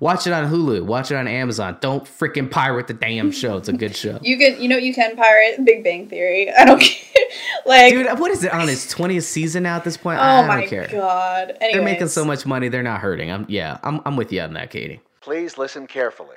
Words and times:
Watch 0.00 0.26
it 0.26 0.32
on 0.32 0.50
Hulu. 0.50 0.84
Watch 0.84 1.10
it 1.10 1.16
on 1.16 1.26
Amazon. 1.26 1.78
Don't 1.80 2.04
freaking 2.04 2.50
pirate 2.50 2.86
the 2.86 2.94
damn 2.94 3.30
show. 3.32 3.56
It's 3.56 3.68
a 3.68 3.72
good 3.72 3.96
show. 4.02 4.18
You 4.22 4.36
can, 4.38 4.60
you 4.60 4.68
know, 4.68 4.76
you 4.76 4.92
can 4.94 5.16
pirate 5.16 5.64
Big 5.64 5.82
Bang 5.84 6.08
Theory. 6.08 6.52
I 6.58 6.64
don't 6.64 6.80
care. 6.80 7.24
like, 7.66 7.92
Dude, 7.92 8.06
what 8.18 8.30
is 8.30 8.44
it 8.44 8.52
on 8.52 8.68
its 8.68 8.92
20th 8.92 9.22
season 9.22 9.62
now 9.62 9.76
at 9.76 9.84
this 9.84 9.96
point? 9.96 10.18
oh 10.18 10.22
I 10.22 10.36
don't 10.38 10.48
my 10.48 10.66
care. 10.66 10.88
god. 10.90 11.50
Anyways, 11.60 11.72
They're 11.72 11.82
making 11.82 12.08
so 12.08 12.24
much 12.24 12.44
money. 12.46 12.68
They're 12.68 12.82
not 12.82 13.00
hurting. 13.00 13.30
I'm 13.30 13.46
yeah. 13.48 13.78
I'm 13.82 14.00
I'm 14.04 14.16
with 14.16 14.32
you 14.32 14.40
on 14.42 14.52
that, 14.54 14.70
Katie. 14.70 15.00
Please 15.20 15.58
listen 15.58 15.86
carefully. 15.86 16.36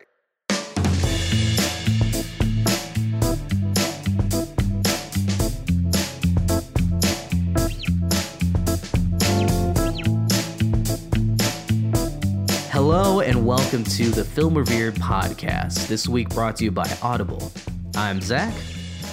Welcome 13.71 13.83
to 13.83 14.09
the 14.09 14.23
Film 14.23 14.57
Revered 14.57 14.95
podcast. 14.95 15.85
This 15.85 16.07
week 16.07 16.29
brought 16.29 16.55
to 16.55 16.63
you 16.63 16.71
by 16.71 16.91
Audible. 17.03 17.51
I'm 17.93 18.19
Zach. 18.19 18.51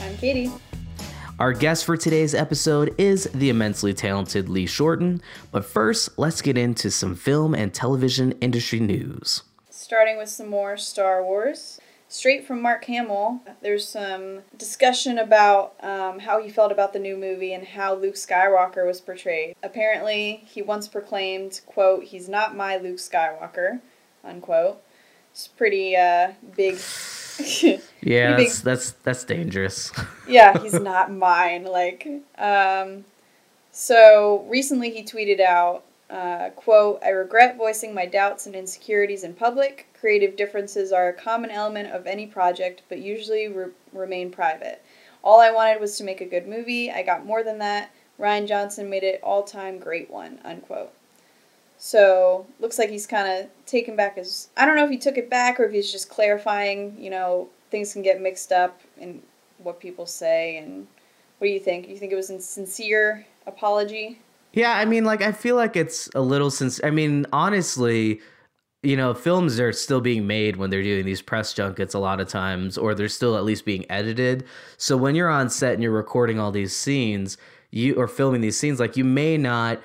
I'm 0.01 0.17
Katie. 0.17 0.51
Our 1.39 1.53
guest 1.53 1.85
for 1.85 1.95
today's 1.95 2.35
episode 2.35 2.95
is 2.97 3.25
the 3.35 3.51
immensely 3.51 3.93
talented 3.93 4.49
Lee 4.49 4.65
Shorten. 4.65 5.21
But 5.53 5.67
first, 5.67 6.19
let's 6.19 6.41
get 6.41 6.57
into 6.57 6.91
some 6.91 7.15
film 7.15 7.55
and 7.55 7.75
television 7.75 8.33
industry 8.41 8.81
news. 8.81 9.43
Starting 9.69 10.17
with 10.17 10.31
some 10.31 10.49
more 10.49 10.79
Star 10.79 11.23
Wars. 11.23 11.79
Straight 12.09 12.47
from 12.47 12.63
Mark 12.63 12.87
Hamill, 12.87 13.43
there's 13.61 13.87
some 13.87 14.41
discussion 14.57 15.19
about 15.19 15.75
um, 15.85 16.21
how 16.21 16.43
he 16.43 16.49
felt 16.49 16.73
about 16.73 16.95
the 16.95 16.99
new 16.99 17.19
movie 17.19 17.53
and 17.53 17.67
how 17.67 17.95
Luke 17.95 18.15
Skywalker 18.15 18.87
was 18.87 19.03
portrayed. 19.03 19.55
Apparently, 19.63 20.45
he 20.47 20.63
once 20.63 20.89
proclaimed, 20.89 21.61
quote, 21.67 22.05
he's 22.05 22.27
not 22.27 22.57
my 22.57 22.79
Luke 22.79 22.97
Skywalker, 22.97 23.81
unquote. 24.27 24.83
It's 25.33 25.49
pretty 25.49 25.97
uh, 25.97 26.33
big. 26.57 26.79
Yeah, 28.01 28.37
that's 28.37 28.61
that's, 28.63 28.93
that's 28.93 29.25
dangerous. 29.25 29.93
yeah, 30.29 30.59
he's 30.59 30.73
not 30.73 31.13
mine. 31.13 31.65
Like, 31.65 32.09
um, 32.39 33.05
so 33.73 34.47
recently 34.49 34.91
he 34.91 35.03
tweeted 35.03 35.41
out, 35.41 35.83
uh, 36.09 36.51
quote, 36.57 37.03
I 37.05 37.11
regret 37.11 37.59
voicing 37.59 37.93
my 37.93 38.07
doubts 38.07 38.47
and 38.47 38.55
insecurities 38.55 39.23
in 39.23 39.35
public. 39.35 39.89
Creative 40.01 40.37
differences 40.37 40.93
are 40.93 41.09
a 41.09 41.13
common 41.13 41.51
element 41.51 41.91
of 41.91 42.07
any 42.07 42.27
project, 42.27 42.83
but 42.89 43.01
usually 43.01 43.49
re- 43.49 43.73
remain 43.93 44.31
private. 44.31 44.83
All 45.23 45.41
I 45.41 45.51
wanted 45.51 45.81
was 45.81 45.99
to 45.99 46.05
make 46.05 46.21
a 46.21 46.27
good 46.27 46.47
movie. 46.47 46.91
I 46.91 47.03
got 47.03 47.27
more 47.27 47.43
than 47.43 47.59
that. 47.59 47.91
Rian 48.19 48.47
Johnson 48.47 48.89
made 48.89 49.03
it 49.03 49.21
all 49.23 49.43
time 49.43 49.79
great 49.79 50.09
one, 50.09 50.39
unquote. 50.45 50.93
So, 51.87 52.45
looks 52.59 52.81
like 52.81 52.91
he's 52.91 53.07
kind 53.07 53.29
of 53.29 53.49
taken 53.65 53.95
back 53.95 54.17
his. 54.17 54.49
I 54.57 54.67
don't 54.67 54.75
know 54.75 54.83
if 54.83 54.91
he 54.91 54.99
took 54.99 55.17
it 55.17 55.31
back 55.31 55.61
or 55.61 55.67
if 55.67 55.73
he's 55.73 55.93
just 55.93 56.09
clarifying, 56.09 56.97
you 56.99 57.11
know, 57.11 57.49
things 57.71 57.93
can 57.93 58.03
get 58.03 58.21
mixed 58.21 58.51
up 58.51 58.81
in 58.99 59.23
what 59.59 59.79
people 59.79 60.05
say. 60.05 60.57
And 60.57 60.89
what 61.39 61.47
do 61.47 61.53
you 61.53 61.61
think? 61.61 61.89
You 61.89 61.97
think 61.97 62.11
it 62.11 62.17
was 62.17 62.29
a 62.29 62.41
sincere 62.41 63.25
apology? 63.47 64.19
Yeah, 64.53 64.73
I 64.73 64.85
mean, 64.85 65.05
like 65.05 65.23
I 65.23 65.31
feel 65.31 65.55
like 65.55 65.77
it's 65.77 66.11
a 66.17 66.21
little 66.21 66.51
since. 66.51 66.81
I 66.83 66.91
mean, 66.91 67.25
honestly, 67.33 68.21
you 68.83 68.97
know, 68.97 69.15
films 69.15 69.61
are 69.61 69.73
still 69.73 70.01
being 70.01 70.27
made 70.27 70.57
when 70.57 70.71
they're 70.71 70.83
doing 70.83 71.07
these 71.07 71.23
press 71.23 71.55
junkets 71.55 71.95
a 71.95 72.01
lot 72.01 72.19
of 72.19 72.27
times, 72.27 72.77
or 72.77 72.97
they're 72.97 73.07
still 73.07 73.37
at 73.37 73.45
least 73.45 73.65
being 73.65 73.89
edited. 73.89 74.45
So 74.77 74.97
when 74.97 75.15
you're 75.15 75.31
on 75.31 75.51
set 75.51 75.75
and 75.75 75.85
you're 75.85 75.93
recording 75.93 76.41
all 76.41 76.51
these 76.51 76.75
scenes, 76.75 77.39
you 77.71 77.95
or 77.95 78.09
filming 78.09 78.41
these 78.41 78.59
scenes, 78.59 78.81
like 78.81 78.97
you 78.97 79.05
may 79.05 79.39
not 79.39 79.81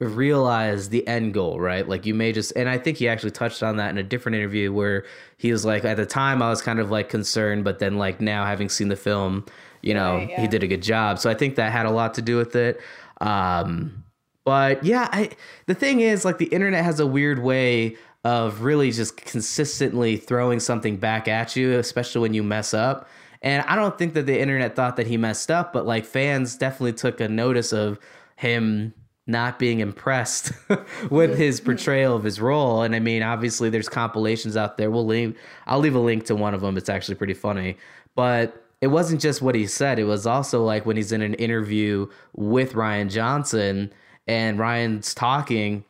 realize 0.00 0.90
the 0.90 1.06
end 1.06 1.32
goal, 1.32 1.58
right? 1.58 1.88
Like 1.88 2.04
you 2.04 2.14
may 2.14 2.32
just, 2.32 2.52
and 2.54 2.68
I 2.68 2.78
think 2.78 2.98
he 2.98 3.08
actually 3.08 3.30
touched 3.30 3.62
on 3.62 3.76
that 3.76 3.90
in 3.90 3.98
a 3.98 4.02
different 4.02 4.36
interview 4.36 4.72
where 4.72 5.04
he 5.38 5.52
was 5.52 5.64
like, 5.64 5.84
at 5.84 5.96
the 5.96 6.06
time 6.06 6.42
I 6.42 6.50
was 6.50 6.60
kind 6.60 6.78
of 6.78 6.90
like 6.90 7.08
concerned, 7.08 7.64
but 7.64 7.78
then 7.78 7.96
like 7.96 8.20
now 8.20 8.44
having 8.44 8.68
seen 8.68 8.88
the 8.88 8.96
film, 8.96 9.46
you 9.82 9.94
know, 9.94 10.16
Right, 10.16 10.38
he 10.38 10.46
did 10.48 10.62
a 10.62 10.66
good 10.66 10.82
job. 10.82 11.18
So 11.18 11.30
I 11.30 11.34
think 11.34 11.56
that 11.56 11.72
had 11.72 11.86
a 11.86 11.90
lot 11.90 12.14
to 12.14 12.22
do 12.22 12.36
with 12.36 12.54
it. 12.56 12.80
Um, 13.20 14.04
but 14.44 14.84
yeah, 14.84 15.08
I 15.12 15.30
the 15.66 15.74
thing 15.74 16.00
is 16.00 16.24
like 16.24 16.38
the 16.38 16.46
internet 16.46 16.84
has 16.84 17.00
a 17.00 17.06
weird 17.06 17.42
way 17.42 17.96
of 18.22 18.62
really 18.62 18.90
just 18.90 19.16
consistently 19.16 20.16
throwing 20.16 20.60
something 20.60 20.96
back 20.96 21.26
at 21.26 21.56
you, 21.56 21.78
especially 21.78 22.20
when 22.20 22.34
you 22.34 22.42
mess 22.42 22.74
up. 22.74 23.08
And 23.42 23.62
I 23.66 23.76
don't 23.76 23.96
think 23.96 24.14
that 24.14 24.26
the 24.26 24.38
internet 24.38 24.76
thought 24.76 24.96
that 24.96 25.06
he 25.06 25.16
messed 25.16 25.50
up, 25.50 25.72
but 25.72 25.86
like 25.86 26.04
fans 26.04 26.56
definitely 26.56 26.94
took 26.94 27.20
a 27.20 27.28
notice 27.28 27.72
of 27.72 27.98
him 28.36 28.92
not 29.26 29.58
being 29.58 29.80
impressed 29.80 30.52
with 31.10 31.36
his 31.36 31.60
portrayal 31.60 32.14
of 32.14 32.22
his 32.22 32.40
role. 32.40 32.82
And 32.82 32.94
I 32.94 33.00
mean, 33.00 33.22
obviously 33.22 33.70
there's 33.70 33.88
compilations 33.88 34.56
out 34.56 34.76
there. 34.76 34.90
We'll 34.90 35.06
leave 35.06 35.36
I'll 35.66 35.80
leave 35.80 35.96
a 35.96 36.00
link 36.00 36.24
to 36.26 36.36
one 36.36 36.54
of 36.54 36.60
them. 36.60 36.76
It's 36.76 36.88
actually 36.88 37.16
pretty 37.16 37.34
funny. 37.34 37.76
But 38.14 38.62
it 38.80 38.88
wasn't 38.88 39.20
just 39.20 39.42
what 39.42 39.54
he 39.54 39.66
said. 39.66 39.98
It 39.98 40.04
was 40.04 40.26
also 40.26 40.62
like 40.62 40.86
when 40.86 40.96
he's 40.96 41.12
in 41.12 41.22
an 41.22 41.34
interview 41.34 42.08
with 42.34 42.74
Rian 42.74 43.10
Johnson 43.10 43.92
and 44.26 44.58
Rian's 44.58 45.14
talking 45.14 45.84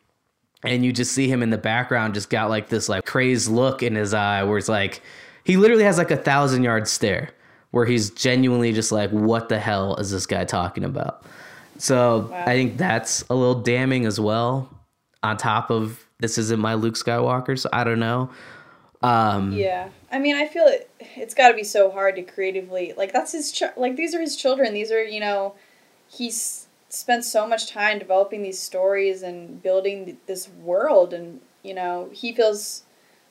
and 0.63 0.85
you 0.85 0.93
just 0.93 1.13
see 1.13 1.29
him 1.29 1.43
in 1.43 1.51
the 1.51 1.59
background 1.59 2.15
just 2.15 2.31
got 2.31 2.49
like 2.49 2.69
this 2.69 2.89
like 2.89 3.05
crazed 3.05 3.51
look 3.51 3.83
in 3.83 3.95
his 3.95 4.15
eye 4.15 4.43
where 4.43 4.59
it's 4.59 4.69
like 4.69 5.03
he 5.45 5.57
literally 5.57 5.85
has 5.85 5.99
like 5.99 6.11
a 6.11 6.17
thousand 6.17 6.63
yard 6.63 6.89
stare 6.89 7.31
where 7.71 7.85
he's 7.85 8.11
genuinely 8.11 8.73
just 8.73 8.93
like 8.93 9.11
what 9.11 9.49
the 9.49 9.59
hell 9.59 9.97
is 9.97 10.11
this 10.11 10.27
guy 10.27 10.45
talking 10.45 10.85
about 10.85 11.25
so 11.79 12.29
Wow. 12.31 12.45
i 12.47 12.53
think 12.55 12.77
that's 12.77 13.25
a 13.31 13.35
little 13.35 13.61
damning 13.63 14.07
as 14.07 14.19
well 14.21 14.69
on 15.23 15.37
top 15.37 15.71
of 15.71 16.05
this 16.21 16.39
isn't 16.39 16.61
my 16.61 16.75
luke 16.75 16.95
skywalker 16.95 17.59
so 17.59 17.69
i 17.73 17.85
don't 17.85 18.01
know 18.01 18.31
um 19.03 19.53
Yeah, 19.53 19.91
I 20.11 20.19
mean, 20.19 20.37
I 20.37 20.47
feel 20.49 20.65
it. 20.67 20.89
It's 21.17 21.35
got 21.35 21.49
to 21.49 21.55
be 21.55 21.65
so 21.65 21.91
hard 21.91 22.17
to 22.17 22.23
creatively 22.23 22.95
like. 22.97 23.13
That's 23.13 23.33
his 23.33 23.53
ch- 23.53 23.77
like. 23.77 23.95
These 23.97 24.15
are 24.15 24.21
his 24.21 24.37
children. 24.37 24.73
These 24.73 24.91
are 24.91 25.05
you 25.05 25.21
know, 25.21 25.55
he's 26.09 26.67
spent 26.89 27.25
so 27.25 27.47
much 27.47 27.71
time 27.71 27.99
developing 27.99 28.43
these 28.43 28.59
stories 28.59 29.23
and 29.23 29.63
building 29.63 30.07
th- 30.07 30.17
this 30.27 30.49
world, 30.49 31.13
and 31.13 31.41
you 31.63 31.75
know, 31.75 32.09
he 32.13 32.33
feels 32.33 32.85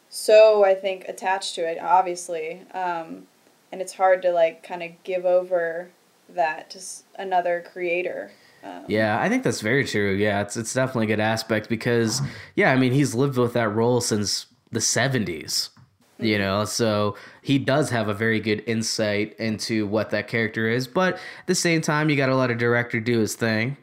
so 0.07 0.63
I 0.63 0.75
think 0.75 1.05
attached 1.07 1.55
to 1.55 1.61
it. 1.67 1.79
Obviously, 1.81 2.61
um, 2.73 3.25
and 3.71 3.81
it's 3.81 3.93
hard 3.93 4.21
to 4.21 4.31
like 4.31 4.61
kind 4.61 4.83
of 4.83 4.91
give 5.03 5.25
over 5.25 5.89
that 6.29 6.69
to 6.71 6.79
another 7.17 7.63
creator. 7.71 8.31
Um, 8.63 8.83
Yeah, 8.87 9.19
I 9.19 9.29
think 9.29 9.43
that's 9.43 9.61
very 9.61 9.85
true. 9.85 10.13
Yeah, 10.13 10.41
it's 10.41 10.57
it's 10.57 10.73
definitely 10.73 11.05
a 11.05 11.15
good 11.15 11.19
aspect 11.19 11.69
because 11.69 12.21
yeah, 12.55 12.71
I 12.71 12.75
mean 12.75 12.93
he's 12.93 13.13
lived 13.13 13.37
with 13.37 13.53
that 13.53 13.69
role 13.69 14.01
since 14.01 14.47
the 14.71 14.81
seventies. 14.81 15.69
You 16.17 16.37
know, 16.37 16.63
so 16.63 17.17
he 17.41 17.59
does 17.59 17.89
have 17.89 18.07
a 18.07 18.13
very 18.13 18.39
good 18.39 18.63
insight 18.67 19.35
into 19.37 19.85
what 19.85 20.11
that 20.11 20.29
character 20.29 20.69
is. 20.69 20.87
But 20.87 21.15
at 21.15 21.47
the 21.47 21.55
same 21.55 21.81
time, 21.81 22.09
you 22.09 22.15
got 22.15 22.27
to 22.27 22.35
let 22.37 22.49
a 22.49 22.55
director 22.55 23.01
do 23.01 23.19
his 23.19 23.35
thing. 23.35 23.75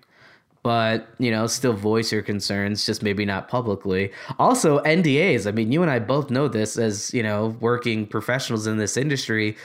But 0.62 1.08
you 1.18 1.30
know, 1.30 1.46
still 1.46 1.74
voice 1.74 2.10
your 2.10 2.22
concerns, 2.22 2.86
just 2.86 3.02
maybe 3.02 3.26
not 3.26 3.48
publicly. 3.48 4.12
Also, 4.38 4.78
NDAs. 4.80 5.46
I 5.46 5.50
mean, 5.50 5.72
you 5.72 5.82
and 5.82 5.90
I 5.90 5.98
both 5.98 6.30
know 6.30 6.48
this 6.48 6.78
as 6.78 7.12
you 7.12 7.22
know, 7.22 7.48
working 7.60 8.06
professionals 8.06 8.66
in 8.66 8.78
this 8.78 8.96
industry 8.96 9.56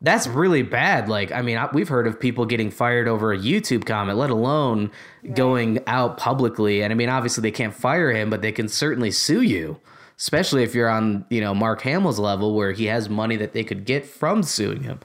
that's 0.00 0.26
really 0.26 0.62
bad. 0.62 1.08
Like, 1.08 1.32
I 1.32 1.40
mean, 1.42 1.56
I, 1.56 1.68
we've 1.72 1.88
heard 1.88 2.06
of 2.06 2.18
people 2.20 2.44
getting 2.44 2.70
fired 2.70 3.08
over 3.08 3.32
a 3.32 3.38
YouTube 3.38 3.86
comment, 3.86 4.18
let 4.18 4.30
alone 4.30 4.90
going 5.34 5.78
out 5.86 6.18
publicly. 6.18 6.82
And 6.82 6.92
I 6.92 6.96
mean, 6.96 7.08
obviously 7.08 7.42
they 7.42 7.50
can't 7.50 7.74
fire 7.74 8.10
him, 8.12 8.28
but 8.30 8.42
they 8.42 8.52
can 8.52 8.68
certainly 8.68 9.10
sue 9.10 9.40
you, 9.42 9.78
especially 10.18 10.62
if 10.62 10.74
you're 10.74 10.90
on, 10.90 11.24
you 11.30 11.40
know, 11.40 11.54
Mark 11.54 11.80
Hamill's 11.82 12.18
level 12.18 12.54
where 12.54 12.72
he 12.72 12.84
has 12.86 13.08
money 13.08 13.36
that 13.36 13.52
they 13.54 13.64
could 13.64 13.84
get 13.86 14.04
from 14.04 14.42
suing 14.42 14.82
him. 14.82 15.00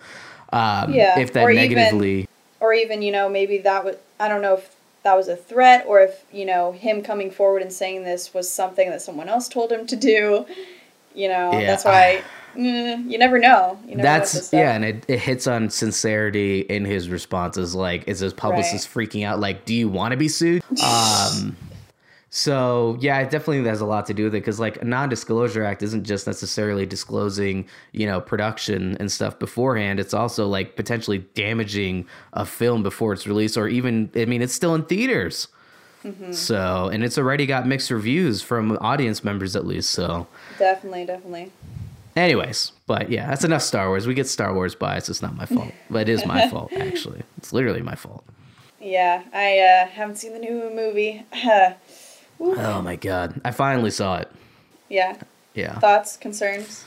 Um, 0.51 0.93
Yeah, 0.93 1.17
if 1.19 1.31
that 1.33 1.43
or 1.43 1.51
even- 1.51 1.75
negatively. 1.75 2.27
or 2.59 2.73
even 2.73 3.01
you 3.01 3.11
know 3.11 3.29
maybe 3.29 3.59
that 3.59 3.85
was 3.85 3.95
I 4.19 4.27
don't 4.27 4.41
know 4.41 4.55
if 4.55 4.75
that 5.03 5.15
was 5.15 5.29
a 5.29 5.35
threat 5.35 5.85
or 5.87 6.01
if 6.01 6.25
you 6.31 6.43
know 6.43 6.71
him 6.73 7.01
coming 7.03 7.31
forward 7.31 7.61
and 7.61 7.71
saying 7.71 8.03
this 8.03 8.33
was 8.33 8.51
something 8.51 8.89
that 8.89 9.01
someone 9.01 9.29
else 9.29 9.47
told 9.47 9.71
him 9.71 9.85
to 9.87 9.95
do. 9.95 10.45
You 11.15 11.27
know 11.29 11.53
Yeah. 11.53 11.67
that's 11.67 11.85
why 11.85 12.23
mm, 12.55 13.09
you 13.09 13.17
never 13.17 13.39
know. 13.39 13.79
You 13.85 13.95
never 13.95 14.01
That's 14.03 14.31
stuff. 14.31 14.53
yeah, 14.53 14.73
and 14.73 14.85
it, 14.85 15.05
it 15.07 15.19
hits 15.19 15.47
on 15.47 15.69
sincerity 15.69 16.61
in 16.61 16.85
his 16.85 17.09
responses. 17.09 17.75
Like, 17.75 18.07
is 18.07 18.19
his 18.19 18.33
publicist 18.33 18.91
freaking 18.93 19.25
out? 19.25 19.39
Like, 19.39 19.65
do 19.65 19.73
you 19.73 19.89
want 19.89 20.11
to 20.11 20.17
be 20.17 20.27
sued? 20.27 20.63
Um, 20.83 21.55
so 22.31 22.97
yeah, 22.99 23.19
it 23.19 23.31
definitely 23.31 23.63
has 23.67 23.81
a 23.81 23.85
lot 23.85 24.05
to 24.05 24.13
do 24.13 24.25
with 24.25 24.35
it 24.35 24.41
because 24.41 24.59
like 24.59 24.81
a 24.81 24.85
non-disclosure 24.85 25.63
act 25.63 25.81
isn't 25.81 26.03
just 26.03 26.27
necessarily 26.27 26.85
disclosing 26.85 27.67
you 27.91 28.05
know 28.05 28.21
production 28.21 28.95
and 28.99 29.11
stuff 29.11 29.39
beforehand. 29.39 29.99
It's 29.99 30.13
also 30.13 30.47
like 30.47 30.75
potentially 30.75 31.19
damaging 31.33 32.05
a 32.33 32.45
film 32.45 32.83
before 32.83 33.13
it's 33.13 33.25
released, 33.25 33.57
or 33.57 33.67
even 33.67 34.11
I 34.15 34.25
mean, 34.25 34.41
it's 34.41 34.53
still 34.53 34.75
in 34.75 34.85
theaters. 34.85 35.47
Mm-hmm. 36.03 36.31
So 36.31 36.89
and 36.93 37.03
it's 37.03 37.17
already 37.17 37.47
got 37.47 37.65
mixed 37.65 37.89
reviews 37.89 38.43
from 38.43 38.77
audience 38.79 39.23
members 39.23 39.55
at 39.55 39.65
least. 39.65 39.89
So 39.89 40.27
definitely, 40.59 41.05
definitely. 41.05 41.51
Anyways, 42.19 42.73
but 42.85 43.09
yeah, 43.09 43.27
that's 43.29 43.45
enough 43.45 43.61
Star 43.61 43.87
Wars. 43.87 44.05
We 44.05 44.13
get 44.13 44.27
Star 44.27 44.53
Wars 44.53 44.75
bias. 44.75 45.07
It's 45.07 45.21
not 45.21 45.37
my 45.37 45.45
fault, 45.45 45.71
but 45.89 46.01
it 46.01 46.09
is 46.09 46.25
my 46.25 46.49
fault 46.49 46.73
actually. 46.73 47.23
It's 47.37 47.53
literally 47.53 47.81
my 47.81 47.95
fault. 47.95 48.25
Yeah, 48.81 49.23
I 49.33 49.59
uh, 49.59 49.87
haven't 49.87 50.17
seen 50.17 50.33
the 50.33 50.39
new 50.39 50.69
movie. 50.73 51.25
Oh 52.41 52.81
my 52.81 52.95
god, 52.95 53.41
I 53.43 53.51
finally 53.51 53.91
saw 53.91 54.19
it. 54.19 54.31
yeah, 54.87 55.17
Yeah. 55.55 55.77
Thoughts, 55.79 56.15
concerns? 56.15 56.85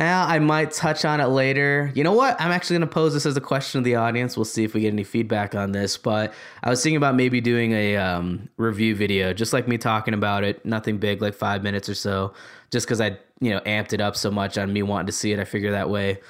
Yeah, 0.00 0.24
I 0.24 0.38
might 0.38 0.70
touch 0.70 1.04
on 1.04 1.20
it 1.20 1.26
later. 1.26 1.92
You 1.94 2.04
know 2.04 2.14
what? 2.14 2.40
I'm 2.40 2.50
actually 2.52 2.78
going 2.78 2.88
to 2.88 2.94
pose 2.94 3.12
this 3.12 3.26
as 3.26 3.36
a 3.36 3.40
question 3.40 3.82
to 3.82 3.84
the 3.84 3.96
audience. 3.96 4.34
We'll 4.34 4.46
see 4.46 4.64
if 4.64 4.72
we 4.72 4.80
get 4.80 4.94
any 4.94 5.04
feedback 5.04 5.54
on 5.54 5.72
this. 5.72 5.98
But 5.98 6.32
I 6.62 6.70
was 6.70 6.82
thinking 6.82 6.96
about 6.96 7.16
maybe 7.16 7.42
doing 7.42 7.72
a 7.72 7.98
um, 7.98 8.48
review 8.56 8.96
video, 8.96 9.34
just 9.34 9.52
like 9.52 9.68
me 9.68 9.76
talking 9.76 10.14
about 10.14 10.42
it. 10.42 10.64
Nothing 10.64 10.96
big, 10.96 11.20
like 11.20 11.34
five 11.34 11.62
minutes 11.62 11.86
or 11.86 11.94
so. 11.94 12.32
Just 12.70 12.86
because 12.86 12.98
I, 12.98 13.18
you 13.40 13.50
know, 13.50 13.60
amped 13.60 13.92
it 13.92 14.00
up 14.00 14.16
so 14.16 14.30
much 14.30 14.56
on 14.56 14.72
me 14.72 14.82
wanting 14.82 15.06
to 15.08 15.12
see 15.12 15.32
it. 15.32 15.38
I 15.38 15.44
figure 15.44 15.72
that 15.72 15.90
way 15.90 16.20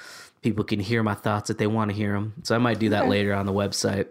people 0.41 0.65
can 0.65 0.81
hear 0.81 1.01
my 1.01 1.13
thoughts 1.13 1.49
if 1.49 1.57
they 1.57 1.67
want 1.67 1.91
to 1.91 1.95
hear 1.95 2.11
them. 2.11 2.33
So 2.43 2.53
I 2.55 2.57
might 2.57 2.77
do 2.77 2.89
that 2.89 3.03
Okay. 3.03 3.09
later 3.09 3.33
on 3.33 3.45
the 3.45 3.53
website. 3.53 4.07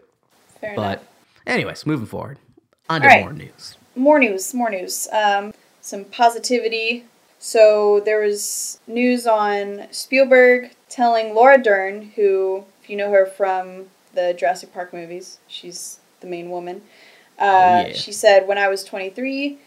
Fair 0.58 0.72
But, 0.74 1.00
enough. 1.00 1.04
anyways, 1.46 1.84
moving 1.84 2.06
forward. 2.06 2.38
On 2.88 3.02
to 3.02 3.06
right. 3.06 3.20
more 3.24 3.34
news. 3.34 3.76
More 3.94 4.18
news, 4.18 4.54
more 4.54 4.70
news. 4.70 5.06
Um, 5.12 5.52
some 5.82 6.04
positivity. 6.06 7.04
So 7.42 8.00
there 8.00 8.20
was 8.20 8.78
news 8.86 9.26
on 9.26 9.86
Spielberg 9.90 10.72
telling 10.90 11.34
Laura 11.34 11.60
Dern, 11.60 12.12
who, 12.14 12.64
if 12.82 12.90
you 12.90 12.96
know 12.96 13.10
her 13.10 13.24
from 13.24 13.86
the 14.14 14.34
Jurassic 14.38 14.74
Park 14.74 14.92
movies, 14.92 15.38
she's 15.48 15.98
the 16.20 16.26
main 16.26 16.50
woman. 16.50 16.82
Uh, 17.38 17.42
Oh, 17.42 17.86
yeah. 17.88 17.92
She 17.94 18.12
said, 18.12 18.46
When 18.46 18.58
I 18.58 18.68
was 18.68 18.84
23, 18.84 19.58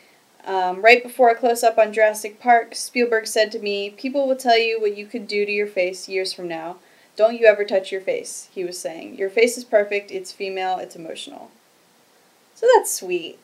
um, 0.45 0.83
right 0.83 1.01
before 1.01 1.31
a 1.31 1.35
close 1.35 1.63
up 1.63 1.79
on 1.79 1.91
Jurassic 1.91 2.39
Park, 2.39 2.75
Spielberg 2.75 3.25
said 3.25 3.51
to 3.53 3.59
me, 3.59 3.89
People 3.89 4.27
will 4.27 4.35
tell 4.35 4.59
you 4.59 4.79
what 4.79 4.95
you 4.95 5.07
could 5.07 5.27
do 5.27 5.43
to 5.43 5.51
your 5.51 5.65
face 5.67 6.07
years 6.07 6.31
from 6.31 6.47
now. 6.47 6.77
Don't 7.15 7.39
you 7.39 7.47
ever 7.47 7.65
touch 7.65 7.91
your 7.91 8.01
face, 8.01 8.49
he 8.53 8.63
was 8.63 8.77
saying. 8.77 9.17
Your 9.17 9.31
face 9.31 9.57
is 9.57 9.63
perfect, 9.63 10.11
it's 10.11 10.31
female, 10.31 10.77
it's 10.77 10.95
emotional. 10.95 11.49
So 12.53 12.67
that's 12.75 12.93
sweet. 12.93 13.39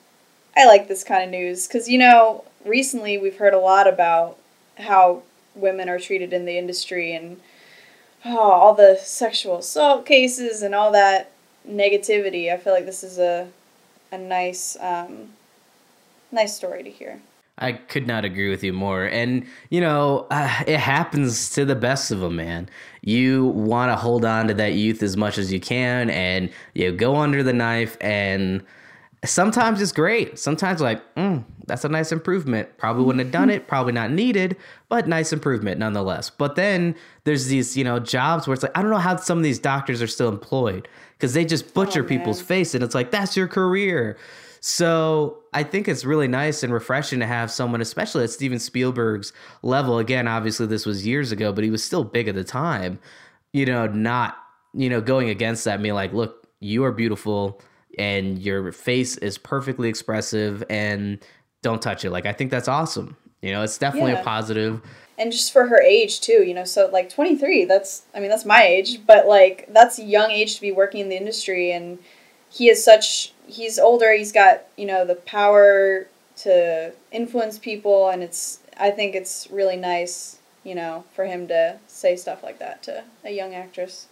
I 0.56 0.66
like 0.66 0.88
this 0.88 1.04
kind 1.04 1.24
of 1.24 1.30
news 1.30 1.68
because, 1.68 1.88
you 1.88 1.98
know, 1.98 2.44
recently 2.66 3.18
we've 3.18 3.38
heard 3.38 3.54
a 3.54 3.60
lot 3.60 3.88
about 3.88 4.38
how 4.78 5.24
women 5.56 5.90
are 5.90 6.00
treated 6.00 6.34
in 6.34 6.46
the 6.46 6.58
industry 6.58 7.14
and 7.14 7.40
oh, 8.26 8.38
all 8.38 8.74
the 8.74 8.98
sexual 9.02 9.58
assault 9.58 10.06
cases 10.06 10.62
and 10.62 10.76
all 10.76 10.92
that 10.92 11.32
negativity. 11.68 12.52
I 12.52 12.58
feel 12.58 12.74
like 12.74 12.86
this 12.86 13.04
is 13.04 13.20
a, 13.20 13.48
a 14.12 14.18
nice, 14.18 14.78
um, 14.80 15.30
nice 16.32 16.56
story 16.56 16.84
to 16.84 16.90
hear. 16.90 17.22
I 17.62 17.74
could 17.74 18.08
not 18.08 18.24
agree 18.24 18.50
with 18.50 18.64
you 18.64 18.72
more. 18.72 19.04
And, 19.04 19.46
you 19.70 19.82
know, 19.82 20.28
uh, 20.32 20.64
it 20.66 20.80
happens 20.80 21.50
to 21.52 21.66
the 21.66 21.76
best 21.76 22.10
of 22.10 22.22
them, 22.22 22.38
man. 22.38 22.70
You 23.02 23.48
want 23.48 23.92
to 23.92 23.98
hold 23.98 24.24
on 24.24 24.48
to 24.48 24.54
that 24.56 24.76
youth 24.76 25.04
as 25.04 25.18
much 25.18 25.38
as 25.38 25.52
you 25.52 25.60
can 25.60 26.10
and 26.10 26.50
you 26.74 26.92
go 26.94 27.18
under 27.18 27.44
the 27.44 27.52
knife. 27.52 27.98
And 28.00 28.64
sometimes 29.26 29.82
it's 29.82 29.92
great. 29.92 30.40
Sometimes, 30.40 30.82
like, 30.82 31.02
mm, 31.16 31.44
that's 31.66 31.84
a 31.84 31.90
nice 31.90 32.12
improvement. 32.12 32.78
Probably 32.78 33.04
wouldn't 33.04 33.24
have 33.24 33.32
done 33.32 33.50
it, 33.50 33.68
probably 33.68 33.94
not 33.94 34.12
needed, 34.12 34.56
but 34.88 35.08
nice 35.08 35.34
improvement 35.34 35.80
nonetheless. 35.80 36.30
But 36.30 36.56
then 36.56 36.96
there's 37.26 37.48
these, 37.48 37.76
you 37.76 37.84
know, 37.84 38.00
jobs 38.00 38.48
where 38.48 38.54
it's 38.54 38.64
like, 38.64 38.78
I 38.78 38.82
don't 38.82 38.92
know 38.92 38.98
how 38.98 39.18
some 39.18 39.38
of 39.38 39.44
these 39.44 39.60
doctors 39.60 40.02
are 40.02 40.08
still 40.08 40.30
employed 40.30 40.88
because 41.18 41.34
they 41.34 41.46
just 41.46 41.74
butcher 41.74 42.04
Oh, 42.04 42.08
people's 42.08 42.42
face 42.42 42.74
and 42.74 42.84
it's 42.84 42.96
like, 42.96 43.12
that's 43.12 43.36
your 43.36 43.48
career. 43.48 44.18
So 44.62 45.44
I 45.54 45.64
think 45.64 45.88
it's 45.88 46.04
really 46.06 46.28
nice 46.28 46.64
and 46.64 46.74
refreshing 46.74 47.20
to 47.20 47.26
have 47.26 47.52
someone, 47.52 47.82
especially 47.82 48.24
at 48.24 48.30
Steven 48.30 48.60
Spielberg's 48.60 49.32
level. 49.62 50.00
Again, 50.00 50.28
obviously 50.28 50.66
this 50.66 50.86
was 50.86 51.06
years 51.06 51.32
ago, 51.32 51.54
but 51.54 51.64
he 51.64 51.70
was 51.70 51.84
still 51.84 52.04
big 52.04 52.28
at 52.28 52.36
the 52.36 52.44
time. 52.44 53.00
You 53.54 53.66
know, 53.66 53.88
not 53.88 54.38
you 54.74 54.90
know 54.90 55.02
going 55.02 55.30
against 55.30 55.66
that, 55.66 55.82
being 55.82 55.96
like, 55.96 56.14
look, 56.14 56.48
you 56.60 56.84
are 56.84 56.92
beautiful 56.92 57.62
and 57.98 58.40
your 58.40 58.72
face 58.72 59.18
is 59.18 59.38
perfectly 59.38 59.90
expressive, 59.90 60.64
and 60.70 61.20
don't 61.62 61.82
touch 61.82 62.06
it. 62.06 62.12
Like 62.12 62.26
I 62.26 62.34
think 62.34 62.52
that's 62.52 62.68
awesome. 62.68 63.18
You 63.42 63.52
know, 63.52 63.64
it's 63.64 63.78
definitely 63.78 64.12
Yeah. 64.12 64.22
a 64.22 64.24
positive. 64.24 64.82
And 65.18 65.32
just 65.32 65.52
for 65.52 65.68
her 65.68 65.82
age 65.82 66.22
too, 66.22 66.44
you 66.44 66.54
know, 66.54 66.64
so 66.64 66.90
like 66.92 67.10
23, 67.10 67.66
that's, 67.66 68.04
I 68.14 68.20
mean, 68.22 68.30
that's 68.30 68.46
my 68.46 68.64
age, 68.64 69.06
but 69.06 69.28
like, 69.28 69.68
that's 69.74 70.00
a 70.00 70.04
young 70.04 70.32
age 70.32 70.56
to 70.56 70.62
be 70.62 70.72
working 70.72 71.02
in 71.02 71.10
the 71.10 71.18
industry. 71.18 71.72
And 71.72 72.00
he 72.50 72.70
is 72.70 72.84
such, 72.84 73.34
he's 73.46 73.78
older, 73.78 74.14
he's 74.14 74.32
got, 74.32 74.64
you 74.78 74.86
know, 74.86 75.04
the 75.04 75.16
power 75.16 76.08
to 76.38 76.94
influence 77.12 77.60
people. 77.60 78.10
And 78.10 78.24
it's, 78.24 78.60
I 78.78 78.92
think 78.92 79.14
it's 79.14 79.48
really 79.52 79.76
nice, 79.76 80.40
you 80.64 80.74
know, 80.74 81.04
for 81.14 81.26
him 81.26 81.50
to 81.50 81.80
say 81.88 82.16
stuff 82.16 82.42
like 82.42 82.60
that 82.60 82.82
to 82.84 83.04
a 83.26 83.32
young 83.32 83.54
actress. 83.54 84.08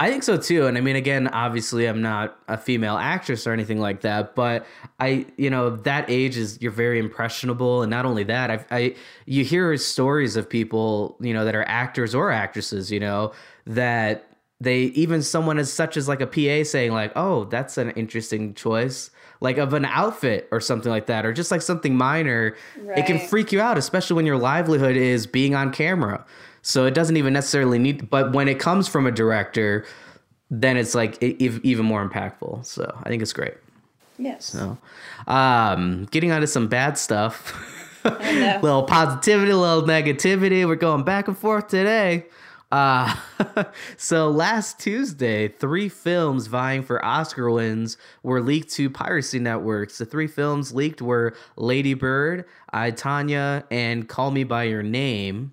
I 0.00 0.10
think 0.10 0.24
so 0.24 0.36
too. 0.36 0.66
And 0.66 0.76
I 0.76 0.80
mean, 0.80 0.96
again, 0.96 1.28
obviously, 1.28 1.86
I'm 1.86 2.02
not 2.02 2.36
a 2.48 2.58
female 2.58 2.96
actress 2.96 3.46
or 3.46 3.52
anything 3.52 3.78
like 3.80 4.00
that, 4.00 4.34
but 4.34 4.66
I, 4.98 5.26
you 5.36 5.50
know, 5.50 5.76
that 5.76 6.10
age 6.10 6.36
is 6.36 6.60
you're 6.60 6.72
very 6.72 6.98
impressionable, 6.98 7.82
and 7.82 7.90
not 7.90 8.04
only 8.04 8.24
that, 8.24 8.50
I, 8.50 8.64
I, 8.72 8.94
you 9.26 9.44
hear 9.44 9.76
stories 9.76 10.34
of 10.34 10.48
people, 10.48 11.16
you 11.20 11.32
know, 11.32 11.44
that 11.44 11.54
are 11.54 11.64
actors 11.68 12.12
or 12.12 12.32
actresses, 12.32 12.90
you 12.90 12.98
know, 12.98 13.32
that 13.66 14.28
they 14.60 14.82
even 14.94 15.22
someone 15.22 15.58
as 15.58 15.72
such 15.72 15.96
as 15.96 16.08
like 16.08 16.20
a 16.20 16.26
PA 16.26 16.64
saying 16.68 16.90
like, 16.90 17.12
oh, 17.14 17.44
that's 17.44 17.78
an 17.78 17.90
interesting 17.90 18.52
choice, 18.54 19.12
like 19.40 19.58
of 19.58 19.74
an 19.74 19.84
outfit 19.84 20.48
or 20.50 20.60
something 20.60 20.90
like 20.90 21.06
that, 21.06 21.24
or 21.24 21.32
just 21.32 21.52
like 21.52 21.62
something 21.62 21.96
minor. 21.96 22.56
It 22.96 23.06
can 23.06 23.20
freak 23.28 23.52
you 23.52 23.60
out, 23.60 23.78
especially 23.78 24.16
when 24.16 24.26
your 24.26 24.38
livelihood 24.38 24.96
is 24.96 25.28
being 25.28 25.54
on 25.54 25.72
camera. 25.72 26.24
So 26.66 26.86
it 26.86 26.94
doesn't 26.94 27.18
even 27.18 27.34
necessarily 27.34 27.78
need, 27.78 28.08
but 28.08 28.32
when 28.32 28.48
it 28.48 28.58
comes 28.58 28.88
from 28.88 29.06
a 29.06 29.10
director, 29.10 29.84
then 30.50 30.78
it's 30.78 30.94
like 30.94 31.22
even 31.22 31.84
more 31.84 32.08
impactful. 32.08 32.64
So 32.64 32.90
I 33.02 33.10
think 33.10 33.20
it's 33.20 33.34
great. 33.34 33.52
Yes. 34.18 34.46
So, 34.46 34.78
um, 35.26 36.06
getting 36.10 36.30
onto 36.32 36.46
some 36.46 36.68
bad 36.68 36.96
stuff, 36.96 37.52
little 38.04 38.84
positivity, 38.84 39.50
a 39.50 39.56
little 39.58 39.82
negativity. 39.82 40.66
We're 40.66 40.76
going 40.76 41.04
back 41.04 41.28
and 41.28 41.36
forth 41.36 41.68
today. 41.68 42.26
Uh, 42.72 43.14
so 43.98 44.30
last 44.30 44.80
Tuesday, 44.80 45.48
three 45.48 45.90
films 45.90 46.46
vying 46.46 46.82
for 46.82 47.04
Oscar 47.04 47.50
wins 47.50 47.98
were 48.22 48.40
leaked 48.40 48.70
to 48.70 48.88
piracy 48.88 49.38
networks. 49.38 49.98
The 49.98 50.06
three 50.06 50.28
films 50.28 50.72
leaked 50.72 51.02
were 51.02 51.34
Lady 51.56 51.92
Bird, 51.92 52.46
I 52.72 52.90
Tonya, 52.90 53.64
and 53.70 54.08
Call 54.08 54.30
Me 54.30 54.44
by 54.44 54.64
Your 54.64 54.82
Name. 54.82 55.52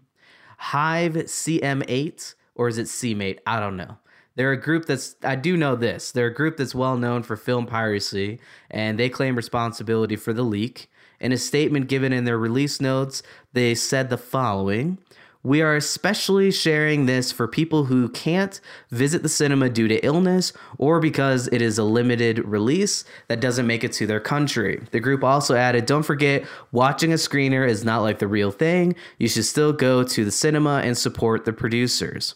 Hive 0.62 1.14
CM8 1.14 2.36
or 2.54 2.68
is 2.68 2.78
it 2.78 2.86
CMate? 2.86 3.40
I 3.48 3.60
don't 3.60 3.76
know. 3.76 3.98
They're 4.36 4.52
a 4.52 4.62
group 4.62 4.86
that's 4.86 5.16
I 5.24 5.36
do 5.36 5.58
know 5.58 5.76
this. 5.76 6.12
They're 6.12 6.28
a 6.28 6.34
group 6.34 6.58
that's 6.58 6.76
well 6.76 6.98
known 6.98 7.24
for 7.24 7.36
film 7.36 7.66
piracy 7.66 8.40
and 8.70 9.00
they 9.00 9.10
claim 9.10 9.36
responsibility 9.36 10.16
for 10.16 10.34
the 10.34 10.44
leak. 10.44 10.90
In 11.20 11.32
a 11.32 11.38
statement 11.38 11.88
given 11.88 12.14
in 12.14 12.26
their 12.26 12.38
release 12.38 12.80
notes, 12.80 13.24
they 13.54 13.74
said 13.74 14.12
the 14.12 14.18
following 14.18 15.00
we 15.44 15.62
are 15.62 15.76
especially 15.76 16.52
sharing 16.52 17.06
this 17.06 17.32
for 17.32 17.48
people 17.48 17.86
who 17.86 18.10
can't 18.10 18.60
visit 18.92 19.24
the 19.24 19.30
cinema 19.30 19.70
due 19.70 19.88
to 19.88 20.04
illness 20.06 20.54
or 20.78 21.00
because 21.00 21.48
it 21.52 21.62
is 21.62 21.78
a 21.78 21.84
limited 21.84 22.40
release 22.46 23.04
that 23.28 23.40
doesn't 23.42 23.66
make 23.66 23.84
it 23.84 23.92
to 23.94 24.06
their 24.06 24.20
country. 24.20 24.84
The 24.92 25.00
group 25.00 25.24
also 25.24 25.56
added 25.56 25.86
Don't 25.86 26.04
forget, 26.04 26.46
watching 26.72 27.12
a 27.12 27.16
screener 27.16 27.68
is 27.68 27.84
not 27.84 28.02
like 28.02 28.20
the 28.20 28.28
real 28.28 28.52
thing. 28.52 28.96
You 29.18 29.28
should 29.28 29.46
still 29.46 29.74
go 29.74 30.04
to 30.04 30.26
the 30.26 30.32
cinema 30.32 30.82
and 30.84 30.98
support 30.98 31.46
the 31.46 31.54
producers. 31.54 32.36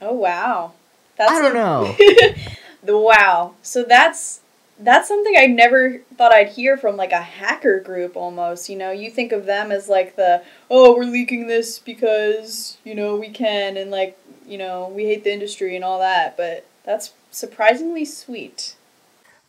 Oh, 0.00 0.14
wow. 0.14 0.72
That's 1.16 1.32
I 1.32 1.42
don't 1.42 1.52
a- 1.52 1.54
know. 1.54 1.96
The 2.82 2.96
wow. 2.96 3.54
So 3.60 3.84
that's 3.84 4.40
that's 4.82 5.08
something 5.08 5.34
I 5.36 5.46
never 5.46 5.98
thought 6.16 6.32
I'd 6.32 6.48
hear 6.48 6.76
from 6.76 6.96
like 6.96 7.12
a 7.12 7.20
hacker 7.20 7.80
group 7.80 8.16
almost. 8.16 8.68
You 8.68 8.76
know, 8.76 8.90
you 8.90 9.10
think 9.10 9.32
of 9.32 9.46
them 9.46 9.70
as 9.70 9.88
like 9.88 10.16
the 10.16 10.42
oh, 10.70 10.96
we're 10.96 11.04
leaking 11.04 11.46
this 11.46 11.78
because, 11.78 12.78
you 12.84 12.94
know, 12.94 13.16
we 13.16 13.28
can 13.28 13.76
and 13.76 13.90
like, 13.90 14.18
you 14.46 14.58
know, 14.58 14.90
we 14.94 15.04
hate 15.04 15.24
the 15.24 15.32
industry 15.32 15.76
and 15.76 15.84
all 15.84 15.98
that, 16.00 16.36
but 16.36 16.66
that's 16.84 17.12
surprisingly 17.30 18.04
sweet. 18.04 18.74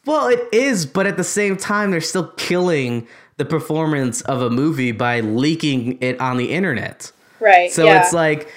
Well, 0.06 0.28
it 0.28 0.48
is, 0.52 0.86
but 0.86 1.06
at 1.06 1.18
the 1.18 1.24
same 1.24 1.58
time, 1.58 1.92
they're 1.92 2.02
still 2.02 2.28
killing 2.30 3.08
the 3.38 3.46
performance 3.46 4.22
of 4.22 4.42
a 4.42 4.50
movie 4.50 4.92
by 4.92 5.20
leaking 5.20 5.98
it 6.02 6.20
on 6.20 6.38
the 6.38 6.52
internet. 6.52 7.12
Right. 7.40 7.72
So 7.72 7.86
yeah. 7.86 8.02
it's 8.02 8.14
like, 8.14 8.50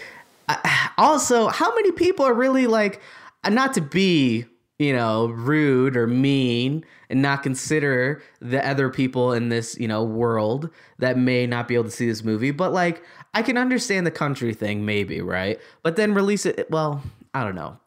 also, 0.99 1.49
how 1.49 1.75
many 1.75 1.93
people 1.93 2.25
are 2.27 2.35
really 2.35 2.67
like, 2.67 3.01
uh, 3.45 3.51
not 3.51 3.75
to 3.75 3.81
be, 3.81 4.47
you 4.79 4.93
know, 4.93 5.27
rude 5.27 5.97
or 5.97 6.07
mean 6.07 6.85
and 7.09 7.23
not 7.23 7.43
consider 7.43 8.23
the 8.41 8.67
other 8.67 8.91
people 8.91 9.33
in 9.33 9.49
this, 9.49 9.79
you 9.79 9.87
know, 9.87 10.03
world 10.03 10.69
that 10.99 11.17
may 11.17 11.47
not 11.47 11.69
be 11.69 11.75
able 11.75 11.85
to 11.85 11.91
see 11.91 12.07
this 12.07 12.25
movie, 12.25 12.51
but 12.51 12.73
like, 12.73 13.03
I 13.35 13.43
can 13.43 13.57
understand 13.57 14.07
the 14.07 14.11
country 14.11 14.53
thing, 14.53 14.85
maybe, 14.85 15.21
right? 15.21 15.61
But 15.83 15.97
then 15.97 16.15
release 16.15 16.45
it, 16.45 16.69
well, 16.71 17.03
I 17.33 17.45
don't 17.45 17.55
know. 17.55 17.79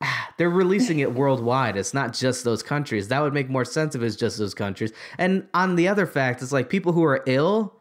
They're 0.38 0.48
releasing 0.48 1.00
it 1.00 1.14
worldwide. 1.14 1.76
It's 1.76 1.92
not 1.92 2.14
just 2.14 2.44
those 2.44 2.62
countries. 2.62 3.08
That 3.08 3.20
would 3.20 3.34
make 3.34 3.50
more 3.50 3.64
sense 3.64 3.94
if 3.94 4.02
it's 4.02 4.16
just 4.16 4.38
those 4.38 4.54
countries. 4.54 4.92
And 5.18 5.46
on 5.52 5.76
the 5.76 5.88
other 5.88 6.06
fact, 6.06 6.42
it's 6.42 6.52
like 6.52 6.70
people 6.70 6.92
who 6.92 7.04
are 7.04 7.22
ill, 7.26 7.74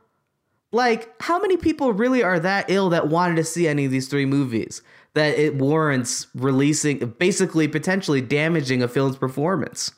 like 0.74 1.22
how 1.22 1.40
many 1.40 1.56
people 1.56 1.94
really 1.94 2.22
are 2.22 2.40
that 2.40 2.66
ill 2.70 2.90
that 2.90 3.08
wanted 3.08 3.36
to 3.38 3.46
see 3.46 3.66
any 3.66 3.86
of 3.86 3.92
these 3.92 4.10
three 4.10 4.26
movies 4.26 4.82
that 5.16 5.40
it 5.40 5.56
warrants 5.56 6.28
releasing 6.36 7.00
basically 7.20 7.68
potentially 7.68 8.22
damaging 8.22 8.84
a 8.84 8.90
film's 8.90 9.18
performance 9.18 9.94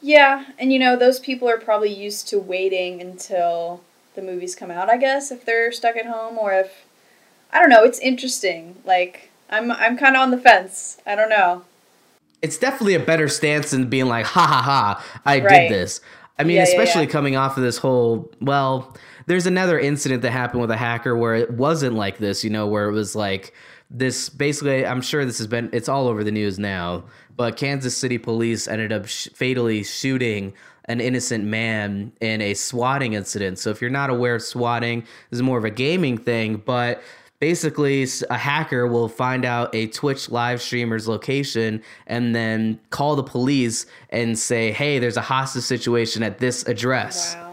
Yeah, 0.00 0.46
and 0.58 0.72
you 0.72 0.78
know, 0.78 0.96
those 0.96 1.18
people 1.20 1.48
are 1.48 1.58
probably 1.58 1.92
used 1.92 2.28
to 2.28 2.38
waiting 2.38 3.00
until 3.00 3.82
the 4.14 4.22
movies 4.22 4.54
come 4.54 4.70
out. 4.70 4.90
I 4.90 4.96
guess 4.96 5.30
if 5.30 5.44
they're 5.44 5.72
stuck 5.72 5.96
at 5.96 6.06
home 6.06 6.38
or 6.38 6.52
if 6.52 6.84
I 7.52 7.60
don't 7.60 7.70
know. 7.70 7.84
It's 7.84 8.00
interesting. 8.00 8.76
Like 8.84 9.30
I'm 9.50 9.72
I'm 9.72 9.96
kind 9.98 10.16
of 10.16 10.22
on 10.22 10.32
the 10.32 10.38
fence. 10.38 10.98
I 11.06 11.14
don't 11.16 11.30
know. 11.30 11.64
It's 12.42 12.58
definitely 12.58 12.94
a 12.94 13.00
better 13.00 13.28
stance 13.28 13.70
than 13.70 13.88
being 13.88 14.06
like, 14.06 14.26
ha 14.26 14.46
ha 14.46 14.62
ha, 14.62 15.20
I 15.24 15.40
Right. 15.40 15.48
did 15.48 15.68
this. 15.68 16.00
I 16.38 16.44
mean, 16.44 16.60
Yeah, 16.60 16.68
yeah, 16.68 16.82
especially 16.82 17.06
yeah. 17.06 17.06
coming 17.06 17.34
off 17.36 17.56
of 17.56 17.62
this 17.62 17.78
whole, 17.78 18.30
well, 18.40 18.94
there's 19.26 19.46
another 19.46 19.78
incident 19.78 20.22
that 20.22 20.32
happened 20.32 20.60
with 20.60 20.70
a 20.70 20.76
hacker 20.76 21.16
where 21.16 21.34
it 21.34 21.50
wasn't 21.52 21.94
like 21.96 22.18
this, 22.18 22.44
you 22.44 22.50
know, 22.50 22.66
where 22.66 22.88
it 22.88 22.92
was 22.92 23.16
like 23.16 23.54
this 23.90 24.28
basically, 24.28 24.86
I'm 24.86 25.00
sure 25.00 25.24
this 25.24 25.38
has 25.38 25.46
been, 25.46 25.70
it's 25.72 25.88
all 25.88 26.08
over 26.08 26.24
the 26.24 26.32
news 26.32 26.58
now, 26.58 27.04
but 27.36 27.56
Kansas 27.56 27.96
City 27.96 28.18
police 28.18 28.66
ended 28.66 28.92
up 28.92 29.06
sh- 29.06 29.28
fatally 29.34 29.84
shooting 29.84 30.54
an 30.86 31.00
innocent 31.00 31.44
man 31.44 32.12
in 32.20 32.40
a 32.40 32.54
swatting 32.54 33.14
incident. 33.14 33.58
So 33.58 33.70
if 33.70 33.80
you're 33.80 33.90
not 33.90 34.10
aware 34.10 34.36
of 34.36 34.42
swatting, 34.42 35.00
this 35.30 35.38
is 35.38 35.42
more 35.42 35.58
of 35.58 35.64
a 35.64 35.70
gaming 35.70 36.18
thing, 36.18 36.56
but 36.64 37.02
basically 37.40 38.06
a 38.30 38.36
hacker 38.36 38.86
will 38.86 39.08
find 39.08 39.44
out 39.44 39.74
a 39.74 39.88
Twitch 39.88 40.30
live 40.30 40.62
streamer's 40.62 41.06
location 41.08 41.82
and 42.06 42.34
then 42.34 42.80
call 42.90 43.16
the 43.16 43.22
police 43.22 43.86
and 44.10 44.38
say, 44.38 44.72
"Hey, 44.72 44.98
there's 44.98 45.16
a 45.16 45.22
hostage 45.22 45.64
situation 45.64 46.22
at 46.22 46.38
this 46.38 46.66
address." 46.66 47.34
Wow. 47.34 47.45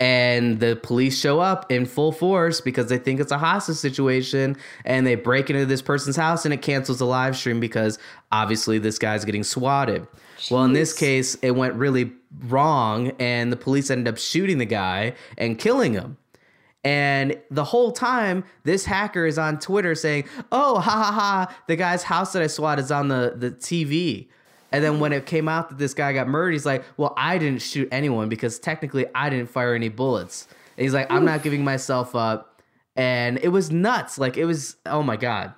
And 0.00 0.60
the 0.60 0.76
police 0.76 1.20
show 1.20 1.40
up 1.40 1.70
in 1.70 1.84
full 1.84 2.10
force 2.10 2.62
because 2.62 2.88
they 2.88 2.96
think 2.96 3.20
it's 3.20 3.32
a 3.32 3.38
hostage 3.38 3.76
situation 3.76 4.56
and 4.86 5.06
they 5.06 5.14
break 5.14 5.50
into 5.50 5.66
this 5.66 5.82
person's 5.82 6.16
house 6.16 6.46
and 6.46 6.54
it 6.54 6.62
cancels 6.62 7.00
the 7.00 7.06
live 7.06 7.36
stream 7.36 7.60
because 7.60 7.98
obviously 8.32 8.78
this 8.78 8.98
guy's 8.98 9.26
getting 9.26 9.44
swatted. 9.44 10.06
Well, 10.50 10.64
in 10.64 10.72
this 10.72 10.94
case, 10.94 11.34
it 11.42 11.50
went 11.50 11.74
really 11.74 12.12
wrong 12.44 13.12
and 13.20 13.52
the 13.52 13.56
police 13.56 13.90
ended 13.90 14.08
up 14.08 14.18
shooting 14.18 14.56
the 14.56 14.64
guy 14.64 15.14
and 15.36 15.58
killing 15.58 15.92
him. 15.92 16.16
And 16.82 17.38
the 17.50 17.64
whole 17.64 17.92
time, 17.92 18.44
this 18.64 18.86
hacker 18.86 19.26
is 19.26 19.36
on 19.38 19.58
Twitter 19.58 19.94
saying, 19.94 20.24
"Oh, 20.50 20.78
ha 20.78 20.90
ha 20.90 21.12
ha! 21.12 21.56
The 21.68 21.76
guy's 21.76 22.04
house 22.04 22.32
that 22.32 22.42
I 22.42 22.46
swat 22.46 22.78
is 22.78 22.90
on 22.90 23.08
the 23.08 23.34
the 23.36 23.50
TV." 23.50 24.28
And 24.72 24.84
then 24.84 25.00
when 25.00 25.12
it 25.12 25.26
came 25.26 25.48
out 25.48 25.68
that 25.70 25.78
this 25.78 25.94
guy 25.94 26.12
got 26.12 26.28
murdered, 26.28 26.52
he's 26.52 26.66
like, 26.66 26.84
"Well, 26.96 27.12
I 27.16 27.38
didn't 27.38 27.62
shoot 27.62 27.88
anyone 27.90 28.28
because 28.28 28.58
technically 28.58 29.06
I 29.14 29.28
didn't 29.30 29.50
fire 29.50 29.74
any 29.74 29.88
bullets." 29.88 30.46
And 30.76 30.84
he's 30.84 30.94
like, 30.94 31.10
"I'm 31.10 31.24
not 31.24 31.42
giving 31.42 31.64
myself 31.64 32.14
up." 32.14 32.62
And 32.96 33.38
it 33.38 33.48
was 33.48 33.70
nuts. 33.70 34.18
Like 34.18 34.36
it 34.36 34.44
was, 34.44 34.76
oh 34.86 35.02
my 35.02 35.16
god. 35.16 35.54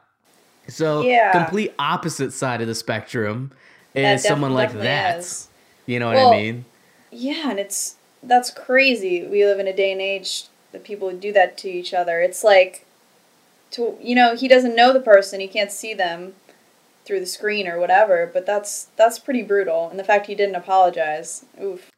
So 0.69 1.02
Yeah. 1.02 1.33
complete 1.33 1.75
opposite 1.78 2.33
side 2.33 2.61
of 2.61 2.66
the 2.69 2.75
spectrum 2.75 3.52
is 3.95 4.23
someone 4.23 4.54
like 4.54 4.73
that. 4.75 5.19
is. 5.19 5.49
You 5.87 5.99
know 5.99 6.07
what 6.07 6.16
Well, 6.16 6.28
I 6.33 6.40
mean? 6.40 6.64
Yeah, 7.11 7.50
and 7.50 7.59
it's 7.59 7.97
that's 8.23 8.50
crazy. 8.50 9.26
We 9.26 9.45
live 9.45 9.59
in 9.59 9.66
a 9.66 9.73
day 9.75 9.92
and 9.92 10.00
age 10.00 10.45
that 10.71 10.85
people 10.85 11.09
would 11.09 11.21
do 11.21 11.33
that 11.33 11.59
to 11.59 11.69
each 11.69 11.92
other. 11.92 12.21
It's 12.21 12.45
like 12.45 12.87
to 13.73 13.97
you 14.00 14.14
know, 14.14 14.37
he 14.37 14.49
doesn't 14.49 14.76
know 14.76 14.92
the 14.92 15.00
person, 15.00 15.40
he 15.40 15.49
can't 15.49 15.73
see 15.73 15.95
them 15.95 16.35
through 17.04 17.21
the 17.21 17.26
screen 17.26 17.66
or 17.66 17.78
whatever, 17.78 18.30
but 18.32 18.47
that's 18.47 18.88
that's 18.97 19.18
pretty 19.18 19.42
brutal. 19.42 19.88
And 19.90 19.99
the 19.99 20.04
fact 20.04 20.26
he 20.26 20.35
didn't 20.35 20.54
apologize. 20.54 21.44
Oof. 21.62 21.90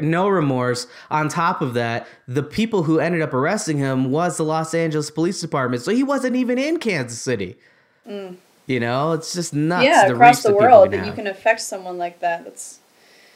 No 0.00 0.28
remorse. 0.28 0.86
On 1.10 1.28
top 1.28 1.60
of 1.60 1.74
that, 1.74 2.06
the 2.26 2.42
people 2.42 2.84
who 2.84 2.98
ended 3.00 3.20
up 3.20 3.34
arresting 3.34 3.76
him 3.76 4.10
was 4.10 4.38
the 4.38 4.42
Los 4.44 4.72
Angeles 4.72 5.10
Police 5.10 5.42
Department, 5.42 5.82
so 5.82 5.90
he 5.92 6.02
wasn't 6.02 6.36
even 6.36 6.56
in 6.58 6.78
Kansas 6.78 7.20
City. 7.20 7.56
You 8.66 8.80
know, 8.80 9.12
it's 9.12 9.34
just 9.34 9.52
nuts. 9.52 9.82
Mm. 9.84 9.86
yeah, 9.88 10.08
the 10.08 10.14
across 10.14 10.42
the 10.42 10.54
world 10.54 10.90
that 10.92 11.04
you 11.04 11.12
can 11.12 11.26
affect 11.26 11.60
someone 11.60 11.98
like 11.98 12.20
that. 12.20 12.44
That's 12.44 12.80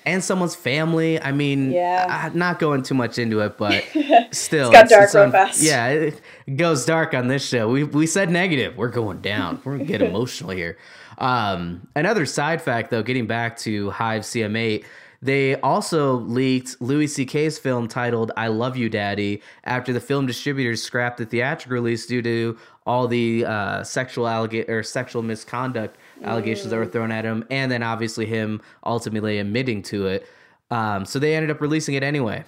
and 0.05 0.25
someone's 0.25 0.55
family. 0.55 1.21
I 1.21 1.33
mean, 1.33 1.71
Yeah. 1.71 2.07
uh, 2.27 2.37
not 2.37 2.59
going 2.59 2.83
too 2.83 2.95
much 2.95 3.19
into 3.19 3.41
it, 3.41 3.57
but 3.57 3.85
still, 4.33 4.71
It's 4.71 4.79
got 4.81 4.89
dark 4.89 5.13
real 5.15 5.31
fast. 5.31 5.63
Yeah, 5.63 5.89
it 5.89 6.21
it 6.47 6.57
goes 6.57 6.85
dark 6.85 7.15
on 7.15 7.29
this 7.29 7.47
show. 7.47 7.69
We 7.69 7.85
we 7.85 8.07
said 8.07 8.31
negative. 8.31 8.77
We're 8.77 8.89
going 8.89 9.21
down. 9.21 9.61
We're 9.65 9.73
gonna 9.77 9.85
get 9.85 10.03
emotional 10.11 10.51
here. 10.51 10.77
Um, 11.19 11.87
another 11.97 12.27
side 12.27 12.61
fact, 12.63 12.91
though, 12.91 13.03
getting 13.03 13.27
back 13.27 13.57
to 13.59 13.91
Hive 13.91 14.23
CM8, 14.23 14.85
they 15.21 15.55
also 15.61 16.15
leaked 16.15 16.81
Louis 16.81 17.07
C.K.'s 17.07 17.59
film 17.59 17.87
titled 17.87 18.33
"I 18.37 18.49
Love 18.49 18.77
You, 18.77 18.89
Daddy" 18.89 19.43
after 19.65 19.93
the 19.93 20.01
film 20.01 20.27
distributors 20.27 20.83
scrapped 20.83 21.19
the 21.19 21.27
theatrical 21.27 21.75
release 21.75 22.07
due 22.07 22.23
to 22.23 22.59
all 22.87 23.07
the 23.07 23.45
uh, 23.45 23.85
sexual 23.85 24.25
allega- 24.27 24.69
or 24.69 24.83
sexual 24.83 25.23
misconduct 25.23 25.97
allegations 26.25 26.71
that 26.71 26.77
were 26.77 26.87
thrown 26.87 27.13
at 27.13 27.25
him, 27.25 27.47
and 27.51 27.71
then 27.71 27.83
obviously 27.83 28.27
him 28.27 28.61
ultimately 28.85 29.39
admitting 29.39 29.83
to 29.83 30.07
it. 30.07 30.27
Um, 30.73 31.05
so 31.05 31.19
they 31.19 31.37
ended 31.37 31.51
up 31.51 31.61
releasing 31.61 31.95
it 31.95 32.03
anyway. 32.03 32.45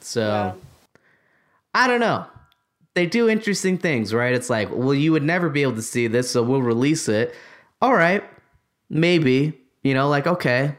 So. 0.00 0.28
Wow. 0.28 0.56
I 1.76 1.86
don't 1.86 2.00
know. 2.00 2.24
They 2.94 3.04
do 3.04 3.28
interesting 3.28 3.76
things, 3.76 4.14
right? 4.14 4.34
It's 4.34 4.48
like, 4.48 4.70
well, 4.72 4.94
you 4.94 5.12
would 5.12 5.22
never 5.22 5.50
be 5.50 5.60
able 5.60 5.74
to 5.74 5.82
see 5.82 6.06
this, 6.06 6.30
so 6.30 6.42
we'll 6.42 6.62
release 6.62 7.06
it. 7.06 7.34
All 7.82 7.94
right, 7.94 8.24
maybe, 8.88 9.58
you 9.82 9.94
know, 9.94 10.08
like 10.08 10.26
okay, 10.26 10.76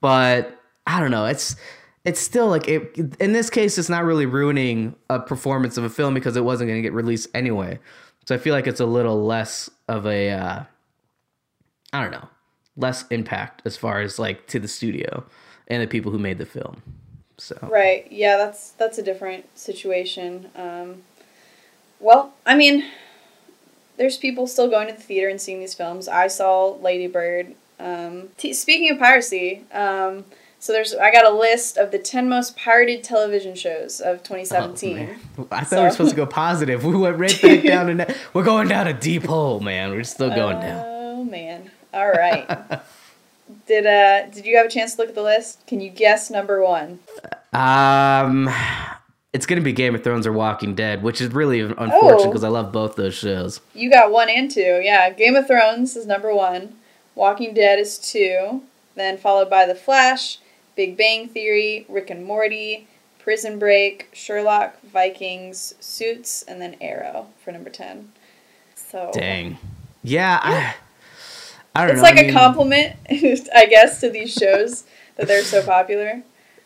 but 0.00 0.58
I 0.86 1.00
don't 1.00 1.10
know. 1.10 1.26
It's 1.26 1.56
it's 2.04 2.20
still 2.20 2.48
like 2.48 2.68
it. 2.68 2.96
In 3.20 3.32
this 3.32 3.48
case, 3.50 3.78
it's 3.78 3.88
not 3.88 4.04
really 4.04 4.26
ruining 4.26 4.94
a 5.08 5.18
performance 5.18 5.76
of 5.76 5.84
a 5.84 5.90
film 5.90 6.14
because 6.14 6.36
it 6.36 6.44
wasn't 6.44 6.68
going 6.68 6.78
to 6.78 6.82
get 6.82 6.92
released 6.92 7.28
anyway. 7.34 7.78
So 8.26 8.34
I 8.34 8.38
feel 8.38 8.54
like 8.54 8.66
it's 8.66 8.80
a 8.80 8.86
little 8.86 9.24
less 9.24 9.70
of 9.88 10.06
a, 10.06 10.30
uh, 10.30 10.62
I 11.92 12.02
don't 12.02 12.10
know, 12.10 12.28
less 12.76 13.06
impact 13.08 13.62
as 13.64 13.76
far 13.76 14.00
as 14.00 14.18
like 14.18 14.46
to 14.48 14.58
the 14.58 14.68
studio 14.68 15.24
and 15.68 15.82
the 15.82 15.86
people 15.86 16.10
who 16.12 16.18
made 16.18 16.38
the 16.38 16.46
film. 16.46 16.82
So 17.38 17.56
Right. 17.70 18.10
Yeah, 18.10 18.36
that's 18.36 18.70
that's 18.72 18.98
a 18.98 19.02
different 19.02 19.46
situation. 19.58 20.50
Um, 20.54 21.02
well, 22.00 22.34
I 22.44 22.54
mean, 22.54 22.84
there's 23.96 24.16
people 24.16 24.46
still 24.46 24.68
going 24.68 24.88
to 24.88 24.94
the 24.94 25.00
theater 25.00 25.28
and 25.28 25.40
seeing 25.40 25.60
these 25.60 25.74
films. 25.74 26.08
I 26.08 26.26
saw 26.28 26.76
Lady 26.80 27.06
Bird. 27.06 27.54
Um, 27.78 28.28
t- 28.36 28.52
speaking 28.52 28.90
of 28.90 28.98
piracy, 28.98 29.62
um, 29.72 30.24
so 30.60 30.72
there's 30.72 30.94
I 30.94 31.10
got 31.10 31.26
a 31.26 31.34
list 31.34 31.76
of 31.76 31.90
the 31.90 31.98
ten 31.98 32.28
most 32.28 32.56
pirated 32.56 33.04
television 33.04 33.54
shows 33.54 34.00
of 34.00 34.22
2017. 34.22 35.16
Oh. 35.38 35.48
I 35.50 35.60
thought 35.64 35.68
So- 35.68 35.76
we 35.78 35.82
were 35.84 35.90
supposed 35.90 36.10
to 36.10 36.16
go 36.16 36.26
positive. 36.26 36.84
We 36.84 36.96
went 36.96 37.18
right 37.18 37.42
back 37.42 37.62
down 37.64 37.96
ne- 37.96 38.14
we're 38.32 38.44
going 38.44 38.68
down 38.68 38.86
a 38.86 38.94
deep 38.94 39.24
hole, 39.24 39.60
man. 39.60 39.90
We're 39.90 40.04
still 40.04 40.30
going 40.30 40.60
down. 40.60 40.82
Oh 40.86 41.24
man! 41.24 41.70
All 41.92 42.10
right. 42.10 42.46
did 43.66 43.86
uh 43.86 44.26
did 44.30 44.46
you 44.46 44.56
have 44.56 44.66
a 44.66 44.70
chance 44.70 44.94
to 44.94 45.00
look 45.02 45.08
at 45.10 45.14
the 45.14 45.22
list? 45.22 45.66
Can 45.66 45.80
you 45.80 45.90
guess 45.90 46.30
number 46.30 46.62
one? 46.64 47.00
Um, 47.52 48.48
it's 49.34 49.46
gonna 49.46 49.60
be 49.60 49.72
Game 49.72 49.96
of 49.96 50.04
Thrones 50.04 50.26
or 50.28 50.32
Walking 50.32 50.76
Dead, 50.76 51.02
which 51.02 51.20
is 51.20 51.34
really 51.34 51.60
oh. 51.60 51.74
unfortunate 51.76 52.20
Oh. 52.20 52.26
because 52.28 52.44
I 52.44 52.48
love 52.48 52.70
both 52.72 52.94
those 52.94 53.14
shows. 53.14 53.60
You 53.74 53.90
got 53.90 54.12
one 54.12 54.30
and 54.30 54.48
two. 54.50 54.80
Yeah, 54.82 55.10
Game 55.10 55.34
of 55.34 55.48
Thrones 55.48 55.96
is 55.96 56.06
number 56.06 56.32
one. 56.32 56.76
Walking 57.16 57.52
Dead 57.52 57.78
is 57.80 57.98
two. 57.98 58.62
Then 58.94 59.18
followed 59.18 59.50
by 59.50 59.66
The 59.66 59.74
Flash, 59.74 60.38
Big 60.76 60.96
Bang 60.96 61.28
Theory, 61.28 61.84
Rick 61.88 62.10
and 62.10 62.24
Morty, 62.24 62.86
Prison 63.18 63.58
Break, 63.58 64.08
Sherlock, 64.12 64.80
Vikings, 64.82 65.74
Suits, 65.80 66.44
and 66.44 66.62
then 66.62 66.76
Arrow 66.80 67.26
for 67.44 67.50
number 67.50 67.70
ten. 67.70 68.12
So 68.76 69.10
Dang. 69.12 69.58
Yeah, 70.04 70.38
I, 70.40 70.74
I 71.74 71.86
don't 71.86 71.96
it's 71.96 71.96
know. 71.96 72.02
like 72.04 72.18
I 72.18 72.20
a 72.20 72.24
mean, 72.26 72.34
compliment, 72.34 72.96
I 73.10 73.66
guess, 73.68 73.98
to 74.00 74.10
these 74.10 74.32
shows 74.32 74.84
that 75.16 75.26
they're 75.26 75.42
so 75.42 75.64
popular. 75.64 76.22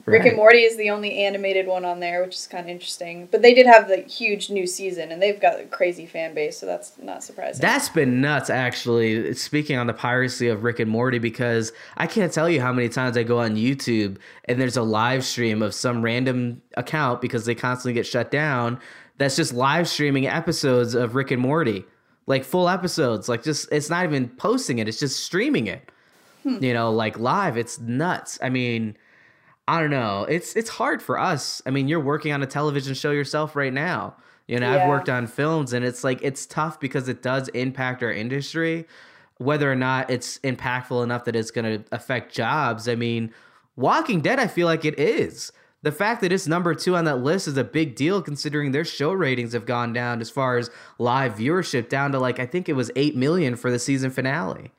Rick 0.08 0.22
right. 0.22 0.28
and 0.28 0.36
Morty 0.36 0.62
is 0.62 0.76
the 0.76 0.90
only 0.90 1.24
animated 1.24 1.66
one 1.66 1.84
on 1.84 2.00
there, 2.00 2.24
which 2.24 2.34
is 2.34 2.46
kind 2.46 2.64
of 2.64 2.70
interesting. 2.70 3.28
But 3.30 3.42
they 3.42 3.54
did 3.54 3.66
have 3.66 3.88
the 3.88 3.98
huge 3.98 4.50
new 4.50 4.66
season, 4.66 5.12
and 5.12 5.22
they've 5.22 5.40
got 5.40 5.60
a 5.60 5.64
crazy 5.64 6.06
fan 6.06 6.34
base, 6.34 6.58
so 6.58 6.66
that's 6.66 6.92
not 6.98 7.22
surprising. 7.22 7.60
That's 7.60 7.88
been 7.88 8.20
nuts, 8.20 8.50
actually. 8.50 9.34
Speaking 9.34 9.76
on 9.76 9.86
the 9.86 9.92
piracy 9.92 10.48
of 10.48 10.64
Rick 10.64 10.80
and 10.80 10.90
Morty, 10.90 11.18
because 11.18 11.72
I 11.96 12.06
can't 12.06 12.32
tell 12.32 12.48
you 12.48 12.60
how 12.60 12.72
many 12.72 12.88
times 12.88 13.16
I 13.16 13.22
go 13.22 13.38
on 13.40 13.56
YouTube 13.56 14.18
and 14.46 14.60
there's 14.60 14.76
a 14.76 14.82
live 14.82 15.24
stream 15.24 15.62
of 15.62 15.74
some 15.74 16.02
random 16.02 16.62
account 16.76 17.20
because 17.20 17.44
they 17.44 17.54
constantly 17.54 17.92
get 17.92 18.06
shut 18.06 18.30
down. 18.30 18.80
That's 19.18 19.36
just 19.36 19.52
live 19.52 19.88
streaming 19.88 20.26
episodes 20.26 20.94
of 20.94 21.14
Rick 21.14 21.30
and 21.30 21.42
Morty, 21.42 21.84
like 22.26 22.44
full 22.44 22.68
episodes. 22.68 23.28
Like 23.28 23.42
just 23.42 23.70
it's 23.72 23.90
not 23.90 24.04
even 24.04 24.28
posting 24.28 24.78
it; 24.78 24.88
it's 24.88 25.00
just 25.00 25.24
streaming 25.24 25.66
it. 25.66 25.90
Hmm. 26.44 26.62
You 26.62 26.72
know, 26.72 26.92
like 26.92 27.18
live. 27.18 27.56
It's 27.56 27.78
nuts. 27.78 28.38
I 28.42 28.48
mean. 28.48 28.96
I 29.68 29.80
don't 29.80 29.90
know. 29.90 30.24
It's 30.24 30.56
it's 30.56 30.70
hard 30.70 31.02
for 31.02 31.18
us. 31.18 31.60
I 31.66 31.70
mean, 31.70 31.88
you're 31.88 32.00
working 32.00 32.32
on 32.32 32.42
a 32.42 32.46
television 32.46 32.94
show 32.94 33.10
yourself 33.10 33.54
right 33.54 33.72
now. 33.72 34.16
You 34.46 34.58
know, 34.58 34.72
I've 34.72 34.88
worked 34.88 35.10
on 35.10 35.26
films 35.26 35.74
and 35.74 35.84
it's 35.84 36.02
like 36.02 36.20
it's 36.22 36.46
tough 36.46 36.80
because 36.80 37.06
it 37.06 37.20
does 37.20 37.48
impact 37.48 38.02
our 38.02 38.10
industry. 38.10 38.86
Whether 39.36 39.70
or 39.70 39.76
not 39.76 40.10
it's 40.10 40.38
impactful 40.38 41.04
enough 41.04 41.24
that 41.24 41.36
it's 41.36 41.50
going 41.50 41.82
to 41.82 41.84
affect 41.92 42.34
jobs. 42.34 42.88
I 42.88 42.94
mean, 42.94 43.30
Walking 43.76 44.22
Dead 44.22 44.40
I 44.40 44.46
feel 44.46 44.66
like 44.66 44.86
it 44.86 44.98
is. 44.98 45.52
The 45.82 45.92
fact 45.92 46.22
that 46.22 46.32
it's 46.32 46.48
number 46.48 46.74
2 46.74 46.96
on 46.96 47.04
that 47.04 47.18
list 47.18 47.46
is 47.46 47.58
a 47.58 47.62
big 47.62 47.94
deal 47.94 48.22
considering 48.22 48.72
their 48.72 48.86
show 48.86 49.12
ratings 49.12 49.52
have 49.52 49.66
gone 49.66 49.92
down 49.92 50.22
as 50.22 50.30
far 50.30 50.56
as 50.56 50.70
live 50.98 51.34
viewership 51.34 51.90
down 51.90 52.12
to 52.12 52.18
like 52.18 52.40
I 52.40 52.46
think 52.46 52.70
it 52.70 52.72
was 52.72 52.90
8 52.96 53.16
million 53.16 53.54
for 53.54 53.70
the 53.70 53.78
season 53.78 54.10
finale 54.10 54.72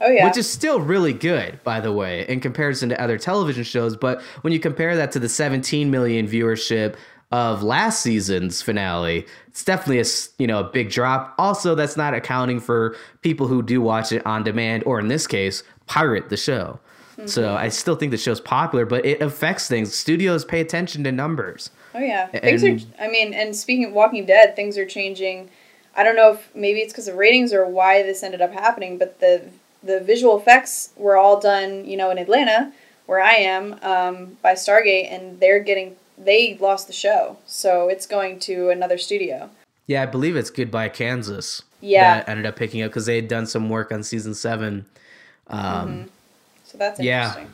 oh 0.00 0.08
yeah, 0.08 0.26
which 0.26 0.36
is 0.36 0.50
still 0.50 0.80
really 0.80 1.12
good, 1.12 1.62
by 1.64 1.80
the 1.80 1.92
way, 1.92 2.26
in 2.28 2.40
comparison 2.40 2.88
to 2.88 3.00
other 3.00 3.18
television 3.18 3.64
shows. 3.64 3.96
But 3.96 4.22
when 4.42 4.52
you 4.52 4.60
compare 4.60 4.96
that 4.96 5.12
to 5.12 5.18
the 5.18 5.28
17 5.28 5.90
million 5.90 6.26
viewership 6.26 6.96
of 7.32 7.62
last 7.62 8.02
season's 8.02 8.62
finale, 8.62 9.26
it's 9.48 9.64
definitely 9.64 10.00
a 10.00 10.04
you 10.38 10.46
know 10.46 10.60
a 10.60 10.64
big 10.64 10.90
drop. 10.90 11.34
Also, 11.38 11.74
that's 11.74 11.96
not 11.96 12.14
accounting 12.14 12.60
for 12.60 12.96
people 13.22 13.46
who 13.46 13.62
do 13.62 13.80
watch 13.80 14.12
it 14.12 14.24
on 14.26 14.42
demand, 14.42 14.84
or 14.84 15.00
in 15.00 15.08
this 15.08 15.26
case, 15.26 15.62
pirate 15.86 16.28
the 16.28 16.36
show. 16.36 16.78
So 17.24 17.42
mm-hmm. 17.42 17.56
I 17.56 17.70
still 17.70 17.96
think 17.96 18.10
the 18.10 18.18
show's 18.18 18.42
popular, 18.42 18.84
but 18.84 19.06
it 19.06 19.22
affects 19.22 19.68
things. 19.68 19.94
Studios 19.94 20.44
pay 20.44 20.60
attention 20.60 21.02
to 21.04 21.12
numbers. 21.12 21.70
Oh 21.94 21.98
yeah, 21.98 22.26
things 22.26 22.62
are. 22.62 22.76
I 23.00 23.08
mean, 23.08 23.32
and 23.32 23.56
speaking 23.56 23.86
of 23.86 23.92
Walking 23.92 24.26
Dead, 24.26 24.54
things 24.54 24.76
are 24.76 24.84
changing. 24.84 25.48
I 25.94 26.04
don't 26.04 26.14
know 26.14 26.32
if 26.34 26.54
maybe 26.54 26.80
it's 26.80 26.92
because 26.92 27.08
of 27.08 27.16
ratings 27.16 27.54
or 27.54 27.66
why 27.66 28.02
this 28.02 28.22
ended 28.22 28.42
up 28.42 28.52
happening, 28.52 28.98
but 28.98 29.20
the 29.20 29.48
the 29.82 30.00
visual 30.00 30.38
effects 30.38 30.90
were 30.96 31.16
all 31.16 31.40
done, 31.40 31.84
you 31.84 31.96
know, 31.96 32.10
in 32.10 32.18
Atlanta, 32.18 32.72
where 33.06 33.20
I 33.20 33.34
am, 33.34 33.78
um, 33.82 34.36
by 34.42 34.54
Stargate, 34.54 35.10
and 35.12 35.38
they're 35.40 35.60
getting 35.60 35.96
they 36.18 36.56
lost 36.60 36.86
the 36.86 36.92
show, 36.92 37.36
so 37.46 37.88
it's 37.88 38.06
going 38.06 38.38
to 38.40 38.70
another 38.70 38.96
studio. 38.98 39.50
Yeah, 39.86 40.02
I 40.02 40.06
believe 40.06 40.34
it's 40.34 40.50
Goodbye 40.50 40.88
Kansas. 40.88 41.62
Yeah. 41.80 42.16
that 42.16 42.28
ended 42.28 42.46
up 42.46 42.56
picking 42.56 42.82
up 42.82 42.90
because 42.90 43.06
they 43.06 43.16
had 43.16 43.28
done 43.28 43.46
some 43.46 43.68
work 43.68 43.92
on 43.92 44.02
season 44.02 44.34
seven. 44.34 44.86
Um, 45.48 46.08
So 46.64 46.78
that's 46.78 46.98
Yeah. 46.98 47.28
interesting. 47.28 47.50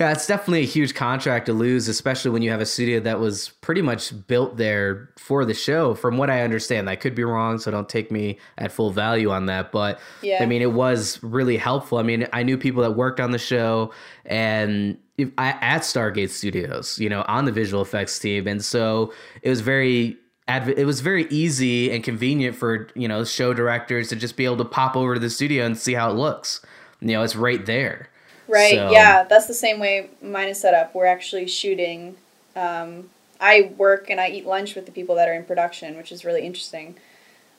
Yeah, 0.00 0.12
it's 0.12 0.26
definitely 0.26 0.62
a 0.62 0.66
huge 0.66 0.94
contract 0.94 1.44
to 1.46 1.52
lose, 1.52 1.86
especially 1.86 2.30
when 2.30 2.40
you 2.40 2.50
have 2.50 2.62
a 2.62 2.66
studio 2.66 3.00
that 3.00 3.20
was 3.20 3.50
pretty 3.60 3.82
much 3.82 4.14
built 4.28 4.56
there 4.56 5.10
for 5.18 5.44
the 5.44 5.52
show. 5.52 5.94
From 5.94 6.16
what 6.16 6.30
I 6.30 6.40
understand, 6.40 6.88
I 6.88 6.96
could 6.96 7.14
be 7.14 7.22
wrong, 7.22 7.58
so 7.58 7.70
don't 7.70 7.86
take 7.86 8.10
me 8.10 8.38
at 8.56 8.72
full 8.72 8.92
value 8.92 9.30
on 9.30 9.44
that. 9.46 9.72
But 9.72 10.00
Yeah. 10.22 10.42
I 10.42 10.46
mean, 10.46 10.62
it 10.62 10.72
was 10.72 11.22
really 11.22 11.58
helpful. 11.58 11.98
I 11.98 12.02
mean, 12.02 12.26
I 12.32 12.42
knew 12.42 12.56
people 12.56 12.82
that 12.82 12.92
worked 12.92 13.20
on 13.20 13.32
the 13.32 13.38
show 13.38 13.92
and 14.24 14.96
if, 15.18 15.28
I, 15.36 15.50
at 15.60 15.82
Stargate 15.82 16.30
Studios, 16.30 16.98
you 16.98 17.10
know, 17.10 17.22
on 17.28 17.44
the 17.44 17.52
visual 17.52 17.82
effects 17.82 18.18
team, 18.18 18.46
and 18.46 18.64
so 18.64 19.12
it 19.42 19.50
was 19.50 19.60
very. 19.60 20.16
It 20.48 20.84
was 20.84 21.00
very 21.00 21.28
easy 21.30 21.92
and 21.92 22.02
convenient 22.02 22.56
for 22.56 22.88
you 22.96 23.06
know 23.06 23.22
show 23.22 23.54
directors 23.54 24.08
to 24.08 24.16
just 24.16 24.36
be 24.36 24.44
able 24.44 24.56
to 24.56 24.64
pop 24.64 24.96
over 24.96 25.14
to 25.14 25.20
the 25.20 25.30
studio 25.30 25.64
and 25.64 25.78
see 25.78 25.94
how 25.94 26.10
it 26.10 26.14
looks. 26.14 26.60
You 27.00 27.08
know, 27.08 27.22
it's 27.22 27.36
right 27.36 27.64
there. 27.64 28.08
Right. 28.50 28.74
So- 28.74 28.90
Yeah, 28.90 29.24
that's 29.24 29.46
the 29.46 29.54
same 29.54 29.78
way 29.80 30.10
mine 30.22 30.48
is 30.48 30.60
set 30.60 30.74
up. 30.74 30.94
We're 30.94 31.06
actually 31.06 31.46
shooting. 31.46 32.16
Um, 32.56 33.10
I 33.40 33.72
work 33.78 34.10
and 34.10 34.20
I 34.20 34.28
eat 34.28 34.44
lunch 34.46 34.74
with 34.74 34.84
the 34.86 34.92
people 34.92 35.14
that 35.14 35.28
are 35.28 35.32
in 35.34 35.44
production, 35.44 35.96
which 35.96 36.12
is 36.12 36.24
really 36.24 36.42
interesting. 36.44 36.96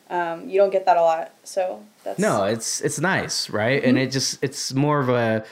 Um, 0.09 0.49
you 0.49 0.57
don't 0.59 0.71
get 0.71 0.85
that 0.85 0.97
a 0.97 1.01
lot, 1.01 1.31
so 1.43 1.83
that's 2.03 2.19
No, 2.19 2.43
it's 2.43 2.81
it's 2.81 2.99
nice, 2.99 3.49
right? 3.49 3.81
And 3.83 3.97
it 3.97 4.11
just 4.11 4.43
it's 4.43 4.73
more 4.73 4.99
of 4.99 5.07
a 5.09 5.43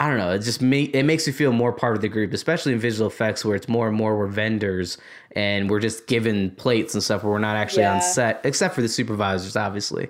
I 0.00 0.08
don't 0.08 0.16
know, 0.16 0.30
it 0.32 0.38
just 0.40 0.62
make 0.62 0.94
it 0.94 1.02
makes 1.02 1.26
you 1.26 1.32
feel 1.32 1.52
more 1.52 1.72
part 1.72 1.94
of 1.94 2.00
the 2.02 2.08
group, 2.08 2.32
especially 2.32 2.72
in 2.72 2.78
visual 2.78 3.06
effects 3.08 3.44
where 3.44 3.54
it's 3.54 3.68
more 3.68 3.86
and 3.86 3.96
more 3.96 4.16
we're 4.16 4.26
vendors 4.28 4.96
and 5.36 5.68
we're 5.68 5.80
just 5.80 6.06
given 6.06 6.52
plates 6.52 6.94
and 6.94 7.02
stuff 7.02 7.22
where 7.22 7.32
we're 7.32 7.38
not 7.38 7.56
actually 7.56 7.84
on 7.96 8.00
set, 8.02 8.40
except 8.44 8.74
for 8.74 8.80
the 8.80 8.88
supervisors, 8.88 9.56
obviously. 9.56 10.08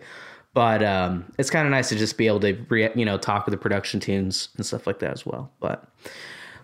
But 0.55 0.83
um, 0.83 1.33
it's 1.39 1.51
kind 1.51 1.67
of 1.67 1.71
nice 1.71 1.89
to 1.91 1.97
just 1.97 2.17
be 2.17 2.27
able 2.27 2.41
to, 2.41 2.55
re- 2.69 2.91
you 2.95 3.05
know, 3.05 3.19
talk 3.19 3.47
with 3.47 3.53
the 3.53 3.59
production 3.59 4.01
teams 4.01 4.49
and 4.57 4.67
stuff 4.67 4.87
like 4.87 4.99
that 5.01 5.13
as 5.13 5.25
well. 5.25 5.53
But 5.61 5.87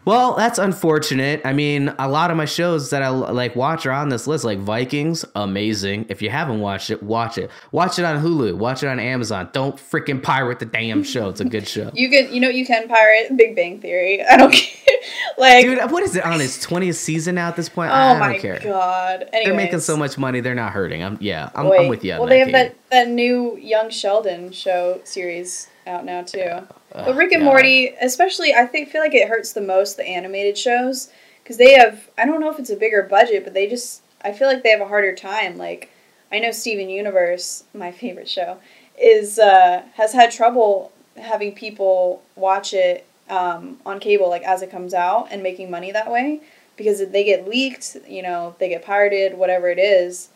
well, 0.04 0.34
that's 0.34 0.58
unfortunate. 0.58 1.40
I 1.44 1.52
mean, 1.52 1.94
a 1.98 2.08
lot 2.08 2.30
of 2.30 2.36
my 2.36 2.44
shows 2.44 2.90
that 2.90 3.02
I 3.02 3.08
like 3.08 3.56
watch 3.56 3.86
are 3.86 3.92
on 3.92 4.08
this 4.08 4.26
list, 4.26 4.44
like 4.44 4.58
Vikings, 4.58 5.24
amazing. 5.34 6.06
If 6.08 6.20
you 6.22 6.30
haven't 6.30 6.60
watched 6.60 6.90
it, 6.90 7.02
watch 7.02 7.38
it. 7.38 7.50
Watch 7.72 7.98
it 7.98 8.04
on 8.04 8.22
Hulu. 8.22 8.56
Watch 8.56 8.82
it 8.82 8.88
on 8.88 8.98
Amazon. 9.00 9.48
Don't 9.52 9.76
freaking 9.76 10.22
pirate 10.22 10.58
the 10.58 10.66
damn 10.66 11.02
show. 11.02 11.28
It's 11.28 11.40
a 11.40 11.44
good 11.44 11.66
show. 11.68 11.90
You 12.04 12.10
can, 12.10 12.32
you 12.34 12.40
know, 12.40 12.48
you 12.50 12.66
can 12.66 12.86
pirate 12.88 13.34
Big 13.36 13.56
Bang 13.56 13.80
Theory. 13.80 14.22
I 14.30 14.36
don't 14.36 14.52
care. 14.52 14.96
like, 15.38 15.64
Dude, 15.64 15.78
what 15.90 16.02
is 16.02 16.16
it 16.16 16.24
on 16.24 16.40
its 16.40 16.64
20th 16.66 16.96
season 16.96 17.36
now 17.36 17.48
at 17.48 17.56
this 17.56 17.68
point? 17.68 17.90
oh 17.90 17.94
I, 17.94 18.10
I 18.14 18.18
my 18.18 18.32
don't 18.32 18.40
care. 18.42 18.60
god. 18.62 19.28
Anyways, 19.32 19.44
They're 19.44 19.54
making 19.54 19.80
so 19.80 19.96
much 19.96 20.18
money, 20.18 20.40
they're 20.40 20.54
not 20.54 20.72
hurting. 20.72 21.02
I'm 21.02 21.16
yeah, 21.20 21.50
I'm, 21.54 21.66
I'm 21.70 21.88
with 21.88 22.04
you 22.04 22.12
on 22.14 22.18
well, 22.20 22.28
they 22.28 22.40
have 22.40 22.48
Katie. 22.48 22.74
that 22.74 22.90
that 22.90 23.08
new 23.08 23.56
Young 23.56 23.90
Sheldon 23.90 24.52
show 24.52 25.00
series 25.04 25.68
out 25.86 26.04
now 26.04 26.22
too. 26.22 26.66
But 26.94 27.16
Rick 27.16 27.32
and 27.32 27.42
God. 27.42 27.50
Morty, 27.50 27.88
especially, 28.00 28.54
I 28.54 28.66
think 28.66 28.88
feel 28.88 29.00
like 29.00 29.14
it 29.14 29.28
hurts 29.28 29.52
the 29.52 29.60
most 29.60 29.96
the 29.96 30.06
animated 30.06 30.56
shows 30.56 31.10
because 31.42 31.56
they 31.56 31.74
have. 31.74 32.08
I 32.16 32.24
don't 32.24 32.40
know 32.40 32.50
if 32.50 32.58
it's 32.58 32.70
a 32.70 32.76
bigger 32.76 33.02
budget, 33.02 33.44
but 33.44 33.52
they 33.52 33.68
just. 33.68 34.02
I 34.22 34.32
feel 34.32 34.48
like 34.48 34.62
they 34.62 34.70
have 34.70 34.80
a 34.80 34.88
harder 34.88 35.14
time. 35.14 35.58
Like 35.58 35.90
I 36.30 36.38
know 36.38 36.52
Steven 36.52 36.88
Universe, 36.88 37.64
my 37.74 37.90
favorite 37.90 38.28
show, 38.28 38.58
is 38.98 39.38
uh, 39.38 39.82
has 39.94 40.12
had 40.12 40.30
trouble 40.30 40.92
having 41.16 41.52
people 41.54 42.22
watch 42.36 42.72
it 42.72 43.06
um, 43.28 43.78
on 43.84 43.98
cable 43.98 44.28
like 44.28 44.42
as 44.42 44.62
it 44.62 44.70
comes 44.70 44.94
out 44.94 45.28
and 45.30 45.42
making 45.42 45.70
money 45.70 45.90
that 45.90 46.10
way 46.10 46.40
because 46.76 47.04
they 47.08 47.24
get 47.24 47.48
leaked. 47.48 47.96
You 48.08 48.22
know, 48.22 48.54
they 48.60 48.68
get 48.68 48.84
pirated, 48.84 49.36
whatever 49.36 49.68
it 49.68 49.78
is. 49.80 50.28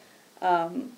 Um, 0.43 0.93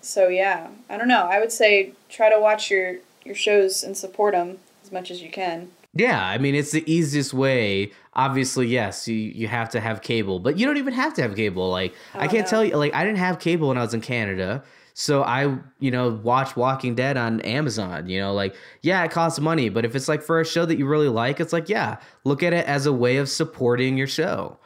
so 0.00 0.28
yeah, 0.28 0.68
I 0.88 0.96
don't 0.96 1.08
know. 1.08 1.26
I 1.26 1.40
would 1.40 1.52
say 1.52 1.92
try 2.08 2.30
to 2.32 2.40
watch 2.40 2.70
your 2.70 2.98
your 3.24 3.34
shows 3.34 3.82
and 3.82 3.96
support 3.96 4.34
them 4.34 4.58
as 4.92 5.00
much 5.00 5.10
as 5.10 5.22
you 5.22 5.30
can. 5.30 5.70
Yeah, 5.94 6.22
I 6.24 6.38
mean 6.38 6.54
it's 6.54 6.70
the 6.70 6.84
easiest 6.90 7.34
way. 7.34 7.92
Obviously, 8.14 8.66
yes, 8.66 9.08
you, 9.08 9.14
you 9.16 9.48
have 9.48 9.70
to 9.70 9.80
have 9.80 10.02
cable, 10.02 10.38
but 10.38 10.58
you 10.58 10.66
don't 10.66 10.76
even 10.76 10.92
have 10.94 11.14
to 11.14 11.22
have 11.22 11.34
cable. 11.34 11.70
Like 11.70 11.94
oh, 12.14 12.20
I 12.20 12.26
Oh, 12.26 12.28
can't 12.28 12.46
no. 12.46 12.50
tell 12.50 12.64
you 12.64 12.76
like 12.76 12.94
I 12.94 13.04
didn't 13.04 13.18
have 13.18 13.38
cable 13.38 13.68
when 13.68 13.78
I 13.78 13.82
was 13.82 13.94
in 13.94 14.00
Canada. 14.00 14.62
So 14.94 15.22
I, 15.22 15.56
you 15.80 15.90
know, 15.90 16.20
watch 16.22 16.54
Walking 16.54 16.94
Dead 16.94 17.16
on 17.16 17.40
Amazon, 17.40 18.08
you 18.10 18.20
know, 18.20 18.34
like 18.34 18.54
yeah, 18.82 19.02
it 19.04 19.10
costs 19.10 19.40
money, 19.40 19.68
but 19.70 19.84
if 19.86 19.94
it's 19.96 20.08
like 20.08 20.22
for 20.22 20.40
a 20.40 20.44
show 20.44 20.66
that 20.66 20.76
you 20.78 20.86
really 20.86 21.08
like, 21.08 21.40
it's 21.40 21.52
like 21.52 21.68
yeah, 21.70 21.96
look 22.24 22.42
at 22.42 22.52
it 22.52 22.66
as 22.66 22.84
a 22.86 22.92
way 22.92 23.16
of 23.16 23.28
supporting 23.28 23.96
your 23.96 24.06
show. 24.06 24.58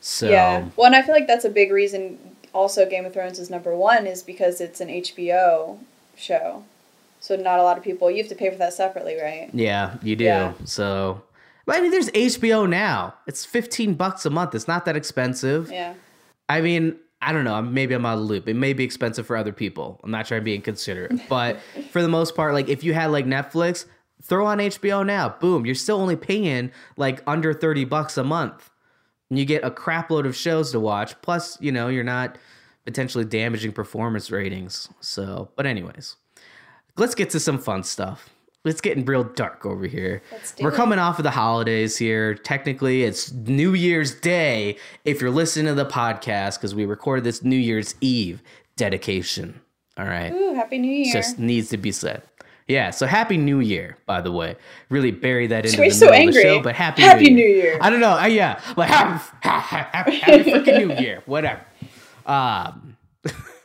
So 0.00 0.28
Yeah. 0.28 0.68
Well, 0.76 0.86
and 0.86 0.96
I 0.96 1.02
feel 1.02 1.14
like 1.14 1.26
that's 1.28 1.44
a 1.44 1.50
big 1.50 1.70
reason. 1.72 2.18
Also, 2.52 2.88
Game 2.88 3.04
of 3.04 3.12
Thrones 3.12 3.38
is 3.38 3.50
number 3.50 3.76
one 3.76 4.06
is 4.06 4.22
because 4.22 4.60
it's 4.60 4.80
an 4.80 4.88
HBO 4.88 5.78
show. 6.16 6.64
So 7.20 7.36
not 7.36 7.58
a 7.58 7.62
lot 7.62 7.76
of 7.78 7.84
people. 7.84 8.10
You 8.10 8.18
have 8.18 8.28
to 8.28 8.34
pay 8.34 8.50
for 8.50 8.56
that 8.56 8.72
separately, 8.72 9.16
right? 9.20 9.50
Yeah, 9.52 9.96
you 10.02 10.16
do. 10.16 10.24
Yeah. 10.24 10.52
So, 10.64 11.22
but 11.66 11.76
I 11.76 11.80
mean, 11.80 11.90
there's 11.90 12.10
HBO 12.10 12.68
now. 12.68 13.14
It's 13.26 13.44
15 13.44 13.94
bucks 13.94 14.24
a 14.24 14.30
month. 14.30 14.54
It's 14.54 14.68
not 14.68 14.84
that 14.84 14.96
expensive. 14.96 15.70
Yeah. 15.70 15.94
I 16.48 16.60
mean, 16.60 16.96
I 17.20 17.32
don't 17.32 17.44
know. 17.44 17.60
Maybe 17.60 17.94
I'm 17.94 18.06
out 18.06 18.18
of 18.18 18.24
loop. 18.24 18.48
It 18.48 18.54
may 18.54 18.72
be 18.72 18.84
expensive 18.84 19.26
for 19.26 19.36
other 19.36 19.52
people. 19.52 20.00
I'm 20.04 20.10
not 20.10 20.26
trying 20.26 20.40
to 20.40 20.44
be 20.44 20.54
inconsiderate, 20.54 21.20
but 21.28 21.58
for 21.90 22.02
the 22.02 22.08
most 22.08 22.36
part, 22.36 22.54
like 22.54 22.68
if 22.68 22.84
you 22.84 22.94
had 22.94 23.06
like 23.06 23.26
Netflix, 23.26 23.86
throw 24.22 24.46
on 24.46 24.58
HBO 24.58 25.04
now. 25.04 25.28
Boom, 25.28 25.66
you're 25.66 25.74
still 25.74 26.00
only 26.00 26.16
paying 26.16 26.70
like 26.96 27.22
under 27.26 27.52
30 27.52 27.84
bucks 27.84 28.16
a 28.16 28.24
month, 28.24 28.70
and 29.30 29.38
you 29.38 29.44
get 29.44 29.64
a 29.64 29.70
crap 29.70 30.10
load 30.10 30.26
of 30.26 30.36
shows 30.36 30.72
to 30.72 30.80
watch. 30.80 31.20
Plus, 31.22 31.60
you 31.60 31.72
know, 31.72 31.88
you're 31.88 32.04
not 32.04 32.38
potentially 32.84 33.24
damaging 33.24 33.72
performance 33.72 34.30
ratings. 34.30 34.88
So, 35.00 35.50
but 35.56 35.66
anyways, 35.66 36.16
let's 36.98 37.14
get 37.14 37.30
to 37.30 37.40
some 37.40 37.58
fun 37.58 37.82
stuff. 37.82 38.30
It's 38.64 38.80
getting 38.80 39.04
real 39.04 39.24
dark 39.24 39.64
over 39.64 39.86
here. 39.86 40.20
We're 40.60 40.70
it. 40.70 40.74
coming 40.74 40.98
off 40.98 41.18
of 41.18 41.22
the 41.22 41.30
holidays 41.30 41.96
here. 41.96 42.34
Technically, 42.34 43.04
it's 43.04 43.32
New 43.32 43.72
Year's 43.72 44.14
Day 44.14 44.76
if 45.04 45.20
you're 45.20 45.30
listening 45.30 45.66
to 45.66 45.74
the 45.74 45.86
podcast 45.86 46.56
because 46.56 46.74
we 46.74 46.84
recorded 46.84 47.24
this 47.24 47.42
New 47.42 47.56
Year's 47.56 47.94
Eve 48.00 48.42
dedication. 48.76 49.60
All 49.96 50.04
right. 50.04 50.32
Ooh, 50.32 50.54
Happy 50.54 50.78
New 50.78 50.90
Year. 50.90 51.12
Just 51.12 51.38
needs 51.38 51.70
to 51.70 51.76
be 51.76 51.92
said. 51.92 52.22
Yeah, 52.66 52.90
so 52.90 53.06
happy 53.06 53.38
New 53.38 53.60
Year, 53.60 53.96
by 54.04 54.20
the 54.20 54.30
way. 54.30 54.56
Really 54.90 55.10
bury 55.10 55.46
that 55.46 55.64
into 55.64 55.78
the 55.78 55.90
so 55.90 56.10
middle 56.10 56.28
of 56.28 56.34
the 56.34 56.42
show, 56.42 56.62
but 56.62 56.74
happy, 56.74 57.00
Happy 57.00 57.30
New, 57.30 57.36
New 57.36 57.46
Year. 57.46 57.64
Year. 57.64 57.78
I 57.80 57.88
don't 57.88 58.00
know. 58.00 58.18
Uh, 58.18 58.26
yeah, 58.26 58.60
like 58.76 58.90
happy, 58.90 59.24
happy, 59.40 60.16
happy 60.18 60.50
freaking 60.50 60.86
New 60.86 60.94
Year, 60.96 61.22
whatever. 61.24 61.64
Um, 62.26 62.98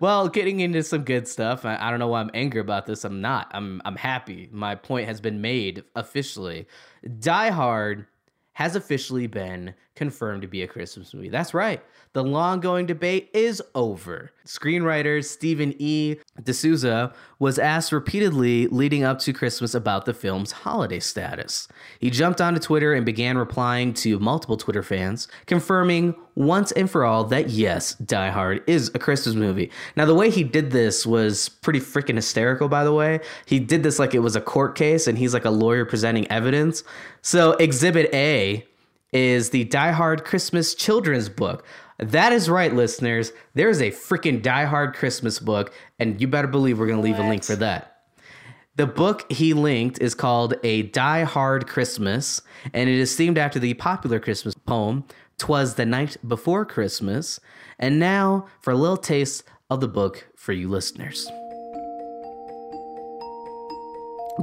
well, 0.00 0.28
getting 0.28 0.60
into 0.60 0.82
some 0.82 1.04
good 1.04 1.28
stuff. 1.28 1.64
I, 1.64 1.76
I 1.80 1.90
don't 1.90 1.98
know 1.98 2.08
why 2.08 2.20
I'm 2.20 2.30
angry 2.34 2.60
about 2.60 2.86
this. 2.86 3.04
I'm 3.04 3.20
not. 3.20 3.50
I'm 3.52 3.82
I'm 3.84 3.96
happy. 3.96 4.48
My 4.52 4.74
point 4.74 5.06
has 5.08 5.20
been 5.20 5.40
made 5.40 5.84
officially. 5.94 6.66
Die 7.20 7.50
Hard 7.50 8.06
has 8.54 8.76
officially 8.76 9.26
been 9.26 9.74
confirmed 9.94 10.42
to 10.42 10.48
be 10.48 10.62
a 10.62 10.66
Christmas 10.66 11.12
movie. 11.12 11.28
That's 11.28 11.52
right. 11.52 11.82
The 12.14 12.24
long 12.24 12.60
going 12.60 12.86
debate 12.86 13.30
is 13.32 13.62
over. 13.74 14.32
Screenwriter 14.46 15.24
Stephen 15.24 15.74
E. 15.78 16.16
D'Souza 16.42 17.12
was 17.38 17.58
asked 17.58 17.92
repeatedly 17.92 18.66
leading 18.66 19.02
up 19.02 19.18
to 19.20 19.32
Christmas 19.32 19.74
about 19.74 20.04
the 20.04 20.12
film's 20.12 20.52
holiday 20.52 21.00
status. 21.00 21.68
He 22.00 22.10
jumped 22.10 22.40
onto 22.40 22.60
Twitter 22.60 22.92
and 22.92 23.06
began 23.06 23.38
replying 23.38 23.94
to 23.94 24.18
multiple 24.18 24.56
Twitter 24.56 24.82
fans, 24.82 25.28
confirming 25.46 26.14
once 26.34 26.72
and 26.72 26.90
for 26.90 27.04
all 27.04 27.24
that 27.24 27.50
yes, 27.50 27.94
Die 27.94 28.30
Hard 28.30 28.62
is 28.66 28.90
a 28.94 28.98
Christmas 28.98 29.34
movie. 29.34 29.70
Now, 29.96 30.06
the 30.06 30.14
way 30.14 30.30
he 30.30 30.44
did 30.44 30.70
this 30.70 31.06
was 31.06 31.48
pretty 31.48 31.80
freaking 31.80 32.16
hysterical, 32.16 32.68
by 32.68 32.84
the 32.84 32.92
way. 32.92 33.20
He 33.46 33.58
did 33.58 33.82
this 33.82 33.98
like 33.98 34.14
it 34.14 34.20
was 34.20 34.36
a 34.36 34.40
court 34.40 34.74
case 34.74 35.06
and 35.06 35.18
he's 35.18 35.34
like 35.34 35.44
a 35.44 35.50
lawyer 35.50 35.84
presenting 35.84 36.30
evidence. 36.30 36.82
So, 37.20 37.52
Exhibit 37.52 38.12
A 38.14 38.66
is 39.12 39.50
the 39.50 39.64
Die 39.64 39.92
Hard 39.92 40.24
Christmas 40.24 40.74
children's 40.74 41.28
book. 41.28 41.64
That 41.98 42.32
is 42.32 42.50
right, 42.50 42.74
listeners. 42.74 43.32
There 43.54 43.68
is 43.68 43.80
a 43.80 43.90
freaking 43.90 44.42
Die 44.42 44.64
Hard 44.64 44.94
Christmas 44.94 45.38
book, 45.38 45.72
and 45.98 46.20
you 46.20 46.26
better 46.26 46.48
believe 46.48 46.78
we're 46.78 46.86
going 46.86 46.98
to 46.98 47.04
leave 47.04 47.18
a 47.18 47.28
link 47.28 47.44
for 47.44 47.56
that. 47.56 47.88
The 48.76 48.86
book 48.86 49.30
he 49.30 49.52
linked 49.52 50.00
is 50.00 50.14
called 50.14 50.54
A 50.64 50.82
Die 50.82 51.24
Hard 51.24 51.66
Christmas, 51.66 52.40
and 52.72 52.88
it 52.88 52.98
is 52.98 53.16
themed 53.16 53.36
after 53.36 53.58
the 53.58 53.74
popular 53.74 54.18
Christmas 54.18 54.54
poem 54.54 55.04
Twas 55.36 55.74
the 55.74 55.84
Night 55.84 56.16
Before 56.26 56.64
Christmas. 56.64 57.38
And 57.78 57.98
now 57.98 58.46
for 58.60 58.72
a 58.72 58.76
little 58.76 58.96
taste 58.96 59.44
of 59.68 59.80
the 59.80 59.88
book 59.88 60.28
for 60.36 60.52
you 60.52 60.68
listeners. 60.68 61.30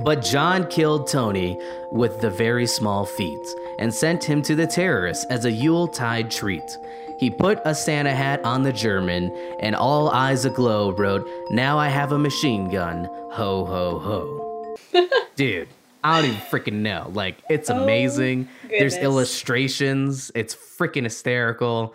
But 0.04 0.24
John 0.24 0.68
killed 0.68 1.08
Tony 1.08 1.60
with 1.92 2.22
the 2.22 2.30
very 2.30 2.66
small 2.66 3.06
feet 3.06 3.46
and 3.80 3.94
sent 3.94 4.24
him 4.24 4.42
to 4.44 4.56
the 4.56 4.66
terrorists 4.66 5.26
as 5.26 5.44
a 5.44 5.52
Yuletide 5.52 6.32
treat. 6.32 6.78
He 7.20 7.30
put 7.30 7.60
a 7.66 7.76
Santa 7.76 8.16
hat 8.16 8.42
on 8.46 8.64
the 8.64 8.72
German, 8.72 9.30
and 9.60 9.76
all 9.76 10.10
eyes 10.10 10.46
aglow 10.46 10.94
wrote, 10.94 11.30
Now 11.52 11.78
I 11.78 11.90
have 11.90 12.14
a 12.14 12.18
machine 12.18 12.70
gun. 12.70 13.10
Ho, 13.32 13.66
ho, 13.66 14.00
ho. 14.00 14.78
Dude, 15.36 15.68
I 16.02 16.22
don't 16.22 16.32
even 16.32 16.42
freaking 16.44 16.80
know. 16.82 17.12
Like, 17.14 17.44
it's 17.50 17.70
oh, 17.70 17.84
amazing. 17.84 18.48
There's 18.70 18.96
illustrations. 18.96 20.32
It's 20.34 20.56
freaking 20.56 21.04
hysterical. 21.04 21.94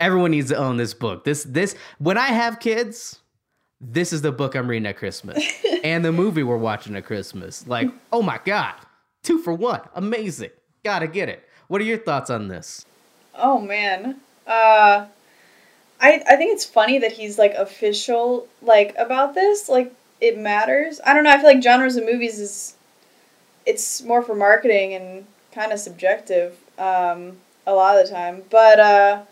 Everyone 0.00 0.30
needs 0.30 0.48
to 0.48 0.56
own 0.56 0.78
this 0.78 0.94
book. 0.94 1.24
This, 1.24 1.44
this, 1.44 1.76
when 1.98 2.16
I 2.16 2.28
have 2.28 2.58
kids, 2.58 3.20
this 3.92 4.12
is 4.12 4.22
the 4.22 4.32
book 4.32 4.54
I'm 4.54 4.68
reading 4.68 4.86
at 4.86 4.96
Christmas 4.96 5.44
and 5.84 6.04
the 6.04 6.12
movie 6.12 6.42
we're 6.42 6.56
watching 6.56 6.96
at 6.96 7.04
Christmas. 7.04 7.66
Like, 7.66 7.90
oh 8.12 8.22
my 8.22 8.40
God, 8.44 8.74
two 9.22 9.38
for 9.38 9.52
one. 9.52 9.80
Amazing. 9.94 10.50
Gotta 10.82 11.06
get 11.06 11.28
it. 11.28 11.46
What 11.68 11.80
are 11.80 11.84
your 11.84 11.98
thoughts 11.98 12.30
on 12.30 12.48
this? 12.48 12.84
Oh 13.34 13.60
man. 13.60 14.20
Uh 14.46 15.06
I 16.00 16.22
I 16.28 16.36
think 16.36 16.52
it's 16.54 16.64
funny 16.64 16.98
that 16.98 17.12
he's 17.12 17.38
like 17.38 17.54
official 17.54 18.46
like 18.62 18.94
about 18.98 19.34
this. 19.34 19.68
Like 19.68 19.94
it 20.20 20.38
matters. 20.38 21.00
I 21.04 21.14
don't 21.14 21.24
know, 21.24 21.30
I 21.30 21.36
feel 21.36 21.46
like 21.46 21.62
genres 21.62 21.96
of 21.96 22.04
movies 22.04 22.38
is 22.38 22.74
it's 23.66 24.02
more 24.02 24.22
for 24.22 24.34
marketing 24.34 24.94
and 24.94 25.26
kind 25.52 25.72
of 25.72 25.78
subjective 25.78 26.56
um 26.78 27.38
a 27.66 27.74
lot 27.74 27.98
of 27.98 28.06
the 28.06 28.12
time. 28.12 28.42
But 28.50 28.80
uh 28.80 29.22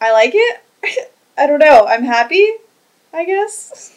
I 0.00 0.12
like 0.12 0.32
it. 0.34 0.60
I 1.38 1.46
don't 1.46 1.58
know. 1.58 1.86
I'm 1.86 2.04
happy, 2.04 2.46
I 3.12 3.24
guess. 3.24 3.96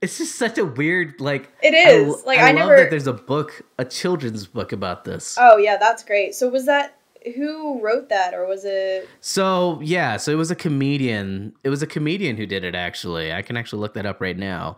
It's 0.00 0.18
just 0.18 0.36
such 0.36 0.56
a 0.58 0.64
weird, 0.64 1.20
like. 1.20 1.50
It 1.62 1.74
is 1.74 2.22
I 2.22 2.26
Like, 2.26 2.38
I, 2.38 2.42
I 2.42 2.52
love 2.52 2.54
never- 2.68 2.76
that 2.76 2.90
there's 2.90 3.06
a 3.06 3.12
book, 3.12 3.62
a 3.78 3.84
children's 3.84 4.46
book 4.46 4.72
about 4.72 5.04
this. 5.04 5.36
Oh 5.38 5.56
yeah, 5.58 5.76
that's 5.76 6.02
great. 6.02 6.34
So 6.34 6.48
was 6.48 6.66
that 6.66 6.96
who 7.34 7.80
wrote 7.82 8.08
that 8.08 8.34
or 8.34 8.46
was 8.46 8.64
it 8.64 9.08
So 9.20 9.80
yeah, 9.82 10.16
so 10.16 10.32
it 10.32 10.36
was 10.36 10.50
a 10.50 10.54
comedian. 10.56 11.52
It 11.64 11.68
was 11.70 11.82
a 11.82 11.86
comedian 11.86 12.36
who 12.36 12.46
did 12.46 12.64
it 12.64 12.74
actually. 12.74 13.32
I 13.32 13.42
can 13.42 13.56
actually 13.56 13.80
look 13.80 13.94
that 13.94 14.06
up 14.06 14.20
right 14.20 14.36
now. 14.38 14.76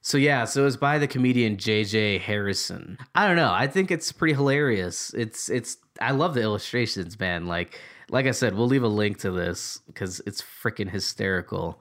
So 0.00 0.16
yeah, 0.16 0.44
so 0.44 0.62
it 0.62 0.64
was 0.64 0.76
by 0.78 0.98
the 0.98 1.06
comedian 1.06 1.56
JJ 1.56 2.20
Harrison. 2.20 2.96
I 3.14 3.26
don't 3.26 3.36
know. 3.36 3.52
I 3.52 3.66
think 3.66 3.90
it's 3.90 4.10
pretty 4.12 4.34
hilarious. 4.34 5.12
It's 5.14 5.48
it's 5.50 5.76
I 6.00 6.12
love 6.12 6.34
the 6.34 6.40
illustrations, 6.42 7.18
man. 7.20 7.46
Like 7.46 7.78
like 8.10 8.26
I 8.26 8.30
said, 8.32 8.54
we'll 8.56 8.66
leave 8.68 8.82
a 8.84 8.88
link 8.88 9.18
to 9.18 9.30
this 9.30 9.80
cuz 9.94 10.20
it's 10.26 10.40
freaking 10.42 10.88
hysterical. 10.90 11.80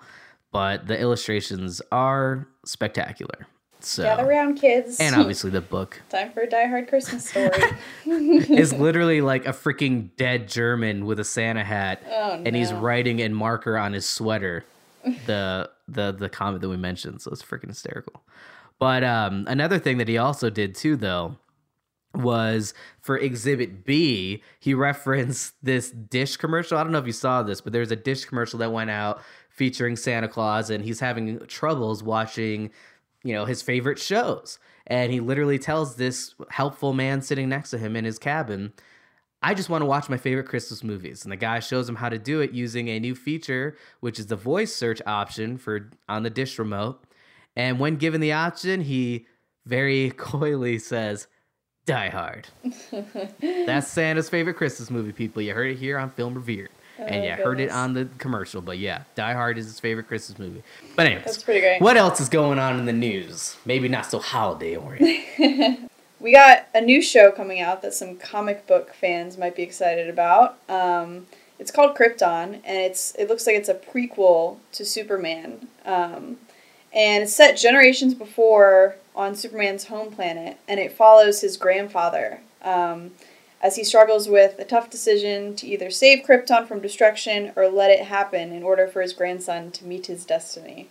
But 0.57 0.87
the 0.87 0.99
illustrations 0.99 1.83
are 1.91 2.47
spectacular. 2.65 3.45
So 3.79 4.01
Gather 4.01 4.25
round 4.25 4.59
kids. 4.59 4.99
and 4.99 5.15
obviously 5.19 5.51
the 5.51 5.61
book 5.61 6.01
Time 6.09 6.31
for 6.31 6.39
a 6.41 6.49
Die 6.49 6.65
Hard 6.65 6.87
Christmas 6.87 7.29
story. 7.29 7.51
is 8.07 8.73
literally 8.87 9.21
like 9.21 9.45
a 9.45 9.51
freaking 9.51 10.09
dead 10.17 10.47
German 10.47 11.05
with 11.05 11.19
a 11.19 11.23
Santa 11.23 11.63
hat, 11.63 12.01
Oh, 12.09 12.41
and 12.43 12.55
he's 12.55 12.73
writing 12.73 13.19
in 13.19 13.35
marker 13.35 13.77
on 13.77 13.93
his 13.93 14.07
sweater. 14.07 14.65
The 15.27 15.69
the 15.87 16.11
the 16.11 16.27
comment 16.27 16.61
that 16.61 16.69
we 16.69 16.77
mentioned, 16.77 17.21
so 17.21 17.29
it's 17.29 17.43
freaking 17.43 17.67
hysterical. 17.67 18.23
But 18.79 19.03
um, 19.03 19.45
another 19.47 19.77
thing 19.77 19.99
that 19.99 20.07
he 20.07 20.17
also 20.17 20.49
did 20.49 20.73
too, 20.73 20.95
though, 20.95 21.37
was 22.15 22.73
for 22.99 23.15
Exhibit 23.15 23.85
B, 23.85 24.41
he 24.59 24.73
referenced 24.73 25.53
this 25.61 25.91
dish 25.91 26.35
commercial. 26.35 26.79
I 26.79 26.83
don't 26.83 26.91
know 26.91 26.97
if 26.97 27.05
you 27.05 27.13
saw 27.13 27.43
this, 27.43 27.61
but 27.61 27.73
there's 27.73 27.91
a 27.91 27.95
dish 27.95 28.25
commercial 28.25 28.57
that 28.57 28.71
went 28.71 28.89
out 28.89 29.21
featuring 29.57 29.95
Santa 29.95 30.27
Claus, 30.27 30.69
and 30.69 30.83
he's 30.83 30.99
having 30.99 31.39
troubles 31.47 32.03
watching, 32.03 32.69
you 33.23 33.33
know, 33.33 33.45
his 33.45 33.63
favorite 33.63 33.97
shows. 33.97 34.59
And 34.85 35.11
he 35.11 35.19
literally 35.19 35.57
tells 35.57 35.95
this 35.95 36.35
helpful 36.49 36.93
man 36.93 37.21
sitting 37.21 37.49
next 37.49 37.71
to 37.71 37.79
him 37.79 37.95
in 37.95 38.05
his 38.05 38.19
cabin, 38.19 38.71
I 39.41 39.55
just 39.55 39.69
want 39.69 39.81
to 39.81 39.87
watch 39.87 40.09
my 40.09 40.17
favorite 40.17 40.47
Christmas 40.47 40.83
movies. 40.83 41.23
And 41.23 41.31
the 41.31 41.37
guy 41.37 41.59
shows 41.59 41.89
him 41.89 41.95
how 41.95 42.09
to 42.09 42.19
do 42.19 42.39
it 42.39 42.51
using 42.51 42.87
a 42.87 42.99
new 42.99 43.15
feature, 43.15 43.75
which 43.99 44.19
is 44.19 44.27
the 44.27 44.35
voice 44.35 44.73
search 44.73 45.01
option 45.05 45.57
for 45.57 45.89
on 46.07 46.23
the 46.23 46.29
dish 46.29 46.57
remote. 46.57 47.03
And 47.55 47.79
when 47.79 47.95
given 47.95 48.21
the 48.21 48.33
option, 48.33 48.81
he 48.81 49.25
very 49.65 50.11
coyly 50.17 50.77
says, 50.77 51.27
Die 51.87 52.09
Hard. 52.09 52.47
That's 53.41 53.87
Santa's 53.87 54.29
favorite 54.29 54.55
Christmas 54.55 54.91
movie, 54.91 55.13
people. 55.13 55.41
You 55.41 55.53
heard 55.53 55.71
it 55.71 55.77
here 55.77 55.97
on 55.97 56.11
Film 56.11 56.35
Revered. 56.35 56.69
And 56.97 57.23
yeah, 57.23 57.37
you 57.37 57.43
heard 57.43 57.59
it 57.59 57.69
on 57.71 57.93
the 57.93 58.07
commercial. 58.17 58.61
But 58.61 58.79
yeah, 58.79 59.03
Die 59.15 59.33
Hard 59.33 59.57
is 59.57 59.65
his 59.65 59.79
favorite 59.79 60.07
Christmas 60.07 60.39
movie. 60.39 60.63
But 60.95 61.07
anyways, 61.07 61.25
That's 61.25 61.43
pretty 61.43 61.61
great. 61.61 61.81
what 61.81 61.97
else 61.97 62.19
is 62.19 62.29
going 62.29 62.59
on 62.59 62.79
in 62.79 62.85
the 62.85 62.93
news? 62.93 63.57
Maybe 63.65 63.87
not 63.87 64.05
so 64.05 64.19
holiday 64.19 64.75
oriented. 64.75 65.89
We 66.19 66.31
got 66.31 66.67
a 66.73 66.81
new 66.81 67.01
show 67.01 67.31
coming 67.31 67.61
out 67.61 67.83
that 67.83 67.93
some 67.93 68.17
comic 68.17 68.65
book 68.65 68.93
fans 68.95 69.37
might 69.37 69.55
be 69.55 69.61
excited 69.61 70.09
about. 70.09 70.57
Um, 70.67 71.27
it's 71.59 71.69
called 71.69 71.95
Krypton, 71.95 72.55
and 72.65 72.77
it's 72.77 73.13
it 73.15 73.27
looks 73.29 73.45
like 73.45 73.55
it's 73.55 73.69
a 73.69 73.75
prequel 73.75 74.57
to 74.71 74.83
Superman. 74.83 75.67
Um, 75.85 76.37
and 76.91 77.23
it's 77.23 77.35
set 77.35 77.55
generations 77.57 78.15
before 78.15 78.95
on 79.15 79.35
Superman's 79.35 79.85
home 79.85 80.11
planet, 80.11 80.57
and 80.67 80.79
it 80.79 80.91
follows 80.91 81.41
his 81.41 81.55
grandfather 81.55 82.41
um, 82.63 83.11
as 83.61 83.75
he 83.75 83.83
struggles 83.83 84.27
with 84.29 84.59
a 84.59 84.65
tough 84.65 84.89
decision 84.89 85.55
to 85.55 85.67
either 85.67 85.89
save 85.89 86.23
Krypton 86.25 86.67
from 86.67 86.79
destruction 86.79 87.51
or 87.55 87.67
let 87.67 87.89
it 87.91 88.05
happen 88.05 88.51
in 88.51 88.63
order 88.63 88.87
for 88.87 89.01
his 89.01 89.13
grandson 89.13 89.71
to 89.71 89.85
meet 89.85 90.05
his 90.07 90.25
destiny. 90.25 90.89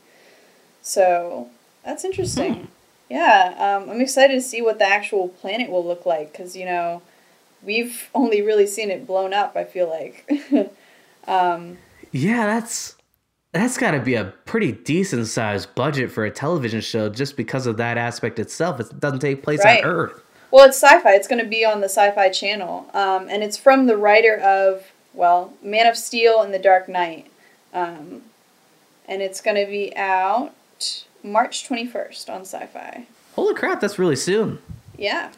So 0.82 1.48
that's 1.84 2.04
interesting. 2.04 2.68
Yeah, 3.08 3.54
um, 3.58 3.88
I'm 3.88 4.00
excited 4.00 4.34
to 4.34 4.40
see 4.40 4.60
what 4.60 4.78
the 4.80 4.84
actual 4.86 5.28
planet 5.28 5.70
will 5.70 5.84
look 5.84 6.06
like 6.06 6.32
because, 6.32 6.56
you 6.56 6.64
know, 6.64 7.02
we've 7.62 8.10
only 8.14 8.42
really 8.42 8.66
seen 8.66 8.90
it 8.90 9.06
blown 9.06 9.32
up, 9.32 9.56
I 9.56 9.64
feel 9.64 9.88
like. 9.88 10.28
um, 11.28 11.78
yeah, 12.12 12.46
that's 12.46 12.96
that's 13.52 13.78
got 13.78 13.92
to 13.92 14.00
be 14.00 14.14
a 14.14 14.24
pretty 14.44 14.72
decent 14.72 15.26
sized 15.28 15.74
budget 15.74 16.10
for 16.10 16.24
a 16.24 16.30
television 16.30 16.80
show 16.80 17.08
just 17.08 17.36
because 17.36 17.66
of 17.66 17.76
that 17.78 17.96
aspect 17.96 18.38
itself. 18.38 18.80
It 18.80 19.00
doesn't 19.00 19.20
take 19.20 19.42
place 19.42 19.64
Right. 19.64 19.82
on 19.82 19.90
Earth. 19.90 20.22
Well, 20.50 20.66
it's 20.66 20.82
sci 20.82 21.00
fi. 21.00 21.14
It's 21.14 21.28
going 21.28 21.42
to 21.42 21.48
be 21.48 21.64
on 21.64 21.80
the 21.80 21.88
Sci 21.88 22.10
Fi 22.12 22.28
Channel. 22.30 22.88
Um, 22.94 23.28
and 23.28 23.42
it's 23.42 23.56
from 23.56 23.86
the 23.86 23.96
writer 23.96 24.36
of, 24.36 24.92
well, 25.12 25.52
Man 25.62 25.86
of 25.86 25.96
Steel 25.96 26.40
and 26.40 26.54
The 26.54 26.58
Dark 26.58 26.88
Knight. 26.88 27.30
Um, 27.72 28.22
and 29.08 29.22
it's 29.22 29.40
going 29.40 29.56
to 29.56 29.70
be 29.70 29.94
out 29.96 30.52
March 31.22 31.68
21st 31.68 32.28
on 32.28 32.40
Sci 32.42 32.66
Fi. 32.66 33.06
Holy 33.34 33.54
crap, 33.54 33.80
that's 33.80 33.98
really 33.98 34.16
soon. 34.16 34.58
Yeah. 34.96 35.30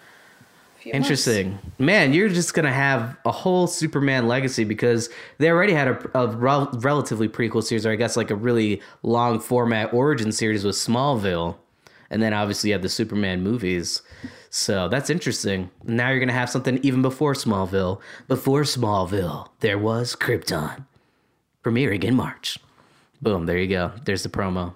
Few 0.79 0.93
months. 0.93 1.07
Interesting. 1.07 1.59
Man, 1.79 2.13
you're 2.13 2.29
just 2.29 2.55
going 2.55 2.65
to 2.65 2.73
have 2.73 3.17
a 3.25 3.33
whole 3.33 3.67
Superman 3.67 4.29
legacy 4.29 4.63
because 4.63 5.11
they 5.39 5.51
already 5.51 5.73
had 5.73 5.89
a, 5.89 6.19
a 6.19 6.27
rel- 6.29 6.71
relatively 6.75 7.29
prequel 7.29 7.65
series, 7.65 7.85
or 7.85 7.91
I 7.91 7.97
guess 7.97 8.17
like 8.17 8.31
a 8.31 8.37
really 8.37 8.81
long 9.03 9.41
format 9.41 9.93
origin 9.93 10.31
series 10.31 10.65
with 10.65 10.77
Smallville. 10.77 11.57
And 12.11 12.23
then 12.23 12.33
obviously 12.33 12.71
you 12.71 12.75
have 12.75 12.83
the 12.83 12.89
Superman 12.89 13.43
movies. 13.43 14.03
So 14.51 14.89
that's 14.89 15.11
interesting. 15.11 15.71
Now 15.85 16.09
you're 16.09 16.19
going 16.19 16.29
to 16.29 16.35
have 16.35 16.51
something 16.51 16.79
even 16.83 17.03
before 17.03 17.35
Smallville. 17.35 18.01
Before 18.29 18.63
Smallville, 18.63 19.49
there 19.61 19.79
was 19.79 20.17
Krypton. 20.17 20.85
Premiering 21.63 22.05
in 22.05 22.15
March. 22.15 22.59
Boom, 23.21 23.47
there 23.47 23.59
you 23.59 23.67
go. 23.69 23.93
There's 24.05 24.23
the 24.23 24.29
promo. 24.29 24.75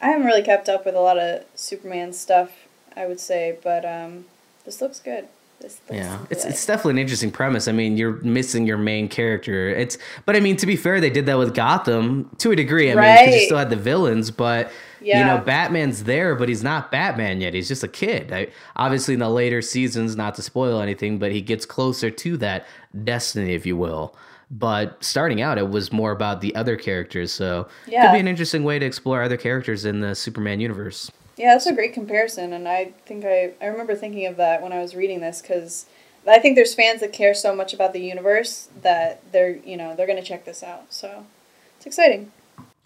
I 0.00 0.06
haven't 0.08 0.26
really 0.26 0.42
kept 0.42 0.68
up 0.68 0.86
with 0.86 0.94
a 0.94 1.00
lot 1.00 1.18
of 1.18 1.44
Superman 1.54 2.12
stuff, 2.12 2.50
I 2.96 3.06
would 3.06 3.20
say, 3.20 3.58
but 3.62 3.84
um, 3.84 4.24
this 4.64 4.80
looks 4.80 5.00
good. 5.00 5.26
This 5.60 5.80
looks 5.88 5.96
Yeah, 5.98 6.18
it's 6.30 6.44
good. 6.44 6.52
it's 6.52 6.64
definitely 6.66 6.92
an 6.92 6.98
interesting 6.98 7.30
premise. 7.30 7.66
I 7.66 7.72
mean, 7.72 7.96
you're 7.96 8.22
missing 8.22 8.66
your 8.66 8.76
main 8.78 9.08
character. 9.08 9.68
It's, 9.70 9.98
but 10.24 10.36
I 10.36 10.40
mean, 10.40 10.56
to 10.58 10.66
be 10.66 10.76
fair, 10.76 11.00
they 11.00 11.10
did 11.10 11.26
that 11.26 11.38
with 11.38 11.54
Gotham 11.54 12.30
to 12.38 12.52
a 12.52 12.56
degree. 12.56 12.90
I 12.92 12.94
mean, 12.94 13.24
'cause 13.26 13.34
you 13.34 13.40
still 13.46 13.58
had 13.58 13.70
the 13.70 13.76
villains, 13.76 14.30
but 14.30 14.70
you 15.06 15.24
know, 15.24 15.38
Batman's 15.38 16.04
there, 16.04 16.34
but 16.34 16.48
he's 16.48 16.62
not 16.62 16.90
Batman 16.90 17.40
yet. 17.40 17.54
He's 17.54 17.68
just 17.68 17.82
a 17.84 17.88
kid. 17.88 18.32
I, 18.32 18.48
obviously, 18.74 19.14
in 19.14 19.20
the 19.20 19.28
later 19.28 19.62
seasons, 19.62 20.16
not 20.16 20.34
to 20.36 20.42
spoil 20.42 20.80
anything, 20.80 21.18
but 21.18 21.32
he 21.32 21.40
gets 21.40 21.66
closer 21.66 22.10
to 22.10 22.36
that 22.38 22.66
destiny, 23.04 23.54
if 23.54 23.66
you 23.66 23.76
will. 23.76 24.16
But 24.50 25.02
starting 25.02 25.40
out, 25.40 25.58
it 25.58 25.70
was 25.70 25.92
more 25.92 26.12
about 26.12 26.40
the 26.40 26.54
other 26.54 26.76
characters. 26.76 27.32
So 27.32 27.68
it 27.86 28.00
could 28.00 28.12
be 28.12 28.20
an 28.20 28.28
interesting 28.28 28.64
way 28.64 28.78
to 28.78 28.86
explore 28.86 29.22
other 29.22 29.36
characters 29.36 29.84
in 29.84 30.00
the 30.00 30.14
Superman 30.14 30.60
universe. 30.60 31.10
Yeah, 31.36 31.52
that's 31.52 31.66
a 31.66 31.74
great 31.74 31.92
comparison, 31.92 32.54
and 32.54 32.66
I 32.66 32.94
think 33.04 33.24
I, 33.24 33.52
I 33.60 33.66
remember 33.66 33.94
thinking 33.94 34.26
of 34.26 34.36
that 34.38 34.62
when 34.62 34.72
I 34.72 34.80
was 34.80 34.94
reading 34.94 35.20
this 35.20 35.42
because 35.42 35.84
I 36.26 36.38
think 36.38 36.56
there's 36.56 36.74
fans 36.74 37.00
that 37.00 37.12
care 37.12 37.34
so 37.34 37.54
much 37.54 37.74
about 37.74 37.92
the 37.92 38.00
universe 38.00 38.68
that 38.80 39.20
they're 39.32 39.56
you 39.56 39.76
know 39.76 39.94
they're 39.94 40.06
gonna 40.06 40.22
check 40.22 40.46
this 40.46 40.62
out. 40.62 40.92
So 40.92 41.26
it's 41.76 41.86
exciting. 41.86 42.32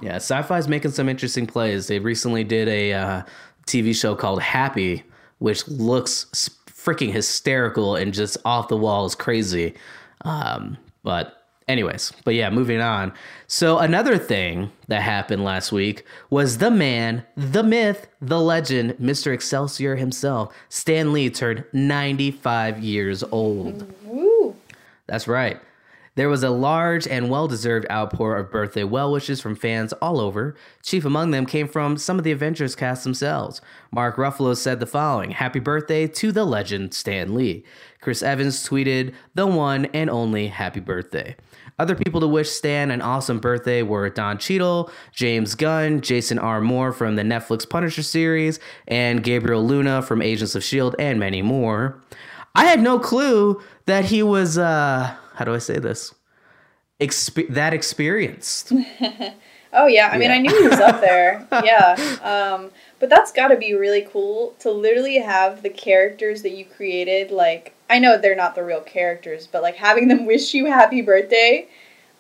Yeah, 0.01 0.17
sci-fi's 0.17 0.69
making 0.69 0.93
some 0.93 1.09
interesting 1.09 1.47
plays. 1.47 1.87
They 1.87 1.99
recently 1.99 2.45
did 2.45 2.69
a 2.69 2.93
uh, 2.93 3.23
TV 3.67 3.95
show 3.95 4.15
called 4.15 4.43
Happy, 4.43 5.03
which 5.39 5.67
looks 5.69 6.27
freaking 6.67 7.13
hysterical 7.13 7.97
and 7.97 8.15
just 8.15 8.37
off 8.45 8.69
the 8.69 8.77
walls 8.77 9.15
crazy. 9.15 9.75
Um, 10.23 10.79
but 11.03 11.41
Anyways, 11.71 12.13
but 12.25 12.35
yeah, 12.35 12.51
moving 12.51 12.81
on. 12.81 13.13
So 13.47 13.79
another 13.79 14.19
thing 14.19 14.73
that 14.89 15.03
happened 15.03 15.45
last 15.45 15.71
week 15.71 16.05
was 16.29 16.59
the 16.59 16.69
man, 16.69 17.25
the 17.37 17.63
myth, 17.63 18.09
the 18.21 18.41
legend, 18.41 18.95
Mr. 18.95 19.33
Excelsior 19.33 19.95
himself, 19.95 20.53
Stan 20.69 21.13
Lee 21.13 21.31
turned 21.31 21.65
95 21.73 22.81
years 22.81 23.23
old. 23.31 23.89
Woo. 24.03 24.57
That's 25.07 25.29
right. 25.29 25.61
There 26.17 26.29
was 26.29 26.43
a 26.43 26.51
large 26.51 27.07
and 27.07 27.31
well 27.31 27.47
deserved 27.47 27.87
outpour 27.91 28.37
of 28.37 28.51
birthday 28.51 28.83
well 28.83 29.13
wishes 29.13 29.41
from 29.41 29.55
fans 29.55 29.93
all 29.95 30.21
over. 30.21 30.57
Chief 30.83 31.05
among 31.05 31.31
them 31.31 31.47
came 31.47 31.69
from 31.69 31.97
some 31.97 32.19
of 32.19 32.25
the 32.25 32.33
Avengers 32.33 32.75
cast 32.75 33.05
themselves. 33.05 33.61
Mark 33.93 34.17
Ruffalo 34.17 34.57
said 34.57 34.81
the 34.81 34.87
following 34.87 35.31
Happy 35.31 35.61
birthday 35.61 36.09
to 36.09 36.33
the 36.33 36.45
legend 36.45 36.95
Stan 36.95 37.35
Lee. 37.35 37.65
Chris 38.01 38.23
Evans 38.23 38.69
tweeted, 38.69 39.15
The 39.35 39.47
one 39.47 39.87
and 39.87 40.11
only 40.11 40.49
happy 40.49 40.81
birthday. 40.81 41.37
Other 41.79 41.95
people 41.95 42.21
to 42.21 42.29
wish 42.29 42.51
Stan 42.51 42.91
an 42.91 43.01
awesome 43.01 43.39
birthday 43.39 43.83
were 43.83 44.11
Don 44.11 44.37
Cheadle, 44.37 44.91
James 45.13 45.55
Gunn, 45.55 46.01
Jason 46.01 46.39
R. 46.39 46.61
Moore 46.61 46.93
from 46.93 47.17
the 47.17 47.23
Netflix 47.23 47.69
Punisher 47.69 48.03
series, 48.03 48.59
and 48.89 49.23
Gabriel 49.23 49.65
Luna 49.65 50.03
from 50.03 50.21
Agents 50.21 50.55
of 50.55 50.63
S.H.I.E.L.D., 50.63 50.97
and 50.99 51.19
many 51.19 51.41
more. 51.41 51.99
I 52.55 52.67
had 52.67 52.83
no 52.83 52.99
clue 52.99 53.63
that 53.87 54.05
he 54.05 54.23
was, 54.23 54.59
uh, 54.59 55.15
how 55.41 55.47
do 55.47 55.55
I 55.55 55.59
say 55.59 55.79
this? 55.79 56.15
That 57.49 57.73
experienced. 57.73 58.73
Oh 59.73 59.87
yeah, 59.87 60.09
I 60.13 60.19
mean 60.19 60.33
I 60.33 60.39
knew 60.39 60.51
he 60.51 60.67
was 60.67 60.81
up 60.81 61.01
there. 61.01 61.47
yeah. 61.65 61.95
Um, 62.25 62.73
but 62.99 63.09
that's 63.09 63.31
got 63.31 63.49
to 63.49 63.57
be 63.57 63.73
really 63.73 64.03
cool 64.03 64.57
to 64.59 64.69
literally 64.73 65.19
have 65.19 65.63
the 65.63 65.71
characters 65.71 66.43
that 66.43 66.51
you 66.51 66.65
created 66.65 67.31
like 67.31 67.73
I 67.89 68.01
know 68.01 68.19
they're 68.19 68.35
not 68.35 68.57
the 68.57 68.65
real 68.65 68.81
characters, 68.81 69.47
but 69.47 69.63
like 69.63 69.77
having 69.77 70.09
them 70.09 70.27
wish 70.27 70.55
you 70.55 70.67
happy 70.67 71.03
birthday, 71.03 71.69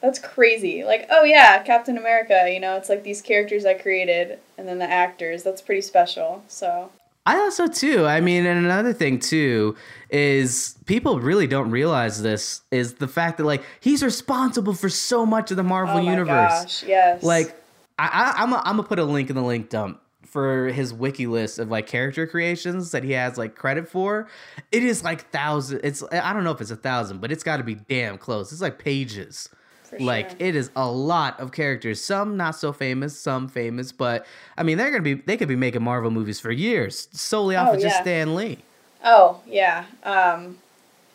that's 0.00 0.20
crazy. 0.20 0.84
Like, 0.84 1.08
oh 1.10 1.24
yeah, 1.24 1.60
Captain 1.64 1.98
America, 1.98 2.48
you 2.48 2.60
know, 2.60 2.76
it's 2.76 2.88
like 2.88 3.02
these 3.02 3.20
characters 3.20 3.66
I 3.66 3.74
created 3.74 4.38
and 4.56 4.68
then 4.68 4.78
the 4.78 4.88
actors. 4.88 5.42
That's 5.42 5.60
pretty 5.60 5.82
special. 5.82 6.44
So, 6.46 6.92
I 7.26 7.36
also 7.38 7.66
too. 7.66 8.06
I 8.06 8.20
mean, 8.20 8.46
and 8.46 8.64
another 8.64 8.92
thing 8.92 9.18
too 9.18 9.76
is 10.12 10.76
people 10.86 11.20
really 11.20 11.46
don't 11.46 11.70
realize 11.70 12.22
this 12.22 12.62
is 12.70 12.94
the 12.94 13.08
fact 13.08 13.38
that 13.38 13.44
like 13.44 13.62
he's 13.80 14.02
responsible 14.02 14.74
for 14.74 14.88
so 14.88 15.24
much 15.24 15.50
of 15.50 15.56
the 15.56 15.62
Marvel 15.62 15.98
oh 15.98 16.02
my 16.02 16.10
universe. 16.10 16.28
gosh, 16.62 16.82
yes. 16.84 17.22
Like, 17.22 17.54
I, 17.98 18.34
I, 18.36 18.42
I'm, 18.42 18.54
i 18.54 18.58
I'm 18.64 18.76
gonna 18.76 18.82
put 18.88 18.98
a 18.98 19.04
link 19.04 19.30
in 19.30 19.36
the 19.36 19.42
link 19.42 19.68
dump 19.70 20.00
for 20.26 20.68
his 20.68 20.94
wiki 20.94 21.26
list 21.26 21.58
of 21.58 21.70
like 21.70 21.86
character 21.86 22.26
creations 22.26 22.92
that 22.92 23.02
he 23.04 23.12
has 23.12 23.36
like 23.36 23.54
credit 23.56 23.88
for. 23.88 24.28
It 24.72 24.82
is 24.84 25.02
like 25.04 25.30
thousand. 25.30 25.80
It's 25.84 26.02
I 26.12 26.32
don't 26.32 26.44
know 26.44 26.52
if 26.52 26.60
it's 26.60 26.70
a 26.70 26.76
thousand, 26.76 27.20
but 27.20 27.30
it's 27.32 27.42
got 27.42 27.56
to 27.58 27.64
be 27.64 27.74
damn 27.74 28.16
close. 28.18 28.52
It's 28.52 28.60
like 28.62 28.78
pages. 28.78 29.48
For 29.84 29.98
like 29.98 30.30
sure. 30.30 30.36
it 30.40 30.54
is 30.54 30.70
a 30.76 30.88
lot 30.88 31.40
of 31.40 31.50
characters. 31.50 32.00
Some 32.04 32.36
not 32.36 32.54
so 32.54 32.72
famous, 32.72 33.18
some 33.18 33.48
famous, 33.48 33.90
but 33.90 34.24
I 34.56 34.62
mean 34.62 34.78
they're 34.78 34.90
gonna 34.92 35.02
be 35.02 35.14
they 35.14 35.36
could 35.36 35.48
be 35.48 35.56
making 35.56 35.82
Marvel 35.82 36.12
movies 36.12 36.38
for 36.38 36.52
years 36.52 37.08
solely 37.12 37.56
off 37.56 37.70
Oh, 37.70 37.74
of 37.74 37.80
just 37.80 37.96
yeah. 37.96 38.02
Stan 38.02 38.34
Lee. 38.36 38.58
Oh, 39.04 39.40
yeah. 39.46 39.86
Um, 40.04 40.58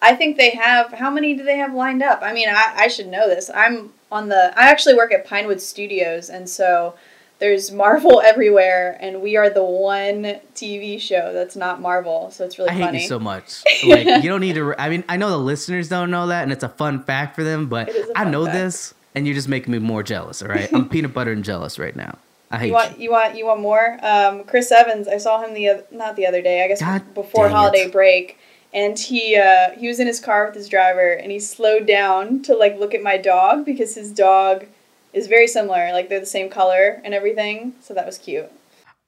I 0.02 0.16
think 0.16 0.38
they 0.38 0.52
have. 0.52 0.92
How 0.94 1.10
many 1.10 1.36
do 1.36 1.44
they 1.44 1.58
have 1.58 1.74
lined 1.74 2.04
up? 2.04 2.20
I 2.22 2.34
mean, 2.34 2.50
I, 2.50 2.74
I 2.76 2.88
should 2.88 3.08
know 3.08 3.28
this. 3.28 3.50
I'm 3.54 3.92
on 4.12 4.30
the. 4.30 4.54
I 4.60 4.70
actually 4.70 4.96
work 4.96 5.12
at 5.12 5.26
Pinewood 5.26 5.62
Studios, 5.62 6.30
and 6.30 6.50
so 6.50 6.96
there's 7.40 7.72
Marvel 7.72 8.22
everywhere, 8.26 8.98
and 9.00 9.22
we 9.22 9.36
are 9.36 9.50
the 9.50 9.64
one 9.64 10.40
TV 10.56 11.00
show 11.00 11.34
that's 11.34 11.56
not 11.56 11.82
Marvel. 11.82 12.30
So 12.32 12.44
it's 12.46 12.58
really 12.58 12.70
I 12.72 12.74
hate 12.74 13.02
you 13.02 13.08
so 13.08 13.20
much. 13.20 13.64
Like 13.86 14.06
you 14.24 14.30
don't 14.30 14.42
need 14.42 14.56
to. 14.56 14.74
I 14.80 14.90
mean, 14.90 15.04
I 15.10 15.18
know 15.18 15.30
the 15.30 15.38
listeners 15.38 15.90
don't 15.90 16.12
know 16.12 16.28
that, 16.28 16.44
and 16.44 16.52
it's 16.52 16.64
a 16.64 16.70
fun 16.70 17.04
fact 17.04 17.36
for 17.36 17.44
them. 17.44 17.68
But 17.68 17.90
It 17.90 17.96
is 17.96 18.10
a 18.10 18.18
I 18.20 18.24
know 18.26 18.46
fact. 18.46 18.58
this, 18.58 18.94
and 19.16 19.26
you're 19.26 19.36
just 19.36 19.48
making 19.50 19.72
me 19.72 19.80
more 19.80 20.04
jealous. 20.04 20.42
All 20.42 20.50
right, 20.50 20.72
I'm 20.74 20.90
peanut 20.90 21.14
butter 21.14 21.32
and 21.32 21.44
jealous 21.44 21.78
right 21.80 21.96
now. 21.96 22.18
I 22.52 22.58
hate 22.60 22.68
you 22.68 22.74
want 22.74 23.00
you 23.00 23.12
want 23.12 23.38
you 23.38 23.46
want 23.46 23.62
more? 23.62 23.98
Um, 24.02 24.44
Chris 24.44 24.72
Evans. 24.72 25.08
I 25.08 25.18
saw 25.18 25.44
him 25.44 25.54
the 25.54 25.84
not 25.92 26.16
the 26.16 26.26
other 26.26 26.42
day. 26.42 26.64
I 26.64 26.68
guess 26.68 26.80
God 26.80 27.14
before 27.14 27.50
holiday 27.50 27.86
it. 27.86 27.92
break, 27.92 28.38
and 28.74 28.98
he 28.98 29.36
uh, 29.36 29.72
he 29.72 29.88
was 29.88 30.00
in 30.00 30.08
his 30.08 30.20
car 30.20 30.46
with 30.46 30.56
his 30.56 30.70
driver, 30.70 31.14
and 31.14 31.32
he 31.32 31.40
slowed 31.40 31.88
down 31.88 32.42
to 32.44 32.56
like 32.56 32.78
look 32.80 32.94
at 32.94 33.02
my 33.02 33.18
dog 33.18 33.66
because 33.66 33.96
his 33.96 34.12
dog 34.12 34.66
is 35.14 35.28
very 35.28 35.48
similar. 35.48 35.92
Like 35.92 36.10
they're 36.10 36.20
the 36.20 36.26
same 36.26 36.50
color 36.50 37.02
and 37.04 37.14
everything. 37.14 37.74
So 37.82 37.94
that 37.94 38.06
was 38.06 38.18
cute. 38.18 38.52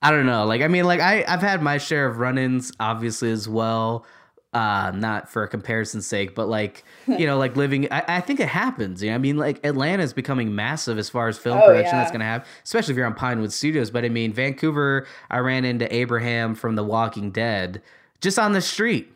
I 0.02 0.12
don't 0.12 0.26
know. 0.26 0.46
Like 0.46 0.62
I 0.62 0.68
mean, 0.68 0.86
like 0.86 1.00
I 1.00 1.24
I've 1.28 1.42
had 1.42 1.62
my 1.62 1.78
share 1.78 2.08
of 2.08 2.18
run-ins, 2.18 2.72
obviously 2.80 3.32
as 3.32 3.48
well. 3.48 4.06
Uh, 4.54 4.92
not 4.96 5.30
for 5.30 5.46
comparison's 5.46 6.08
sake, 6.08 6.34
but 6.34 6.48
like 6.48 6.84
you 7.08 7.26
know, 7.26 7.38
like 7.38 7.56
living. 7.56 7.92
I, 7.92 8.04
I 8.08 8.22
think 8.22 8.40
it 8.40 8.48
happens. 8.48 9.02
You 9.02 9.10
know, 9.10 9.16
I 9.16 9.18
mean, 9.18 9.38
like 9.38 9.66
Atlanta 9.66 10.04
is 10.04 10.14
becoming 10.14 10.56
massive 10.56 10.98
as 10.98 11.10
far 11.10 11.28
as 11.28 11.38
film 11.38 11.58
Oh, 11.58 11.68
production 11.68 11.96
yeah. 11.96 12.00
that's 12.00 12.12
going 12.12 12.20
to 12.20 12.26
have, 12.26 12.46
especially 12.64 12.94
if 12.94 12.98
you're 12.98 13.06
on 13.06 13.16
Pinewood 13.16 13.52
Studios. 13.52 13.90
But 13.90 14.06
I 14.06 14.10
mean, 14.10 14.34
Vancouver, 14.34 15.08
I 15.30 15.40
ran 15.40 15.66
into 15.66 15.94
Abraham 15.94 16.56
from 16.56 16.76
The 16.76 16.84
Walking 16.84 17.32
Dead 17.32 17.82
just 18.22 18.38
on 18.40 18.54
the 18.54 18.62
street. 18.62 19.12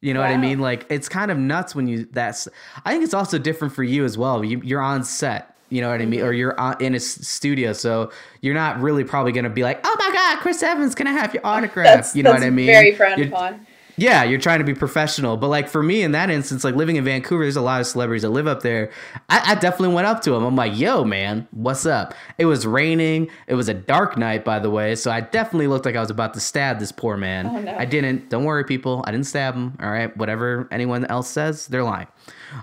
You 0.00 0.14
know 0.14 0.20
what 0.20 0.30
I 0.30 0.38
mean? 0.38 0.60
Like 0.60 0.86
it's 0.88 1.08
kind 1.08 1.30
of 1.30 1.38
nuts 1.38 1.74
when 1.74 1.86
you. 1.86 2.08
That's. 2.10 2.48
I 2.84 2.92
think 2.92 3.04
it's 3.04 3.14
also 3.14 3.38
different 3.38 3.74
for 3.74 3.84
you 3.84 4.04
as 4.04 4.16
well. 4.16 4.42
You, 4.42 4.60
you're 4.64 4.80
on 4.80 5.04
set. 5.04 5.56
You 5.68 5.82
know 5.82 5.90
what 5.90 6.00
I 6.02 6.06
mean? 6.06 6.20
Or 6.20 6.32
mm-hmm. 6.32 6.38
you're 6.38 6.76
in 6.80 6.94
a 6.94 7.00
studio, 7.00 7.72
so 7.72 8.10
you're 8.40 8.54
not 8.54 8.80
really 8.80 9.04
probably 9.04 9.30
gonna 9.32 9.50
be 9.50 9.62
like, 9.62 9.80
"Oh 9.84 9.96
my 9.98 10.10
God, 10.12 10.40
Chris 10.40 10.62
Evans, 10.62 10.94
can 10.94 11.06
I 11.06 11.12
have 11.12 11.32
your 11.32 11.46
autograph?" 11.46 11.84
That's 11.84 12.16
you 12.16 12.22
know 12.22 12.32
what 12.32 12.42
I 12.42 12.50
mean? 12.50 12.66
Very 12.66 12.94
frowned 12.94 13.22
upon. 13.22 13.66
Yeah, 13.96 14.24
you're 14.24 14.40
trying 14.40 14.58
to 14.58 14.64
be 14.64 14.74
professional. 14.74 15.36
But 15.36 15.48
like 15.48 15.68
for 15.68 15.82
me 15.82 16.02
in 16.02 16.12
that 16.12 16.30
instance, 16.30 16.64
like 16.64 16.74
living 16.74 16.96
in 16.96 17.04
Vancouver, 17.04 17.44
there's 17.44 17.56
a 17.56 17.60
lot 17.60 17.80
of 17.80 17.86
celebrities 17.86 18.22
that 18.22 18.30
live 18.30 18.46
up 18.46 18.62
there. 18.62 18.90
I, 19.28 19.52
I 19.52 19.54
definitely 19.54 19.94
went 19.94 20.06
up 20.06 20.22
to 20.22 20.34
him. 20.34 20.44
I'm 20.44 20.56
like, 20.56 20.76
yo, 20.78 21.04
man, 21.04 21.48
what's 21.50 21.86
up? 21.86 22.14
It 22.38 22.46
was 22.46 22.66
raining. 22.66 23.30
It 23.46 23.54
was 23.54 23.68
a 23.68 23.74
dark 23.74 24.16
night, 24.16 24.44
by 24.44 24.58
the 24.58 24.70
way. 24.70 24.94
So 24.94 25.10
I 25.10 25.20
definitely 25.20 25.66
looked 25.66 25.84
like 25.84 25.96
I 25.96 26.00
was 26.00 26.10
about 26.10 26.34
to 26.34 26.40
stab 26.40 26.78
this 26.78 26.92
poor 26.92 27.16
man. 27.16 27.46
Oh, 27.46 27.60
no. 27.60 27.76
I 27.76 27.84
didn't. 27.84 28.30
Don't 28.30 28.44
worry, 28.44 28.64
people. 28.64 29.04
I 29.06 29.10
didn't 29.10 29.26
stab 29.26 29.54
him. 29.54 29.76
All 29.80 29.90
right. 29.90 30.14
Whatever 30.16 30.68
anyone 30.70 31.04
else 31.06 31.28
says, 31.28 31.66
they're 31.66 31.84
lying. 31.84 32.08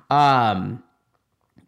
Um, 0.09 0.83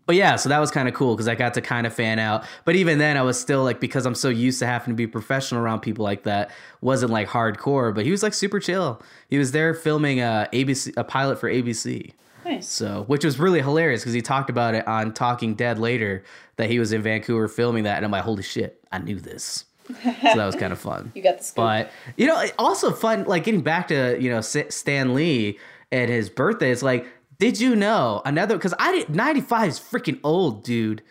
but 0.09 0.15
yeah, 0.15 0.37
so 0.37 0.49
that 0.49 0.57
was 0.57 0.71
kind 0.71 0.87
of 0.87 0.95
cool 0.95 1.13
because 1.13 1.27
I 1.27 1.35
got 1.35 1.53
to 1.53 1.61
kind 1.61 1.85
of 1.85 1.93
fan 1.93 2.17
out. 2.17 2.43
But 2.65 2.75
even 2.75 2.97
then, 2.97 3.15
I 3.15 3.21
was 3.21 3.39
still 3.39 3.63
like, 3.63 3.79
because 3.79 4.07
I'm 4.07 4.15
so 4.15 4.29
used 4.29 4.57
to 4.57 4.65
having 4.65 4.91
to 4.91 4.95
be 4.95 5.05
professional 5.05 5.61
around 5.61 5.81
people 5.81 6.03
like 6.03 6.23
that, 6.23 6.49
wasn't 6.81 7.11
like 7.11 7.27
hardcore. 7.27 7.93
But 7.93 8.05
he 8.05 8.11
was 8.11 8.23
like 8.23 8.33
super 8.33 8.59
chill. 8.59 9.03
He 9.29 9.37
was 9.37 9.51
there 9.51 9.71
filming 9.75 10.19
uh, 10.19 10.47
a 10.51 10.65
ABC, 10.65 10.97
a 10.97 11.03
pilot 11.03 11.39
for 11.39 11.47
ABC. 11.47 12.13
Nice. 12.43 12.67
So, 12.67 13.03
which 13.05 13.23
was 13.23 13.37
really 13.37 13.61
hilarious 13.61 14.01
because 14.01 14.13
he 14.13 14.23
talked 14.23 14.49
about 14.49 14.73
it 14.73 14.87
on 14.87 15.13
Talking 15.13 15.53
Dead 15.53 15.77
later 15.77 16.23
that 16.55 16.71
he 16.71 16.79
was 16.79 16.91
in 16.91 17.03
Vancouver 17.03 17.47
filming 17.47 17.83
that, 17.83 17.97
and 17.97 18.05
I'm 18.05 18.09
like, 18.09 18.23
holy 18.23 18.41
shit, 18.41 18.83
I 18.91 18.97
knew 18.97 19.19
this. 19.19 19.65
So 19.89 19.93
that 20.23 20.37
was 20.37 20.55
kind 20.55 20.73
of 20.73 20.79
fun. 20.89 21.11
You 21.13 21.21
got 21.21 21.37
the 21.37 21.43
scoop. 21.43 21.57
But 21.57 21.91
you 22.17 22.25
know, 22.25 22.43
also 22.57 22.93
fun. 22.93 23.25
Like 23.25 23.43
getting 23.43 23.61
back 23.61 23.89
to 23.89 24.19
you 24.19 24.31
know 24.31 24.41
Stan 24.41 25.13
Lee 25.13 25.59
and 25.91 26.09
his 26.09 26.31
birthday. 26.31 26.71
It's 26.71 26.81
like, 26.81 27.05
did 27.39 27.59
you 27.59 27.75
know 27.75 28.21
another? 28.25 28.55
Because 28.57 28.73
I 28.77 28.91
did. 28.91 29.09
Ninety 29.15 29.41
five 29.41 29.69
is 29.69 29.79
freaking 29.79 30.19
old, 30.23 30.63
dude. 30.63 31.01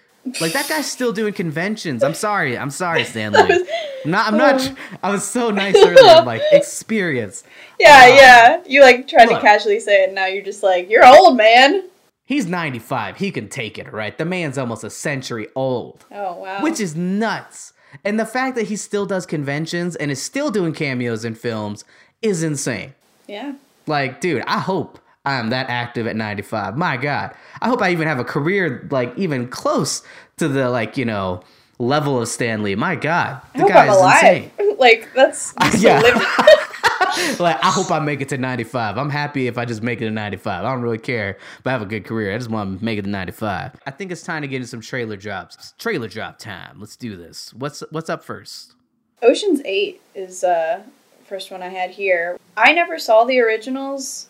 Like 0.41 0.53
that 0.53 0.69
guy's 0.69 0.91
still 0.91 1.13
doing 1.13 1.33
conventions. 1.33 2.03
I'm 2.05 2.13
sorry. 2.15 2.59
I'm 2.59 2.71
sorry, 2.71 3.05
Stan 3.05 3.33
Lee. 3.33 3.41
I'm 4.05 4.11
not. 4.11 4.33
I'm 4.33 4.37
not. 4.37 4.73
I 5.03 5.11
was 5.11 5.25
so 5.27 5.51
nice 5.65 5.75
earlier. 5.77 5.97
I'm 6.05 6.27
like 6.27 6.43
experience. 6.53 7.45
yeah, 7.81 8.09
um, 8.11 8.17
yeah. 8.17 8.63
You 8.67 8.83
like 8.83 9.09
tried 9.09 9.29
look. 9.29 9.41
to 9.41 9.47
casually 9.47 9.81
say 9.81 10.03
it, 10.03 10.07
and 10.07 10.15
now 10.15 10.27
you're 10.27 10.45
just 10.45 10.63
like, 10.63 10.91
you're 10.91 11.07
old, 11.07 11.37
man. 11.37 11.89
He's 12.27 12.47
95. 12.47 13.17
He 13.17 13.31
can 13.31 13.49
take 13.49 13.79
it, 13.79 13.91
right? 13.91 14.17
The 14.19 14.27
man's 14.27 14.59
almost 14.59 14.85
a 14.85 14.91
century 14.91 15.49
old. 15.55 16.05
Oh 16.13 16.37
wow. 16.41 16.63
which 16.63 16.79
is 16.79 16.95
nuts. 16.95 17.73
And 18.05 18.21
the 18.21 18.27
fact 18.27 18.55
that 18.57 18.67
he 18.67 18.77
still 18.77 19.07
does 19.07 19.25
conventions 19.25 19.97
and 19.97 20.11
is 20.11 20.21
still 20.21 20.51
doing 20.51 20.75
cameos 20.75 21.25
in 21.25 21.35
films 21.35 21.87
is 22.21 22.43
insane. 22.43 22.93
yeah. 23.27 23.55
Like, 23.87 24.21
dude, 24.21 24.43
I 24.47 24.59
hope 24.59 24.99
I'm 25.37 25.51
that 25.51 25.69
active 25.71 26.07
at 26.07 26.17
95. 26.17 26.77
My 26.77 26.97
God. 26.97 27.35
I 27.61 27.69
hope 27.69 27.83
I 27.83 27.91
even 27.91 28.09
have 28.09 28.19
a 28.19 28.25
career 28.25 28.87
like 28.91 29.17
even 29.17 29.49
close 29.49 30.03
to 30.39 30.49
the 30.49 30.71
like, 30.71 30.97
you 30.97 31.05
know, 31.05 31.43
level 31.79 32.21
of 32.21 32.29
Stan 32.29 32.63
Lee. 32.63 32.75
My 32.75 32.97
God. 32.97 33.41
I 33.55 33.59
The 33.59 33.63
hope 33.65 33.73
guy 33.73 33.83
I'm 33.85 33.91
is 33.91 33.97
alive. 33.97 34.25
insane. 34.59 34.77
like 34.79 35.09
that's 35.15 35.55
Yeah. 35.79 36.01
like, 37.39 37.57
I 37.65 37.71
hope 37.71 37.91
I 37.91 37.99
make 38.01 38.21
it 38.21 38.29
to 38.31 38.39
95. 38.39 38.97
I'm 38.99 39.11
happy 39.11 39.47
if 39.47 39.59
I 39.59 39.65
just 39.65 39.83
make 39.83 40.01
it 40.01 40.05
to 40.05 40.11
95. 40.11 40.65
I 40.65 40.71
don't 40.73 40.83
really 40.83 40.99
care 40.99 41.37
if 41.59 41.67
I 41.67 41.71
have 41.71 41.83
a 41.83 41.87
good 41.87 42.05
career. 42.05 42.35
I 42.35 42.39
just 42.39 42.51
want 42.51 42.79
to 42.79 42.85
make 42.85 42.99
it 42.99 43.03
to 43.03 43.09
95. 43.11 43.73
I 43.87 43.91
think 43.91 44.13
it's 44.13 44.23
time 44.23 44.43
to 44.43 44.49
get 44.49 44.57
into 44.57 44.69
some 44.69 44.81
trailer 44.81 45.17
drops. 45.17 45.73
Trailer 45.79 46.09
drop 46.09 46.39
time. 46.39 46.79
Let's 46.81 46.97
do 46.97 47.17
this. 47.17 47.53
What's 47.55 47.83
what's 47.91 48.09
up 48.11 48.23
first? 48.25 48.75
Ocean's 49.23 49.61
Eight 49.65 50.01
is 50.15 50.45
uh 50.45 50.83
first 51.27 51.51
one 51.51 51.63
I 51.63 51.69
had 51.69 51.91
here. 51.91 52.39
I 52.57 52.73
never 52.73 52.99
saw 52.99 53.25
the 53.25 53.41
originals. 53.41 54.28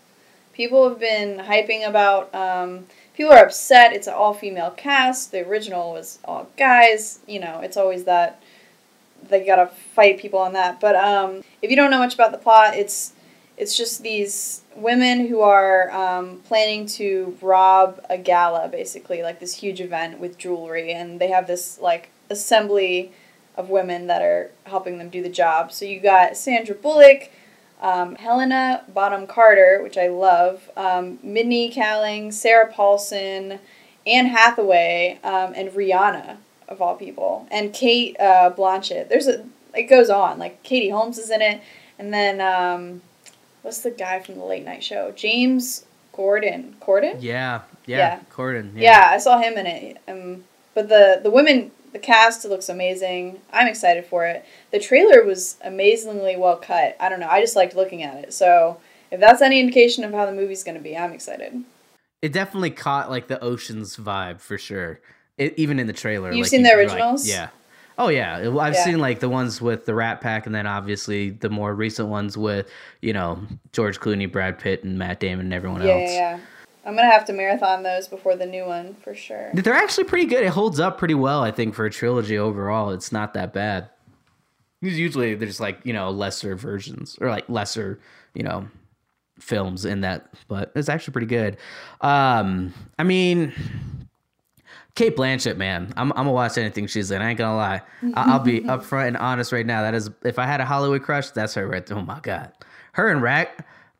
People 0.59 0.89
have 0.89 0.99
been 0.99 1.39
hyping 1.39 1.87
about. 1.89 2.35
Um, 2.35 2.87
people 3.17 3.33
are 3.33 3.45
upset. 3.45 3.93
It's 3.93 4.09
an 4.09 4.15
all 4.15 4.35
female 4.35 4.73
cast. 4.73 5.31
The 5.31 5.47
original 5.49 5.93
was 5.93 6.19
all 6.25 6.51
guys. 6.57 7.21
You 7.29 7.39
know, 7.39 7.61
it's 7.61 7.77
always 7.77 8.03
that 8.05 8.43
they 9.29 9.47
gotta 9.47 9.69
fight 9.69 10.19
people 10.19 10.41
on 10.41 10.55
that. 10.55 10.81
But 10.81 10.97
um, 10.97 11.45
if 11.63 11.71
you 11.71 11.77
don't 11.77 11.93
know 11.93 12.01
much 12.01 12.15
about 12.15 12.33
the 12.33 12.39
plot, 12.39 12.75
it's 12.75 13.13
it's 13.57 13.77
just 13.77 14.03
these 14.03 14.63
women 14.75 15.29
who 15.29 15.43
are 15.43 15.93
um, 15.93 16.41
planning 16.41 16.87
to 16.87 17.39
rob 17.41 18.05
a 18.11 18.19
gala, 18.19 18.67
basically, 18.67 19.23
like 19.23 19.39
this 19.39 19.55
huge 19.55 19.81
event 19.81 20.19
with 20.19 20.39
jewelry, 20.39 20.93
and 20.93 21.21
they 21.21 21.29
have 21.29 21.47
this 21.47 21.79
like 21.79 22.11
assembly 22.31 23.13
of 23.57 23.71
women 23.71 24.09
that 24.09 24.23
are 24.23 24.51
helping 24.65 24.99
them 24.99 25.09
do 25.09 25.23
the 25.23 25.29
job. 25.29 25.71
So 25.71 25.85
you 25.85 26.01
got 26.01 26.37
Sandra 26.37 26.75
Bullock, 26.75 27.31
um, 27.81 28.17
Helena 28.17 28.85
Bonham 28.89 29.27
Carter, 29.27 29.81
which 29.83 29.97
I 29.97 30.09
love, 30.09 30.71
um, 30.77 31.19
Mindy 31.23 31.71
Kaling, 31.71 32.33
Sarah 32.33 32.73
Paulson, 32.73 33.61
Anne 34.07 34.27
Hathaway, 34.27 35.19
um, 35.23 35.53
and 35.55 35.71
Rihanna 35.71 36.39
of 36.69 36.83
all 36.83 36.97
people, 36.97 37.47
and 37.51 37.73
Cate 37.73 38.17
uh, 38.21 38.51
Blanchett. 38.57 39.09
There's 39.09 39.27
a 39.27 39.45
it 39.75 39.85
goes 39.85 40.11
on 40.11 40.39
like 40.39 40.63
Katie 40.63 40.91
Holmes 40.91 41.19
is 41.19 41.31
in 41.31 41.43
it, 41.43 41.61
and 41.99 42.13
then 42.13 42.41
um, 42.41 43.03
what's 43.63 43.79
the 43.79 43.91
guy 43.91 44.21
from 44.21 44.37
the 44.37 44.45
late 44.45 44.65
night 44.65 44.83
show? 44.83 45.13
James 45.13 45.85
Gordon. 46.13 46.77
Corden. 46.81 47.19
Yeah, 47.21 47.63
yeah, 47.87 47.97
Yeah. 47.97 48.21
Corden. 48.33 48.73
Yeah. 48.75 49.09
I 49.13 49.19
saw 49.19 49.39
him 49.39 49.57
in 49.57 49.67
it. 49.67 49.99
Um, 50.09 50.45
but 50.75 50.89
the 50.89 51.21
the 51.23 51.31
women, 51.31 51.71
the 51.93 51.99
cast 51.99 52.45
looks 52.45 52.69
amazing. 52.69 53.41
I'm 53.53 53.67
excited 53.67 54.05
for 54.07 54.25
it. 54.27 54.45
The 54.71 54.79
trailer 54.79 55.25
was 55.25 55.57
amazingly 55.65 56.37
well 56.37 56.57
cut. 56.57 56.97
I 57.01 57.09
don't 57.09 57.21
know. 57.21 57.29
I 57.29 57.41
just 57.41 57.57
liked 57.57 57.75
looking 57.75 58.03
at 58.03 58.17
it. 58.25 58.33
So 58.33 58.79
if 59.11 59.21
that's 59.21 59.41
any 59.43 59.61
indication 59.61 60.05
of 60.05 60.13
how 60.13 60.27
the 60.27 60.33
movie's 60.33 60.65
going 60.65 60.77
to 60.77 60.83
be, 60.83 60.97
I'm 60.97 61.13
excited. 61.13 61.65
It 62.21 62.33
definitely 62.33 62.71
caught 62.71 63.11
like 63.11 63.29
the 63.29 63.41
oceans 63.43 63.97
vibe 63.97 64.41
for 64.41 64.59
sure. 64.59 65.01
It, 65.39 65.55
even 65.57 65.79
in 65.79 65.87
the 65.87 65.93
trailer. 65.93 66.33
You've 66.33 66.45
like, 66.45 66.51
seen 66.51 66.61
you- 66.61 66.67
the 66.67 66.71
you're 66.71 66.79
like- 66.89 66.93
originals? 66.97 67.29
yeah. 67.29 67.49
Oh 68.01 68.09
yeah, 68.11 68.37
I've 68.37 68.75
Yeah. 68.75 68.85
seen 68.85 68.99
like 69.01 69.19
the 69.19 69.29
ones 69.29 69.61
with 69.61 69.85
the 69.85 69.93
Rat 69.93 70.21
Pack, 70.21 70.47
and 70.47 70.55
then 70.55 70.69
obviously 70.69 71.31
the 71.31 71.49
more 71.51 71.75
recent 71.75 72.09
ones 72.09 72.37
with 72.39 72.71
you 73.03 73.13
know 73.13 73.41
George 73.73 73.99
Clooney, 73.99 74.31
Brad 74.31 74.57
Pitt, 74.57 74.85
and 74.85 74.97
Matt 74.97 75.19
Damon, 75.19 75.47
and 75.47 75.53
everyone 75.55 75.83
Yeah, 75.83 75.89
else. 75.95 76.11
yeah, 76.13 76.37
yeah. 76.37 76.39
I'm 76.89 76.97
gonna 76.97 77.11
have 77.11 77.27
to 77.27 77.35
marathon 77.35 77.83
those 77.83 78.09
before 78.09 78.35
the 78.35 78.47
new 78.47 78.65
one 78.65 78.95
for 78.95 79.15
sure. 79.15 79.51
They're 79.53 79.75
actually 79.75 80.05
pretty 80.05 80.25
good. 80.25 80.43
It 80.43 80.49
holds 80.49 80.81
up 80.81 80.97
pretty 80.97 81.13
well, 81.13 81.43
I 81.43 81.51
think, 81.51 81.75
for 81.75 81.85
a 81.85 81.91
trilogy 81.91 82.39
overall. 82.39 82.93
It's 82.93 83.13
not 83.13 83.35
that 83.35 83.53
bad. 83.53 83.91
Usually, 84.81 85.35
there's 85.35 85.61
like 85.61 85.81
you 85.85 85.93
know 85.93 86.09
lesser 86.09 86.57
versions 86.57 87.19
or 87.21 87.29
like 87.29 87.47
lesser 87.51 88.01
you 88.33 88.43
know 88.43 88.69
films 89.39 89.85
in 89.85 90.01
that, 90.01 90.33
but 90.49 90.73
it's 90.75 90.89
actually 90.89 91.13
pretty 91.13 91.27
good. 91.27 91.59
Um, 92.01 92.73
I 92.99 93.05
mean, 93.05 93.53
Cate 94.95 95.15
Blanchett, 95.15 95.59
man, 95.59 95.93
I'm, 95.95 96.11
I'm 96.13 96.17
gonna 96.17 96.33
watch 96.33 96.57
anything 96.57 96.87
she's 96.87 97.11
in. 97.11 97.21
I 97.21 97.29
ain't 97.29 97.39
gonna 97.39 97.55
lie. 97.55 97.83
I, 98.15 98.33
I'll 98.33 98.39
be 98.39 98.61
upfront 98.63 99.09
and 99.09 99.17
honest 99.19 99.53
right 99.53 99.67
now. 99.67 99.83
That 99.83 99.95
is, 99.95 100.09
if 100.25 100.39
I 100.39 100.47
had 100.47 100.63
a 100.63 100.65
Hollywood 100.65 101.03
crush, 101.03 101.33
that's 101.33 101.53
her 101.53 101.69
right 101.69 101.85
there. 101.85 101.99
Oh 101.99 102.03
my 102.03 102.21
god, 102.21 102.51
her 102.93 103.11
and 103.11 103.21
Rag, 103.21 103.49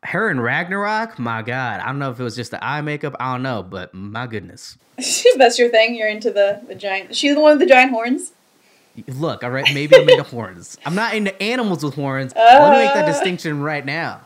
her 0.03 0.29
and 0.29 0.41
Ragnarok. 0.41 1.19
My 1.19 1.41
god, 1.41 1.81
I 1.81 1.87
don't 1.87 1.99
know 1.99 2.11
if 2.11 2.19
it 2.19 2.23
was 2.23 2.35
just 2.35 2.51
the 2.51 2.63
eye 2.63 2.81
makeup. 2.81 3.15
I 3.19 3.33
don't 3.33 3.43
know, 3.43 3.63
but 3.63 3.93
my 3.93 4.27
goodness. 4.27 4.77
That's 5.37 5.57
your 5.59 5.69
thing. 5.69 5.95
You're 5.95 6.07
into 6.09 6.31
the 6.31 6.61
the 6.67 6.75
giant. 6.75 7.15
She's 7.15 7.35
the 7.35 7.41
one 7.41 7.57
with 7.57 7.67
the 7.67 7.73
giant 7.73 7.91
horns. 7.91 8.31
Look, 9.07 9.43
all 9.43 9.49
right, 9.51 9.65
maybe 9.73 9.95
I'm 9.95 10.09
into 10.09 10.23
horns. 10.23 10.77
I'm 10.85 10.95
not 10.95 11.13
into 11.13 11.39
animals 11.41 11.83
with 11.85 11.95
horns. 11.95 12.33
Let 12.35 12.71
me 12.71 12.77
make 12.83 12.93
that 12.93 13.05
Uh. 13.05 13.11
distinction 13.11 13.61
right 13.61 13.85
now. 13.85 14.21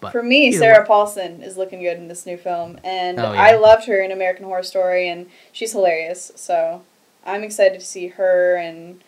But 0.00 0.12
For 0.12 0.22
me, 0.22 0.50
Sarah 0.50 0.80
way. 0.80 0.86
Paulson 0.86 1.42
is 1.42 1.58
looking 1.58 1.80
good 1.82 1.98
in 1.98 2.08
this 2.08 2.24
new 2.24 2.38
film, 2.38 2.78
and 2.82 3.20
Oh, 3.20 3.32
yeah. 3.34 3.42
I 3.42 3.56
loved 3.56 3.84
her 3.84 4.00
in 4.00 4.10
American 4.10 4.46
Horror 4.46 4.62
Story, 4.62 5.06
and 5.06 5.26
she's 5.52 5.72
hilarious. 5.72 6.32
So 6.36 6.82
I'm 7.26 7.42
excited 7.44 7.78
to 7.80 7.84
see 7.84 8.08
her 8.08 8.56
and 8.56 9.02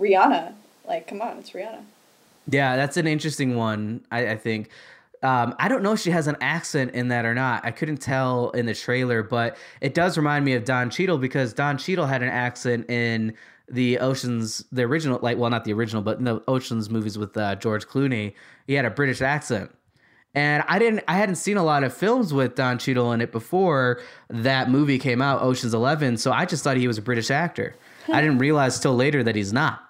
Rihanna. 0.00 0.54
Like, 0.88 1.06
come 1.06 1.20
on, 1.20 1.36
it's 1.38 1.50
Rihanna. 1.50 1.82
Yeah, 2.48 2.74
that's 2.76 2.96
an 2.96 3.06
interesting 3.06 3.54
one. 3.54 4.00
I, 4.10 4.30
I 4.30 4.36
think. 4.36 4.70
Um, 5.22 5.54
I 5.58 5.68
don't 5.68 5.82
know 5.82 5.92
if 5.92 6.00
she 6.00 6.10
has 6.10 6.26
an 6.26 6.36
accent 6.40 6.92
in 6.92 7.08
that 7.08 7.26
or 7.26 7.34
not. 7.34 7.64
I 7.64 7.70
couldn't 7.70 7.98
tell 7.98 8.50
in 8.50 8.66
the 8.66 8.74
trailer, 8.74 9.22
but 9.22 9.56
it 9.80 9.92
does 9.92 10.16
remind 10.16 10.44
me 10.44 10.54
of 10.54 10.64
Don 10.64 10.88
Cheadle 10.88 11.18
because 11.18 11.52
Don 11.52 11.76
Cheadle 11.76 12.06
had 12.06 12.22
an 12.22 12.30
accent 12.30 12.88
in 12.88 13.34
the 13.68 13.98
Oceans, 13.98 14.64
the 14.72 14.82
original, 14.82 15.18
like, 15.22 15.36
well, 15.36 15.50
not 15.50 15.64
the 15.64 15.72
original, 15.72 16.02
but 16.02 16.18
in 16.18 16.24
the 16.24 16.42
Oceans 16.48 16.88
movies 16.88 17.18
with 17.18 17.36
uh, 17.36 17.54
George 17.56 17.86
Clooney. 17.86 18.34
He 18.66 18.74
had 18.74 18.84
a 18.84 18.90
British 18.90 19.20
accent. 19.20 19.70
And 20.34 20.62
I 20.68 20.78
didn't 20.78 21.02
I 21.08 21.14
hadn't 21.14 21.36
seen 21.36 21.56
a 21.56 21.64
lot 21.64 21.82
of 21.82 21.92
films 21.92 22.32
with 22.32 22.54
Don 22.54 22.78
Cheadle 22.78 23.12
in 23.12 23.20
it 23.20 23.32
before 23.32 24.00
that 24.28 24.70
movie 24.70 24.98
came 24.98 25.20
out, 25.20 25.42
Ocean's 25.42 25.74
11, 25.74 26.18
so 26.18 26.30
I 26.30 26.46
just 26.46 26.62
thought 26.62 26.76
he 26.76 26.86
was 26.86 26.98
a 26.98 27.02
British 27.02 27.32
actor. 27.32 27.74
I 28.12 28.20
didn't 28.20 28.38
realize 28.38 28.78
till 28.78 28.94
later 28.94 29.24
that 29.24 29.34
he's 29.34 29.52
not. 29.52 29.89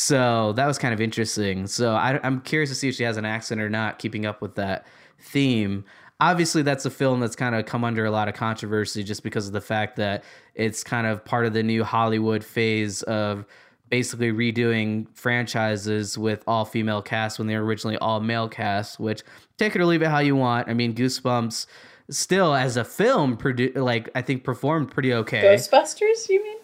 So 0.00 0.52
that 0.52 0.68
was 0.68 0.78
kind 0.78 0.94
of 0.94 1.00
interesting. 1.00 1.66
So 1.66 1.96
I, 1.96 2.20
I'm 2.22 2.40
curious 2.42 2.70
to 2.70 2.76
see 2.76 2.88
if 2.88 2.94
she 2.94 3.02
has 3.02 3.16
an 3.16 3.24
accent 3.24 3.60
or 3.60 3.68
not, 3.68 3.98
keeping 3.98 4.26
up 4.26 4.40
with 4.40 4.54
that 4.54 4.86
theme. 5.18 5.84
Obviously, 6.20 6.62
that's 6.62 6.84
a 6.84 6.90
film 6.90 7.18
that's 7.18 7.34
kind 7.34 7.56
of 7.56 7.66
come 7.66 7.82
under 7.82 8.04
a 8.04 8.10
lot 8.12 8.28
of 8.28 8.34
controversy 8.34 9.02
just 9.02 9.24
because 9.24 9.48
of 9.48 9.52
the 9.52 9.60
fact 9.60 9.96
that 9.96 10.22
it's 10.54 10.84
kind 10.84 11.08
of 11.08 11.24
part 11.24 11.46
of 11.46 11.52
the 11.52 11.64
new 11.64 11.82
Hollywood 11.82 12.44
phase 12.44 13.02
of 13.02 13.44
basically 13.90 14.30
redoing 14.30 15.08
franchises 15.14 16.16
with 16.16 16.44
all 16.46 16.64
female 16.64 17.02
casts 17.02 17.36
when 17.36 17.48
they 17.48 17.56
were 17.56 17.64
originally 17.64 17.98
all 17.98 18.20
male 18.20 18.48
casts, 18.48 19.00
which 19.00 19.24
take 19.56 19.74
it 19.74 19.80
or 19.80 19.84
leave 19.84 20.02
it 20.02 20.10
how 20.10 20.20
you 20.20 20.36
want. 20.36 20.68
I 20.68 20.74
mean, 20.74 20.94
Goosebumps 20.94 21.66
still 22.08 22.54
as 22.54 22.76
a 22.76 22.84
film, 22.84 23.36
produ- 23.36 23.74
like 23.74 24.10
I 24.14 24.22
think 24.22 24.44
performed 24.44 24.92
pretty 24.92 25.12
okay. 25.12 25.42
Ghostbusters, 25.42 26.28
you 26.28 26.40
mean? 26.40 26.58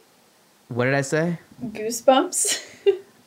what 0.69 0.85
did 0.85 0.95
I 0.95 1.01
say? 1.01 1.41
Goosebumps. 1.65 2.71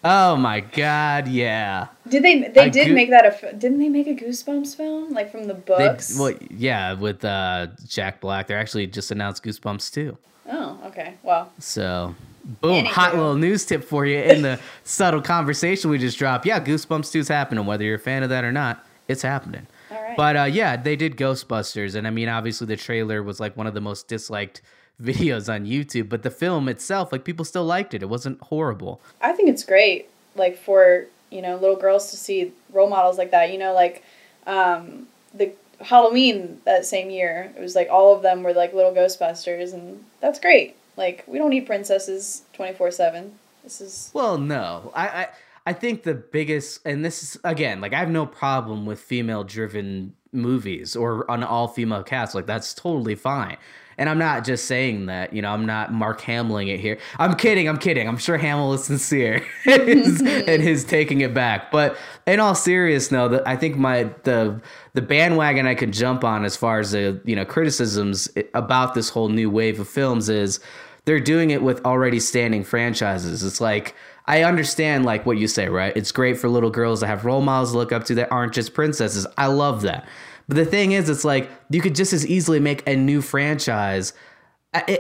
Oh 0.04 0.36
my 0.36 0.60
god, 0.62 1.28
yeah. 1.28 1.88
did 2.08 2.24
they? 2.24 2.48
They 2.48 2.62
I 2.62 2.70
did 2.70 2.88
goo- 2.88 2.94
make 2.94 3.10
that 3.10 3.26
a. 3.44 3.54
Didn't 3.54 3.80
they 3.80 3.90
make 3.90 4.08
a 4.08 4.14
Goosebumps 4.14 4.76
film 4.78 5.12
like 5.12 5.32
from 5.32 5.46
the 5.46 5.56
They, 5.56 5.60
books? 5.62 6.18
well, 6.18 6.34
yeah, 6.52 6.94
with 6.94 7.26
uh, 7.26 7.68
Jack 7.88 8.22
Black, 8.22 8.48
they're 8.48 8.60
actually 8.60 8.88
just 8.88 9.12
announced 9.12 9.44
Goosebumps 9.44 9.92
too. 9.92 10.18
oh, 10.50 10.80
okay. 10.86 11.16
Well, 11.24 11.52
So, 11.60 12.16
boom, 12.62 12.86
hot 12.86 13.16
little 13.16 13.36
news 13.36 13.66
tip 13.66 13.84
for 13.84 14.06
you 14.06 14.20
in 14.20 14.44
the 14.44 14.60
subtle 14.84 15.22
conversation 15.22 15.90
we 15.90 15.98
just 15.98 16.18
dropped. 16.20 16.46
Yeah, 16.46 16.60
Goosebumps 16.64 17.12
2 17.12 17.20
is 17.20 17.28
happening, 17.28 17.66
whether 17.66 17.84
you're 17.84 17.96
a 17.96 18.00
fan 18.00 18.24
of 18.24 18.30
that 18.30 18.44
or 18.46 18.52
not, 18.52 18.86
it's 19.08 19.24
happening. 19.24 19.66
all 19.92 20.02
right. 20.02 20.16
But 20.16 20.38
uh, 20.38 20.44
yeah, 20.44 20.78
they 20.78 20.96
did 20.96 21.18
Ghostbusters, 21.18 21.96
and 21.96 22.08
I 22.08 22.12
mean, 22.12 22.30
obviously, 22.30 22.68
the 22.68 22.78
trailer 22.78 23.24
was 23.24 23.40
like 23.40 23.58
one 23.58 23.68
of 23.68 23.74
the 23.74 23.82
most 23.82 24.08
disliked 24.08 24.62
videos 25.02 25.54
on 25.54 25.66
YouTube, 25.66 26.10
but 26.10 26.24
the 26.24 26.32
film 26.32 26.68
itself, 26.68 27.12
like, 27.12 27.24
people 27.24 27.46
still 27.46 27.66
liked 27.66 27.94
it. 27.94 28.02
It 28.02 28.10
wasn't 28.10 28.42
horrible. 28.42 29.02
I 29.22 29.34
think 29.34 29.50
it's 29.50 29.64
great, 29.64 30.10
like 30.36 30.58
for 30.58 31.06
you 31.30 31.42
know 31.42 31.58
little 31.58 31.76
girls 31.76 32.10
to 32.12 32.18
see 32.18 32.54
role 32.72 32.90
models 32.90 33.18
like 33.18 33.32
that. 33.32 33.52
You 33.52 33.58
know, 33.58 33.74
like 33.74 34.04
um, 34.46 35.08
the 35.34 35.52
Halloween 35.82 36.62
that 36.66 36.86
same 36.86 37.10
year, 37.10 37.54
it 37.56 37.62
was 37.62 37.76
like 37.76 37.90
all 37.90 38.16
of 38.16 38.22
them 38.22 38.44
were 38.44 38.54
like 38.54 38.74
little 38.74 38.94
Ghostbusters, 38.94 39.74
and 39.74 40.04
that's 40.22 40.40
great. 40.40 40.76
Like 40.96 41.24
we 41.28 41.38
don't 41.38 41.50
need 41.50 41.66
princesses 41.66 42.44
twenty 42.54 42.74
four 42.74 42.92
seven. 42.92 43.38
This 43.64 43.82
is 43.82 44.12
Well, 44.14 44.38
no, 44.38 44.92
I, 44.96 45.08
I 45.08 45.28
I 45.68 45.74
think 45.74 46.04
the 46.04 46.14
biggest, 46.14 46.80
and 46.86 47.04
this 47.04 47.22
is 47.22 47.38
again, 47.44 47.82
like 47.82 47.94
I 47.94 48.00
have 48.00 48.10
no 48.10 48.26
problem 48.26 48.86
with 48.86 49.00
female 49.00 49.44
driven 49.44 50.14
movies 50.32 50.96
or 50.96 51.30
an 51.30 51.44
all 51.44 51.68
female 51.68 52.04
cast. 52.04 52.34
Like 52.34 52.46
that's 52.46 52.74
totally 52.74 53.16
fine. 53.16 53.58
And 53.98 54.10
I'm 54.10 54.20
not 54.20 54.44
just 54.44 54.66
saying 54.66 55.08
that, 55.08 55.34
you 55.34 55.42
know, 55.42 55.50
I'm 55.50 55.66
not 55.66 55.92
Mark 55.92 56.22
Hamling 56.22 56.68
it 56.68 56.80
here. 56.80 57.00
I'm 57.18 57.36
kidding, 57.36 57.68
I'm 57.68 57.78
kidding. 57.78 58.08
I'm 58.08 58.18
sure 58.18 58.38
Hamill 58.38 58.74
is 58.74 58.84
sincere 58.84 59.44
in 59.66 59.88
his, 59.88 60.22
his 60.22 60.86
taking 60.86 61.22
it 61.22 61.34
back. 61.34 61.72
But 61.72 61.98
in 62.28 62.40
all 62.40 62.54
seriousness, 62.54 63.12
no, 63.12 63.28
the, 63.28 63.48
I 63.48 63.56
think 63.56 63.78
my 63.78 64.04
the 64.24 64.62
the 64.94 65.02
bandwagon 65.02 65.66
I 65.66 65.76
could 65.76 65.94
jump 65.94 66.24
on 66.24 66.46
as 66.46 66.56
far 66.56 66.80
as 66.80 66.92
the 66.92 67.20
you 67.24 67.36
know 67.36 67.46
criticisms 67.46 68.30
about 68.54 68.94
this 68.94 69.10
whole 69.10 69.30
new 69.30 69.50
wave 69.50 69.80
of 69.80 69.88
films 69.88 70.30
is 70.30 70.60
they're 71.06 71.20
doing 71.20 71.52
it 71.52 71.64
with 71.64 71.84
already 71.86 72.20
standing 72.20 72.64
franchises. 72.64 73.44
It's 73.44 73.62
like 73.62 73.96
I 74.26 74.44
understand 74.44 75.06
like 75.06 75.26
what 75.26 75.38
you 75.38 75.48
say, 75.48 75.70
right? 75.70 75.96
It's 75.96 76.12
great 76.12 76.38
for 76.38 76.50
little 76.50 76.70
girls 76.70 77.00
to 77.00 77.08
have 77.08 77.24
role 77.26 77.42
models 77.42 77.72
to 77.72 77.78
look 77.78 77.92
up 77.92 78.04
to 78.06 78.16
that 78.16 78.32
aren't 78.32 78.54
just 78.54 78.74
princesses. 78.74 79.26
I 79.38 79.48
love 79.48 79.82
that. 79.84 80.08
But 80.48 80.56
the 80.56 80.66
thing 80.66 80.94
is, 80.94 81.10
it's 81.10 81.26
like 81.26 81.50
you 81.70 81.82
could 81.82 81.96
just 81.96 82.14
as 82.14 82.26
easily 82.26 82.60
make 82.60 82.88
a 82.88 82.96
new 82.96 83.22
franchise. 83.22 84.14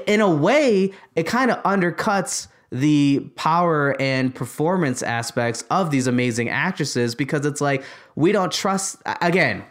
In 0.07 0.21
a 0.21 0.29
way, 0.29 0.91
it 1.15 1.23
kind 1.23 1.51
of 1.51 1.61
undercuts 1.63 2.47
the 2.71 3.19
power 3.35 3.95
and 3.99 4.35
performance 4.35 5.01
aspects 5.01 5.63
of 5.69 5.89
these 5.89 6.07
amazing 6.07 6.49
actresses 6.49 7.15
because 7.15 7.45
it's 7.45 7.61
like 7.61 7.83
we 8.15 8.31
don't 8.31 8.51
trust. 8.51 8.97
Again, 9.21 9.63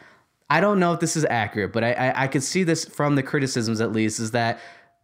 I 0.48 0.60
don't 0.60 0.78
know 0.78 0.92
if 0.92 1.00
this 1.00 1.16
is 1.16 1.26
accurate, 1.28 1.72
but 1.72 1.84
I, 1.84 1.92
I, 1.92 2.22
I 2.24 2.26
could 2.28 2.42
see 2.42 2.62
this 2.62 2.84
from 2.84 3.16
the 3.16 3.22
criticisms 3.22 3.80
at 3.80 3.92
least 3.92 4.20
is 4.20 4.30
that 4.30 4.60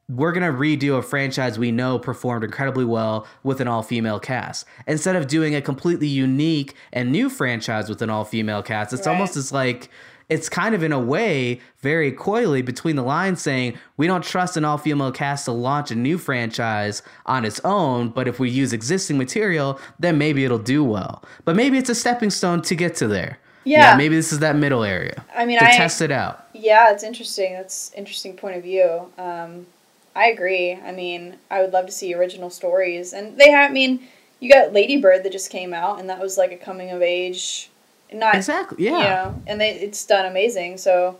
we're 0.08 0.32
gonna 0.32 0.52
redo 0.52 0.98
a 0.98 1.02
franchise 1.02 1.58
we 1.58 1.70
know 1.70 1.98
performed 1.98 2.44
incredibly 2.44 2.84
well 2.84 3.26
with 3.42 3.60
an 3.60 3.68
all-female 3.68 4.20
cast 4.20 4.66
instead 4.86 5.16
of 5.16 5.26
doing 5.26 5.54
a 5.54 5.62
completely 5.62 6.06
unique 6.08 6.74
and 6.92 7.10
new 7.10 7.30
franchise 7.30 7.88
with 7.88 8.02
an 8.02 8.10
all-female 8.10 8.62
cast. 8.62 8.92
It's 8.92 9.06
Right. 9.06 9.12
almost 9.12 9.36
as 9.36 9.52
like 9.52 9.90
it's 10.32 10.48
kind 10.48 10.74
of 10.74 10.82
in 10.82 10.92
a 10.92 10.98
way 10.98 11.60
very 11.80 12.10
coyly 12.12 12.62
between 12.62 12.96
the 12.96 13.02
lines 13.02 13.40
saying 13.42 13.76
we 13.96 14.06
don't 14.06 14.24
trust 14.24 14.56
an 14.56 14.64
all-female 14.64 15.12
cast 15.12 15.44
to 15.44 15.52
launch 15.52 15.90
a 15.90 15.94
new 15.94 16.16
franchise 16.18 17.02
on 17.26 17.44
its 17.44 17.60
own 17.64 18.08
but 18.08 18.26
if 18.26 18.38
we 18.40 18.48
use 18.50 18.72
existing 18.72 19.18
material 19.18 19.78
then 19.98 20.16
maybe 20.18 20.44
it'll 20.44 20.58
do 20.76 20.82
well 20.82 21.22
but 21.44 21.54
maybe 21.56 21.76
it's 21.78 21.90
a 21.90 21.94
stepping 21.94 22.30
stone 22.30 22.60
to 22.62 22.74
get 22.74 22.94
to 22.96 23.06
there 23.08 23.38
Yeah. 23.64 23.96
maybe 23.96 24.16
this 24.16 24.32
is 24.32 24.38
that 24.40 24.56
middle 24.56 24.84
area 24.84 25.24
I 25.36 25.44
mean, 25.44 25.58
to 25.58 25.64
I 25.68 25.76
test 25.76 26.00
it 26.00 26.10
out. 26.10 26.46
yeah, 26.54 26.92
it's 26.92 27.02
interesting. 27.04 27.52
That's 27.54 27.92
interesting 27.94 28.32
point 28.36 28.56
of 28.56 28.62
view. 28.62 29.10
Um, 29.18 29.66
I 30.14 30.26
agree. 30.26 30.74
I 30.74 30.92
mean, 30.92 31.36
I 31.50 31.60
would 31.62 31.72
love 31.72 31.86
to 31.86 31.92
see 31.92 32.12
original 32.14 32.50
stories, 32.50 33.12
and 33.14 33.38
they 33.38 33.50
have. 33.50 33.70
I 33.70 33.72
mean, 33.72 34.00
you 34.40 34.50
got 34.50 34.72
Lady 34.74 34.96
Bird 35.00 35.22
that 35.24 35.32
just 35.32 35.48
came 35.50 35.72
out, 35.72 35.98
and 36.00 36.10
that 36.10 36.20
was 36.20 36.36
like 36.36 36.52
a 36.52 36.56
coming 36.68 36.90
of 36.90 37.00
age, 37.00 37.70
not 38.14 38.34
Exactly. 38.34 38.84
Yeah. 38.84 38.90
you 38.98 39.04
know, 39.04 39.42
and 39.46 39.60
they, 39.60 39.70
it's 39.70 40.04
done 40.04 40.26
amazing. 40.26 40.78
So, 40.78 41.18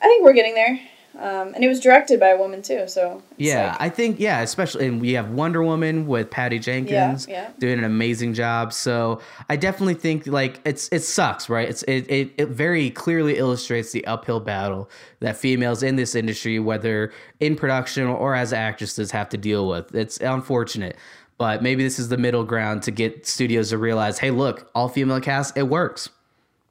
I 0.00 0.06
think 0.06 0.24
we're 0.24 0.32
getting 0.34 0.54
there. 0.54 0.78
Um, 1.16 1.54
and 1.54 1.62
it 1.62 1.68
was 1.68 1.78
directed 1.78 2.18
by 2.18 2.30
a 2.30 2.36
woman 2.36 2.60
too. 2.60 2.88
So 2.88 3.22
Yeah, 3.36 3.68
like- 3.68 3.80
I 3.82 3.88
think 3.88 4.18
yeah, 4.18 4.40
especially 4.40 4.88
and 4.88 5.00
we 5.00 5.12
have 5.12 5.30
Wonder 5.30 5.62
Woman 5.62 6.08
with 6.08 6.28
Patty 6.28 6.58
Jenkins 6.58 7.28
yeah. 7.28 7.50
doing 7.60 7.78
an 7.78 7.84
amazing 7.84 8.34
job. 8.34 8.72
So 8.72 9.20
I 9.48 9.54
definitely 9.54 9.94
think 9.94 10.26
like 10.26 10.60
it's 10.64 10.88
it 10.90 11.02
sucks, 11.04 11.48
right? 11.48 11.68
It's 11.68 11.84
it, 11.84 12.10
it 12.10 12.32
it 12.36 12.48
very 12.48 12.90
clearly 12.90 13.38
illustrates 13.38 13.92
the 13.92 14.04
uphill 14.06 14.40
battle 14.40 14.90
that 15.20 15.36
females 15.36 15.84
in 15.84 15.94
this 15.94 16.16
industry, 16.16 16.58
whether 16.58 17.12
in 17.38 17.54
production 17.54 18.08
or 18.08 18.34
as 18.34 18.52
actresses, 18.52 19.12
have 19.12 19.28
to 19.28 19.36
deal 19.36 19.68
with. 19.68 19.94
It's 19.94 20.16
unfortunate. 20.18 20.96
But 21.36 21.62
maybe 21.62 21.82
this 21.82 21.98
is 21.98 22.08
the 22.08 22.16
middle 22.16 22.44
ground 22.44 22.82
to 22.84 22.90
get 22.90 23.26
studios 23.26 23.70
to 23.70 23.78
realize, 23.78 24.18
hey, 24.18 24.30
look, 24.30 24.70
all 24.74 24.88
female 24.88 25.20
cast, 25.20 25.56
it 25.56 25.64
works. 25.64 26.08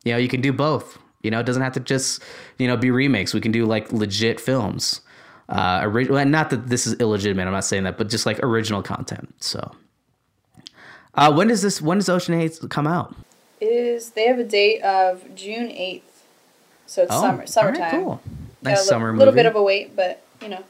You 0.06 0.14
know, 0.14 0.18
you 0.18 0.30
can 0.30 0.42
do 0.42 0.54
both. 0.54 0.98
You 1.22 1.32
know, 1.32 1.40
it 1.40 1.46
doesn't 1.46 1.62
have 1.62 1.74
to 1.74 1.80
just, 1.80 2.22
you 2.58 2.68
know, 2.68 2.78
be 2.78 2.92
remakes. 2.92 3.34
We 3.34 3.42
can 3.42 3.52
do 3.52 3.66
like 3.66 3.92
legit 3.92 4.40
films. 4.40 5.02
Uh, 5.50 5.82
original, 5.84 6.24
not 6.26 6.50
that 6.50 6.68
this 6.68 6.88
is 6.88 6.94
illegitimate. 7.00 7.46
I'm 7.46 7.54
not 7.54 7.66
saying 7.66 7.84
that, 7.84 7.98
but 7.98 8.10
just 8.10 8.26
like 8.26 8.40
original 8.44 8.82
content. 8.82 9.34
So, 9.42 9.72
uh, 11.16 11.34
when 11.34 11.48
does 11.50 11.62
this? 11.62 11.82
When 11.82 11.98
does 11.98 12.10
Ocean 12.10 12.34
Eight 12.34 12.60
come 12.70 12.88
out? 12.88 13.16
it 13.64 13.68
is. 13.68 14.12
They 14.12 14.28
have 14.28 14.40
a 14.40 14.44
date 14.44 14.82
of 14.82 15.36
June 15.36 15.70
eighth. 15.72 16.24
So 16.86 17.04
it's 17.04 17.14
summer, 17.14 17.46
summertime. 17.48 17.82
Oh, 17.82 17.84
right, 17.84 17.92
cool. 17.92 18.22
Nice 18.62 18.80
a 18.80 18.82
li- 18.82 18.88
summer 18.88 19.08
movie. 19.14 19.20
little 19.20 19.34
bit 19.34 19.46
of 19.46 19.56
a 19.56 19.64
wait, 19.64 19.96
but 19.96 20.24
you 20.42 20.50
know. 20.50 20.64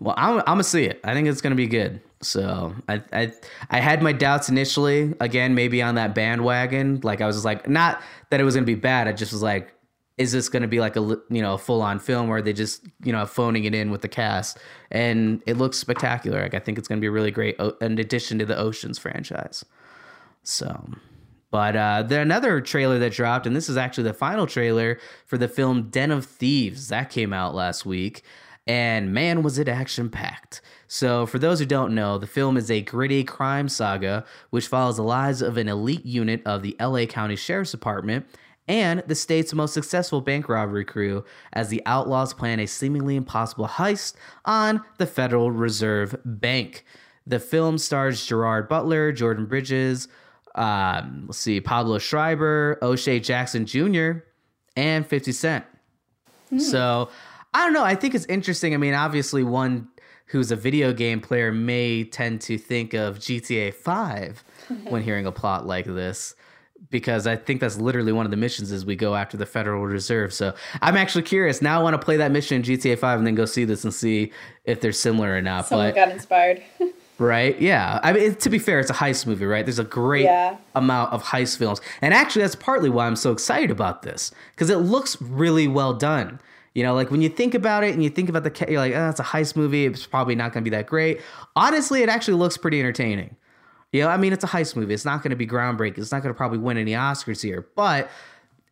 Well, 0.00 0.14
I'm, 0.18 0.38
I'm 0.40 0.44
gonna 0.44 0.64
see 0.64 0.84
it. 0.84 1.00
I 1.04 1.14
think 1.14 1.28
it's 1.28 1.40
gonna 1.40 1.54
be 1.54 1.66
good. 1.66 2.00
So 2.22 2.74
I, 2.88 3.02
I 3.12 3.32
I 3.70 3.80
had 3.80 4.02
my 4.02 4.12
doubts 4.12 4.48
initially. 4.48 5.14
Again, 5.20 5.54
maybe 5.54 5.82
on 5.82 5.96
that 5.96 6.14
bandwagon. 6.14 7.00
Like 7.02 7.20
I 7.20 7.26
was 7.26 7.36
just 7.36 7.44
like, 7.44 7.68
not 7.68 8.02
that 8.30 8.40
it 8.40 8.44
was 8.44 8.54
gonna 8.54 8.66
be 8.66 8.74
bad. 8.74 9.06
I 9.06 9.12
just 9.12 9.32
was 9.32 9.42
like, 9.42 9.74
is 10.16 10.32
this 10.32 10.48
gonna 10.48 10.68
be 10.68 10.80
like 10.80 10.96
a 10.96 11.00
you 11.28 11.42
know 11.42 11.54
a 11.54 11.58
full 11.58 11.82
on 11.82 11.98
film 11.98 12.30
are 12.30 12.40
they 12.40 12.54
just 12.54 12.86
you 13.04 13.12
know 13.12 13.26
phoning 13.26 13.64
it 13.64 13.74
in 13.74 13.90
with 13.90 14.00
the 14.00 14.08
cast? 14.08 14.58
And 14.90 15.42
it 15.46 15.58
looks 15.58 15.76
spectacular. 15.78 16.42
Like 16.42 16.54
I 16.54 16.58
think 16.58 16.78
it's 16.78 16.88
gonna 16.88 17.00
be 17.00 17.08
really 17.08 17.30
great. 17.30 17.60
In 17.80 17.98
addition 17.98 18.38
to 18.38 18.46
the 18.46 18.56
Oceans 18.56 18.98
franchise. 18.98 19.64
So. 20.42 20.88
But 21.48 21.76
uh, 21.76 22.02
there 22.02 22.20
another 22.20 22.60
trailer 22.60 22.98
that 22.98 23.12
dropped, 23.12 23.46
and 23.46 23.54
this 23.54 23.68
is 23.68 23.76
actually 23.76 24.04
the 24.04 24.12
final 24.12 24.46
trailer 24.46 24.98
for 25.24 25.38
the 25.38 25.48
film 25.48 25.90
Den 25.90 26.10
of 26.10 26.26
Thieves 26.26 26.88
that 26.88 27.08
came 27.08 27.32
out 27.32 27.54
last 27.54 27.86
week. 27.86 28.24
And 28.66 29.12
man, 29.12 29.42
was 29.42 29.58
it 29.58 29.68
action 29.68 30.10
packed! 30.10 30.60
So, 30.88 31.26
for 31.26 31.38
those 31.38 31.58
who 31.60 31.66
don't 31.66 31.94
know, 31.94 32.18
the 32.18 32.26
film 32.26 32.56
is 32.56 32.70
a 32.70 32.82
gritty 32.82 33.22
crime 33.22 33.68
saga 33.68 34.24
which 34.50 34.66
follows 34.66 34.96
the 34.96 35.02
lives 35.02 35.42
of 35.42 35.56
an 35.56 35.68
elite 35.68 36.04
unit 36.04 36.42
of 36.44 36.62
the 36.62 36.76
LA 36.80 37.06
County 37.06 37.36
Sheriff's 37.36 37.70
Department 37.70 38.26
and 38.68 39.02
the 39.06 39.14
state's 39.14 39.54
most 39.54 39.74
successful 39.74 40.20
bank 40.20 40.48
robbery 40.48 40.84
crew 40.84 41.24
as 41.52 41.68
the 41.68 41.82
outlaws 41.86 42.34
plan 42.34 42.60
a 42.60 42.66
seemingly 42.66 43.16
impossible 43.16 43.68
heist 43.68 44.14
on 44.44 44.82
the 44.98 45.06
Federal 45.06 45.50
Reserve 45.50 46.16
Bank. 46.24 46.84
The 47.26 47.38
film 47.38 47.78
stars 47.78 48.24
Gerard 48.26 48.68
Butler, 48.68 49.12
Jordan 49.12 49.46
Bridges, 49.46 50.08
um, 50.54 51.24
let's 51.26 51.38
see, 51.38 51.60
Pablo 51.60 51.98
Schreiber, 51.98 52.78
O'Shea 52.82 53.20
Jackson 53.20 53.66
Jr., 53.66 54.12
and 54.74 55.06
50 55.06 55.32
Cent. 55.32 55.64
So 56.58 57.08
I 57.56 57.64
don't 57.64 57.72
know. 57.72 57.84
I 57.84 57.94
think 57.94 58.14
it's 58.14 58.26
interesting. 58.26 58.74
I 58.74 58.76
mean, 58.76 58.92
obviously, 58.92 59.42
one 59.42 59.88
who's 60.26 60.50
a 60.50 60.56
video 60.56 60.92
game 60.92 61.20
player 61.20 61.50
may 61.52 62.04
tend 62.04 62.42
to 62.42 62.58
think 62.58 62.92
of 62.92 63.18
GTA 63.18 63.72
5 63.72 64.44
when 64.88 65.02
hearing 65.02 65.24
a 65.24 65.32
plot 65.32 65.66
like 65.66 65.86
this. 65.86 66.34
Because 66.90 67.26
I 67.26 67.34
think 67.36 67.60
that's 67.62 67.78
literally 67.78 68.12
one 68.12 68.26
of 68.26 68.30
the 68.30 68.36
missions 68.36 68.70
is 68.70 68.84
we 68.84 68.94
go 68.94 69.14
after 69.14 69.38
the 69.38 69.46
Federal 69.46 69.86
Reserve. 69.86 70.34
So 70.34 70.54
I'm 70.82 70.96
actually 70.98 71.22
curious. 71.22 71.62
Now 71.62 71.80
I 71.80 71.82
want 71.82 71.98
to 71.98 72.04
play 72.04 72.18
that 72.18 72.30
mission 72.30 72.56
in 72.56 72.62
GTA 72.62 72.98
5 72.98 73.18
and 73.18 73.26
then 73.26 73.34
go 73.34 73.46
see 73.46 73.64
this 73.64 73.82
and 73.84 73.92
see 73.94 74.32
if 74.64 74.82
they're 74.82 74.92
similar 74.92 75.34
or 75.34 75.40
not. 75.40 75.66
Someone 75.66 75.88
but 75.88 75.94
got 75.94 76.10
inspired. 76.10 76.62
Right? 77.18 77.58
Yeah. 77.58 77.98
I 78.02 78.12
mean, 78.12 78.34
to 78.34 78.50
be 78.50 78.58
fair, 78.58 78.78
it's 78.78 78.90
a 78.90 78.92
heist 78.92 79.26
movie, 79.26 79.46
right? 79.46 79.64
There's 79.64 79.78
a 79.78 79.84
great 79.84 80.24
Yeah. 80.24 80.58
amount 80.74 81.14
of 81.14 81.22
heist 81.22 81.56
films. 81.56 81.80
And 82.02 82.12
actually, 82.12 82.42
that's 82.42 82.54
partly 82.56 82.90
why 82.90 83.06
I'm 83.06 83.16
so 83.16 83.32
excited 83.32 83.70
about 83.70 84.02
this 84.02 84.30
because 84.50 84.68
it 84.68 84.76
looks 84.76 85.18
really 85.22 85.66
well 85.66 85.94
done. 85.94 86.40
You 86.76 86.82
know, 86.82 86.92
like 86.92 87.10
when 87.10 87.22
you 87.22 87.30
think 87.30 87.54
about 87.54 87.84
it 87.84 87.94
and 87.94 88.04
you 88.04 88.10
think 88.10 88.28
about 88.28 88.44
the, 88.44 88.66
you're 88.68 88.78
like, 88.78 88.92
oh, 88.94 89.08
it's 89.08 89.18
a 89.18 89.22
heist 89.22 89.56
movie. 89.56 89.86
It's 89.86 90.04
probably 90.04 90.34
not 90.34 90.52
going 90.52 90.62
to 90.62 90.70
be 90.70 90.76
that 90.76 90.86
great. 90.86 91.22
Honestly, 91.56 92.02
it 92.02 92.10
actually 92.10 92.34
looks 92.34 92.58
pretty 92.58 92.78
entertaining. 92.78 93.34
You 93.92 94.02
know, 94.02 94.08
I 94.08 94.18
mean, 94.18 94.34
it's 94.34 94.44
a 94.44 94.46
heist 94.46 94.76
movie. 94.76 94.92
It's 94.92 95.06
not 95.06 95.22
going 95.22 95.30
to 95.30 95.36
be 95.36 95.46
groundbreaking. 95.46 95.96
It's 95.96 96.12
not 96.12 96.22
going 96.22 96.34
to 96.34 96.36
probably 96.36 96.58
win 96.58 96.76
any 96.76 96.92
Oscars 96.92 97.42
here, 97.42 97.66
but 97.76 98.10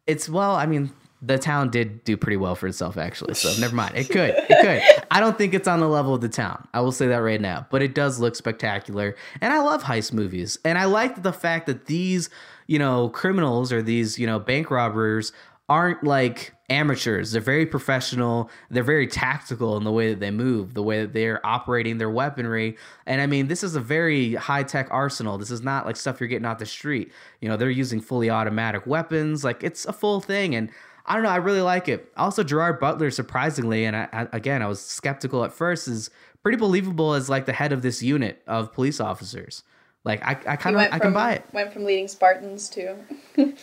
it's 0.07 0.29
well. 0.29 0.55
I 0.55 0.67
mean, 0.67 0.93
the 1.23 1.39
town 1.39 1.71
did 1.71 2.05
do 2.05 2.19
pretty 2.19 2.37
well 2.37 2.55
for 2.55 2.67
itself, 2.67 2.99
actually. 2.99 3.33
So 3.33 3.59
never 3.59 3.75
mind. 3.75 3.97
It 3.97 4.11
could. 4.11 4.35
It 4.37 4.61
could. 4.61 5.07
I 5.11 5.19
don't 5.19 5.39
think 5.39 5.55
it's 5.55 5.67
on 5.67 5.81
the 5.81 5.89
level 5.89 6.13
of 6.13 6.21
the 6.21 6.29
town. 6.29 6.69
I 6.75 6.83
will 6.83 6.93
say 6.93 7.07
that 7.07 7.23
right 7.23 7.41
now. 7.41 7.67
But 7.71 7.81
it 7.81 7.95
does 7.95 8.21
look 8.21 8.37
spectacular, 8.37 9.17
and 9.41 9.51
I 9.55 9.61
love 9.61 9.83
heist 9.83 10.13
movies, 10.13 10.59
and 10.63 10.77
I 10.77 10.85
like 10.85 11.23
the 11.23 11.33
fact 11.33 11.65
that 11.69 11.87
these, 11.87 12.29
you 12.67 12.79
know, 12.79 13.09
criminals 13.09 13.73
or 13.73 13.81
these, 13.81 14.19
you 14.19 14.27
know, 14.27 14.39
bank 14.39 14.71
robbers 14.71 15.33
aren't 15.69 16.05
like 16.05 16.53
amateurs. 16.69 17.33
They're 17.33 17.41
very 17.41 17.67
professional. 17.67 18.51
They're 18.71 18.83
very 18.83 19.07
tactical 19.07 19.77
in 19.77 19.85
the 19.85 19.93
way 19.93 20.11
that 20.11 20.21
they 20.21 20.31
move, 20.31 20.75
the 20.75 20.83
way 20.83 21.01
that 21.03 21.13
they're 21.13 21.45
operating 21.45 21.99
their 21.99 22.11
weaponry. 22.11 22.77
And 23.07 23.21
I 23.21 23.27
mean, 23.27 23.49
this 23.49 23.63
is 23.63 23.75
a 23.75 23.81
very 23.81 24.35
high 24.35 24.63
tech 24.63 24.89
arsenal. 24.91 25.39
This 25.39 25.51
is 25.51 25.63
not 25.63 25.87
like 25.87 25.97
stuff 25.97 26.21
you're 26.21 26.29
getting 26.29 26.47
off 26.47 26.59
the 26.59 26.67
street. 26.67 27.13
You 27.41 27.49
know, 27.49 27.57
they're 27.57 27.71
using 27.71 28.01
fully 28.01 28.31
automatic 28.31 28.87
weapons. 28.87 29.45
Like 29.45 29.63
it's 29.63 29.87
a 29.87 29.93
full 29.93 30.21
thing. 30.21 30.55
And 30.55 30.71
I 31.07 31.15
don't 31.15 31.23
know. 31.23 31.31
I 31.31 31.37
really 31.37 31.61
like 31.63 31.89
it. 31.89 32.11
Also, 32.17 32.43
Gerard 32.43 32.81
Butler, 32.81 33.11
surprisingly, 33.11 33.85
and 33.85 33.95
I, 33.95 34.09
I, 34.13 34.29
again, 34.33 34.63
I 34.63 34.67
was 34.67 34.81
skeptical 34.81 35.45
at 35.45 35.53
first, 35.53 35.87
is 35.87 36.11
pretty 36.43 36.57
believable 36.57 37.13
as 37.15 37.29
like 37.29 37.45
the 37.45 37.53
head 37.53 37.73
of 37.73 37.83
this 37.83 38.03
unit 38.03 38.43
of 38.47 38.73
police 38.73 39.01
officers. 39.01 39.63
Like 40.05 40.23
I, 40.23 40.31
I 40.47 40.57
kind 40.57 40.77
of 40.77 40.83
I 40.83 40.89
from 40.91 41.01
can 41.01 41.13
buy 41.13 41.33
it. 41.33 41.45
went 41.53 41.73
from 41.73 41.85
leading 41.85 42.09
Spartans 42.09 42.69
to 42.71 42.97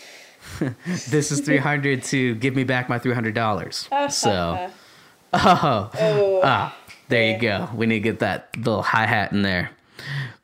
This 1.10 1.32
is 1.32 1.42
three 1.42 1.58
hundred 1.58 2.04
to 2.04 2.36
give 2.36 2.56
me 2.56 2.64
back 2.64 2.90
my 2.90 3.00
three 3.00 3.14
hundred 3.14 3.36
dollars. 3.36 3.90
So, 4.10 4.70
oh, 5.34 5.92
oh 6.00 6.42
ah, 6.44 6.78
there 7.10 7.32
you 7.32 7.40
go. 7.40 7.70
We 7.76 7.86
need 7.86 7.96
to 7.96 8.02
get 8.02 8.20
that 8.20 8.56
little 8.58 8.82
hi 8.82 9.06
hat 9.06 9.32
in 9.32 9.42
there. 9.42 9.72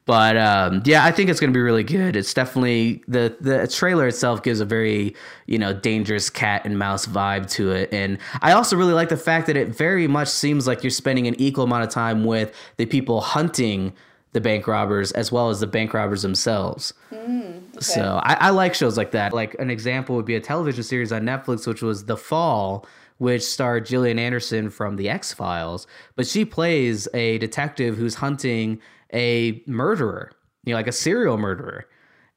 But 0.07 0.37
um, 0.37 0.83
yeah, 0.85 1.03
I 1.03 1.11
think 1.11 1.29
it's 1.29 1.39
going 1.41 1.51
to 1.51 1.57
be 1.57 1.61
really 1.61 1.83
good. 1.83 2.15
It's 2.15 2.33
definitely 2.33 3.03
the 3.09 3.35
the 3.41 3.67
trailer 3.67 4.07
itself 4.07 4.41
gives 4.41 4.61
a 4.61 4.65
very 4.65 5.13
you 5.47 5.57
know 5.57 5.73
dangerous 5.73 6.29
cat 6.29 6.61
and 6.63 6.79
mouse 6.79 7.05
vibe 7.05 7.49
to 7.51 7.71
it, 7.71 7.93
and 7.93 8.17
I 8.41 8.53
also 8.53 8.77
really 8.77 8.93
like 8.93 9.09
the 9.09 9.17
fact 9.17 9.47
that 9.47 9.57
it 9.57 9.67
very 9.67 10.07
much 10.07 10.29
seems 10.29 10.65
like 10.65 10.81
you're 10.81 10.91
spending 10.91 11.27
an 11.27 11.35
equal 11.39 11.65
amount 11.65 11.83
of 11.83 11.89
time 11.89 12.23
with 12.23 12.55
the 12.77 12.85
people 12.85 13.19
hunting 13.19 13.93
the 14.33 14.41
bank 14.41 14.67
robbers 14.67 15.11
as 15.13 15.31
well 15.31 15.49
as 15.49 15.59
the 15.59 15.67
bank 15.67 15.93
robbers 15.93 16.21
themselves. 16.21 16.93
Mm, 17.11 17.81
so 17.81 18.19
I, 18.23 18.33
I 18.33 18.49
like 18.49 18.75
shows 18.75 18.97
like 18.97 19.11
that. 19.11 19.33
Like 19.33 19.55
an 19.59 19.69
example 19.69 20.15
would 20.15 20.25
be 20.25 20.35
a 20.35 20.41
television 20.41 20.83
series 20.83 21.11
on 21.11 21.23
Netflix, 21.23 21.65
which 21.65 21.81
was 21.81 22.05
The 22.05 22.17
Fall, 22.17 22.85
which 23.17 23.43
starred 23.43 23.85
Gillian 23.85 24.19
Anderson 24.19 24.69
from 24.69 24.95
The 24.95 25.09
X 25.09 25.33
Files. 25.33 25.87
But 26.15 26.27
she 26.27 26.45
plays 26.45 27.07
a 27.13 27.37
detective 27.39 27.97
who's 27.97 28.15
hunting 28.15 28.79
a 29.13 29.63
murderer, 29.65 30.31
you 30.65 30.73
know, 30.73 30.77
like 30.77 30.87
a 30.87 30.91
serial 30.91 31.37
murderer. 31.37 31.87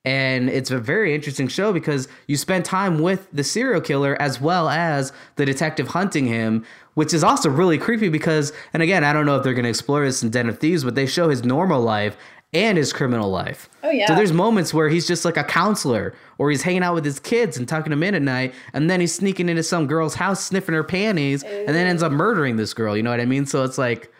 And 0.04 0.48
it's 0.48 0.70
a 0.70 0.78
very 0.78 1.14
interesting 1.14 1.48
show 1.48 1.72
because 1.72 2.08
you 2.26 2.36
spend 2.38 2.64
time 2.64 3.00
with 3.00 3.28
the 3.32 3.44
serial 3.44 3.82
killer 3.82 4.20
as 4.20 4.40
well 4.40 4.70
as 4.70 5.12
the 5.36 5.44
detective 5.44 5.88
hunting 5.88 6.26
him, 6.26 6.64
which 6.94 7.12
is 7.12 7.22
also 7.22 7.50
really 7.50 7.76
creepy 7.76 8.08
because, 8.08 8.52
and 8.72 8.82
again, 8.82 9.04
I 9.04 9.12
don't 9.12 9.26
know 9.26 9.36
if 9.36 9.42
they're 9.42 9.52
going 9.52 9.64
to 9.64 9.70
explore 9.70 10.04
this 10.04 10.22
in 10.22 10.30
Den 10.30 10.48
of 10.48 10.58
Thieves, 10.58 10.84
but 10.84 10.94
they 10.94 11.06
show 11.06 11.28
his 11.28 11.44
normal 11.44 11.82
life 11.82 12.16
and 12.52 12.78
his 12.78 12.92
criminal 12.92 13.30
life. 13.30 13.68
Oh, 13.82 13.90
yeah. 13.90 14.06
So 14.06 14.14
there's 14.14 14.32
moments 14.32 14.74
where 14.74 14.88
he's 14.88 15.06
just 15.06 15.24
like 15.24 15.36
a 15.36 15.44
counselor 15.44 16.14
or 16.38 16.50
he's 16.50 16.62
hanging 16.62 16.82
out 16.82 16.94
with 16.94 17.04
his 17.04 17.20
kids 17.20 17.56
and 17.58 17.68
tucking 17.68 17.90
them 17.90 18.02
in 18.02 18.14
at 18.14 18.22
night 18.22 18.54
and 18.72 18.88
then 18.88 19.00
he's 19.00 19.14
sneaking 19.14 19.48
into 19.48 19.62
some 19.62 19.86
girl's 19.86 20.14
house 20.14 20.42
sniffing 20.42 20.74
her 20.74 20.82
panties 20.82 21.42
and 21.44 21.68
then 21.68 21.86
ends 21.86 22.02
up 22.02 22.10
murdering 22.10 22.56
this 22.56 22.72
girl 22.72 22.96
you 22.96 23.02
know 23.02 23.10
what 23.10 23.20
i 23.20 23.26
mean 23.26 23.44
so 23.44 23.62
it's 23.62 23.76
like 23.76 24.10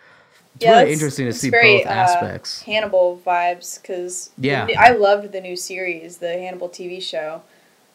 it's 0.61 0.67
really 0.71 0.83
it's- 0.83 0.93
interesting 0.99 1.27
to 1.27 1.33
see 1.33 1.51
very, 1.51 1.79
both 1.79 1.87
uh, 1.87 1.91
aspects 1.91 2.63
Hannibal 2.63 3.21
vibes 3.25 3.81
because 3.81 4.31
Yeah. 4.39 4.67
I 4.79 4.91
loved 4.93 5.33
the 5.33 5.41
new 5.41 5.57
series, 5.57 6.19
the 6.19 6.33
Hannibal 6.35 6.69
TV 6.69 7.03
show. 7.03 7.43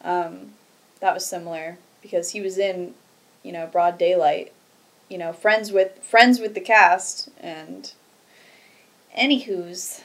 Um, 0.03 0.53
that 0.99 1.13
was 1.13 1.25
similar 1.25 1.77
because 2.01 2.31
he 2.31 2.41
was 2.41 2.57
in, 2.57 2.93
you 3.43 3.51
know, 3.51 3.67
broad 3.67 3.97
daylight, 3.97 4.51
you 5.09 5.17
know, 5.17 5.33
friends 5.33 5.71
with 5.71 5.99
friends 6.03 6.39
with 6.39 6.53
the 6.55 6.61
cast 6.61 7.29
and 7.39 7.91
anywho's 9.17 10.01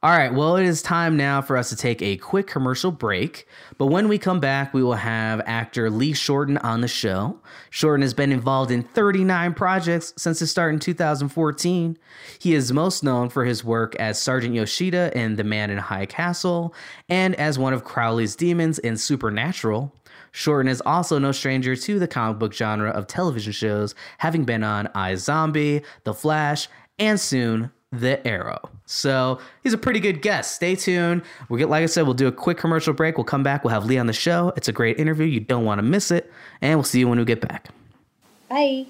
All 0.00 0.16
right, 0.16 0.32
well, 0.32 0.56
it 0.56 0.64
is 0.64 0.80
time 0.80 1.16
now 1.16 1.42
for 1.42 1.56
us 1.56 1.70
to 1.70 1.76
take 1.76 2.00
a 2.02 2.18
quick 2.18 2.46
commercial 2.46 2.92
break. 2.92 3.48
But 3.78 3.86
when 3.86 4.06
we 4.06 4.16
come 4.16 4.38
back, 4.38 4.72
we 4.72 4.80
will 4.80 4.94
have 4.94 5.42
actor 5.44 5.90
Lee 5.90 6.12
Shorten 6.12 6.56
on 6.58 6.82
the 6.82 6.86
show. 6.86 7.40
Shorten 7.70 8.02
has 8.02 8.14
been 8.14 8.30
involved 8.30 8.70
in 8.70 8.84
39 8.84 9.54
projects 9.54 10.14
since 10.16 10.38
his 10.38 10.52
start 10.52 10.72
in 10.72 10.78
2014. 10.78 11.98
He 12.38 12.54
is 12.54 12.72
most 12.72 13.02
known 13.02 13.28
for 13.28 13.44
his 13.44 13.64
work 13.64 13.96
as 13.96 14.22
Sergeant 14.22 14.54
Yoshida 14.54 15.10
in 15.18 15.34
The 15.34 15.42
Man 15.42 15.68
in 15.68 15.78
High 15.78 16.06
Castle 16.06 16.72
and 17.08 17.34
as 17.34 17.58
one 17.58 17.72
of 17.72 17.82
Crowley's 17.82 18.36
demons 18.36 18.78
in 18.78 18.96
Supernatural. 18.96 19.92
Shorten 20.30 20.70
is 20.70 20.80
also 20.86 21.18
no 21.18 21.32
stranger 21.32 21.74
to 21.74 21.98
the 21.98 22.06
comic 22.06 22.38
book 22.38 22.52
genre 22.52 22.90
of 22.90 23.08
television 23.08 23.52
shows, 23.52 23.96
having 24.18 24.44
been 24.44 24.62
on 24.62 24.86
iZombie, 24.94 25.82
The 26.04 26.14
Flash, 26.14 26.68
and 27.00 27.18
soon 27.18 27.72
the 27.92 28.26
Arrow. 28.26 28.68
So 28.86 29.40
he's 29.62 29.72
a 29.72 29.78
pretty 29.78 30.00
good 30.00 30.22
guest. 30.22 30.54
Stay 30.54 30.74
tuned. 30.74 31.22
We'll 31.48 31.58
get, 31.58 31.68
like 31.68 31.82
I 31.82 31.86
said, 31.86 32.02
we'll 32.02 32.14
do 32.14 32.26
a 32.26 32.32
quick 32.32 32.58
commercial 32.58 32.92
break. 32.92 33.16
We'll 33.16 33.24
come 33.24 33.42
back. 33.42 33.64
We'll 33.64 33.72
have 33.72 33.86
Lee 33.86 33.98
on 33.98 34.06
the 34.06 34.12
show. 34.12 34.52
It's 34.56 34.68
a 34.68 34.72
great 34.72 34.98
interview. 34.98 35.26
You 35.26 35.40
don't 35.40 35.64
want 35.64 35.78
to 35.78 35.82
miss 35.82 36.10
it. 36.10 36.30
And 36.60 36.78
we'll 36.78 36.84
see 36.84 37.00
you 37.00 37.08
when 37.08 37.18
we 37.18 37.24
get 37.24 37.40
back. 37.40 37.68
Bye. 38.48 38.86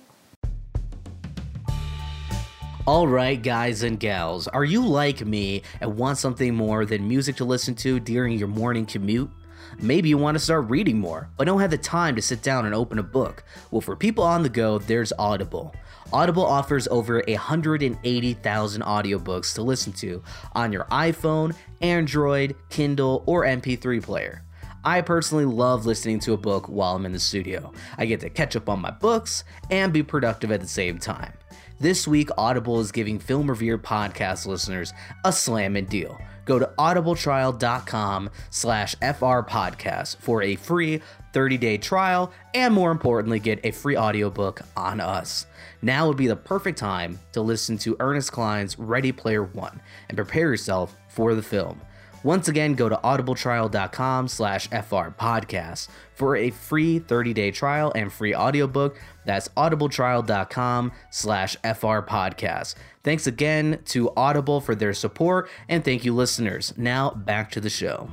All 2.87 3.07
right, 3.07 3.43
guys 3.43 3.83
and 3.83 4.01
gals, 4.01 4.49
are 4.49 4.65
you 4.65 4.83
like 4.83 5.25
me 5.27 5.63
and 5.83 5.99
want 5.99 6.17
something 6.17 6.55
more 6.55 6.87
than 6.87 7.07
music 7.07 7.37
to 7.37 7.45
listen 7.45 7.75
to 7.77 8.01
during 8.01 8.39
your 8.39 8.49
morning 8.49 8.87
commute? 8.87 9.31
Maybe 9.79 10.09
you 10.09 10.17
want 10.17 10.37
to 10.37 10.39
start 10.43 10.71
reading 10.71 10.99
more, 10.99 11.29
but 11.37 11.45
don't 11.45 11.61
have 11.61 11.71
the 11.71 11.77
time 11.77 12.17
to 12.17 12.23
sit 12.23 12.43
down 12.43 12.65
and 12.65 12.75
open 12.75 12.99
a 12.99 13.03
book. 13.03 13.45
Well, 13.71 13.83
for 13.83 13.95
people 13.95 14.25
on 14.25 14.43
the 14.43 14.49
go, 14.49 14.79
there's 14.79 15.13
Audible. 15.19 15.75
Audible 16.13 16.45
offers 16.45 16.89
over 16.89 17.23
180,000 17.27 18.83
audiobooks 18.83 19.55
to 19.55 19.63
listen 19.63 19.93
to 19.95 20.23
on 20.55 20.73
your 20.73 20.85
iPhone, 20.85 21.55
Android, 21.83 22.57
Kindle, 22.71 23.23
or 23.27 23.45
MP3 23.45 24.03
player. 24.03 24.43
I 24.85 25.03
personally 25.03 25.45
love 25.45 25.85
listening 25.85 26.21
to 26.21 26.33
a 26.33 26.39
book 26.39 26.67
while 26.69 26.97
I'm 26.97 27.05
in 27.05 27.13
the 27.13 27.19
studio. 27.19 27.73
I 27.99 28.07
get 28.07 28.21
to 28.21 28.31
catch 28.31 28.57
up 28.57 28.69
on 28.71 28.81
my 28.81 28.91
books 28.91 29.45
and 29.71 29.93
be 29.93 30.03
productive 30.03 30.51
at 30.51 30.61
the 30.61 30.69
same 30.69 30.99
time. 30.99 31.35
This 31.81 32.09
week, 32.09 32.31
Audible 32.39 32.81
is 32.81 32.91
giving 32.91 33.19
Film 33.19 33.51
Revere 33.51 33.79
podcast 33.79 34.47
listeners 34.47 34.93
a 35.25 35.33
slamming 35.33 35.87
deal. 35.87 36.19
Go 36.45 36.59
to 36.59 36.73
audibletrial.com 36.79 38.31
slash 38.49 38.97
frpodcast 38.97 40.17
for 40.17 40.43
a 40.43 40.57
free 40.57 41.03
30-day 41.35 41.79
trial 41.79 42.33
and 42.55 42.73
more 42.73 42.91
importantly, 42.91 43.39
get 43.39 43.61
a 43.65 43.71
free 43.71 43.97
audiobook 43.97 44.63
on 44.75 45.01
us. 45.01 45.47
Now 45.83 46.09
would 46.09 46.17
be 46.17 46.27
the 46.27 46.37
perfect 46.37 46.79
time 46.79 47.19
to 47.33 47.41
listen 47.41 47.79
to 47.79 47.97
Ernest 48.01 48.33
Cline's 48.33 48.79
Ready 48.79 49.13
Player 49.13 49.45
One 49.45 49.81
and 50.09 50.17
prepare 50.17 50.49
yourself 50.51 50.97
for 51.09 51.35
the 51.35 51.43
film. 51.43 51.81
Once 52.25 52.49
again, 52.49 52.75
go 52.75 52.89
to 52.89 52.97
audibletrial.com 52.97 54.27
slash 54.27 54.69
frpodcast 54.69 55.89
for 56.15 56.37
a 56.37 56.51
free 56.51 56.99
30-day 56.99 57.53
trial 57.53 57.93
and 57.95 58.13
free 58.13 58.35
audiobook. 58.35 59.01
That's 59.25 59.49
audibletrial.com 59.51 60.93
slash 61.11 61.57
frpodcast. 61.59 62.75
Thanks 63.05 63.27
again 63.27 63.81
to 63.87 64.13
Audible 64.17 64.61
for 64.61 64.75
their 64.75 64.95
support, 64.95 65.49
and 65.69 65.85
thank 65.85 66.05
you, 66.05 66.15
listeners. 66.15 66.75
Now, 66.77 67.11
back 67.11 67.53
to 67.53 67.61
the 67.61 67.71
show. 67.71 68.11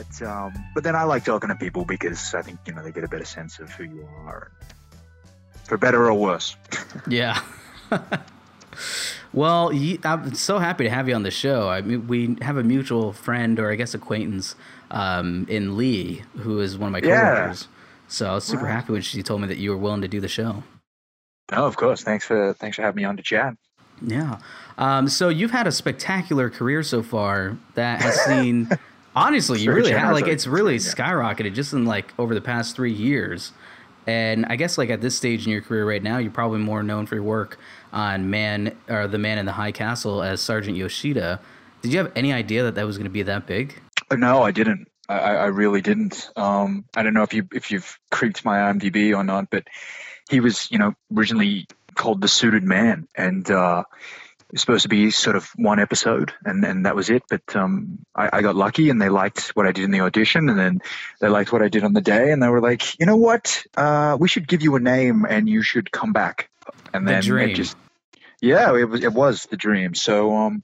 But 0.00 0.26
um, 0.26 0.54
but 0.74 0.82
then 0.82 0.96
I 0.96 1.04
like 1.04 1.24
talking 1.24 1.50
to 1.50 1.54
people 1.54 1.84
because 1.84 2.34
I 2.34 2.40
think 2.40 2.58
you 2.66 2.72
know 2.72 2.82
they 2.82 2.90
get 2.90 3.04
a 3.04 3.08
better 3.08 3.24
sense 3.24 3.58
of 3.58 3.70
who 3.70 3.84
you 3.84 4.08
are, 4.24 4.50
for 5.64 5.76
better 5.76 6.06
or 6.06 6.14
worse. 6.14 6.56
Yeah. 7.08 7.40
well, 9.32 9.70
I'm 10.04 10.34
so 10.34 10.58
happy 10.58 10.84
to 10.84 10.90
have 10.90 11.08
you 11.08 11.14
on 11.14 11.22
the 11.22 11.30
show. 11.30 11.68
I 11.68 11.82
mean, 11.82 12.06
we 12.06 12.36
have 12.40 12.56
a 12.56 12.62
mutual 12.62 13.12
friend, 13.12 13.58
or 13.58 13.70
I 13.70 13.74
guess 13.74 13.94
acquaintance, 13.94 14.54
um, 14.90 15.46
in 15.48 15.76
Lee, 15.76 16.22
who 16.38 16.60
is 16.60 16.78
one 16.78 16.88
of 16.88 16.92
my 16.92 17.00
coworkers. 17.00 17.62
Yeah. 17.62 17.76
So 18.08 18.30
I 18.30 18.34
was 18.34 18.44
super 18.44 18.64
right. 18.64 18.72
happy 18.72 18.92
when 18.92 19.02
she 19.02 19.22
told 19.22 19.40
me 19.40 19.48
that 19.48 19.58
you 19.58 19.70
were 19.70 19.76
willing 19.76 20.02
to 20.02 20.08
do 20.08 20.20
the 20.20 20.28
show. 20.28 20.62
Oh, 21.52 21.66
of 21.66 21.76
course. 21.76 22.02
Thanks 22.02 22.24
for 22.24 22.54
thanks 22.54 22.76
for 22.76 22.82
having 22.82 22.96
me 22.96 23.04
on 23.04 23.16
to 23.16 23.22
chat. 23.22 23.54
Yeah. 24.02 24.38
Um, 24.78 25.08
so 25.08 25.28
you've 25.28 25.50
had 25.50 25.66
a 25.66 25.72
spectacular 25.72 26.48
career 26.48 26.82
so 26.82 27.02
far 27.02 27.58
that 27.74 28.00
has 28.00 28.18
seen. 28.24 28.68
Honestly, 29.20 29.60
you 29.60 29.72
really 29.72 29.92
have 29.92 30.12
like 30.12 30.26
it's 30.26 30.46
really 30.46 30.76
skyrocketed 30.76 31.54
just 31.54 31.72
in 31.72 31.84
like 31.84 32.12
over 32.18 32.34
the 32.34 32.40
past 32.40 32.74
three 32.74 32.92
years. 32.92 33.52
And 34.06 34.46
I 34.46 34.56
guess 34.56 34.78
like 34.78 34.90
at 34.90 35.00
this 35.00 35.16
stage 35.16 35.46
in 35.46 35.52
your 35.52 35.60
career 35.60 35.86
right 35.86 36.02
now, 36.02 36.18
you're 36.18 36.30
probably 36.30 36.58
more 36.58 36.82
known 36.82 37.06
for 37.06 37.16
your 37.16 37.24
work 37.24 37.58
on 37.92 38.30
Man 38.30 38.76
or 38.88 39.06
the 39.06 39.18
Man 39.18 39.38
in 39.38 39.46
the 39.46 39.52
High 39.52 39.72
Castle 39.72 40.22
as 40.22 40.40
Sergeant 40.40 40.76
Yoshida. 40.76 41.38
Did 41.82 41.92
you 41.92 41.98
have 41.98 42.10
any 42.16 42.32
idea 42.32 42.64
that 42.64 42.74
that 42.74 42.86
was 42.86 42.96
going 42.96 43.04
to 43.04 43.10
be 43.10 43.22
that 43.22 43.46
big? 43.46 43.80
Uh, 44.10 44.16
no, 44.16 44.42
I 44.42 44.50
didn't. 44.50 44.88
I, 45.08 45.18
I 45.18 45.46
really 45.46 45.80
didn't. 45.80 46.30
Um, 46.36 46.84
I 46.96 47.02
don't 47.02 47.14
know 47.14 47.22
if 47.22 47.34
you 47.34 47.46
if 47.52 47.70
you've 47.70 47.98
creeped 48.10 48.44
my 48.44 48.58
IMDb 48.58 49.16
or 49.16 49.22
not, 49.22 49.50
but 49.50 49.64
he 50.30 50.40
was, 50.40 50.70
you 50.70 50.78
know, 50.78 50.94
originally 51.14 51.66
called 51.94 52.20
the 52.20 52.28
Suited 52.28 52.62
Man, 52.62 53.06
and 53.14 53.50
uh, 53.50 53.84
was 54.52 54.60
supposed 54.60 54.82
to 54.82 54.88
be 54.88 55.10
sort 55.10 55.36
of 55.36 55.50
one 55.56 55.78
episode, 55.78 56.32
and, 56.44 56.64
and 56.64 56.86
that 56.86 56.96
was 56.96 57.10
it. 57.10 57.22
But 57.28 57.54
um, 57.54 57.98
I, 58.14 58.30
I, 58.32 58.42
got 58.42 58.56
lucky, 58.56 58.90
and 58.90 59.00
they 59.00 59.08
liked 59.08 59.48
what 59.50 59.66
I 59.66 59.72
did 59.72 59.84
in 59.84 59.90
the 59.90 60.00
audition, 60.00 60.48
and 60.48 60.58
then 60.58 60.80
they 61.20 61.28
liked 61.28 61.52
what 61.52 61.62
I 61.62 61.68
did 61.68 61.84
on 61.84 61.92
the 61.92 62.00
day, 62.00 62.32
and 62.32 62.42
they 62.42 62.48
were 62.48 62.60
like, 62.60 62.98
you 62.98 63.06
know 63.06 63.16
what, 63.16 63.62
uh, 63.76 64.16
we 64.18 64.28
should 64.28 64.48
give 64.48 64.62
you 64.62 64.76
a 64.76 64.80
name, 64.80 65.24
and 65.28 65.48
you 65.48 65.62
should 65.62 65.92
come 65.92 66.12
back 66.12 66.50
and 66.92 67.06
the 67.06 67.12
then 67.12 67.22
dream. 67.22 67.50
it 67.50 67.54
just 67.54 67.76
yeah, 68.40 68.74
it 68.76 68.84
was 68.84 69.02
it 69.04 69.12
was 69.12 69.46
the 69.46 69.56
dream. 69.56 69.94
So 69.94 70.34
um, 70.36 70.62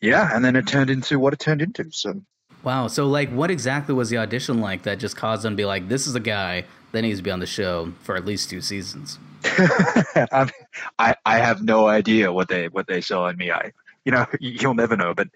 yeah, 0.00 0.28
and 0.32 0.44
then 0.44 0.56
it 0.56 0.66
turned 0.66 0.90
into 0.90 1.18
what 1.18 1.32
it 1.32 1.38
turned 1.38 1.62
into. 1.62 1.90
So 1.90 2.22
wow. 2.62 2.86
So 2.86 3.06
like, 3.06 3.30
what 3.30 3.50
exactly 3.50 3.94
was 3.94 4.10
the 4.10 4.18
audition 4.18 4.60
like 4.60 4.82
that 4.82 4.98
just 4.98 5.16
caused 5.16 5.42
them 5.42 5.54
to 5.54 5.56
be 5.56 5.64
like, 5.64 5.88
this 5.88 6.06
is 6.06 6.14
a 6.14 6.20
guy 6.20 6.64
that 6.92 7.02
needs 7.02 7.18
to 7.18 7.22
be 7.22 7.30
on 7.30 7.40
the 7.40 7.46
show 7.46 7.92
for 8.02 8.16
at 8.16 8.24
least 8.24 8.50
two 8.50 8.60
seasons? 8.60 9.18
I 9.44 11.14
I 11.24 11.38
have 11.38 11.62
no 11.62 11.86
idea 11.86 12.32
what 12.32 12.48
they 12.48 12.68
what 12.68 12.86
they 12.86 13.00
saw 13.00 13.28
in 13.28 13.36
me. 13.36 13.50
I 13.50 13.72
you 14.04 14.12
know 14.12 14.26
you'll 14.40 14.74
never 14.74 14.96
know. 14.96 15.14
But 15.14 15.28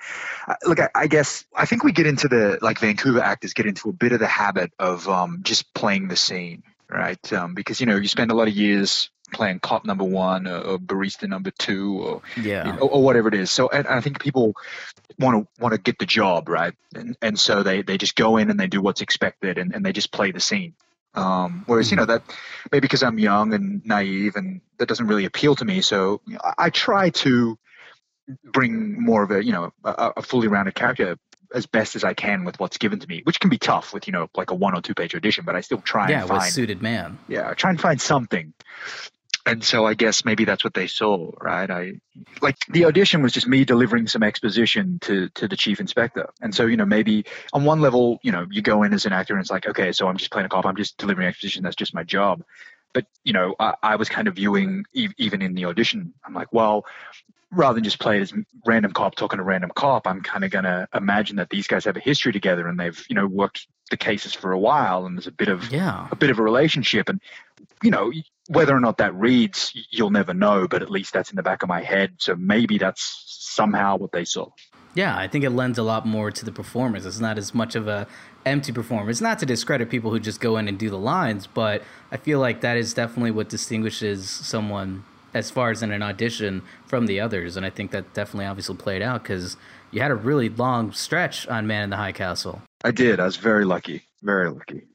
uh, 0.47 0.55
look, 0.64 0.81
I, 0.81 0.91
I, 0.95 1.07
guess 1.07 1.45
I 1.55 1.64
think 1.66 1.85
we 1.85 1.93
get 1.93 2.07
into 2.07 2.29
the 2.29 2.59
like 2.61 2.79
Vancouver 2.79 3.20
actors 3.20 3.55
get 3.55 3.66
into 3.66 3.89
a 3.89 3.93
bit 3.93 4.12
of 4.12 4.20
the 4.20 4.27
habit 4.27 4.72
of 4.79 5.09
um, 5.09 5.41
just 5.43 5.72
playing 5.75 6.09
the 6.09 6.16
scene, 6.16 6.62
right? 6.89 7.33
Um, 7.33 7.55
because 7.55 7.81
you 7.81 7.87
know 7.87 7.97
you 7.97 8.09
spend 8.09 8.31
a 8.31 8.35
lot 8.35 8.49
of 8.49 8.55
years 8.55 9.11
playing 9.35 9.59
cop 9.59 9.85
number 9.85 10.05
one 10.05 10.47
or, 10.47 10.59
or 10.59 10.78
barista 10.78 11.28
number 11.28 11.51
two 11.51 12.01
or 12.01 12.22
yeah 12.41 12.76
or, 12.76 12.91
or, 12.91 13.03
whatever 13.03 13.28
it 13.28 13.35
is. 13.35 13.51
So 13.51 13.68
and, 13.68 13.87
I 13.87 14.01
think 14.01 14.20
people 14.20 14.55
want 15.18 15.45
to 15.45 15.62
want 15.62 15.74
to 15.74 15.80
get 15.80 15.99
the 15.99 16.07
job 16.07 16.49
right, 16.49 16.72
and 16.95 17.16
and 17.20 17.39
so 17.39 17.62
they 17.62 17.82
they 17.82 17.99
just 17.99 18.16
go 18.16 18.39
in 18.39 18.51
and 18.51 18.59
they 18.59 18.68
do 18.68 18.80
what's 18.80 19.03
expected 19.03 19.59
and, 19.59 19.74
and 19.74 19.85
they 19.85 19.93
just 19.93 20.12
play 20.12 20.30
the 20.30 20.41
scene. 20.41 20.74
Um, 21.14 21.64
whereas 21.66 21.91
you 21.91 21.97
know 21.97 22.05
mm-hmm. 22.05 22.26
that 22.26 22.37
maybe 22.72 22.82
because 22.82 23.03
I'm 23.03 23.18
young 23.18 23.53
and 23.53 23.85
naive 23.85 24.37
and 24.37 24.61
that 24.78 24.89
doesn't 24.89 25.07
really 25.07 25.26
appeal 25.26 25.55
to 25.57 25.64
me. 25.64 25.80
So 25.80 26.20
you 26.26 26.35
know, 26.35 26.41
I, 26.43 26.55
I, 26.66 26.70
try 26.70 27.11
to 27.11 27.57
bring 28.43 29.01
more 29.01 29.22
of 29.22 29.30
a 29.30 29.45
you 29.45 29.53
know 29.53 29.72
a, 29.85 30.12
a 30.16 30.22
fully 30.22 30.49
rounded 30.49 30.74
character 30.74 31.16
as 31.55 31.66
best 31.66 31.95
as 31.95 32.03
I 32.03 32.14
can 32.14 32.45
with 32.45 32.59
what's 32.59 32.78
given 32.78 32.99
to 32.99 33.07
me, 33.07 33.20
which 33.22 33.39
can 33.39 33.49
be 33.49 33.59
tough 33.59 33.95
with 33.95 34.09
you 34.09 34.12
know 34.12 34.28
like 34.37 34.51
a 34.51 34.55
one 34.55 34.74
or 34.74 34.82
two 34.82 34.95
page 34.95 35.14
audition, 35.14 35.45
but 35.45 35.55
I 35.55 35.61
still 35.61 35.80
try 35.80 36.11
yeah, 36.11 36.20
and 36.20 36.28
find 36.28 36.41
with 36.43 36.51
suited 36.51 36.82
man. 36.82 37.18
Yeah, 37.28 37.55
try 37.55 37.70
and 37.70 37.80
find 37.80 38.01
something 38.01 38.53
and 39.47 39.62
so 39.62 39.84
I 39.84 39.95
guess 39.95 40.24
maybe 40.24 40.45
that's 40.45 40.64
what 40.64 40.74
they 40.74 40.86
saw, 40.86 41.30
right? 41.40 41.70
I 41.70 42.01
like 42.40 42.57
the 42.68 42.86
audition 42.86 43.22
was 43.22 43.32
just 43.32 43.47
me 43.47 43.64
delivering 43.64 44.07
some 44.07 44.22
exposition 44.22 44.99
to 45.03 45.28
to 45.30 45.49
the 45.49 45.57
chief 45.57 45.80
inspector, 45.80 46.30
and 46.40 46.55
so 46.55 46.66
you 46.66 46.76
know 46.76 46.86
maybe 46.86 47.26
on 47.53 47.64
one 47.64 47.80
level, 47.80 48.18
you 48.22 48.32
know, 48.32 48.47
you 48.51 48.62
go 48.62 48.82
in 48.82 48.95
as 48.95 49.07
an 49.07 49.12
actor 49.12 49.34
and 49.34 49.40
it's 49.40 49.51
like, 49.51 49.66
okay, 49.66 49.92
so 49.92 50.09
I'm 50.09 50.16
just 50.16 50.30
playing 50.30 50.47
a 50.47 50.49
cop, 50.49 50.66
I'm 50.66 50.76
just 50.76 50.97
delivering 50.97 51.28
exposition, 51.28 51.62
that's 51.62 51.76
just 51.76 51.95
my 51.95 52.05
job. 52.05 52.42
But 52.92 53.07
you 53.22 53.32
know, 53.32 53.55
I, 53.59 53.74
I 53.82 53.97
was 53.97 54.09
kind 54.09 54.28
of 54.28 54.36
viewing 54.36 54.84
e- 54.95 55.09
even 55.18 55.42
in 55.42 55.55
the 55.55 55.66
audition, 55.66 56.14
I'm 56.24 56.32
like, 56.32 56.53
well, 56.53 56.86
rather 57.51 57.74
than 57.74 57.84
just 57.84 57.99
play 57.99 58.18
it 58.18 58.22
as 58.22 58.32
random 58.66 58.92
cop 58.92 59.14
talking 59.14 59.38
to 59.38 59.45
random 59.45 59.70
cop, 59.74 60.07
I'm 60.07 60.22
kind 60.22 60.45
of 60.45 60.51
going 60.51 60.64
to 60.64 60.88
imagine 60.95 61.36
that 61.36 61.51
these 61.51 61.66
guys 61.66 61.84
have 61.84 61.97
a 61.97 62.01
history 62.01 62.32
together 62.32 62.66
and 62.66 62.80
they've, 62.80 63.05
you 63.09 63.14
know, 63.14 63.26
worked 63.26 63.66
the 63.90 63.97
cases 63.97 64.32
for 64.32 64.53
a 64.53 64.59
while 64.59 65.07
and 65.07 65.16
there's 65.16 65.26
a 65.26 65.32
bit 65.32 65.49
of 65.49 65.70
yeah. 65.70 66.09
a 66.11 66.16
bit 66.16 66.30
of 66.30 66.38
a 66.38 66.42
relationship 66.42 67.09
and 67.09 67.20
you 67.82 67.90
know, 67.90 68.11
whether 68.49 68.76
or 68.76 68.80
not 68.80 68.99
that 68.99 69.14
reads, 69.14 69.72
you'll 69.90 70.11
never 70.11 70.34
know, 70.34 70.68
but 70.68 70.82
at 70.82 70.90
least 70.90 71.12
that's 71.12 71.30
in 71.30 71.36
the 71.36 71.42
back 71.42 71.62
of 71.62 71.68
my 71.68 71.82
head. 71.82 72.14
So 72.18 72.36
maybe 72.36 72.78
that's 72.78 73.24
somehow 73.26 73.97
what 73.97 74.12
they 74.12 74.24
saw. 74.24 74.49
Yeah, 74.95 75.16
I 75.16 75.26
think 75.26 75.45
it 75.45 75.51
lends 75.51 75.78
a 75.78 75.82
lot 75.82 76.07
more 76.07 76.30
to 76.30 76.45
the 76.45 76.53
performance. 76.53 77.05
It's 77.05 77.18
not 77.18 77.36
as 77.36 77.53
much 77.53 77.74
of 77.74 77.88
a 77.88 78.07
empty 78.47 78.70
performance. 78.72 79.20
Not 79.20 79.40
to 79.40 79.47
discredit 79.47 79.90
people 79.90 80.11
who 80.11 80.20
just 80.20 80.40
go 80.40 80.57
in 80.57 80.68
and 80.68 80.78
do 80.78 80.88
the 80.88 80.99
lines, 80.99 81.47
but 81.47 81.82
I 82.12 82.16
feel 82.16 82.38
like 82.38 82.61
that 82.61 82.76
is 82.76 82.95
definitely 82.95 83.32
what 83.32 83.49
distinguishes 83.49 84.30
someone 84.30 85.05
as 85.32 85.51
far 85.51 85.70
as 85.72 85.82
in 85.82 85.90
an 85.90 86.03
audition 86.03 86.62
from 86.86 87.07
the 87.07 87.18
others. 87.18 87.57
And 87.57 87.66
I 87.66 87.70
think 87.70 87.90
that 87.90 88.14
definitely 88.14 88.47
obviously 88.47 88.76
played 88.76 89.03
out 89.03 89.24
because 89.24 89.57
you 89.90 90.01
had 90.01 90.12
a 90.12 90.14
really 90.14 90.49
long 90.49 90.92
stretch 90.92 91.49
on 91.49 91.66
Man 91.66 91.84
in 91.84 91.90
the 91.90 91.97
High 91.97 92.12
Castle. 92.12 92.62
I 92.84 92.92
did. 92.92 93.18
I 93.18 93.24
was 93.24 93.36
very 93.36 93.64
lucky. 93.64 94.03
Very 94.22 94.49
lucky. 94.49 94.86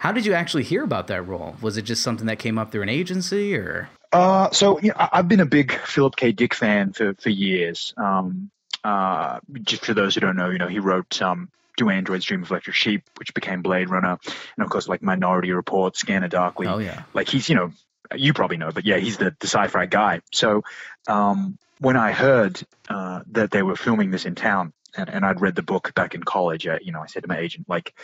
How 0.00 0.12
did 0.12 0.24
you 0.24 0.32
actually 0.32 0.62
hear 0.62 0.82
about 0.82 1.08
that 1.08 1.28
role? 1.28 1.56
Was 1.60 1.76
it 1.76 1.82
just 1.82 2.02
something 2.02 2.26
that 2.28 2.38
came 2.38 2.56
up 2.56 2.72
through 2.72 2.80
an 2.80 2.88
agency 2.88 3.54
or? 3.54 3.90
Uh, 4.10 4.48
so 4.50 4.80
you 4.80 4.88
know, 4.88 4.94
I've 4.98 5.28
been 5.28 5.40
a 5.40 5.46
big 5.46 5.72
Philip 5.72 6.16
K. 6.16 6.32
Dick 6.32 6.54
fan 6.54 6.94
for 6.94 7.12
for 7.14 7.28
years. 7.28 7.92
Um, 7.98 8.50
uh, 8.82 9.40
just 9.60 9.84
for 9.84 9.92
those 9.92 10.14
who 10.14 10.22
don't 10.22 10.36
know, 10.36 10.48
you 10.48 10.56
know, 10.56 10.68
he 10.68 10.78
wrote 10.78 11.20
um, 11.20 11.50
"Do 11.76 11.90
Androids 11.90 12.24
Dream 12.24 12.42
of 12.42 12.50
Electric 12.50 12.74
Sheep," 12.74 13.02
which 13.18 13.34
became 13.34 13.60
Blade 13.60 13.90
Runner, 13.90 14.18
and 14.56 14.64
of 14.64 14.70
course, 14.70 14.88
like 14.88 15.02
Minority 15.02 15.52
Report, 15.52 15.94
Scanner 15.98 16.28
Darkly. 16.28 16.66
Oh 16.66 16.78
yeah. 16.78 17.02
Like 17.12 17.28
he's, 17.28 17.50
you 17.50 17.56
know, 17.56 17.70
you 18.14 18.32
probably 18.32 18.56
know, 18.56 18.70
but 18.72 18.86
yeah, 18.86 18.96
he's 18.96 19.18
the 19.18 19.36
the 19.38 19.48
sci-fi 19.48 19.84
guy. 19.84 20.22
So 20.32 20.64
um, 21.08 21.58
when 21.78 21.98
I 21.98 22.12
heard 22.12 22.58
uh, 22.88 23.20
that 23.32 23.50
they 23.50 23.62
were 23.62 23.76
filming 23.76 24.10
this 24.10 24.24
in 24.24 24.34
town, 24.34 24.72
and, 24.96 25.10
and 25.10 25.26
I'd 25.26 25.42
read 25.42 25.56
the 25.56 25.62
book 25.62 25.92
back 25.94 26.14
in 26.14 26.22
college, 26.22 26.66
I, 26.66 26.78
you 26.82 26.90
know, 26.90 27.00
I 27.00 27.06
said 27.06 27.22
to 27.22 27.28
my 27.28 27.38
agent, 27.38 27.68
like, 27.68 27.94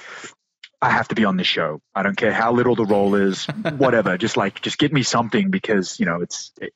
I 0.82 0.90
have 0.90 1.08
to 1.08 1.14
be 1.14 1.24
on 1.24 1.36
this 1.36 1.46
show. 1.46 1.80
I 1.94 2.02
don't 2.02 2.16
care 2.16 2.32
how 2.32 2.52
little 2.52 2.74
the 2.74 2.84
role 2.84 3.14
is, 3.14 3.46
whatever. 3.78 4.18
just 4.18 4.36
like, 4.36 4.60
just 4.60 4.78
get 4.78 4.92
me 4.92 5.02
something 5.02 5.50
because 5.50 5.98
you 5.98 6.06
know 6.06 6.20
it's 6.20 6.52
it, 6.60 6.72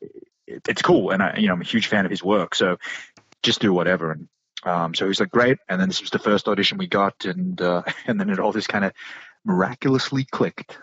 it, 0.47 0.69
it's 0.69 0.83
cool, 0.83 1.11
and 1.11 1.23
I, 1.23 1.37
you 1.37 1.47
know, 1.47 1.55
I'm 1.55 1.61
a 1.61 1.65
huge 1.65 1.87
fan 1.87 2.05
of 2.05 2.11
his 2.11 2.23
work. 2.23 2.55
So 2.55 2.79
just 3.43 3.61
do 3.61 3.73
whatever. 3.73 4.13
And 4.13 4.29
um, 4.65 4.95
so 4.95 5.07
he's 5.07 5.21
like, 5.21 5.31
great. 5.31 5.59
And 5.69 5.81
then 5.81 5.89
this 5.89 6.01
was 6.01 6.11
the 6.11 6.19
first 6.19 6.49
audition 6.49 6.79
we 6.79 6.87
got, 6.87 7.25
and 7.25 7.61
uh, 7.61 7.83
and 8.07 8.19
then 8.19 8.31
it 8.31 8.39
all 8.39 8.53
just 8.53 8.69
kind 8.69 8.85
of 8.85 8.93
miraculously 9.45 10.25
clicked. 10.25 10.79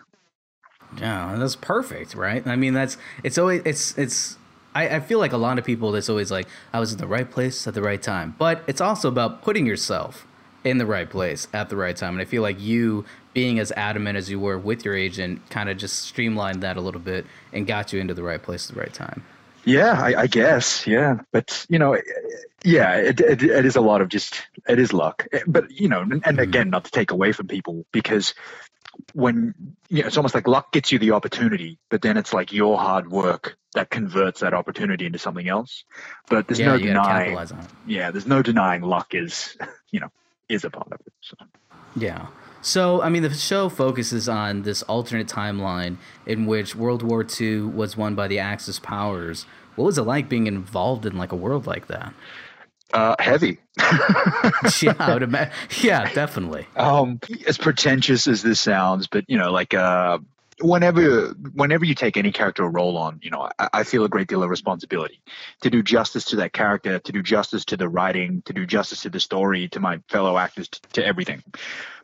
Yeah, 0.98 1.36
that's 1.38 1.56
perfect, 1.56 2.14
right? 2.14 2.46
I 2.46 2.56
mean, 2.56 2.74
that's 2.74 2.96
it's 3.22 3.38
always 3.38 3.62
it's 3.64 3.96
it's. 3.98 4.36
I, 4.74 4.96
I 4.96 5.00
feel 5.00 5.18
like 5.18 5.32
a 5.32 5.38
lot 5.38 5.58
of 5.58 5.64
people 5.64 5.90
that's 5.92 6.08
always 6.08 6.30
like 6.30 6.46
I 6.72 6.78
was 6.78 6.92
in 6.92 6.98
the 6.98 7.06
right 7.06 7.28
place 7.28 7.66
at 7.66 7.74
the 7.74 7.82
right 7.82 8.00
time, 8.00 8.36
but 8.38 8.62
it's 8.66 8.80
also 8.80 9.08
about 9.08 9.42
putting 9.42 9.66
yourself 9.66 10.26
in 10.68 10.78
the 10.78 10.86
right 10.86 11.08
place 11.08 11.48
at 11.54 11.70
the 11.70 11.76
right 11.76 11.96
time. 11.96 12.12
And 12.12 12.20
I 12.20 12.26
feel 12.26 12.42
like 12.42 12.60
you 12.60 13.04
being 13.32 13.58
as 13.58 13.72
adamant 13.72 14.18
as 14.18 14.28
you 14.30 14.38
were 14.38 14.58
with 14.58 14.84
your 14.84 14.94
agent 14.94 15.48
kind 15.48 15.70
of 15.70 15.78
just 15.78 16.00
streamlined 16.00 16.62
that 16.62 16.76
a 16.76 16.80
little 16.80 17.00
bit 17.00 17.24
and 17.52 17.66
got 17.66 17.92
you 17.92 18.00
into 18.00 18.12
the 18.12 18.22
right 18.22 18.42
place 18.42 18.68
at 18.68 18.74
the 18.74 18.80
right 18.80 18.92
time. 18.92 19.24
Yeah, 19.64 20.00
I, 20.00 20.22
I 20.22 20.26
guess. 20.26 20.86
Yeah, 20.86 21.20
but 21.32 21.66
you 21.68 21.78
know, 21.78 21.96
yeah, 22.64 22.96
it, 22.96 23.20
it 23.20 23.42
it 23.42 23.64
is 23.66 23.76
a 23.76 23.80
lot 23.80 24.00
of 24.00 24.08
just 24.08 24.46
it 24.68 24.78
is 24.78 24.92
luck. 24.92 25.26
Eh, 25.32 25.40
but 25.46 25.70
you 25.70 25.88
know, 25.88 26.00
and, 26.00 26.12
and 26.12 26.22
mm-hmm. 26.22 26.38
again, 26.38 26.70
not 26.70 26.84
to 26.84 26.90
take 26.90 27.10
away 27.10 27.32
from 27.32 27.48
people 27.48 27.84
because 27.92 28.34
when 29.12 29.54
you 29.88 30.02
know, 30.02 30.06
it's 30.06 30.16
almost 30.16 30.34
like 30.34 30.48
luck 30.48 30.72
gets 30.72 30.92
you 30.92 30.98
the 30.98 31.12
opportunity, 31.12 31.78
but 31.90 32.02
then 32.02 32.16
it's 32.16 32.32
like 32.32 32.52
your 32.52 32.78
hard 32.78 33.10
work 33.10 33.56
that 33.74 33.90
converts 33.90 34.40
that 34.40 34.54
opportunity 34.54 35.06
into 35.06 35.18
something 35.18 35.48
else. 35.48 35.84
But 36.28 36.48
there's 36.48 36.60
yeah, 36.60 36.66
no 36.66 36.78
denying. 36.78 37.36
capitalize 37.36 37.52
on 37.52 37.58
it. 37.60 37.66
Yeah, 37.86 38.10
there's 38.10 38.26
no 38.26 38.42
denying 38.42 38.82
luck 38.82 39.14
is 39.14 39.56
you 39.90 40.00
know 40.00 40.10
is 40.48 40.64
a 40.64 40.70
part 40.70 40.92
of 40.92 41.00
it. 41.06 41.12
So. 41.20 41.36
Yeah. 41.96 42.26
So, 42.60 43.02
I 43.02 43.08
mean, 43.08 43.22
the 43.22 43.32
show 43.32 43.68
focuses 43.68 44.28
on 44.28 44.62
this 44.62 44.82
alternate 44.82 45.28
timeline 45.28 45.96
in 46.26 46.46
which 46.46 46.74
World 46.74 47.02
War 47.02 47.24
II 47.40 47.60
was 47.62 47.96
won 47.96 48.14
by 48.14 48.26
the 48.28 48.38
Axis 48.40 48.78
powers. 48.78 49.46
What 49.76 49.84
was 49.84 49.98
it 49.98 50.02
like 50.02 50.28
being 50.28 50.46
involved 50.48 51.06
in 51.06 51.16
like 51.16 51.30
a 51.32 51.36
world 51.36 51.66
like 51.66 51.86
that? 51.86 52.12
Uh, 52.92 53.14
heavy. 53.20 53.58
yeah, 54.82 54.94
I 54.98 55.10
would 55.12 55.22
imagine. 55.22 55.52
Yeah, 55.82 56.10
definitely. 56.12 56.66
um, 56.76 57.20
as 57.46 57.58
pretentious 57.58 58.26
as 58.26 58.42
this 58.42 58.60
sounds, 58.60 59.06
but 59.06 59.24
you 59.28 59.36
know, 59.38 59.52
like 59.52 59.74
uh, 59.74 60.18
whenever 60.60 61.28
whenever 61.54 61.84
you 61.84 61.94
take 61.94 62.16
any 62.16 62.32
character 62.32 62.64
or 62.64 62.70
role 62.70 62.96
on, 62.96 63.20
you 63.22 63.30
know, 63.30 63.48
I, 63.58 63.68
I 63.72 63.82
feel 63.84 64.04
a 64.04 64.08
great 64.08 64.28
deal 64.28 64.42
of 64.42 64.50
responsibility 64.50 65.20
to 65.62 65.70
do 65.70 65.82
justice 65.82 66.26
to 66.26 66.36
that 66.36 66.52
character, 66.52 66.98
to 66.98 67.12
do 67.12 67.22
justice 67.22 67.64
to 67.66 67.76
the 67.76 67.88
writing, 67.88 68.42
to 68.46 68.52
do 68.52 68.66
justice 68.66 69.02
to 69.02 69.10
the 69.10 69.20
story, 69.20 69.68
to 69.68 69.80
my 69.80 70.00
fellow 70.08 70.36
actors, 70.36 70.68
to, 70.68 70.80
to 70.94 71.06
everything. 71.06 71.42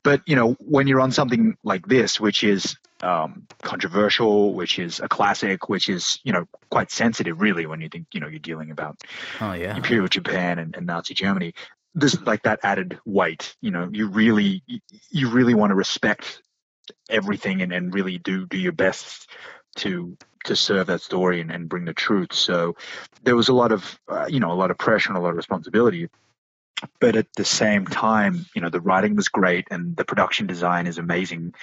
But 0.03 0.23
you 0.27 0.37
know, 0.37 0.53
when 0.61 0.87
you're 0.87 1.01
on 1.01 1.13
something 1.13 1.57
like 1.65 1.87
this, 1.87 2.21
which 2.21 2.45
is 2.45 2.77
um, 3.03 3.47
controversial, 3.63 4.55
which 4.55 4.79
is 4.79 5.01
a 5.01 5.09
classic, 5.09 5.69
which 5.69 5.89
is 5.89 6.21
you 6.25 6.33
know 6.33 6.47
quite 6.71 6.91
sensitive, 6.91 7.41
really, 7.41 7.67
when 7.67 7.81
you 7.81 7.89
think 7.89 8.07
you 8.13 8.21
know 8.21 8.29
you're 8.29 8.39
dealing 8.39 8.71
about 8.71 8.99
Oh 9.41 9.53
yeah. 9.53 9.77
Imperial 9.77 10.09
Japan 10.09 10.59
and, 10.59 10.77
and 10.77 10.87
Nazi 10.87 11.15
Germany. 11.15 11.55
There's 11.97 12.21
like 12.23 12.43
that 12.43 12.61
added 12.65 12.99
weight. 13.05 13.57
You 13.61 13.71
know, 13.71 13.89
you 13.93 14.09
really 14.09 14.63
you 15.11 15.31
really 15.31 15.55
want 15.55 15.71
to 15.71 15.77
respect 15.77 16.43
everything 17.09 17.63
and, 17.63 17.73
and 17.73 17.95
really 17.95 18.19
do 18.19 18.47
do 18.47 18.59
your 18.59 18.73
best 18.73 19.31
to 19.77 20.17
to 20.45 20.55
serve 20.55 20.87
that 20.87 21.01
story 21.01 21.41
and, 21.41 21.51
and 21.51 21.69
bring 21.69 21.85
the 21.87 21.95
truth. 21.95 22.33
So 22.33 22.77
there 23.23 23.37
was 23.37 23.49
a 23.49 23.55
lot 23.55 23.73
of 23.73 23.99
uh, 24.09 24.27
you 24.29 24.41
know 24.41 24.53
a 24.53 24.55
lot 24.55 24.71
of 24.71 24.79
pressure 24.79 25.11
and 25.11 25.19
a 25.19 25.21
lot 25.21 25.31
of 25.31 25.37
responsibility. 25.37 26.09
But 27.01 27.17
at 27.17 27.29
the 27.37 27.45
same 27.45 27.87
time, 27.87 28.45
you 28.55 28.61
know, 28.61 28.69
the 28.69 28.81
writing 28.81 29.15
was 29.15 29.29
great 29.29 29.69
and 29.71 29.97
the 29.97 30.05
production 30.05 30.47
design 30.47 30.87
is 30.87 30.99
amazing, 30.99 31.55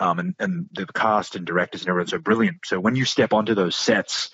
um, 0.00 0.18
and 0.18 0.34
and 0.38 0.68
the 0.72 0.86
cast 0.86 1.36
and 1.36 1.46
directors 1.46 1.82
and 1.82 1.88
everyone's 1.88 2.10
so 2.10 2.18
brilliant. 2.18 2.58
So 2.64 2.80
when 2.80 2.96
you 2.96 3.04
step 3.04 3.32
onto 3.32 3.54
those 3.54 3.76
sets, 3.76 4.30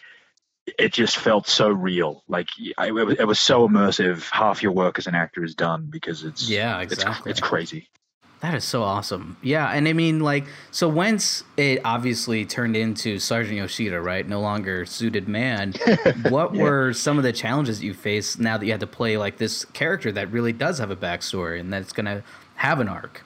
it 0.67 0.93
just 0.93 1.17
felt 1.17 1.47
so 1.47 1.69
real. 1.69 2.25
Like 2.29 2.49
I, 2.79 2.89
it, 2.89 2.93
was, 2.93 3.19
it 3.19 3.27
was 3.27 3.41
so 3.41 3.69
immersive. 3.69 4.29
Half 4.31 4.63
your 4.63 4.73
work 4.73 4.99
as 4.99 5.07
an 5.07 5.15
actor 5.15 5.45
is 5.45 5.55
done 5.55 5.87
because 5.91 6.25
it's 6.25 6.49
Yeah, 6.49 6.81
it's, 6.81 6.95
exactly. 6.95 7.31
it's 7.31 7.41
crazy. 7.41 7.89
That 8.43 8.55
is 8.55 8.65
so 8.65 8.83
awesome. 8.83 9.37
Yeah, 9.41 9.69
and 9.71 9.87
I 9.87 9.93
mean, 9.93 10.19
like, 10.19 10.47
so 10.73 10.89
once 10.89 11.45
it 11.57 11.81
obviously 11.85 12.45
turned 12.45 12.77
into 12.77 13.21
Sergeant 13.21 13.57
Yoshida, 13.57 14.01
right? 14.01 14.27
No 14.29 14.41
longer 14.41 14.85
suited 14.85 15.29
man. 15.29 15.75
what 16.29 16.53
Yeah. 16.53 16.63
were 16.65 16.93
some 16.93 17.19
of 17.19 17.23
the 17.25 17.33
challenges 17.33 17.85
you 17.85 17.95
faced 17.95 18.41
now 18.41 18.59
that 18.59 18.67
you 18.67 18.73
had 18.73 18.81
to 18.81 18.87
play 18.89 19.17
like 19.17 19.39
this 19.39 19.65
character 19.67 20.11
that 20.13 20.33
really 20.33 20.53
does 20.53 20.79
have 20.79 20.91
a 20.91 20.97
backstory 20.97 21.61
and 21.61 21.73
that's 21.73 21.93
gonna 21.93 22.25
have 22.57 22.81
an 22.81 22.89
arc? 22.89 23.25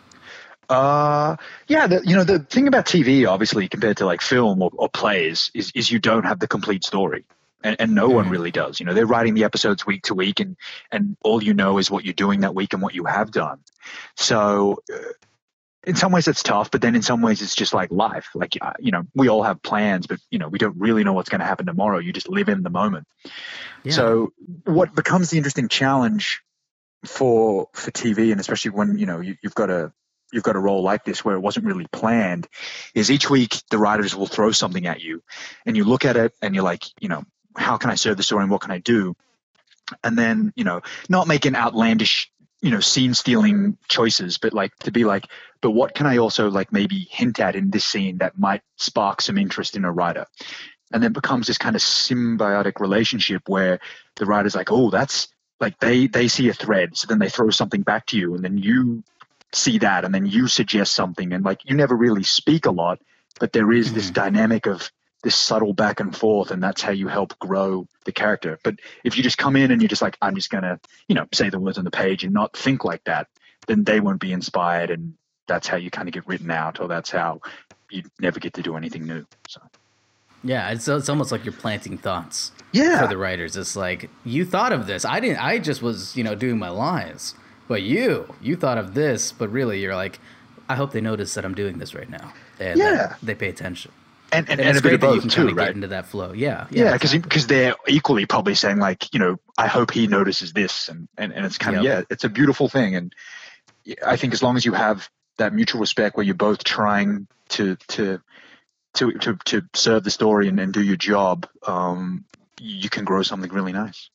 Uh, 0.68 1.36
yeah, 1.68 1.86
the, 1.86 2.02
you 2.04 2.14
know 2.14 2.24
the 2.24 2.40
thing 2.40 2.66
about 2.68 2.84
TV, 2.84 3.26
obviously, 3.26 3.68
compared 3.68 3.96
to 3.96 4.04
like 4.04 4.20
film 4.20 4.60
or, 4.60 4.70
or 4.74 4.88
plays, 4.90 5.50
is 5.54 5.70
is 5.74 5.90
you 5.90 5.98
don't 5.98 6.24
have 6.24 6.40
the 6.40 6.48
complete 6.48 6.84
story, 6.84 7.24
and, 7.66 7.76
and 7.80 7.94
no 7.94 8.08
one 8.08 8.26
Mhm. 8.26 8.30
really 8.30 8.50
does. 8.50 8.80
You 8.80 8.86
know, 8.86 8.94
they're 8.94 9.06
writing 9.14 9.34
the 9.34 9.44
episodes 9.44 9.84
week 9.84 10.02
to 10.04 10.14
week, 10.14 10.40
and 10.40 10.56
and 10.90 11.16
all 11.22 11.42
you 11.42 11.54
know 11.54 11.78
is 11.78 11.90
what 11.90 12.04
you're 12.04 12.14
doing 12.24 12.40
that 12.40 12.54
week 12.54 12.72
and 12.72 12.82
what 12.82 12.94
you 12.94 13.04
have 13.04 13.30
done. 13.30 13.58
So. 14.16 14.78
Uh, 14.92 15.12
in 15.86 15.94
some 15.94 16.10
ways 16.10 16.26
it's 16.26 16.42
tough, 16.42 16.68
but 16.72 16.80
then 16.82 16.96
in 16.96 17.02
some 17.02 17.22
ways 17.22 17.40
it's 17.40 17.54
just 17.54 17.72
like 17.72 17.92
life. 17.92 18.30
Like 18.34 18.58
uh, 18.60 18.72
you 18.80 18.90
know, 18.90 19.04
we 19.14 19.28
all 19.28 19.44
have 19.44 19.62
plans, 19.62 20.08
but 20.08 20.18
you 20.32 20.38
know, 20.40 20.48
we 20.48 20.58
don't 20.58 20.76
really 20.76 21.04
know 21.04 21.12
what's 21.12 21.28
going 21.28 21.38
to 21.38 21.46
happen 21.46 21.64
tomorrow. 21.64 21.98
You 21.98 22.12
just 22.12 22.28
live 22.28 22.48
in 22.48 22.64
the 22.64 22.70
moment. 22.70 23.06
Yeah. 23.84 23.92
So 23.92 24.32
what 24.64 24.96
becomes 24.96 25.30
the 25.30 25.36
interesting 25.36 25.68
challenge 25.68 26.42
for 27.04 27.68
for 27.72 27.92
TV, 27.92 28.32
and 28.32 28.40
especially 28.40 28.72
when 28.72 28.98
you 28.98 29.06
know 29.06 29.20
you, 29.20 29.36
you've 29.44 29.54
got 29.54 29.70
a 29.70 29.92
you've 30.32 30.42
got 30.42 30.56
a 30.56 30.58
role 30.58 30.82
like 30.82 31.04
this 31.04 31.24
where 31.24 31.36
it 31.36 31.40
wasn't 31.40 31.66
really 31.66 31.86
planned, 31.92 32.48
is 32.96 33.08
each 33.08 33.30
week 33.30 33.54
the 33.70 33.78
writers 33.78 34.12
will 34.16 34.26
throw 34.26 34.50
something 34.50 34.86
at 34.88 35.00
you, 35.00 35.22
and 35.66 35.76
you 35.76 35.84
look 35.84 36.04
at 36.04 36.16
it 36.16 36.32
and 36.42 36.52
you're 36.56 36.64
like, 36.64 36.82
you 37.00 37.08
know, 37.08 37.22
how 37.56 37.76
can 37.76 37.90
I 37.90 37.94
serve 37.94 38.16
the 38.16 38.22
story 38.22 38.42
and 38.42 38.50
what 38.50 38.60
can 38.60 38.70
I 38.70 38.78
do? 38.78 39.14
And 40.02 40.18
then 40.18 40.52
you 40.56 40.64
know, 40.64 40.80
not 41.08 41.28
making 41.28 41.54
outlandish 41.54 42.30
you 42.62 42.70
know 42.70 42.80
scene 42.80 43.12
stealing 43.12 43.76
choices 43.86 44.38
but 44.38 44.54
like 44.54 44.74
to 44.78 44.90
be 44.90 45.04
like 45.04 45.26
but 45.60 45.72
what 45.72 45.94
can 45.94 46.06
i 46.06 46.16
also 46.16 46.50
like 46.50 46.72
maybe 46.72 47.06
hint 47.10 47.38
at 47.38 47.54
in 47.54 47.70
this 47.70 47.84
scene 47.84 48.16
that 48.18 48.38
might 48.38 48.62
spark 48.76 49.20
some 49.20 49.36
interest 49.36 49.76
in 49.76 49.84
a 49.84 49.92
writer 49.92 50.24
and 50.90 51.02
then 51.02 51.12
becomes 51.12 51.46
this 51.46 51.58
kind 51.58 51.76
of 51.76 51.82
symbiotic 51.82 52.80
relationship 52.80 53.46
where 53.46 53.78
the 54.16 54.24
writer's 54.24 54.54
like 54.56 54.72
oh 54.72 54.88
that's 54.90 55.28
like 55.60 55.78
they 55.80 56.06
they 56.06 56.28
see 56.28 56.48
a 56.48 56.54
thread 56.54 56.96
so 56.96 57.06
then 57.06 57.18
they 57.18 57.28
throw 57.28 57.50
something 57.50 57.82
back 57.82 58.06
to 58.06 58.16
you 58.16 58.34
and 58.34 58.42
then 58.42 58.56
you 58.56 59.04
see 59.52 59.76
that 59.78 60.06
and 60.06 60.14
then 60.14 60.24
you 60.24 60.48
suggest 60.48 60.94
something 60.94 61.34
and 61.34 61.44
like 61.44 61.60
you 61.68 61.76
never 61.76 61.94
really 61.94 62.22
speak 62.22 62.64
a 62.64 62.70
lot 62.70 62.98
but 63.38 63.52
there 63.52 63.70
is 63.70 63.92
this 63.92 64.10
Mhm. 64.10 64.14
dynamic 64.14 64.66
of 64.66 64.90
this 65.26 65.34
subtle 65.34 65.72
back 65.72 65.98
and 65.98 66.16
forth 66.16 66.52
and 66.52 66.62
that's 66.62 66.80
how 66.80 66.92
you 66.92 67.08
help 67.08 67.36
grow 67.40 67.84
the 68.04 68.12
character 68.12 68.60
but 68.62 68.74
if 69.02 69.16
you 69.16 69.24
just 69.24 69.38
come 69.38 69.56
in 69.56 69.72
and 69.72 69.82
you're 69.82 69.88
just 69.88 70.00
like 70.06 70.16
i'm 70.22 70.36
just 70.36 70.50
gonna 70.50 70.78
you 71.08 71.16
know 71.16 71.26
say 71.34 71.50
the 71.50 71.58
words 71.58 71.78
on 71.78 71.84
the 71.84 71.90
page 71.90 72.22
and 72.22 72.32
not 72.32 72.56
think 72.56 72.84
like 72.84 73.02
that 73.04 73.26
then 73.66 73.82
they 73.82 73.98
won't 73.98 74.20
be 74.20 74.30
inspired 74.30 74.88
and 74.88 75.14
that's 75.48 75.66
how 75.66 75.76
you 75.76 75.90
kind 75.90 76.06
of 76.08 76.14
get 76.14 76.24
written 76.28 76.48
out 76.48 76.78
or 76.80 76.86
that's 76.86 77.10
how 77.10 77.40
you 77.90 78.04
never 78.20 78.38
get 78.38 78.54
to 78.54 78.62
do 78.62 78.76
anything 78.76 79.04
new 79.04 79.26
so 79.48 79.60
yeah, 80.44 80.70
it's 80.70 80.86
it's 80.86 81.08
almost 81.08 81.32
like 81.32 81.44
you're 81.44 81.60
planting 81.64 81.98
thoughts 81.98 82.52
yeah 82.70 83.00
for 83.02 83.08
the 83.08 83.16
writers. 83.16 83.56
It's 83.56 83.74
like 83.74 84.08
you 84.24 84.44
thought 84.44 84.72
of 84.72 84.86
this. 84.86 85.04
I 85.04 85.18
didn't. 85.18 85.42
I 85.44 85.58
just 85.58 85.82
was 85.82 86.14
you 86.16 86.22
know 86.22 86.36
doing 86.36 86.56
my 86.58 86.68
lines, 86.68 87.34
but 87.66 87.82
you 87.82 88.32
you 88.40 88.54
thought 88.54 88.78
of 88.78 88.94
this. 88.94 89.32
But 89.32 89.48
really, 89.50 89.80
you're 89.80 89.96
like, 89.96 90.20
I 90.68 90.76
hope 90.76 90.92
they 90.92 91.00
notice 91.00 91.34
that 91.34 91.44
I'm 91.44 91.54
doing 91.54 91.78
this 91.78 91.94
right 91.96 92.08
now, 92.08 92.32
and 92.60 92.78
Yeah. 92.78 93.16
they 93.24 93.34
pay 93.34 93.48
attention. 93.48 93.90
And, 94.32 94.48
and, 94.48 94.60
And, 94.60 94.60
and 94.60 94.70
it's 94.70 94.78
a 94.80 94.82
bit 94.82 94.94
of 94.94 95.00
both 95.00 95.28
too 95.28 95.48
of 95.48 95.56
right 95.56 95.66
get 95.66 95.74
into 95.76 95.88
that 95.88 96.06
flow. 96.06 96.32
Yeah, 96.32 96.66
yeah 96.70 96.92
because 96.92 97.12
exactly. 97.12 97.28
because 97.28 97.46
they're 97.46 97.74
equally 97.88 98.26
probably 98.26 98.54
saying 98.54 98.78
like 98.78 99.12
you 99.14 99.20
know 99.20 99.36
i 99.58 99.66
hope 99.66 99.90
he 99.92 100.06
notices 100.06 100.52
this 100.52 100.88
and 100.88 101.08
and, 101.16 101.32
and 101.32 101.46
it's 101.46 101.58
kind 101.58 101.76
of 101.76 101.84
Yep. 101.84 101.98
yeah 101.98 102.04
it's 102.10 102.24
a 102.24 102.28
beautiful 102.28 102.68
thing 102.68 102.96
and 102.96 103.12
i 104.04 104.16
think 104.16 104.32
as 104.34 104.42
long 104.42 104.56
as 104.56 104.64
you 104.64 104.72
have 104.72 105.08
that 105.38 105.52
mutual 105.54 105.80
respect 105.80 106.16
where 106.16 106.24
you're 106.24 106.34
both 106.34 106.64
trying 106.64 107.26
to 107.50 107.76
to 107.88 108.20
to 108.94 109.12
to, 109.12 109.36
to 109.44 109.62
serve 109.74 110.04
the 110.04 110.10
story 110.10 110.48
and, 110.48 110.58
and 110.58 110.72
do 110.72 110.82
your 110.82 110.96
job 110.96 111.46
um 111.66 112.24
you 112.60 112.88
can 112.90 113.04
grow 113.04 113.22
something 113.22 113.52
really 113.52 113.72
nice 113.72 114.10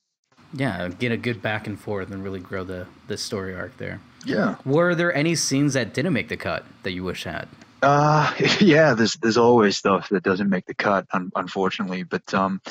yeah, 0.53 0.89
get 0.89 1.13
a 1.13 1.17
good 1.17 1.41
back 1.41 1.65
and 1.65 1.79
forth 1.79 2.11
and 2.11 2.21
really 2.23 2.39
grow 2.41 2.65
the 2.65 2.85
the 3.07 3.17
story 3.17 3.55
arc 3.55 3.77
there. 3.77 4.01
yeah 4.25 4.55
Were 4.65 4.93
there 4.95 5.13
any 5.15 5.33
scenes 5.35 5.75
that 5.75 5.93
didn't 5.93 6.11
make 6.11 6.27
the 6.27 6.35
cut 6.35 6.65
that 6.83 6.91
you 6.91 7.05
wish 7.05 7.23
had? 7.23 7.47
Uh, 7.81 8.33
yeah, 8.59 8.93
there's 8.93 9.15
there's 9.15 9.37
always 9.37 9.77
stuff 9.77 10.09
that 10.09 10.23
doesn't 10.23 10.49
make 10.49 10.65
the 10.65 10.73
cut, 10.73 11.07
un- 11.13 11.31
unfortunately. 11.35 12.03
But 12.03 12.33
um, 12.33 12.61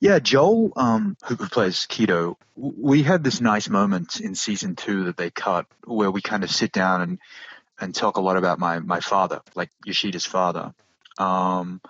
yeah, 0.00 0.18
Joel, 0.18 0.72
um, 0.76 1.16
who, 1.24 1.36
plays 1.36 1.86
Kido, 1.86 2.36
w- 2.56 2.74
we 2.78 3.02
had 3.02 3.24
this 3.24 3.40
nice 3.40 3.68
moment 3.68 4.20
in 4.20 4.34
season 4.34 4.76
two 4.76 5.04
that 5.04 5.16
they 5.16 5.30
cut 5.30 5.66
where 5.84 6.10
we 6.10 6.20
kind 6.22 6.44
of 6.44 6.50
sit 6.50 6.72
down 6.72 7.02
and 7.02 7.18
and 7.80 7.94
talk 7.94 8.16
a 8.16 8.20
lot 8.20 8.36
about 8.36 8.58
my 8.58 8.78
my 8.78 9.00
father, 9.00 9.40
like 9.54 9.70
Yoshida's 9.86 10.26
father, 10.26 10.74
um, 11.18 11.80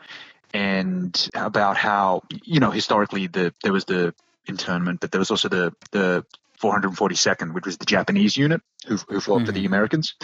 and 0.54 1.28
about 1.34 1.76
how 1.76 2.22
you 2.44 2.60
know 2.60 2.70
historically 2.70 3.26
the 3.26 3.54
there 3.62 3.72
was 3.72 3.84
the 3.84 4.14
internment, 4.46 5.00
but 5.00 5.12
there 5.12 5.18
was 5.18 5.30
also 5.30 5.48
the 5.48 5.74
the 5.90 6.24
442nd, 6.62 7.52
which 7.52 7.66
was 7.66 7.76
the 7.76 7.84
Japanese 7.84 8.36
unit 8.36 8.60
who, 8.86 8.96
who 9.08 9.20
fought 9.20 9.38
mm-hmm. 9.38 9.46
for 9.46 9.52
the 9.52 9.60
mm-hmm. 9.60 9.66
Americans. 9.66 10.14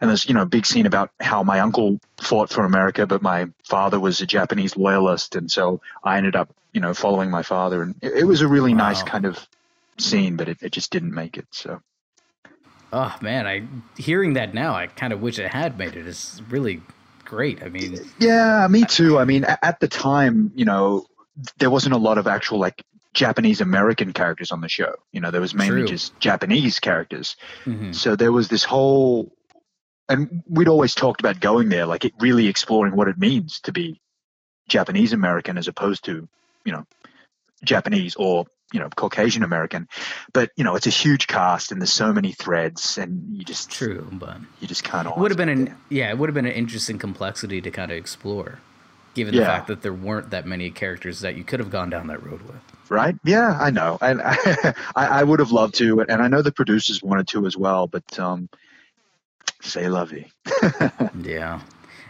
And 0.00 0.10
there's, 0.10 0.26
you 0.26 0.34
know, 0.34 0.42
a 0.42 0.46
big 0.46 0.66
scene 0.66 0.86
about 0.86 1.10
how 1.20 1.42
my 1.42 1.60
uncle 1.60 2.00
fought 2.18 2.50
for 2.50 2.64
America, 2.64 3.06
but 3.06 3.22
my 3.22 3.46
father 3.64 4.00
was 4.00 4.20
a 4.20 4.26
Japanese 4.26 4.76
loyalist. 4.76 5.36
And 5.36 5.50
so 5.50 5.80
I 6.02 6.18
ended 6.18 6.34
up, 6.34 6.52
you 6.72 6.80
know, 6.80 6.92
following 6.92 7.30
my 7.30 7.42
father. 7.42 7.82
And 7.82 7.94
it, 8.02 8.12
it 8.18 8.24
was 8.24 8.40
a 8.40 8.48
really 8.48 8.72
wow. 8.72 8.88
nice 8.88 9.02
kind 9.02 9.24
of 9.24 9.46
scene, 9.98 10.36
but 10.36 10.48
it, 10.48 10.58
it 10.62 10.72
just 10.72 10.90
didn't 10.90 11.14
make 11.14 11.36
it. 11.36 11.46
So. 11.52 11.80
Oh 12.92 13.14
man, 13.20 13.46
I 13.46 13.66
hearing 13.96 14.34
that 14.34 14.54
now, 14.54 14.74
I 14.74 14.86
kind 14.86 15.12
of 15.12 15.20
wish 15.20 15.38
it 15.38 15.52
had 15.52 15.78
made 15.78 15.96
it. 15.96 16.06
It's 16.06 16.40
really 16.48 16.82
great. 17.24 17.62
I 17.62 17.68
mean, 17.68 17.98
yeah, 18.18 18.66
me 18.70 18.84
too. 18.84 19.18
I 19.18 19.24
mean, 19.24 19.44
at 19.44 19.80
the 19.80 19.88
time, 19.88 20.52
you 20.54 20.64
know, 20.64 21.06
there 21.58 21.68
wasn't 21.68 21.94
a 21.94 21.98
lot 21.98 22.16
of 22.16 22.26
actual 22.26 22.58
like 22.58 22.82
Japanese 23.16 23.62
American 23.62 24.12
characters 24.12 24.52
on 24.52 24.60
the 24.60 24.68
show. 24.68 24.94
You 25.10 25.20
know, 25.22 25.30
there 25.30 25.40
was 25.40 25.54
mainly 25.54 25.80
True. 25.80 25.88
just 25.88 26.20
Japanese 26.20 26.78
characters. 26.78 27.36
Mm-hmm. 27.64 27.92
So 27.92 28.14
there 28.14 28.30
was 28.30 28.48
this 28.48 28.62
whole, 28.62 29.32
and 30.06 30.42
we'd 30.46 30.68
always 30.68 30.94
talked 30.94 31.20
about 31.20 31.40
going 31.40 31.70
there, 31.70 31.86
like 31.86 32.04
it 32.04 32.12
really 32.20 32.46
exploring 32.46 32.94
what 32.94 33.08
it 33.08 33.16
means 33.18 33.60
to 33.60 33.72
be 33.72 34.02
Japanese 34.68 35.14
American 35.14 35.56
as 35.56 35.66
opposed 35.66 36.04
to, 36.04 36.28
you 36.66 36.72
know, 36.72 36.84
Japanese 37.64 38.16
or 38.16 38.44
you 38.70 38.80
know 38.80 38.90
Caucasian 38.94 39.42
American. 39.42 39.88
But 40.34 40.50
you 40.54 40.64
know, 40.64 40.76
it's 40.76 40.86
a 40.86 40.90
huge 40.90 41.26
cast 41.26 41.72
and 41.72 41.80
there's 41.80 41.94
so 41.94 42.12
many 42.12 42.32
threads, 42.32 42.98
and 42.98 43.34
you 43.34 43.44
just 43.44 43.70
true, 43.70 44.06
but 44.12 44.36
you 44.60 44.68
just 44.68 44.84
kind 44.84 45.08
of 45.08 45.16
would 45.16 45.30
have 45.30 45.38
been 45.38 45.48
an 45.48 45.74
yeah, 45.88 46.10
it 46.10 46.18
would 46.18 46.28
have 46.28 46.34
been 46.34 46.44
an 46.44 46.52
interesting 46.52 46.98
complexity 46.98 47.62
to 47.62 47.70
kind 47.70 47.90
of 47.90 47.96
explore 47.96 48.58
given 49.16 49.34
yeah. 49.34 49.40
the 49.40 49.46
fact 49.46 49.66
that 49.66 49.82
there 49.82 49.94
weren't 49.94 50.30
that 50.30 50.46
many 50.46 50.70
characters 50.70 51.20
that 51.20 51.36
you 51.36 51.42
could 51.42 51.58
have 51.58 51.70
gone 51.70 51.90
down 51.90 52.06
that 52.06 52.22
road 52.22 52.42
with. 52.42 52.60
Right? 52.88 53.16
Yeah, 53.24 53.58
I 53.60 53.70
know. 53.70 53.98
And 54.06 54.20
I, 54.22 54.74
I, 54.94 55.24
would 55.24 55.40
have 55.40 55.50
loved 55.50 55.74
to, 55.76 56.00
and 56.02 56.22
I 56.22 56.28
know 56.28 56.42
the 56.42 56.52
producers 56.52 57.02
wanted 57.02 57.26
to 57.28 57.46
as 57.46 57.56
well, 57.56 57.88
but 57.88 58.18
um, 58.20 58.48
say 59.62 59.88
lovey. 59.88 60.30
yeah. 61.22 61.62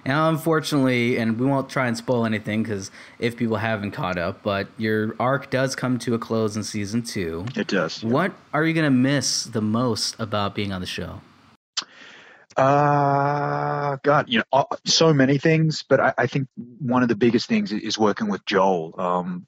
Now, 0.04 0.28
unfortunately, 0.28 1.16
and 1.16 1.38
we 1.40 1.46
won't 1.46 1.70
try 1.70 1.86
and 1.88 1.96
spoil 1.96 2.26
anything 2.26 2.62
because 2.62 2.90
if 3.18 3.36
people 3.36 3.56
haven't 3.56 3.92
caught 3.92 4.18
up, 4.18 4.42
but 4.42 4.68
your 4.76 5.16
arc 5.18 5.50
does 5.50 5.74
come 5.74 5.98
to 6.00 6.14
a 6.14 6.18
close 6.18 6.56
in 6.56 6.64
season 6.64 7.02
two. 7.02 7.46
It 7.56 7.68
does. 7.68 8.04
What 8.04 8.32
are 8.52 8.64
you 8.64 8.74
going 8.74 8.84
to 8.84 8.90
miss 8.90 9.44
the 9.44 9.62
most 9.62 10.14
about 10.18 10.54
being 10.54 10.72
on 10.72 10.80
the 10.80 10.86
show? 10.86 11.22
Uh, 12.56 13.96
God, 14.02 14.28
you 14.28 14.38
know, 14.38 14.44
uh, 14.50 14.64
so 14.86 15.12
many 15.12 15.36
things, 15.36 15.84
but 15.86 16.00
I, 16.00 16.14
I, 16.16 16.26
think 16.26 16.48
one 16.56 17.02
of 17.02 17.10
the 17.10 17.14
biggest 17.14 17.48
things 17.48 17.70
is 17.70 17.98
working 17.98 18.28
with 18.28 18.46
Joel. 18.46 18.94
Um, 18.98 19.46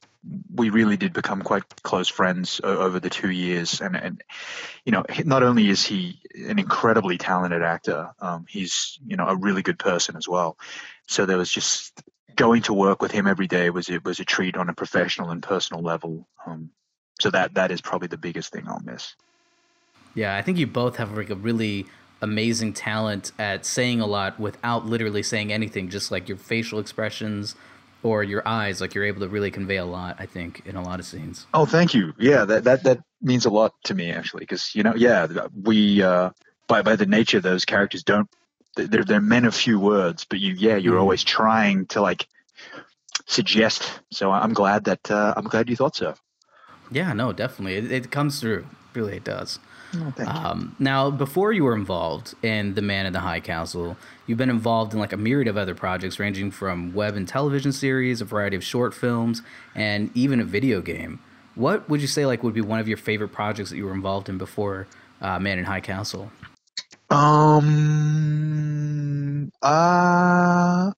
we 0.54 0.68
really 0.68 0.98
did 0.98 1.14
become 1.14 1.40
quite 1.40 1.62
close 1.82 2.08
friends 2.08 2.60
over 2.62 3.00
the 3.00 3.08
two 3.08 3.30
years, 3.30 3.80
and 3.80 3.96
and 3.96 4.22
you 4.84 4.92
know, 4.92 5.04
not 5.24 5.42
only 5.42 5.70
is 5.70 5.86
he 5.86 6.20
an 6.34 6.58
incredibly 6.58 7.16
talented 7.16 7.62
actor, 7.62 8.10
um, 8.20 8.44
he's 8.46 8.98
you 9.06 9.16
know 9.16 9.26
a 9.26 9.36
really 9.36 9.62
good 9.62 9.78
person 9.78 10.14
as 10.16 10.28
well. 10.28 10.58
So 11.06 11.24
there 11.24 11.38
was 11.38 11.50
just 11.50 12.02
going 12.36 12.62
to 12.62 12.74
work 12.74 13.00
with 13.00 13.10
him 13.10 13.26
every 13.26 13.46
day 13.46 13.70
was 13.70 13.88
it 13.88 14.04
was 14.04 14.20
a 14.20 14.24
treat 14.24 14.56
on 14.56 14.68
a 14.68 14.74
professional 14.74 15.30
and 15.30 15.42
personal 15.42 15.82
level. 15.82 16.28
Um, 16.46 16.70
so 17.20 17.30
that 17.30 17.54
that 17.54 17.70
is 17.70 17.80
probably 17.80 18.08
the 18.08 18.18
biggest 18.18 18.52
thing 18.52 18.68
I'll 18.68 18.80
miss. 18.80 19.14
Yeah, 20.14 20.36
I 20.36 20.42
think 20.42 20.58
you 20.58 20.66
both 20.66 20.96
have 20.96 21.16
like 21.16 21.30
a 21.30 21.34
really 21.34 21.86
amazing 22.20 22.72
talent 22.72 23.32
at 23.38 23.64
saying 23.64 24.00
a 24.00 24.06
lot 24.06 24.38
without 24.40 24.86
literally 24.86 25.22
saying 25.22 25.52
anything, 25.52 25.88
just 25.88 26.10
like 26.10 26.28
your 26.28 26.38
facial 26.38 26.78
expressions 26.78 27.54
or 28.02 28.22
your 28.22 28.46
eyes. 28.46 28.80
Like 28.80 28.94
you're 28.94 29.04
able 29.04 29.20
to 29.20 29.28
really 29.28 29.50
convey 29.50 29.76
a 29.76 29.84
lot, 29.84 30.16
I 30.18 30.26
think, 30.26 30.62
in 30.66 30.76
a 30.76 30.82
lot 30.82 31.00
of 31.00 31.06
scenes. 31.06 31.46
Oh, 31.54 31.66
thank 31.66 31.94
you. 31.94 32.12
Yeah, 32.18 32.44
that 32.44 32.64
that 32.64 32.84
that 32.84 32.98
means 33.22 33.46
a 33.46 33.50
lot 33.50 33.74
to 33.84 33.94
me 33.94 34.10
actually, 34.10 34.40
because 34.40 34.74
you 34.74 34.82
know, 34.82 34.94
yeah, 34.96 35.26
we 35.54 36.02
uh, 36.02 36.30
by 36.66 36.82
by 36.82 36.96
the 36.96 37.06
nature 37.06 37.40
those 37.40 37.64
characters 37.64 38.02
don't 38.02 38.28
they're 38.76 39.04
they're 39.04 39.20
men 39.20 39.44
of 39.44 39.54
few 39.54 39.78
words, 39.78 40.24
but 40.24 40.38
you 40.38 40.54
yeah 40.54 40.76
you're 40.76 40.96
mm. 40.96 41.00
always 41.00 41.24
trying 41.24 41.86
to 41.86 42.00
like 42.00 42.26
suggest. 43.26 44.00
So 44.12 44.30
I'm 44.30 44.52
glad 44.52 44.84
that 44.84 45.10
uh, 45.10 45.34
I'm 45.36 45.44
glad 45.44 45.68
you 45.68 45.76
thought 45.76 45.96
so. 45.96 46.14
Yeah, 46.90 47.12
no, 47.12 47.32
definitely, 47.32 47.76
it, 47.76 47.92
it 47.92 48.10
comes 48.10 48.40
through. 48.40 48.66
Really, 48.94 49.16
it 49.16 49.24
does. 49.24 49.58
Oh, 49.94 50.12
um, 50.26 50.76
now, 50.78 51.10
before 51.10 51.52
you 51.52 51.64
were 51.64 51.74
involved 51.74 52.34
in 52.42 52.74
The 52.74 52.82
Man 52.82 53.06
in 53.06 53.14
the 53.14 53.20
High 53.20 53.40
Castle, 53.40 53.96
you've 54.26 54.36
been 54.36 54.50
involved 54.50 54.92
in 54.92 54.98
like 54.98 55.14
a 55.14 55.16
myriad 55.16 55.48
of 55.48 55.56
other 55.56 55.74
projects 55.74 56.18
ranging 56.18 56.50
from 56.50 56.92
web 56.92 57.16
and 57.16 57.26
television 57.26 57.72
series, 57.72 58.20
a 58.20 58.26
variety 58.26 58.56
of 58.56 58.62
short 58.62 58.92
films, 58.92 59.40
and 59.74 60.10
even 60.14 60.40
a 60.40 60.44
video 60.44 60.82
game. 60.82 61.20
What 61.54 61.88
would 61.88 62.02
you 62.02 62.06
say 62.06 62.26
like 62.26 62.42
would 62.42 62.54
be 62.54 62.60
one 62.60 62.80
of 62.80 62.88
your 62.88 62.98
favorite 62.98 63.30
projects 63.30 63.70
that 63.70 63.76
you 63.76 63.86
were 63.86 63.94
involved 63.94 64.28
in 64.28 64.36
before 64.38 64.86
uh, 65.20 65.38
Man 65.38 65.58
in 65.58 65.64
High 65.64 65.80
Castle? 65.80 66.30
Um, 67.10 67.68
uh, 69.62 70.92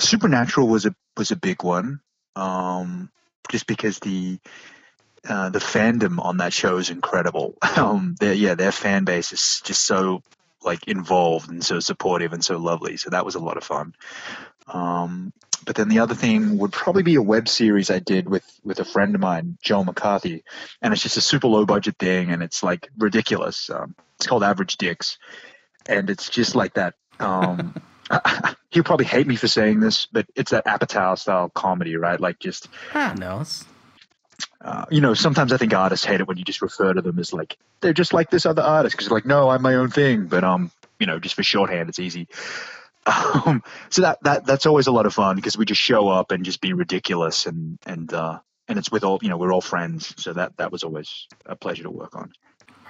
Supernatural 0.00 0.66
was 0.66 0.86
a 0.86 0.94
was 1.16 1.30
a 1.30 1.36
big 1.36 1.62
one. 1.62 2.00
Um, 2.34 3.10
just 3.50 3.66
because 3.66 3.98
the 4.00 4.38
uh, 5.28 5.50
the 5.50 5.58
fandom 5.58 6.18
on 6.18 6.38
that 6.38 6.52
show 6.52 6.78
is 6.78 6.90
incredible. 6.90 7.56
Um, 7.76 8.16
yeah, 8.20 8.54
their 8.56 8.72
fan 8.72 9.04
base 9.04 9.32
is 9.32 9.62
just 9.64 9.86
so 9.86 10.22
like 10.62 10.86
involved 10.86 11.48
and 11.48 11.64
so 11.64 11.80
supportive 11.80 12.32
and 12.32 12.44
so 12.44 12.58
lovely. 12.58 12.98
So 12.98 13.10
that 13.10 13.24
was 13.24 13.36
a 13.36 13.40
lot 13.40 13.56
of 13.56 13.64
fun. 13.64 13.94
Um, 14.68 15.32
but 15.64 15.76
then 15.76 15.88
the 15.88 16.00
other 16.00 16.14
thing 16.14 16.58
would 16.58 16.72
probably 16.72 17.02
be 17.02 17.14
a 17.14 17.22
web 17.22 17.48
series 17.48 17.90
I 17.90 17.98
did 17.98 18.28
with 18.28 18.44
with 18.64 18.80
a 18.80 18.84
friend 18.84 19.14
of 19.14 19.20
mine, 19.20 19.58
Joe 19.62 19.84
McCarthy, 19.84 20.44
and 20.82 20.92
it's 20.92 21.02
just 21.02 21.16
a 21.16 21.22
super 21.22 21.48
low 21.48 21.64
budget 21.64 21.96
thing, 21.98 22.30
and 22.30 22.42
it's 22.42 22.62
like 22.62 22.88
ridiculous. 22.98 23.70
Um, 23.70 23.94
it's 24.16 24.26
called 24.26 24.42
Average 24.42 24.76
Dicks, 24.76 25.18
and 25.86 26.10
it's 26.10 26.28
just 26.28 26.54
like 26.54 26.74
that. 26.74 26.94
Um, 27.18 27.74
he'll 28.70 28.84
probably 28.84 29.06
hate 29.06 29.26
me 29.26 29.36
for 29.36 29.48
saying 29.48 29.80
this, 29.80 30.06
but 30.06 30.26
it's 30.34 30.50
that 30.50 30.66
Apatow 30.66 31.18
style 31.18 31.50
comedy, 31.50 31.96
right? 31.96 32.20
Like 32.20 32.38
just 32.38 32.68
ah, 32.94 33.14
no, 33.16 33.40
it's 33.40 33.64
uh, 34.60 34.84
you 34.90 35.00
know, 35.00 35.14
sometimes 35.14 35.52
I 35.52 35.56
think 35.56 35.74
artists 35.74 36.04
hate 36.04 36.20
it 36.20 36.28
when 36.28 36.36
you 36.36 36.44
just 36.44 36.62
refer 36.62 36.92
to 36.92 37.02
them 37.02 37.18
as 37.18 37.32
like 37.32 37.56
they're 37.80 37.92
just 37.92 38.12
like 38.12 38.30
this 38.30 38.46
other 38.46 38.62
artist 38.62 38.96
because 38.96 39.10
like, 39.10 39.26
no, 39.26 39.48
I'm 39.50 39.62
my 39.62 39.74
own 39.74 39.90
thing. 39.90 40.26
But 40.26 40.44
um, 40.44 40.70
you 40.98 41.06
know, 41.06 41.18
just 41.18 41.34
for 41.34 41.42
shorthand, 41.42 41.88
it's 41.88 41.98
easy. 41.98 42.28
Um, 43.06 43.62
so 43.88 44.02
that 44.02 44.22
that 44.24 44.44
that's 44.44 44.66
always 44.66 44.86
a 44.86 44.92
lot 44.92 45.06
of 45.06 45.14
fun 45.14 45.34
because 45.34 45.56
we 45.56 45.64
just 45.64 45.80
show 45.80 46.08
up 46.08 46.30
and 46.30 46.44
just 46.44 46.60
be 46.60 46.74
ridiculous 46.74 47.46
and 47.46 47.78
and 47.86 48.12
uh, 48.12 48.38
and 48.68 48.78
it's 48.78 48.92
with 48.92 49.04
all 49.04 49.18
you 49.22 49.30
know 49.30 49.38
we're 49.38 49.52
all 49.52 49.62
friends. 49.62 50.14
So 50.18 50.34
that 50.34 50.58
that 50.58 50.70
was 50.70 50.84
always 50.84 51.26
a 51.46 51.56
pleasure 51.56 51.84
to 51.84 51.90
work 51.90 52.14
on. 52.14 52.30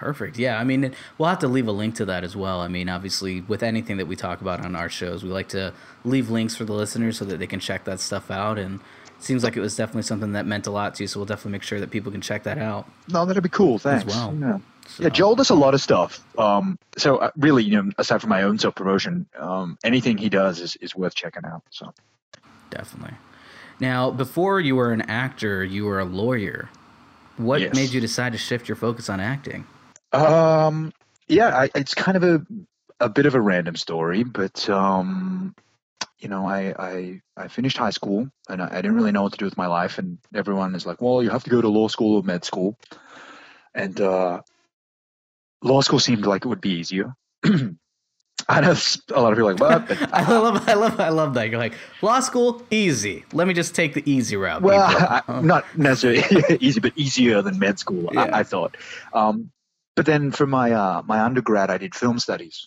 Perfect. 0.01 0.39
Yeah, 0.39 0.59
I 0.59 0.65
mean, 0.65 0.95
we'll 1.19 1.29
have 1.29 1.41
to 1.41 1.49
leave 1.49 1.69
a 1.69 1.73
link 1.73 1.95
to 1.97 2.07
that 2.07 2.25
as 2.25 2.35
well. 2.35 2.61
I 2.61 2.69
mean, 2.69 2.89
obviously, 2.89 3.43
with 3.43 3.63
anything 3.63 3.99
that 3.99 4.07
we 4.07 4.17
talk 4.17 4.41
about 4.41 4.65
on 4.65 4.75
our 4.75 4.89
shows, 4.89 5.23
we 5.23 5.29
like 5.29 5.49
to 5.51 5.75
leave 6.05 6.31
links 6.31 6.57
for 6.57 6.65
the 6.65 6.73
listeners 6.73 7.19
so 7.19 7.27
that 7.27 7.39
they 7.39 7.47
can 7.47 7.61
check 7.61 7.85
that 7.85 8.01
stuff 8.01 8.31
out 8.31 8.59
and 8.59 8.81
seems 9.23 9.45
like 9.45 9.57
it 9.57 9.61
was 9.61 9.77
definitely 9.77 10.03
something 10.03 10.33
that 10.33 10.47
meant 10.47 10.67
a 10.67 10.71
lot 10.71 10.95
to 10.97 11.05
you. 11.05 11.07
So 11.07 11.21
we'll 11.21 11.27
definitely 11.27 11.53
make 11.53 11.63
sure 11.63 11.81
that 11.81 11.91
people 11.91 12.11
can 12.13 12.21
check 12.21 12.45
that 12.45 12.59
out. 12.59 12.91
No, 13.09 13.25
that'd 13.25 13.43
be 13.43 13.49
cool. 13.49 13.79
Thanks. 13.79 14.07
As 14.07 14.15
well. 14.15 14.37
Yeah. 14.39 14.59
So. 14.89 15.05
yeah, 15.05 15.09
Joel 15.11 15.37
does 15.37 15.51
a 15.51 15.55
lot 15.55 15.75
of 15.75 15.81
stuff. 15.81 16.21
Um, 16.37 16.79
so 16.97 17.19
uh, 17.19 17.31
really, 17.37 17.63
you 17.63 17.81
know, 17.81 17.91
aside 17.99 18.21
from 18.21 18.31
my 18.31 18.43
own 18.43 18.59
self 18.59 18.75
promotion, 18.75 19.27
um, 19.39 19.79
anything 19.85 20.19
he 20.19 20.29
does 20.29 20.61
is, 20.61 20.77
is 20.77 20.97
worth 20.97 21.15
checking 21.15 21.45
out. 21.45 21.63
So 21.71 21.93
definitely. 22.71 23.17
Now, 23.79 24.11
before 24.11 24.61
you 24.61 24.77
were 24.77 24.93
an 24.93 25.03
actor, 25.03 25.65
you 25.65 25.85
were 25.85 26.01
a 26.01 26.05
lawyer. 26.05 26.69
What 27.37 27.61
yes. 27.61 27.75
made 27.75 27.91
you 27.91 28.01
decide 28.01 28.33
to 28.33 28.39
shift 28.39 28.69
your 28.69 28.77
focus 28.77 29.09
on 29.09 29.21
acting? 29.21 29.67
Um, 30.13 30.93
yeah, 31.29 31.57
I, 31.57 31.71
it's 31.75 31.95
kind 31.95 32.17
of 32.17 32.25
a 32.25 32.45
a 33.01 33.09
bit 33.09 33.25
of 33.25 33.35
a 33.35 33.41
random 33.41 33.77
story, 33.77 34.23
but 34.23 34.69
um, 34.69 35.55
you 36.19 36.29
know, 36.29 36.47
I, 36.47 36.75
I, 36.79 37.21
I 37.37 37.49
finished 37.49 37.77
high 37.77 37.91
school 37.91 38.29
and 38.49 38.63
I, 38.63 38.69
I, 38.71 38.77
didn't 38.77 38.95
really 38.95 39.13
know 39.13 39.23
what 39.23 39.33
to 39.33 39.39
do 39.39 39.45
with 39.45 39.57
my 39.57 39.67
life. 39.67 39.99
And 39.99 40.19
everyone 40.35 40.75
is 40.75 40.87
like, 40.87 41.01
well, 41.01 41.23
you 41.23 41.31
have 41.31 41.45
to 41.45 41.51
go 41.51 41.61
to 41.61 41.69
law 41.69 41.89
school 41.89 42.17
or 42.17 42.23
med 42.23 42.45
school. 42.45 42.79
And 43.75 44.01
uh, 44.01 44.43
law 45.63 45.81
school 45.81 45.99
seemed 45.99 46.27
like 46.27 46.45
it 46.45 46.49
would 46.49 46.61
be 46.61 46.71
easier. 46.71 47.15
I 48.49 48.61
know 48.61 48.75
a 49.15 49.21
lot 49.21 49.33
of 49.33 49.39
people 49.39 49.49
are 49.49 49.55
like, 49.55 49.61
what? 49.61 49.89
But, 49.89 50.13
I 50.13 50.37
love, 50.39 50.69
I 50.69 50.75
love, 50.75 51.01
I 51.01 51.09
love 51.11 51.35
that. 51.35 51.51
You're 51.51 51.59
like, 51.59 51.75
law 52.03 52.21
school, 52.21 52.63
easy. 52.71 53.25
Let 53.33 53.47
me 53.47 53.55
just 53.55 53.75
take 53.75 53.95
the 53.95 54.03
easy 54.11 54.37
route. 54.37 54.63
Well, 54.63 54.83
I, 55.29 55.41
not 55.41 55.65
necessarily 55.77 56.57
easy, 56.61 56.81
but 56.81 56.93
easier 56.97 57.43
than 57.43 57.59
med 57.59 57.79
school. 57.79 58.11
Yeah. 58.13 58.23
I, 58.23 58.41
I, 58.41 58.43
thought. 58.43 58.77
Um, 59.13 59.51
but 59.95 60.07
then 60.07 60.31
for 60.33 60.47
my 60.47 60.73
uh, 60.73 61.03
my 61.07 61.21
undergrad, 61.21 61.71
I 61.71 61.79
did 61.79 61.95
film 61.95 62.19
studies, 62.19 62.67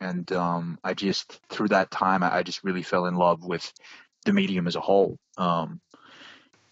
and 0.00 0.30
um, 0.32 0.78
I 0.84 0.94
just 0.94 1.40
through 1.48 1.68
that 1.68 1.90
time 1.90 2.22
I, 2.22 2.36
I 2.36 2.42
just 2.42 2.64
really 2.64 2.82
fell 2.82 3.06
in 3.06 3.16
love 3.16 3.44
with 3.44 3.72
the 4.24 4.32
medium 4.32 4.66
as 4.66 4.76
a 4.76 4.80
whole. 4.80 5.18
Um, 5.36 5.80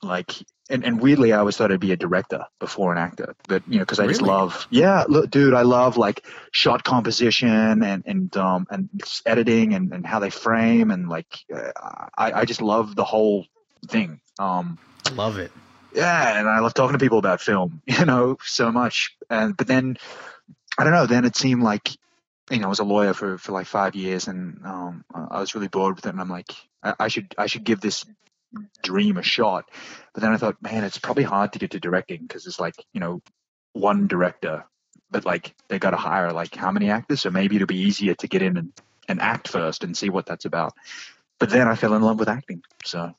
like 0.03 0.35
and, 0.70 0.85
and 0.85 1.01
weirdly 1.01 1.33
I 1.33 1.39
always 1.39 1.57
thought 1.57 1.72
I'd 1.72 1.81
be 1.81 1.93
a 1.93 1.97
director 1.97 2.47
before 2.59 2.93
an 2.93 2.99
actor, 2.99 3.35
but 3.49 3.62
you 3.68 3.79
know 3.79 3.83
because 3.83 4.01
I 4.01 4.07
just 4.07 4.22
love 4.22 4.66
yeah 4.70 5.05
look 5.09 5.31
dude 5.31 5.55
I 5.55 5.62
love 5.62 5.97
like 5.97 6.27
shot 6.53 6.85
composition 6.85 7.83
and 7.83 8.03
and 8.07 8.37
um 8.37 8.66
and 8.70 8.89
editing 9.27 9.75
and, 9.75 9.93
and 9.93 10.07
how 10.07 10.18
they 10.18 10.31
frame 10.31 10.91
and 10.91 11.09
like 11.09 11.39
uh, 11.55 11.72
I 12.16 12.33
I 12.33 12.45
just 12.45 12.62
love 12.62 12.97
the 12.97 13.05
whole 13.05 13.47
thing. 13.89 14.20
Um, 14.39 14.79
Love 15.12 15.39
it. 15.39 15.53
yeah, 15.95 16.39
and 16.39 16.49
I 16.49 16.61
love 16.61 16.75
talking 16.75 16.95
to 16.95 16.99
people 16.99 17.18
about 17.18 17.41
film, 17.41 17.83
you 17.87 18.05
know, 18.05 18.39
so 18.43 18.72
much. 18.72 19.16
And 19.31 19.57
but 19.57 19.66
then 19.66 19.97
I 20.79 20.85
don't 20.85 20.93
know. 20.93 21.07
Then 21.07 21.25
it 21.25 21.37
seemed 21.37 21.62
like 21.62 21.91
you 22.51 22.59
know 22.59 22.66
I 22.66 22.68
was 22.68 22.80
a 22.80 22.84
lawyer 22.84 23.14
for 23.14 23.38
for 23.38 23.53
like 23.53 23.66
five 23.66 23.95
years, 23.95 24.28
and 24.28 24.64
um, 24.64 25.05
I 25.14 25.40
was 25.40 25.55
really 25.55 25.68
bored 25.68 25.97
with 25.97 26.07
it. 26.07 26.11
And 26.11 26.20
I'm 26.20 26.28
like, 26.28 26.53
I, 26.82 26.95
I 27.01 27.09
should 27.09 27.34
I 27.38 27.47
should 27.47 27.64
give 27.64 27.80
this 27.80 28.05
dream 28.82 29.16
a 29.16 29.22
shot. 29.22 29.64
But 30.12 30.22
then 30.22 30.32
I 30.32 30.36
thought, 30.36 30.62
man, 30.62 30.84
it's 30.84 30.99
probably 30.99 31.24
hard 31.24 31.53
to 31.53 31.59
get 31.59 31.72
to 31.72 31.80
directing 31.80 32.22
because 32.22 32.47
it's 32.47 32.61
like 32.61 32.74
you 32.92 33.01
know 33.01 33.22
one 33.72 34.07
director, 34.07 34.64
but 35.11 35.24
like 35.24 35.55
they 35.68 35.78
got 35.78 35.90
to 35.90 35.97
hire 35.97 36.32
like 36.32 36.55
how 36.55 36.70
many 36.70 36.90
actors? 36.90 37.22
So 37.22 37.30
maybe 37.30 37.57
it'll 37.57 37.66
be 37.66 37.80
easier 37.80 38.14
to 38.14 38.28
get 38.28 38.42
in 38.42 38.57
and, 38.57 38.72
and 39.09 39.20
act 39.20 39.49
first 39.49 39.84
and 39.84 39.97
see 39.97 40.11
what 40.11 40.26
that's 40.26 40.45
about. 40.45 40.74
But 41.38 41.51
then 41.51 41.66
I 41.66 41.74
fell 41.74 41.95
in 41.95 42.03
love 42.03 42.18
with 42.18 42.28
acting. 42.28 42.62
So 42.84 43.14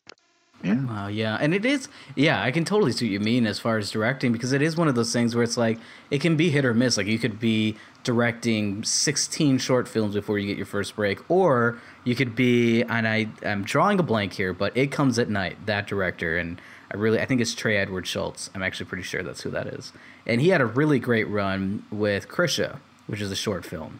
yeah. 0.63 0.83
Wow, 0.85 1.07
yeah. 1.07 1.37
And 1.39 1.53
it 1.53 1.65
is, 1.65 1.87
yeah, 2.15 2.41
I 2.41 2.51
can 2.51 2.65
totally 2.65 2.91
see 2.91 3.05
what 3.05 3.11
you 3.11 3.19
mean 3.19 3.45
as 3.45 3.59
far 3.59 3.77
as 3.77 3.91
directing 3.91 4.31
because 4.31 4.51
it 4.51 4.61
is 4.61 4.75
one 4.75 4.87
of 4.87 4.95
those 4.95 5.13
things 5.13 5.35
where 5.35 5.43
it's 5.43 5.57
like, 5.57 5.79
it 6.09 6.21
can 6.21 6.35
be 6.35 6.49
hit 6.49 6.65
or 6.65 6.73
miss. 6.73 6.97
Like, 6.97 7.07
you 7.07 7.19
could 7.19 7.39
be 7.39 7.77
directing 8.03 8.83
16 8.83 9.57
short 9.59 9.87
films 9.87 10.15
before 10.15 10.39
you 10.39 10.47
get 10.47 10.57
your 10.57 10.65
first 10.65 10.95
break, 10.95 11.19
or 11.29 11.79
you 12.03 12.15
could 12.15 12.35
be, 12.35 12.83
and 12.83 13.07
I, 13.07 13.27
I'm 13.43 13.63
drawing 13.63 13.99
a 13.99 14.03
blank 14.03 14.33
here, 14.33 14.53
but 14.53 14.75
It 14.75 14.91
Comes 14.91 15.19
at 15.19 15.29
Night, 15.29 15.65
that 15.65 15.87
director. 15.87 16.37
And 16.37 16.59
I 16.91 16.97
really, 16.97 17.19
I 17.19 17.25
think 17.25 17.41
it's 17.41 17.53
Trey 17.53 17.77
Edward 17.77 18.05
Shults. 18.05 18.49
I'm 18.55 18.63
actually 18.63 18.87
pretty 18.87 19.03
sure 19.03 19.23
that's 19.23 19.41
who 19.41 19.49
that 19.51 19.67
is. 19.67 19.91
And 20.25 20.41
he 20.41 20.49
had 20.49 20.61
a 20.61 20.65
really 20.65 20.99
great 20.99 21.27
run 21.27 21.83
with 21.91 22.27
Krisha, 22.27 22.79
which 23.07 23.21
is 23.21 23.31
a 23.31 23.35
short 23.35 23.65
film 23.65 23.99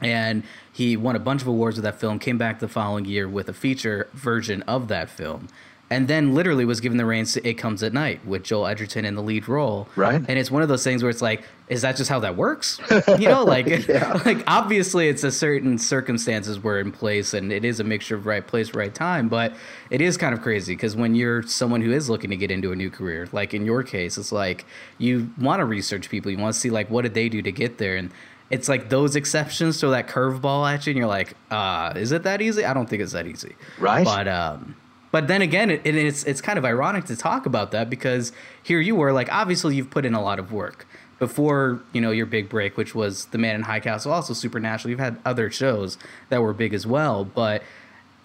and 0.00 0.42
he 0.72 0.96
won 0.96 1.16
a 1.16 1.20
bunch 1.20 1.40
of 1.40 1.48
awards 1.48 1.76
with 1.76 1.84
that 1.84 1.98
film 1.98 2.18
came 2.18 2.36
back 2.36 2.58
the 2.58 2.68
following 2.68 3.04
year 3.04 3.28
with 3.28 3.48
a 3.48 3.52
feature 3.52 4.08
version 4.12 4.60
of 4.62 4.88
that 4.88 5.08
film 5.08 5.48
and 5.94 6.08
then 6.08 6.34
literally 6.34 6.64
was 6.64 6.80
given 6.80 6.98
the 6.98 7.06
reins 7.06 7.32
to 7.34 7.48
it 7.48 7.54
comes 7.54 7.82
at 7.82 7.92
night 7.92 8.24
with 8.26 8.42
joel 8.42 8.66
edgerton 8.66 9.04
in 9.04 9.14
the 9.14 9.22
lead 9.22 9.48
role. 9.48 9.88
Right. 9.96 10.16
and 10.28 10.38
it's 10.38 10.50
one 10.50 10.62
of 10.62 10.68
those 10.68 10.82
things 10.82 11.02
where 11.02 11.10
it's 11.10 11.22
like 11.22 11.44
is 11.66 11.80
that 11.80 11.96
just 11.96 12.10
how 12.10 12.20
that 12.20 12.36
works? 12.36 12.78
You 13.18 13.28
know 13.28 13.44
like 13.44 13.66
like 14.26 14.42
obviously 14.46 15.08
it's 15.08 15.24
a 15.24 15.30
certain 15.30 15.78
circumstances 15.78 16.62
were 16.62 16.78
in 16.80 16.90
place 16.92 17.32
and 17.32 17.52
it 17.52 17.64
is 17.64 17.80
a 17.80 17.84
mixture 17.84 18.16
of 18.16 18.26
right 18.26 18.46
place 18.46 18.74
right 18.74 18.94
time 18.94 19.28
but 19.28 19.54
it 19.90 20.00
is 20.00 20.16
kind 20.16 20.34
of 20.34 20.42
crazy 20.42 20.74
because 20.74 20.94
when 20.96 21.14
you're 21.14 21.42
someone 21.42 21.80
who 21.80 21.92
is 21.92 22.10
looking 22.10 22.30
to 22.30 22.36
get 22.36 22.50
into 22.50 22.72
a 22.72 22.76
new 22.76 22.90
career 22.90 23.28
like 23.32 23.54
in 23.54 23.64
your 23.64 23.82
case 23.82 24.18
it's 24.18 24.32
like 24.32 24.66
you 24.98 25.30
want 25.40 25.60
to 25.60 25.64
research 25.64 26.10
people 26.10 26.30
you 26.30 26.38
want 26.38 26.52
to 26.54 26.60
see 26.60 26.70
like 26.70 26.90
what 26.90 27.02
did 27.02 27.14
they 27.14 27.28
do 27.28 27.40
to 27.42 27.52
get 27.52 27.78
there? 27.78 27.96
And 27.96 28.10
it's 28.50 28.68
like 28.68 28.90
those 28.90 29.16
exceptions 29.16 29.80
throw 29.80 29.90
that 29.90 30.06
curveball 30.06 30.70
at 30.70 30.86
you 30.86 30.90
and 30.90 30.98
you're 30.98 31.06
like 31.06 31.34
uh 31.50 31.92
is 31.96 32.12
it 32.12 32.24
that 32.24 32.42
easy? 32.42 32.64
I 32.64 32.74
don't 32.74 32.88
think 32.88 33.00
it's 33.02 33.12
that 33.12 33.26
easy. 33.26 33.54
Right. 33.78 34.04
but 34.04 34.28
um 34.28 34.76
but 35.14 35.28
then 35.28 35.40
again 35.42 35.70
it, 35.70 35.80
it- 35.84 35.94
it's 36.08 36.24
it's 36.24 36.40
kind 36.48 36.58
of 36.58 36.64
ironic 36.64 37.04
to 37.06 37.16
talk 37.16 37.46
about 37.46 37.70
that 37.70 37.86
because 37.88 38.32
here 38.70 38.80
you 38.80 38.94
were 38.96 39.12
like 39.12 39.28
obviously 39.32 39.76
you've 39.76 39.90
put 39.90 40.04
in 40.04 40.14
a 40.14 40.22
lot 40.28 40.38
of 40.42 40.50
work 40.52 40.86
before 41.20 41.80
you 41.92 42.00
know 42.00 42.10
your 42.10 42.26
big 42.26 42.48
break 42.48 42.76
which 42.76 42.92
was 42.94 43.26
the 43.26 43.38
man 43.38 43.54
in 43.54 43.62
high 43.62 43.80
castle 43.80 44.12
also 44.12 44.34
supernatural 44.34 44.90
you've 44.90 44.98
had 45.08 45.16
other 45.24 45.50
shows 45.50 45.96
that 46.30 46.42
were 46.42 46.52
big 46.52 46.74
as 46.74 46.84
well 46.86 47.24
but 47.24 47.62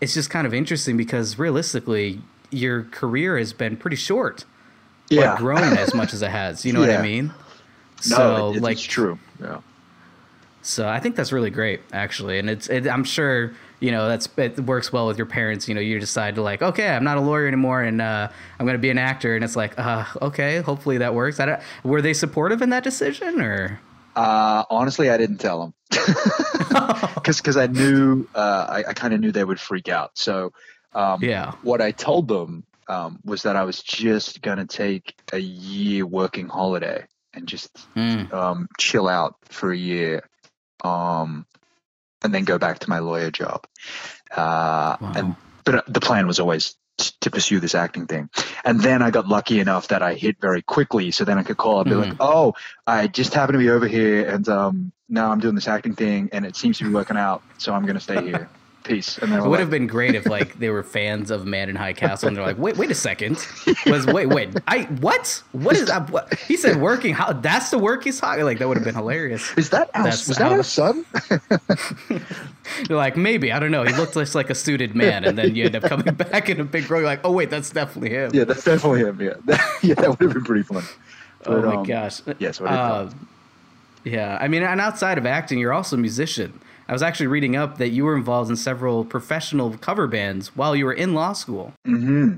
it's 0.02 0.14
just 0.14 0.30
kind 0.30 0.48
of 0.48 0.54
interesting 0.54 0.98
because 0.98 1.38
realistically 1.38 2.20
your 2.50 2.84
career 2.86 3.38
has 3.38 3.54
been 3.54 3.78
pretty 3.78 3.96
short 4.10 4.46
Yeah. 5.10 5.34
but 5.34 5.38
grown 5.38 5.78
as 5.78 5.94
much 5.94 6.14
as 6.16 6.22
it 6.24 6.32
has 6.32 6.66
you 6.66 6.74
know 6.74 6.80
what 6.82 6.90
i 6.90 7.02
mean 7.02 7.28
No, 7.28 8.16
so 8.18 8.48
it- 8.50 8.56
it's, 8.56 8.64
like 8.64 8.78
it's 8.78 8.84
true. 8.98 9.20
Yeah. 9.40 9.60
so 10.62 10.88
I 10.88 11.00
think 11.00 11.16
that's 11.16 11.32
really 11.32 11.50
great, 11.52 11.80
actually, 11.94 12.40
and 12.40 12.50
it's. 12.50 12.68
It, 12.70 12.88
I'm 12.88 13.04
sure 13.04 13.52
you 13.80 13.92
know 13.92 14.08
that's 14.08 14.28
it 14.38 14.60
works 14.62 14.92
well 14.92 15.08
with 15.08 15.18
your 15.18 15.26
parents. 15.28 15.68
You 15.68 15.76
know, 15.76 15.82
you 15.82 16.00
decide 16.00 16.36
to 16.36 16.42
like, 16.42 16.62
okay, 16.62 16.90
I'm 16.90 17.04
not 17.04 17.18
a 17.18 17.22
lawyer 17.22 17.48
anymore, 17.48 17.82
and 17.82 18.02
uh, 18.02 18.30
I'm 18.60 18.66
going 18.66 18.76
to 18.78 18.82
be 18.82 18.90
an 18.90 18.98
actor, 18.98 19.36
and 19.36 19.44
it's 19.44 19.56
like, 19.56 19.78
uh, 19.80 20.06
okay, 20.22 20.60
hopefully 20.62 20.98
that 21.00 21.14
works. 21.14 21.40
Were 21.84 22.02
they 22.02 22.14
supportive 22.14 22.62
in 22.62 22.70
that 22.72 22.84
decision, 22.84 23.42
or 23.42 23.80
Uh, 24.16 24.64
honestly, 24.70 25.10
I 25.10 25.18
didn't 25.18 25.38
tell 25.38 25.62
them 25.62 25.74
because 27.16 27.58
I 27.58 27.68
knew 27.68 28.28
uh, 28.34 28.66
I, 28.70 28.90
I 28.90 28.94
kind 28.94 29.14
of 29.14 29.20
knew 29.22 29.32
they 29.32 29.44
would 29.44 29.60
freak 29.60 29.88
out. 29.88 30.12
So 30.18 30.52
um, 30.94 31.22
Yeah. 31.24 31.54
what 31.62 31.82
I 31.82 31.92
told 31.92 32.28
them 32.28 32.66
um, 32.88 33.20
was 33.24 33.44
that 33.44 33.56
I 33.56 33.64
was 33.64 33.82
just 33.84 34.42
gonna 34.42 34.66
take 34.66 35.14
a 35.32 35.38
year 35.38 36.06
working 36.06 36.48
holiday 36.48 37.06
and 37.34 37.48
just 37.48 37.88
Mm, 37.96 38.34
um, 38.34 38.68
chill 38.78 39.08
out 39.08 39.36
for 39.46 39.72
a 39.72 39.78
year, 39.78 40.28
um, 40.84 41.46
and 42.24 42.34
then 42.34 42.44
go 42.46 42.58
back 42.58 42.80
to 42.80 42.90
my 42.90 43.00
lawyer 43.00 43.32
job. 43.32 43.66
Uh, 44.36 44.98
Wow. 45.02 45.14
And 45.16 45.36
but 45.66 45.76
uh, 45.76 45.82
the 45.88 46.00
plan 46.00 46.26
was 46.28 46.40
always 46.40 46.76
t- 46.98 47.12
to 47.22 47.30
pursue 47.32 47.60
this 47.60 47.76
acting 47.76 48.08
thing. 48.08 48.30
And 48.66 48.80
then 48.82 49.02
I 49.02 49.12
got 49.12 49.28
lucky 49.28 49.60
enough 49.60 49.90
that 49.90 50.02
I 50.02 50.14
hit 50.16 50.38
very 50.42 50.62
quickly, 50.62 51.12
so 51.12 51.26
then 51.26 51.38
I 51.38 51.44
could 51.44 51.58
call 51.58 51.80
up 51.80 51.88
and 51.88 51.96
be 51.96 52.00
like, 52.02 52.14
Mm-hmm. 52.14 52.22
"Oh, 52.22 52.54
I 52.88 53.08
just 53.08 53.34
happen 53.34 53.54
to 53.54 53.60
be 53.60 53.70
over 53.70 53.88
here, 53.88 54.28
and 54.28 54.48
um, 54.50 54.92
now 55.08 55.32
I'm 55.32 55.40
doing 55.40 55.56
this 55.56 55.68
acting 55.68 55.96
thing, 55.96 56.30
and 56.32 56.46
it 56.46 56.56
seems 56.56 56.78
to 56.80 56.84
be 56.86 56.92
working 56.94 57.18
out, 57.18 57.42
so 57.58 57.74
I'm 57.74 57.86
gonna 57.86 58.00
stay 58.00 58.22
here. 58.24 58.50
Peace." 58.90 59.18
And 59.20 59.32
it 59.34 59.42
would 59.42 59.50
like, 59.50 59.60
have 59.60 59.70
been 59.70 59.88
great 59.88 60.16
if 60.16 60.26
like 60.26 60.60
they 60.60 60.70
were 60.70 60.84
fans 60.84 61.32
of 61.32 61.46
Man 61.46 61.70
in 61.70 61.76
High 61.76 61.94
Castle, 61.94 62.28
and 62.28 62.36
they're 62.36 62.46
like, 62.46 62.58
wait, 62.58 62.78
wait 62.78 62.92
a 62.92 62.96
second, 62.96 63.46
was 63.86 64.06
wait, 64.06 64.28
wait, 64.28 64.50
I 64.68 64.84
what? 65.00 65.42
What 65.54 65.76
is 65.78 65.88
that? 65.88 66.10
What? 66.10 66.34
He 66.40 66.58
said 66.58 66.82
working. 66.82 67.14
How? 67.14 67.34
That's 67.34 67.70
the 67.70 67.78
work 67.78 68.04
he's 68.04 68.20
talking. 68.20 68.44
Like 68.44 68.60
that 68.60 68.68
would 68.68 68.78
have 68.78 68.84
been 68.86 68.96
hilarious. 68.96 69.52
"Is 69.58 69.70
that 69.70 69.90
our, 69.94 70.06
was 70.06 70.28
that 70.28 70.52
our 70.52 70.64
son?" 70.64 71.06
You're 72.88 72.98
like, 72.98 73.18
maybe, 73.18 73.52
I 73.52 73.60
don't 73.60 73.72
know. 73.72 73.84
He 73.84 73.94
looked 73.94 74.14
just 74.14 74.36
like 74.36 74.50
a 74.50 74.56
suited 74.56 74.96
man, 74.96 75.24
and 75.26 75.38
then 75.38 75.56
you 75.56 75.66
end 75.66 75.76
up 75.76 75.84
coming 75.84 76.14
back 76.16 76.50
in 76.50 76.60
a 76.60 76.64
big 76.64 76.90
role. 76.90 77.02
You're 77.02 77.10
like, 77.10 77.22
oh 77.24 77.32
wait, 77.32 77.50
that's 77.50 77.70
definitely 77.70 78.10
him. 78.10 78.32
yeah, 78.34 78.44
that's 78.44 78.64
definitely 78.64 79.02
him. 79.02 79.22
Yeah, 79.22 79.36
yeah, 79.82 79.96
that 79.96 80.10
would 80.10 80.22
have 80.22 80.34
been 80.34 80.44
pretty 80.44 80.64
fun. 80.64 80.84
oh 81.46 81.62
But, 81.62 81.66
my 81.66 81.76
um, 81.76 81.84
gosh. 81.84 82.22
yes, 82.40 82.60
what 82.60 82.70
did 82.70 82.78
Uh, 82.78 83.10
yeah, 84.04 84.38
I 84.40 84.48
mean, 84.48 84.64
and 84.64 84.80
outside 84.80 85.18
of 85.18 85.26
acting, 85.26 85.60
you're 85.60 85.74
also 85.74 85.96
a 85.96 86.00
musician. 86.00 86.60
I 86.90 86.92
was 86.92 87.04
actually 87.04 87.28
reading 87.28 87.56
up 87.56 87.78
that 87.78 87.90
you 87.90 88.04
were 88.04 88.18
involved 88.18 88.50
in 88.50 88.56
several 88.56 89.06
professional 89.06 89.78
cover 89.78 90.08
bands 90.08 90.56
while 90.56 90.76
you 90.76 90.86
were 90.86 90.94
in 90.94 91.14
law 91.14 91.34
school. 91.34 91.74
hmm 91.86 92.38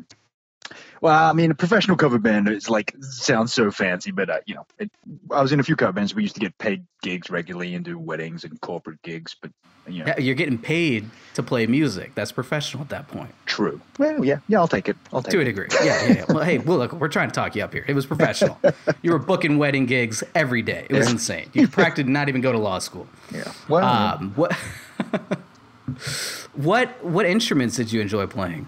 Well, 1.01 1.29
I 1.29 1.33
mean, 1.33 1.49
a 1.49 1.55
professional 1.55 1.97
cover 1.97 2.19
band 2.19 2.47
is 2.47 2.69
like 2.69 2.93
sounds 3.01 3.51
so 3.53 3.71
fancy, 3.71 4.11
but 4.11 4.29
uh, 4.29 4.39
you 4.45 4.53
know, 4.55 4.65
it, 4.79 4.91
I 5.31 5.41
was 5.41 5.51
in 5.51 5.59
a 5.59 5.63
few 5.63 5.75
cover 5.75 5.91
bands. 5.91 6.13
We 6.13 6.21
used 6.21 6.35
to 6.35 6.39
get 6.39 6.55
paid 6.59 6.85
gigs 7.01 7.31
regularly 7.31 7.73
and 7.73 7.83
do 7.83 7.97
weddings 7.97 8.43
and 8.43 8.59
corporate 8.61 9.01
gigs, 9.01 9.35
but 9.41 9.49
you 9.87 9.99
know, 9.99 10.05
Yeah, 10.05 10.19
You're 10.19 10.35
getting 10.35 10.59
paid 10.59 11.09
to 11.33 11.41
play 11.41 11.65
music. 11.65 12.13
That's 12.13 12.31
professional 12.31 12.83
at 12.83 12.89
that 12.89 13.07
point. 13.07 13.33
true. 13.47 13.81
Well, 13.97 14.23
yeah, 14.23 14.37
yeah, 14.47 14.59
I'll 14.59 14.67
take 14.67 14.89
it. 14.89 14.95
I'll 15.11 15.23
take 15.23 15.33
it. 15.33 15.37
To 15.37 15.41
a 15.41 15.45
degree. 15.45 15.67
Yeah, 15.83 16.05
yeah, 16.07 16.13
yeah. 16.17 16.25
Well, 16.29 16.43
hey, 16.43 16.59
well, 16.59 16.77
look, 16.77 16.93
we're 16.93 17.07
trying 17.07 17.29
to 17.29 17.33
talk 17.33 17.55
you 17.55 17.63
up 17.63 17.73
here. 17.73 17.83
It 17.87 17.95
was 17.95 18.05
professional. 18.05 18.59
you 19.01 19.11
were 19.11 19.17
booking 19.17 19.57
wedding 19.57 19.87
gigs 19.87 20.23
every 20.35 20.61
day. 20.61 20.85
It 20.87 20.95
was 20.95 21.07
Yeah. 21.07 21.13
insane. 21.13 21.49
You 21.53 21.67
practiced 21.67 22.07
not 22.07 22.29
even 22.29 22.41
go 22.41 22.51
to 22.51 22.59
law 22.59 22.77
school. 22.77 23.07
Yeah. 23.33 23.51
Well, 23.67 23.83
Um, 23.83 24.33
what 24.35 24.53
what 26.53 27.03
what 27.03 27.25
instruments 27.25 27.75
did 27.75 27.91
you 27.91 28.01
enjoy 28.01 28.27
playing? 28.27 28.67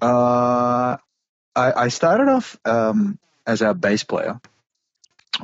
uh, 0.00 0.96
I, 1.58 1.84
I 1.84 1.88
started 1.88 2.28
off 2.28 2.56
um, 2.64 3.18
as 3.46 3.62
a 3.62 3.74
bass 3.74 4.04
player. 4.04 4.40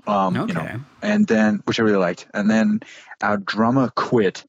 Um, 0.09 0.49
you 0.49 0.55
know, 0.55 0.81
and 1.03 1.27
then 1.27 1.63
which 1.67 1.79
I 1.79 1.83
really 1.85 1.99
liked, 1.99 2.27
and 2.35 2.51
then 2.51 2.81
our 3.23 3.37
drummer 3.37 3.91
quit, 3.95 4.45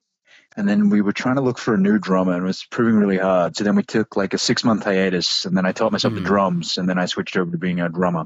and 0.57 0.68
then 0.68 0.89
we 0.89 1.01
were 1.01 1.11
trying 1.13 1.36
to 1.36 1.41
look 1.41 1.59
for 1.59 1.76
a 1.76 1.78
new 1.78 1.99
drummer, 1.99 2.34
and 2.34 2.43
it 2.43 2.47
was 2.47 2.63
proving 2.63 2.95
really 2.95 3.20
hard. 3.20 3.55
So 3.55 3.63
then 3.63 3.76
we 3.76 3.84
took 3.84 4.16
like 4.16 4.34
a 4.34 4.39
six 4.39 4.63
month 4.63 4.86
hiatus, 4.86 5.45
and 5.45 5.55
then 5.55 5.66
I 5.68 5.72
taught 5.72 5.91
myself 5.91 6.13
Mhm. 6.13 6.18
the 6.18 6.22
drums, 6.24 6.78
and 6.80 6.89
then 6.89 6.97
I 6.97 7.05
switched 7.05 7.38
over 7.38 7.51
to 7.51 7.57
being 7.59 7.80
a 7.80 7.89
drummer. 7.89 8.26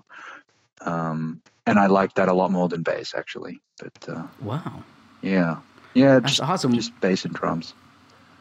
Um, 0.81 1.41
and 1.65 1.77
I 1.77 1.87
liked 1.87 2.15
that 2.15 2.29
a 2.29 2.33
lot 2.33 2.51
more 2.51 2.69
than 2.69 2.83
bass, 2.83 3.13
actually. 3.17 3.59
But 3.81 4.07
uh, 4.07 4.23
Wow, 4.39 4.83
yeah, 5.21 5.57
yeah, 5.93 6.19
that's 6.19 6.37
just, 6.37 6.41
awesome. 6.49 6.73
just 6.73 6.97
bass 7.01 7.25
and 7.25 7.33
drums. 7.33 7.73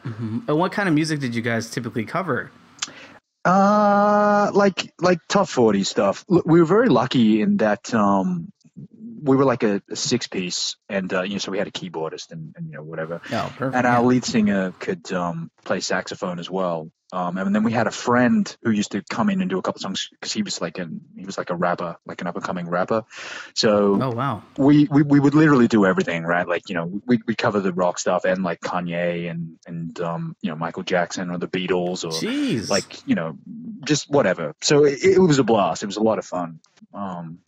Mhm. 0.05 0.47
And 0.47 0.57
what 0.57 0.71
kind 0.71 0.87
of 0.87 0.95
music 0.95 1.19
did 1.19 1.35
you 1.35 1.41
guys 1.41 1.69
typically 1.69 2.05
cover? 2.05 2.49
Uh, 3.45 3.78
like 4.55 4.93
like 4.99 5.19
top 5.27 5.47
forty 5.47 5.83
stuff. 5.83 6.25
Look, 6.27 6.45
we 6.45 6.59
were 6.59 6.65
very 6.65 6.89
lucky 6.89 7.41
in 7.41 7.57
that 7.57 7.93
um, 7.93 8.51
we 9.21 9.35
were 9.35 9.45
like 9.45 9.63
a, 9.63 9.81
a 9.89 9.95
six 9.95 10.27
piece, 10.27 10.75
and 10.89 11.13
uh, 11.13 11.21
you 11.23 11.33
know, 11.33 11.37
so 11.39 11.51
we 11.51 11.57
had 11.57 11.67
a 11.67 11.71
keyboardist 11.71 12.31
and, 12.31 12.53
and 12.57 12.67
you 12.67 12.73
know 12.73 12.83
whatever, 12.83 13.21
Oh, 13.31 13.51
perfect. 13.57 13.75
and 13.75 13.85
our 13.87 14.03
lead 14.03 14.25
singer 14.25 14.73
could 14.79 15.11
um, 15.13 15.51
play 15.65 15.79
saxophone 15.79 16.39
as 16.39 16.49
well. 16.49 16.91
Um, 17.11 17.39
and 17.39 17.55
then 17.55 17.63
we 17.63 17.71
had 17.71 17.87
a 17.87 17.91
friend 17.91 18.55
who 18.61 18.69
used 18.69 18.91
to 18.91 19.01
come 19.09 19.31
in 19.31 19.41
and 19.41 19.49
do 19.49 19.57
a 19.57 19.63
couple 19.63 19.81
songs 19.81 20.09
because 20.11 20.31
he 20.31 20.43
was 20.43 20.61
like 20.61 20.77
an 20.77 21.01
he 21.17 21.25
was 21.25 21.39
like 21.39 21.49
a 21.49 21.55
rapper, 21.55 21.97
like 22.05 22.21
an 22.21 22.27
up 22.27 22.35
and 22.35 22.43
coming 22.45 22.69
rapper. 22.69 23.03
So 23.55 23.99
Oh 23.99 24.11
wow. 24.11 24.43
we, 24.59 24.87
we 24.91 25.01
we 25.01 25.19
would 25.19 25.33
literally 25.33 25.67
do 25.67 25.87
everything, 25.87 26.21
right? 26.23 26.47
Like 26.47 26.69
you 26.69 26.75
know, 26.75 27.01
we 27.07 27.19
we 27.25 27.33
cover 27.33 27.61
the 27.61 27.73
rock 27.73 27.97
stuff 27.97 28.25
and 28.25 28.43
like 28.43 28.59
Kanye 28.61 29.27
and 29.31 29.57
and 29.65 29.99
um, 30.01 30.35
you 30.43 30.51
know 30.51 30.55
Michael 30.55 30.83
Jackson 30.83 31.31
or 31.31 31.39
the 31.39 31.47
Beatles 31.47 32.03
or 32.03 32.11
Jeez. 32.11 32.69
like 32.69 33.07
you 33.07 33.15
know 33.15 33.39
just 33.85 34.07
whatever. 34.07 34.53
So 34.61 34.85
it, 34.85 35.03
it 35.03 35.19
was 35.19 35.39
a 35.39 35.43
blast. 35.43 35.81
It 35.81 35.87
was 35.87 35.97
a 35.97 36.03
lot 36.03 36.19
of 36.19 36.25
fun. 36.25 36.59
Um, 36.93 37.39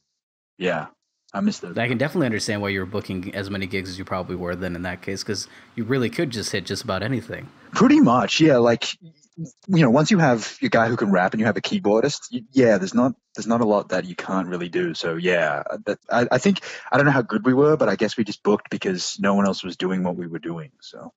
yeah, 0.57 0.87
I 1.33 1.39
missed 1.39 1.63
it. 1.63 1.77
I 1.77 1.87
can 1.87 1.97
definitely 1.97 2.25
understand 2.25 2.61
why 2.61 2.69
you 2.69 2.79
were 2.79 2.85
booking 2.85 3.33
as 3.33 3.49
many 3.49 3.65
gigs 3.65 3.89
as 3.89 3.97
you 3.97 4.03
probably 4.03 4.35
were 4.35 4.55
then 4.55 4.75
in 4.75 4.81
that 4.81 5.01
case, 5.01 5.23
because 5.23 5.47
you 5.75 5.85
really 5.85 6.09
could 6.09 6.29
just 6.29 6.51
hit 6.51 6.65
just 6.65 6.83
about 6.83 7.03
anything. 7.03 7.49
Pretty 7.71 8.01
much, 8.01 8.41
yeah. 8.41 8.57
Like 8.57 8.97
you 9.37 9.81
know, 9.81 9.89
once 9.89 10.11
you 10.11 10.19
have 10.19 10.57
your 10.59 10.69
guy 10.69 10.87
who 10.89 10.97
can 10.97 11.11
rap 11.11 11.33
and 11.33 11.39
you 11.39 11.45
have 11.45 11.57
a 11.57 11.61
keyboardist, 11.61 12.27
you, 12.31 12.43
yeah, 12.51 12.77
there's 12.77 12.93
not 12.93 13.13
there's 13.35 13.47
not 13.47 13.61
a 13.61 13.65
lot 13.65 13.89
that 13.89 14.05
you 14.05 14.15
can't 14.15 14.47
really 14.47 14.69
do. 14.69 14.93
So 14.93 15.15
yeah, 15.15 15.63
that, 15.85 15.99
I, 16.09 16.27
I 16.31 16.37
think 16.37 16.61
I 16.91 16.97
don't 16.97 17.05
know 17.05 17.11
how 17.13 17.21
good 17.21 17.45
we 17.45 17.53
were, 17.53 17.77
but 17.77 17.89
I 17.89 17.95
guess 17.95 18.17
we 18.17 18.23
just 18.23 18.43
booked 18.43 18.69
because 18.69 19.17
no 19.19 19.33
one 19.33 19.47
else 19.47 19.63
was 19.63 19.77
doing 19.77 20.03
what 20.03 20.17
we 20.17 20.27
were 20.27 20.39
doing. 20.39 20.71
So 20.81 21.13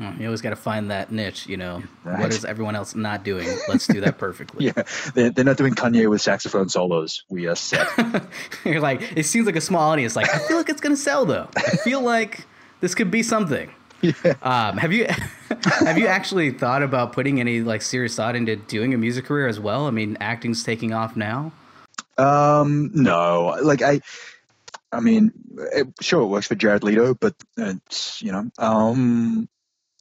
You 0.00 0.26
always 0.26 0.40
got 0.42 0.50
to 0.50 0.56
find 0.56 0.90
that 0.90 1.10
niche, 1.10 1.46
you 1.48 1.56
know. 1.56 1.82
What 2.04 2.18
Right. 2.20 2.32
is 2.32 2.44
everyone 2.44 2.76
else 2.76 2.94
not 2.94 3.24
doing? 3.24 3.48
Let's 3.68 3.86
do 3.86 4.00
that 4.02 4.16
perfectly. 4.16 4.66
yeah, 4.76 4.82
they're, 5.14 5.44
not 5.44 5.56
doing 5.56 5.74
Kanye 5.74 6.08
with 6.08 6.20
saxophone 6.20 6.68
solos. 6.68 7.24
We 7.28 7.48
are 7.48 7.56
set. 7.56 7.88
You're 8.64 8.80
like, 8.80 9.16
it 9.16 9.24
seems 9.26 9.46
like 9.46 9.56
a 9.56 9.60
small 9.60 9.90
audience. 9.90 10.14
Like, 10.14 10.32
I 10.32 10.38
feel 10.38 10.56
like 10.56 10.68
it's 10.68 10.80
gonna 10.80 10.96
sell 10.96 11.26
though. 11.26 11.48
I 11.56 11.76
feel 11.78 12.00
like 12.00 12.46
this 12.80 12.94
could 12.94 13.10
be 13.10 13.22
something. 13.24 13.70
Um, 14.42 14.76
have 14.76 14.92
you 14.92 15.06
have 15.64 15.98
you 15.98 16.06
actually 16.06 16.52
thought 16.52 16.84
about 16.84 17.12
putting 17.12 17.40
any 17.40 17.62
like 17.62 17.82
serious 17.82 18.14
thought 18.14 18.36
into 18.36 18.54
doing 18.54 18.94
a 18.94 18.98
music 18.98 19.24
career 19.24 19.48
as 19.48 19.58
well? 19.58 19.86
I 19.86 19.90
mean, 19.90 20.16
acting's 20.20 20.62
taking 20.62 20.92
off 20.92 21.16
now. 21.16 21.50
Um, 22.16 22.90
no, 22.94 23.58
like 23.62 23.82
I, 23.82 24.00
I 24.92 25.00
mean, 25.00 25.32
it, 25.72 25.88
sure, 26.00 26.22
it 26.22 26.26
works 26.26 26.46
for 26.46 26.54
Jared 26.54 26.84
Leto, 26.84 27.14
but 27.14 27.34
it's 27.56 28.22
you 28.22 28.30
know, 28.30 28.48
um, 28.58 29.48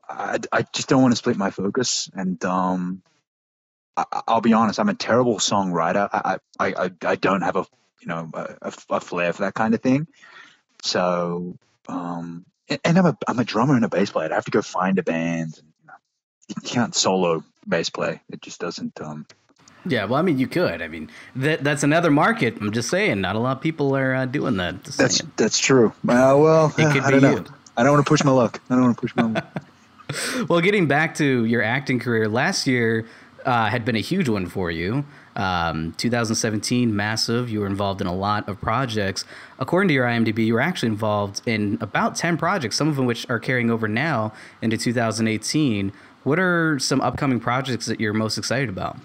I, 0.09 0.39
I 0.51 0.61
just 0.73 0.87
don't 0.87 1.01
want 1.01 1.11
to 1.11 1.17
split 1.17 1.37
my 1.37 1.51
focus, 1.51 2.09
and 2.13 2.43
um, 2.45 3.01
I, 3.95 4.05
I'll 4.27 4.41
be 4.41 4.53
honest, 4.53 4.79
I'm 4.79 4.89
a 4.89 4.93
terrible 4.93 5.37
songwriter. 5.37 6.09
I, 6.11 6.37
I, 6.59 6.73
I, 6.85 6.91
I 7.05 7.15
don't 7.15 7.41
have 7.41 7.55
a 7.55 7.65
you 8.01 8.07
know 8.07 8.29
a, 8.33 8.55
a, 8.61 8.73
a 8.89 8.99
flair 8.99 9.33
for 9.33 9.43
that 9.43 9.53
kind 9.53 9.73
of 9.73 9.81
thing. 9.81 10.07
So, 10.83 11.57
um, 11.87 12.45
and, 12.69 12.79
and 12.85 12.97
I'm 12.97 13.05
a 13.05 13.17
I'm 13.27 13.39
a 13.39 13.43
drummer 13.43 13.75
and 13.75 13.85
a 13.85 13.89
bass 13.89 14.11
player. 14.11 14.31
I 14.31 14.35
have 14.35 14.45
to 14.45 14.51
go 14.51 14.61
find 14.61 14.97
a 14.99 15.03
band. 15.03 15.57
And, 15.57 15.67
you, 15.81 15.87
know, 15.87 15.93
you 16.49 16.55
can't 16.63 16.95
solo 16.95 17.43
bass 17.67 17.89
play. 17.89 18.21
It 18.29 18.41
just 18.41 18.59
doesn't. 18.59 18.99
Um, 19.01 19.25
Yeah, 19.85 20.05
well, 20.05 20.19
I 20.19 20.21
mean, 20.21 20.37
you 20.37 20.47
could. 20.47 20.81
I 20.81 20.87
mean, 20.87 21.09
that 21.35 21.63
that's 21.63 21.83
another 21.83 22.11
market. 22.11 22.57
I'm 22.61 22.71
just 22.71 22.89
saying, 22.89 23.21
not 23.21 23.35
a 23.35 23.39
lot 23.39 23.57
of 23.57 23.61
people 23.63 23.95
are 23.95 24.13
uh, 24.15 24.25
doing 24.25 24.57
that. 24.57 24.83
That's 24.83 25.17
saying. 25.17 25.31
that's 25.35 25.59
true. 25.59 25.89
Uh, 26.07 26.35
well, 26.37 26.73
It 26.77 26.91
could 26.91 27.03
I 27.03 27.11
be 27.11 27.19
don't 27.19 27.31
you. 27.31 27.39
know. 27.41 27.45
I 27.75 27.83
don't 27.83 27.93
want 27.93 28.05
to 28.05 28.09
push 28.09 28.23
my 28.23 28.31
luck. 28.31 28.59
I 28.69 28.75
don't 28.75 28.83
want 28.85 28.97
to 28.97 29.01
push 29.01 29.15
my 29.15 29.23
luck. 29.23 29.45
Well, 30.47 30.61
getting 30.61 30.87
back 30.87 31.15
to 31.15 31.45
your 31.45 31.61
acting 31.61 31.99
career, 31.99 32.27
last 32.27 32.67
year 32.67 33.05
uh, 33.45 33.67
had 33.67 33.85
been 33.85 33.95
a 33.95 34.01
huge 34.01 34.29
one 34.29 34.47
for 34.47 34.71
you. 34.71 35.05
Um, 35.35 35.93
2017, 35.97 36.95
massive. 36.95 37.49
You 37.49 37.61
were 37.61 37.67
involved 37.67 38.01
in 38.01 38.07
a 38.07 38.15
lot 38.15 38.47
of 38.49 38.59
projects. 38.59 39.25
According 39.59 39.87
to 39.89 39.93
your 39.93 40.05
IMDb, 40.05 40.45
you 40.45 40.55
were 40.55 40.61
actually 40.61 40.89
involved 40.89 41.41
in 41.45 41.77
about 41.79 42.15
10 42.15 42.37
projects, 42.37 42.75
some 42.75 42.87
of 42.87 42.97
which 42.97 43.29
are 43.29 43.39
carrying 43.39 43.69
over 43.69 43.87
now 43.87 44.33
into 44.61 44.77
2018. 44.77 45.91
What 46.23 46.39
are 46.39 46.79
some 46.79 47.01
upcoming 47.01 47.39
projects 47.39 47.85
that 47.85 47.99
you're 47.99 48.13
most 48.13 48.37
excited 48.37 48.69
about? 48.69 48.97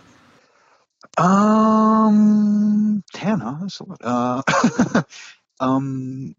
Um, 1.18 3.05
huh? 3.14 3.57
That's 3.61 3.80
a 3.80 3.84
lot. 3.84 3.98
Uh, 4.03 5.03
um, 5.61 6.34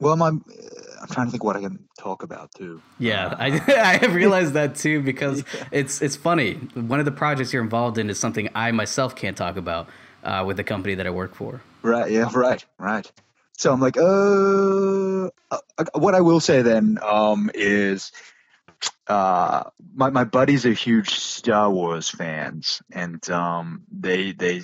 well, 0.00 0.16
my, 0.16 0.28
I'm 0.28 1.08
trying 1.10 1.26
to 1.26 1.30
think 1.30 1.44
what 1.44 1.56
I 1.56 1.60
can 1.60 1.84
talk 1.98 2.22
about 2.22 2.52
too. 2.54 2.80
Yeah, 2.98 3.34
I, 3.38 3.46
I 3.68 3.96
have 3.98 4.14
realized 4.14 4.54
that 4.54 4.74
too 4.76 5.02
because 5.02 5.44
it's 5.70 6.02
it's 6.02 6.16
funny. 6.16 6.54
One 6.74 6.98
of 6.98 7.04
the 7.04 7.12
projects 7.12 7.52
you're 7.52 7.62
involved 7.62 7.98
in 7.98 8.10
is 8.10 8.18
something 8.18 8.48
I 8.54 8.72
myself 8.72 9.14
can't 9.14 9.36
talk 9.36 9.56
about 9.56 9.88
uh, 10.22 10.44
with 10.46 10.56
the 10.56 10.64
company 10.64 10.94
that 10.96 11.06
I 11.06 11.10
work 11.10 11.34
for. 11.34 11.60
Right. 11.82 12.10
Yeah. 12.10 12.30
Right. 12.34 12.64
Right. 12.78 13.10
So 13.56 13.72
I'm 13.72 13.80
like, 13.80 13.96
uh, 13.96 15.26
uh, 15.50 15.84
what 15.94 16.14
I 16.14 16.20
will 16.20 16.40
say 16.40 16.62
then, 16.62 16.98
um, 17.02 17.50
is, 17.54 18.10
uh, 19.06 19.64
my 19.94 20.10
my 20.10 20.24
buddies 20.24 20.66
are 20.66 20.72
huge 20.72 21.10
Star 21.10 21.70
Wars 21.70 22.10
fans, 22.10 22.82
and 22.92 23.28
um, 23.30 23.84
they 23.92 24.32
they 24.32 24.62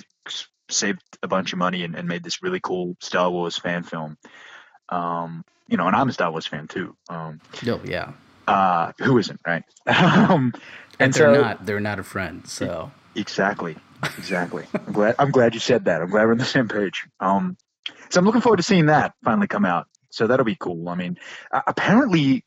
saved 0.69 1.01
a 1.23 1.27
bunch 1.27 1.53
of 1.53 1.59
money 1.59 1.83
and, 1.83 1.95
and 1.95 2.07
made 2.07 2.23
this 2.23 2.43
really 2.43 2.59
cool 2.59 2.95
Star 2.99 3.29
Wars 3.29 3.57
fan 3.57 3.83
film. 3.83 4.17
Um, 4.91 5.43
you 5.67 5.77
know, 5.77 5.87
and 5.87 5.95
I'm 5.95 6.09
a 6.09 6.13
Star 6.13 6.29
Wars 6.31 6.45
fan 6.45 6.67
too. 6.67 6.95
Um, 7.09 7.39
Oh 7.65 7.79
yeah, 7.85 8.11
uh, 8.47 8.91
who 8.99 9.17
isn't, 9.17 9.39
right? 9.47 9.63
um, 9.87 10.53
and 10.53 10.61
and 10.99 11.13
they're 11.13 11.33
so 11.35 11.41
not 11.41 11.65
they're 11.65 11.79
not 11.79 11.99
a 11.99 12.03
friend. 12.03 12.45
So 12.47 12.91
exactly, 13.15 13.77
exactly. 14.17 14.65
I'm 14.73 14.93
glad 14.93 15.15
I'm 15.17 15.31
glad 15.31 15.53
you 15.53 15.59
said 15.59 15.85
that. 15.85 16.01
I'm 16.01 16.09
glad 16.09 16.25
we're 16.25 16.33
on 16.33 16.37
the 16.37 16.45
same 16.45 16.67
page. 16.67 17.07
Um, 17.19 17.57
so 18.09 18.19
I'm 18.19 18.25
looking 18.25 18.41
forward 18.41 18.57
to 18.57 18.63
seeing 18.63 18.87
that 18.87 19.13
finally 19.23 19.47
come 19.47 19.65
out. 19.65 19.87
So 20.09 20.27
that'll 20.27 20.45
be 20.45 20.57
cool. 20.59 20.89
I 20.89 20.95
mean, 20.95 21.17
uh, 21.51 21.61
apparently 21.65 22.43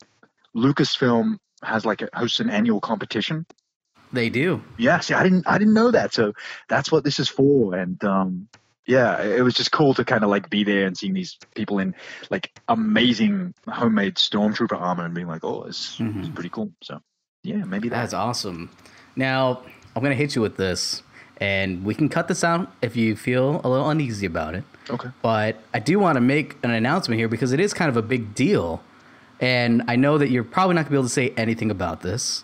Lucasfilm 0.55 1.37
has 1.63 1.85
like 1.85 2.01
a, 2.03 2.09
hosts 2.13 2.39
an 2.39 2.49
annual 2.49 2.79
competition. 2.79 3.45
they 4.13 4.29
do. 4.29 4.61
Yeah, 4.77 4.99
see, 4.99 5.13
I 5.15 5.23
didn't 5.23 5.47
I 5.47 5.57
didn't 5.57 5.73
know 5.73 5.91
that. 5.91 6.13
So 6.13 6.33
that's 6.69 6.91
what 6.91 7.03
this 7.03 7.19
is 7.19 7.27
for. 7.27 7.73
And 7.75 8.01
um, 8.03 8.47
yeah, 8.87 9.21
it 9.23 9.41
was 9.41 9.53
just 9.53 9.71
cool 9.71 9.93
to 9.95 10.05
kind 10.05 10.23
of 10.23 10.29
like 10.29 10.49
be 10.49 10.63
there 10.63 10.85
and 10.85 10.97
seeing 10.97 11.13
these 11.13 11.37
people 11.55 11.79
in 11.79 11.95
like 12.29 12.51
amazing 12.67 13.53
homemade 13.67 14.15
stormtrooper 14.15 14.79
armor 14.79 15.05
and 15.05 15.13
being 15.13 15.27
like, 15.27 15.43
oh, 15.43 15.63
it's, 15.63 15.97
mm-hmm. 15.97 16.19
it's 16.19 16.29
pretty 16.29 16.49
cool. 16.49 16.71
So 16.81 17.01
yeah, 17.43 17.63
maybe 17.63 17.89
that. 17.89 18.01
That's 18.01 18.13
awesome. 18.13 18.69
Now 19.15 19.61
I'm 19.95 20.03
gonna 20.03 20.15
hit 20.15 20.35
you 20.35 20.41
with 20.41 20.57
this, 20.57 21.01
and 21.37 21.83
we 21.83 21.95
can 21.95 22.09
cut 22.09 22.27
this 22.27 22.43
out 22.43 22.71
if 22.81 22.95
you 22.95 23.15
feel 23.15 23.61
a 23.63 23.69
little 23.69 23.89
uneasy 23.89 24.25
about 24.25 24.55
it. 24.55 24.63
Okay. 24.89 25.09
But 25.21 25.57
I 25.73 25.79
do 25.79 25.99
want 25.99 26.15
to 26.15 26.21
make 26.21 26.55
an 26.63 26.71
announcement 26.71 27.19
here 27.19 27.27
because 27.27 27.51
it 27.51 27.59
is 27.59 27.73
kind 27.73 27.89
of 27.89 27.97
a 27.97 28.01
big 28.01 28.35
deal. 28.35 28.83
And 29.39 29.83
I 29.87 29.95
know 29.95 30.17
that 30.17 30.29
you're 30.29 30.43
probably 30.43 30.75
not 30.75 30.81
going 30.81 30.85
to 30.85 30.91
be 30.91 30.97
able 30.97 31.03
to 31.03 31.09
say 31.09 31.33
anything 31.35 31.69
about 31.69 32.01
this, 32.01 32.43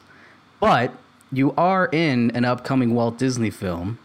but 0.59 0.93
you 1.31 1.53
are 1.53 1.87
in 1.91 2.31
an 2.31 2.43
upcoming 2.43 2.93
Walt 2.93 3.17
Disney 3.17 3.49
film. 3.49 3.97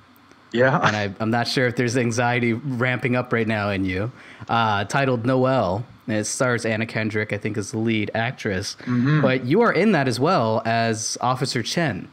Yeah. 0.56 0.80
And 0.86 0.96
I, 0.96 1.14
I'm 1.20 1.30
not 1.30 1.46
sure 1.48 1.66
if 1.66 1.76
there's 1.76 1.96
anxiety 1.96 2.52
ramping 2.54 3.14
up 3.16 3.32
right 3.32 3.46
now 3.46 3.70
in 3.70 3.84
you, 3.84 4.10
uh, 4.48 4.84
titled. 4.84 5.24
And 5.26 5.84
it 6.16 6.24
stars 6.26 6.64
Anna 6.64 6.86
Kendrick, 6.86 7.32
I 7.32 7.38
think, 7.38 7.56
is 7.56 7.72
the 7.72 7.78
lead 7.78 8.10
actress. 8.14 8.76
But 8.86 9.44
you 9.44 9.60
are 9.62 9.72
in 9.72 9.92
that 9.92 10.08
as 10.08 10.18
well 10.20 10.62
as 10.64 11.18
Officer 11.20 11.62
Chen. 11.62 12.08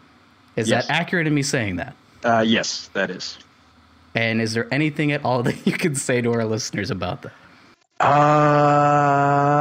Is 0.56 0.70
Yes. 0.70 0.88
that 0.88 0.94
accurate 0.94 1.26
in 1.28 1.34
me 1.34 1.42
saying 1.44 1.78
that? 1.78 1.96
Uh, 2.24 2.44
yes, 2.46 2.90
that 2.94 3.10
is. 3.10 3.38
And 4.16 4.42
is 4.42 4.54
there 4.54 4.68
anything 4.72 5.12
at 5.12 5.24
all 5.26 5.42
that 5.48 5.66
you 5.66 5.74
can 5.74 5.96
say 5.96 6.22
to 6.22 6.32
our 6.34 6.46
listeners 6.46 6.92
about 6.92 7.24
that? 7.24 7.32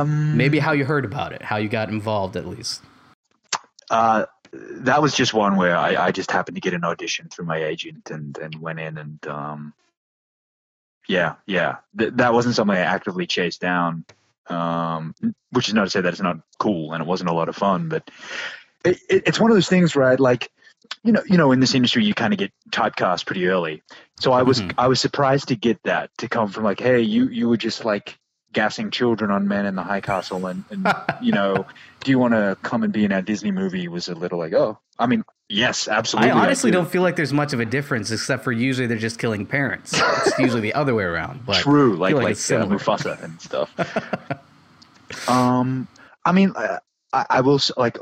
Um, 0.03 0.37
Maybe 0.37 0.59
how 0.59 0.73
you 0.73 0.85
heard 0.85 1.05
about 1.05 1.33
it, 1.33 1.43
how 1.43 1.57
you 1.57 1.69
got 1.69 1.89
involved 1.89 2.37
at 2.37 2.47
least. 2.47 2.83
uh, 3.91 4.25
that 4.53 5.01
was 5.01 5.15
just 5.15 5.33
one 5.35 5.57
where 5.57 5.77
I, 5.77 5.97
I 5.97 6.11
just 6.13 6.31
happened 6.31 6.57
to 6.57 6.61
get 6.61 6.75
an 6.75 6.85
audition 6.85 7.29
through 7.29 7.47
my 7.47 7.65
agent 7.65 8.11
and, 8.11 8.37
and 8.39 8.55
went 8.61 8.81
in 8.81 8.99
and 8.99 9.27
um, 9.27 9.75
yeah, 11.09 11.35
yeah, 11.47 11.77
Th- 11.99 12.13
that 12.15 12.33
wasn't 12.33 12.55
something 12.55 12.77
I 12.77 12.81
actively 12.81 13.27
chased 13.27 13.61
down. 13.61 14.05
Um, 14.49 15.15
which 15.51 15.69
is 15.69 15.75
not 15.75 15.85
to 15.85 15.91
say 15.91 16.01
that 16.01 16.13
it's 16.13 16.21
not 16.21 16.41
cool 16.59 16.93
and 16.93 17.03
it 17.03 17.07
wasn't 17.07 17.31
a 17.31 17.33
lot 17.33 17.49
of 17.49 17.57
fun, 17.57 17.89
but 17.89 18.11
it, 18.85 18.99
it, 19.09 19.23
it's 19.27 19.41
one 19.41 19.51
of 19.51 19.57
those 19.57 19.69
things, 19.69 19.95
right? 19.95 20.19
Like, 20.19 20.51
you 21.05 21.13
know, 21.13 21.23
you 21.27 21.39
know, 21.39 21.53
in 21.53 21.61
this 21.61 21.75
industry, 21.75 22.05
you 22.05 22.13
kind 22.13 22.33
of 22.33 22.39
get 22.41 22.53
typecast 22.71 23.25
pretty 23.25 23.47
early. 23.47 23.83
So 24.19 24.33
I 24.33 24.43
was, 24.43 24.61
Mhm. 24.61 24.75
I 24.77 24.89
was 24.89 25.01
surprised 25.01 25.49
to 25.49 25.57
get 25.57 25.81
that 25.85 26.11
to 26.19 26.29
come 26.29 26.49
from 26.49 26.65
like, 26.65 26.81
hey, 26.81 27.01
you, 27.01 27.29
you 27.29 27.49
were 27.49 27.57
just 27.57 27.85
like 27.85 28.19
gassing 28.53 28.91
children 28.91 29.31
on 29.31 29.49
Man 29.49 29.67
in 29.67 29.75
the 29.75 29.83
High 29.83 30.01
Castle, 30.01 30.47
and, 30.47 30.65
and 30.71 30.87
you 31.21 31.33
know, 31.33 31.67
do 32.01 32.11
you 32.11 32.19
want 32.19 32.35
to 32.35 32.57
come 32.63 32.83
and 32.83 32.93
be 32.93 33.05
in 33.05 33.13
a 33.13 33.23
Disney 33.23 33.51
movie? 33.51 33.89
Was 33.89 34.09
a 34.09 34.15
little 34.15 34.39
like, 34.39 34.53
oh, 34.53 34.79
I 34.99 35.07
mean, 35.07 35.25
yes, 35.49 35.89
absolutely. 35.89 36.31
I 36.31 36.39
honestly 36.39 36.71
do. 36.71 36.79
don't 36.79 36.91
feel 36.91 37.03
like 37.03 37.17
there's 37.17 37.33
much 37.33 37.53
of 37.53 37.61
a 37.61 37.65
difference, 37.65 38.11
except 38.11 38.45
for 38.45 38.53
usually 38.53 38.87
they're 38.87 38.99
just 38.99 39.19
killing 39.19 39.47
parents. 39.47 39.93
It's 39.95 40.39
usually 40.39 40.61
the 40.61 40.75
other 40.75 40.95
way 40.95 41.05
around. 41.05 41.45
But 41.47 41.57
True, 41.57 41.95
I 41.95 42.11
like 42.11 42.15
like, 42.15 42.37
uh. 42.37 42.67
Mufasa 42.67 43.23
and 43.23 43.41
stuff. 43.41 43.71
um, 45.29 45.89
I 46.25 46.33
mean, 46.33 46.53
I, 46.57 46.79
I 47.13 47.41
will 47.41 47.61
like, 47.77 47.99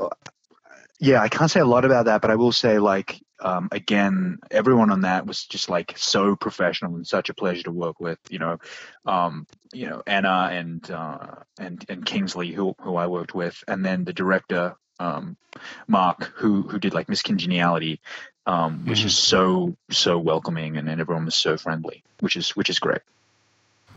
yeah, 0.99 1.21
I 1.21 1.29
can't 1.29 1.49
say 1.49 1.59
a 1.59 1.65
lot 1.65 1.85
about 1.85 2.05
that, 2.05 2.21
but 2.21 2.31
I 2.31 2.35
will 2.35 2.51
say 2.51 2.79
like, 2.79 3.21
um, 3.41 3.69
again, 3.71 4.37
everyone 4.49 4.91
on 4.91 5.01
that 5.01 5.25
was 5.25 5.45
just 5.45 5.69
like 5.69 5.93
so 5.97 6.35
professional 6.35 6.95
and 6.95 7.05
such 7.07 7.29
a 7.29 7.33
pleasure 7.33 7.63
to 7.63 7.71
work 7.71 7.99
with. 7.99 8.19
You 8.29 8.39
know, 8.39 8.57
um, 9.05 9.47
you 9.73 9.89
know 9.89 10.03
Anna 10.07 10.49
and 10.51 10.89
uh, 10.91 11.35
and 11.59 11.83
and 11.89 12.05
Kingsley, 12.05 12.51
who 12.51 12.75
who 12.79 12.95
I 12.95 13.07
worked 13.07 13.33
with, 13.33 13.63
and 13.67 13.85
then 13.85 14.03
the 14.03 14.13
director 14.13 14.75
um, 14.99 15.35
Marc, 15.87 16.23
who 16.35 16.61
who 16.63 16.79
did 16.79 16.93
like 16.93 17.09
Miss 17.09 17.21
Congeniality, 17.21 17.99
um, 18.45 18.85
was 18.85 18.99
Mhm. 18.99 19.03
just 19.03 19.23
so 19.23 19.75
so 19.89 20.17
welcoming, 20.19 20.77
and, 20.77 20.87
and 20.87 21.01
everyone 21.01 21.25
was 21.25 21.35
so 21.35 21.57
friendly, 21.57 22.03
which 22.19 22.35
is 22.35 22.51
which 22.51 22.69
is 22.69 22.79
great. 22.79 23.01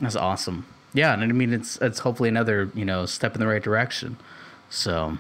That's 0.01 0.17
awesome. 0.17 0.67
Yeah, 0.95 1.13
and 1.13 1.23
I 1.23 1.27
mean 1.27 1.53
it's 1.53 1.77
it's 1.79 2.01
hopefully 2.01 2.29
another 2.29 2.71
you 2.75 2.85
know 2.85 3.07
step 3.07 3.35
in 3.35 3.41
the 3.41 3.47
right 3.47 3.63
direction. 3.63 4.17
So, 4.71 5.19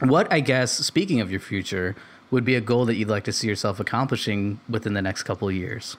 what 0.00 0.30
I 0.32 0.40
guess 0.40 0.72
speaking 0.72 1.20
of 1.20 1.30
your 1.30 1.40
future 1.40 1.94
would 2.30 2.44
be 2.44 2.54
a 2.54 2.60
goal 2.60 2.84
that 2.86 2.96
you'd 2.96 3.08
like 3.08 3.24
to 3.24 3.32
see 3.32 3.46
yourself 3.46 3.78
accomplishing 3.80 4.60
within 4.68 4.94
the 4.94 5.02
next 5.02 5.22
couple 5.24 5.48
of 5.48 5.54
years. 5.54 5.96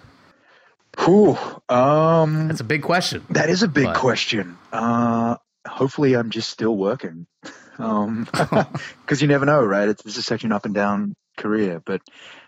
Whew, 1.00 1.38
um, 1.70 2.48
That's 2.48 2.62
a 2.62 2.64
big 2.66 2.82
question. 2.84 3.26
that 3.30 3.50
is 3.50 3.64
a 3.64 3.68
big 3.68 3.86
but- 3.86 3.98
question. 3.98 4.58
Uh, 4.72 5.36
hopefully, 5.68 6.14
I'm 6.16 6.30
just 6.30 6.50
still 6.50 6.76
working, 6.76 7.28
um, 7.80 8.28
because 9.02 9.22
you 9.22 9.28
never 9.28 9.46
know, 9.46 9.64
right? 9.64 9.90
It's, 9.90 10.04
this 10.04 10.18
is 10.18 10.26
such 10.26 10.44
an 10.44 10.52
up 10.52 10.66
and 10.66 10.74
down 10.74 11.16
career, 11.38 11.82
but 11.86 12.02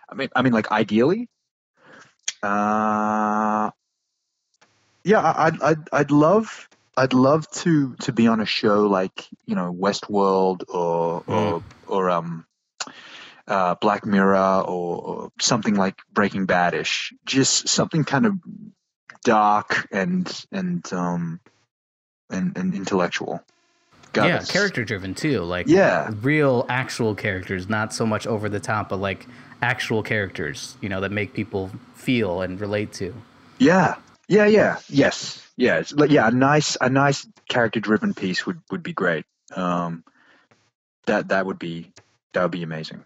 I 0.10 0.16
mean, 0.16 0.30
I 0.36 0.42
mean, 0.42 0.54
like 0.54 0.72
ideally, 0.72 1.28
uh, 2.42 3.70
yeah, 5.04 5.20
I- 5.22 5.46
I'd, 5.48 5.62
I'd, 5.62 5.90
I'd 5.92 6.12
love, 6.12 6.70
I'd 6.96 7.14
love 7.14 7.50
to 7.52 7.96
to 8.02 8.12
be 8.12 8.28
on 8.28 8.40
a 8.40 8.46
show 8.46 8.88
like 8.88 9.28
you 9.46 9.56
know 9.56 9.72
Westworld 9.74 10.64
or 10.68 11.24
or 11.28 11.64
or 11.88 12.10
um, 12.10 12.46
uh, 13.48 13.76
Black 13.76 14.06
Mirror 14.06 14.64
or, 14.68 15.02
or 15.02 15.32
something 15.40 15.76
like 15.76 15.96
Breaking 16.12 16.48
Badish, 16.48 17.14
just 17.26 17.70
something 17.70 18.04
kind 18.04 18.26
of 18.26 18.34
dark 19.24 19.88
and 19.92 20.46
and 20.52 20.92
um 20.94 21.40
and, 22.30 22.58
and 22.58 22.74
intellectual. 22.76 23.42
God, 24.14 24.28
yeah, 24.28 24.44
character 24.44 24.84
driven 24.84 25.16
too. 25.16 25.42
Like 25.42 25.68
Yeah. 25.68 26.12
real 26.22 26.66
actual 26.70 27.16
characters, 27.16 27.70
not 27.70 27.94
so 27.94 28.06
much 28.06 28.26
over 28.26 28.50
the 28.50 28.60
top, 28.60 28.90
but 28.90 28.98
like 28.98 29.26
actual 29.62 30.04
characters, 30.04 30.76
you 30.82 30.90
know, 30.90 31.02
that 31.02 31.12
make 31.12 31.34
people 31.34 31.72
feel 31.96 32.42
and 32.42 32.60
relate 32.60 32.94
to. 32.94 33.14
Yeah, 33.60 33.96
yeah, 34.28 34.46
yeah, 34.46 34.80
yes, 34.90 35.46
yeah. 35.56 35.78
It's 35.80 35.94
like 35.94 36.12
yeah, 36.12 36.28
a 36.28 36.32
nice 36.32 36.78
a 36.80 36.90
nice 36.90 37.28
character 37.50 37.80
driven 37.80 38.14
piece 38.14 38.46
would 38.46 38.62
would 38.72 38.84
be 38.84 38.94
great. 38.94 39.26
Um, 39.56 40.04
that 41.06 41.30
that 41.30 41.46
would 41.46 41.60
be 41.60 41.92
that 42.34 42.44
would 42.44 42.52
be 42.52 42.64
amazing. 42.64 43.04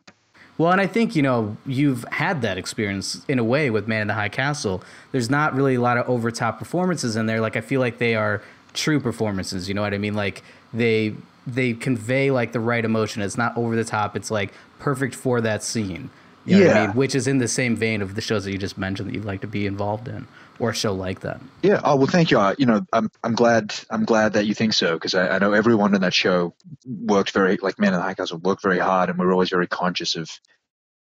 Well, 0.61 0.71
and 0.71 0.79
I 0.79 0.85
think, 0.85 1.15
you 1.15 1.23
know, 1.23 1.57
you've 1.65 2.03
had 2.11 2.43
that 2.43 2.59
experience 2.59 3.25
in 3.27 3.39
a 3.39 3.43
way 3.43 3.71
with 3.71 3.87
Man 3.87 4.01
in 4.01 4.07
the 4.07 4.13
High 4.13 4.29
Castle. 4.29 4.83
There's 5.11 5.27
not 5.27 5.55
really 5.55 5.73
a 5.73 5.81
lot 5.81 5.97
of 5.97 6.07
over 6.07 6.29
top 6.29 6.59
performances 6.59 7.15
in 7.15 7.25
there. 7.25 7.41
Like 7.41 7.55
I 7.55 7.61
feel 7.61 7.79
like 7.79 7.97
they 7.97 8.13
are 8.13 8.43
true 8.75 8.99
performances, 8.99 9.67
you 9.67 9.73
know 9.73 9.81
what 9.81 9.95
I 9.95 9.97
mean? 9.97 10.13
Like 10.13 10.43
they 10.71 11.15
they 11.47 11.73
convey 11.73 12.29
like 12.29 12.51
the 12.51 12.59
right 12.59 12.85
emotion. 12.85 13.23
It's 13.23 13.39
not 13.39 13.57
over 13.57 13.75
the 13.75 13.83
top. 13.83 14.15
It's 14.15 14.29
like 14.29 14.53
perfect 14.77 15.15
for 15.15 15.41
that 15.41 15.63
scene. 15.63 16.11
You 16.45 16.59
know 16.59 16.67
what 16.67 16.77
I 16.77 16.79
Yeah. 16.81 16.87
mean? 16.89 16.95
Which 16.95 17.15
is 17.15 17.25
in 17.25 17.39
the 17.39 17.47
same 17.47 17.75
vein 17.75 18.03
of 18.03 18.13
the 18.13 18.21
shows 18.21 18.43
that 18.45 18.51
you 18.51 18.59
just 18.59 18.77
mentioned 18.77 19.09
that 19.09 19.15
you'd 19.15 19.25
like 19.25 19.41
to 19.41 19.47
be 19.47 19.65
involved 19.65 20.07
in 20.07 20.27
or 20.61 20.69
a 20.69 20.75
show 20.75 20.93
like 20.93 21.21
that. 21.21 21.41
Yeah. 21.63 21.81
Oh 21.83 21.95
well, 21.95 22.07
thank 22.07 22.29
you. 22.29 22.39
Uh, 22.39 22.53
you 22.57 22.67
know, 22.67 22.85
I'm 22.93 23.09
I'm 23.23 23.33
glad 23.33 23.73
I'm 23.89 24.05
glad 24.05 24.33
that 24.33 24.45
you 24.45 24.53
think 24.53 24.73
so 24.73 24.93
because 24.93 25.15
I, 25.15 25.29
I 25.29 25.39
know 25.39 25.53
everyone 25.53 25.95
in 25.95 26.01
that 26.01 26.13
show 26.13 26.53
worked 26.85 27.31
very 27.31 27.57
like 27.61 27.79
Man 27.79 27.93
in 27.93 27.99
the 27.99 28.03
High 28.03 28.13
Castle 28.13 28.37
worked 28.37 28.61
very 28.61 28.77
hard, 28.77 29.09
and 29.09 29.17
we're 29.17 29.31
always 29.33 29.49
very 29.49 29.67
conscious 29.67 30.15
of 30.15 30.29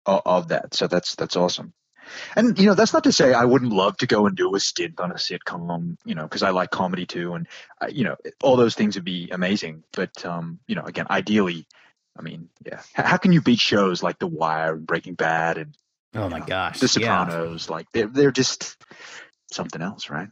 of, 0.06 0.48
that. 0.48 0.74
So 0.74 0.86
that's 0.86 1.14
that's 1.16 1.36
awesome. 1.36 1.74
And 2.34 2.58
you 2.58 2.66
know, 2.66 2.74
that's 2.74 2.94
not 2.94 3.04
to 3.04 3.12
say 3.12 3.34
I 3.34 3.44
wouldn't 3.44 3.72
love 3.72 3.98
to 3.98 4.06
go 4.06 4.26
and 4.26 4.34
do 4.34 4.54
a 4.56 4.60
stint 4.60 4.98
on 4.98 5.12
a 5.12 5.16
sitcom, 5.16 5.96
you 6.04 6.14
know, 6.14 6.24
because 6.24 6.42
I 6.42 6.50
like 6.50 6.70
comedy 6.70 7.04
too, 7.04 7.34
and 7.34 7.46
uh, 7.80 7.88
you 7.92 8.04
know, 8.04 8.16
all 8.42 8.56
those 8.56 8.74
things 8.74 8.94
would 8.94 9.04
be 9.04 9.28
amazing. 9.30 9.84
But 9.92 10.24
um, 10.24 10.60
you 10.66 10.74
know, 10.74 10.84
again, 10.84 11.06
ideally, 11.10 11.66
I 12.18 12.22
mean, 12.22 12.48
yeah, 12.64 12.80
H- 12.98 13.04
how 13.04 13.18
can 13.18 13.32
you 13.32 13.42
beat 13.42 13.60
shows 13.60 14.02
like 14.02 14.18
The 14.18 14.26
Wire 14.26 14.74
and 14.74 14.86
Breaking 14.86 15.14
Bad 15.14 15.58
and 15.58 15.76
Oh 16.14 16.28
my 16.28 16.40
gosh. 16.40 16.80
The 16.80 17.00
yeah. 17.00 17.24
Sopranos? 17.24 17.70
Like 17.70 17.86
they're 17.92 18.06
they're 18.06 18.32
just 18.32 18.76
something 19.52 19.82
else, 19.82 20.10
right? 20.10 20.28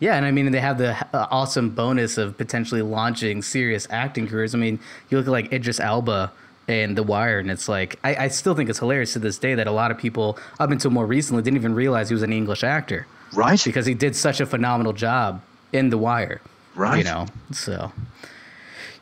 Yeah, 0.00 0.16
and 0.16 0.24
I 0.24 0.30
mean 0.30 0.50
they 0.50 0.60
have 0.60 0.78
the 0.78 0.96
uh, 1.14 1.26
awesome 1.30 1.70
bonus 1.70 2.18
of 2.18 2.36
potentially 2.36 2.82
launching 2.82 3.42
serious 3.42 3.86
acting 3.90 4.26
careers. 4.26 4.54
I 4.54 4.58
mean, 4.58 4.78
you 5.08 5.18
look 5.18 5.26
at 5.26 5.30
like 5.30 5.52
Idris 5.52 5.78
Elba 5.78 6.32
and 6.66 6.96
The 6.96 7.02
Wire, 7.02 7.38
and 7.38 7.50
it's 7.50 7.68
like 7.68 7.98
I, 8.02 8.16
I 8.24 8.28
still 8.28 8.54
think 8.54 8.68
it's 8.70 8.78
hilarious 8.80 9.12
to 9.12 9.18
this 9.20 9.38
day 9.38 9.54
that 9.54 9.66
a 9.66 9.70
lot 9.72 9.90
of 9.90 9.98
people 9.98 10.38
up 10.58 10.70
until 10.70 10.90
more 10.90 11.06
recently 11.06 11.42
didn't 11.42 11.56
even 11.58 11.74
realize 11.74 12.08
he 12.08 12.14
was 12.14 12.22
an 12.22 12.32
English 12.32 12.64
actor 12.64 13.06
Right. 13.34 13.62
because 13.62 13.86
he 13.86 13.94
did 13.94 14.16
such 14.16 14.40
a 14.40 14.46
phenomenal 14.46 14.92
job 14.92 15.42
in 15.72 15.90
The 15.90 15.98
Wire. 15.98 16.40
Right. 16.74 16.98
You 16.98 17.04
know, 17.04 17.26
so 17.52 17.92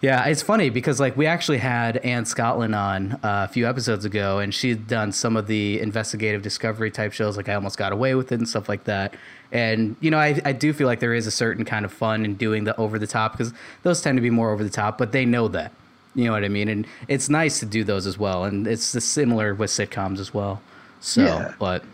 yeah, 0.03 0.25
it's 0.27 0.43
funny 0.43 0.71
because 0.71 1.01
like 1.01 1.17
we 1.17 1.27
actually 1.27 1.59
had 1.59 1.97
Anne 1.99 2.25
Scotland 2.25 2.75
on 2.75 3.13
uh, 3.23 3.47
a 3.49 3.49
few 3.49 3.67
episodes 3.67 4.05
ago, 4.05 4.39
and 4.39 4.55
she 4.55 4.69
had 4.71 4.87
done 4.87 5.13
some 5.13 5.37
of 5.37 5.47
the 5.47 5.81
investigative 5.81 6.43
discovery 6.43 6.91
type 6.91 7.13
shows, 7.13 7.37
like 7.37 7.49
I 7.49 7.55
Almost 7.55 7.79
Got 7.79 7.93
Away 7.93 8.15
with 8.15 8.31
It 8.33 8.39
and 8.39 8.49
stuff 8.49 8.69
like 8.69 8.85
that. 8.85 9.15
And 9.53 9.97
you 10.01 10.11
know, 10.11 10.19
I, 10.19 10.41
I 10.45 10.53
do 10.53 10.73
feel 10.73 10.87
like 10.87 11.01
there 11.01 11.15
is 11.15 11.27
a 11.27 11.31
certain 11.31 11.65
kind 11.65 11.85
of 11.85 11.93
fun 11.93 12.25
in 12.25 12.35
doing 12.35 12.65
the 12.65 12.77
over 12.77 12.99
the 12.99 13.07
top 13.07 13.33
because 13.33 13.53
those 13.85 14.01
tend 14.03 14.17
to 14.19 14.23
be 14.23 14.31
more 14.31 14.51
over 14.51 14.63
the 14.65 14.71
top, 14.71 14.99
but 14.99 15.13
they 15.13 15.25
know 15.25 15.49
that. 15.49 15.73
You 16.15 16.25
know 16.25 16.33
what 16.33 16.45
I 16.45 16.49
mean? 16.49 16.69
And 16.69 16.87
it's 17.09 17.29
nice 17.29 17.61
to 17.61 17.67
do 17.67 17.85
those 17.85 18.07
as 18.07 18.19
well, 18.19 18.45
and 18.45 18.67
it's 18.67 18.85
similar 19.05 19.55
with 19.55 19.71
sitcoms 19.71 20.19
as 20.19 20.33
well. 20.33 20.63
So, 21.01 21.23
Yeah. 21.23 21.55
but 21.59 21.85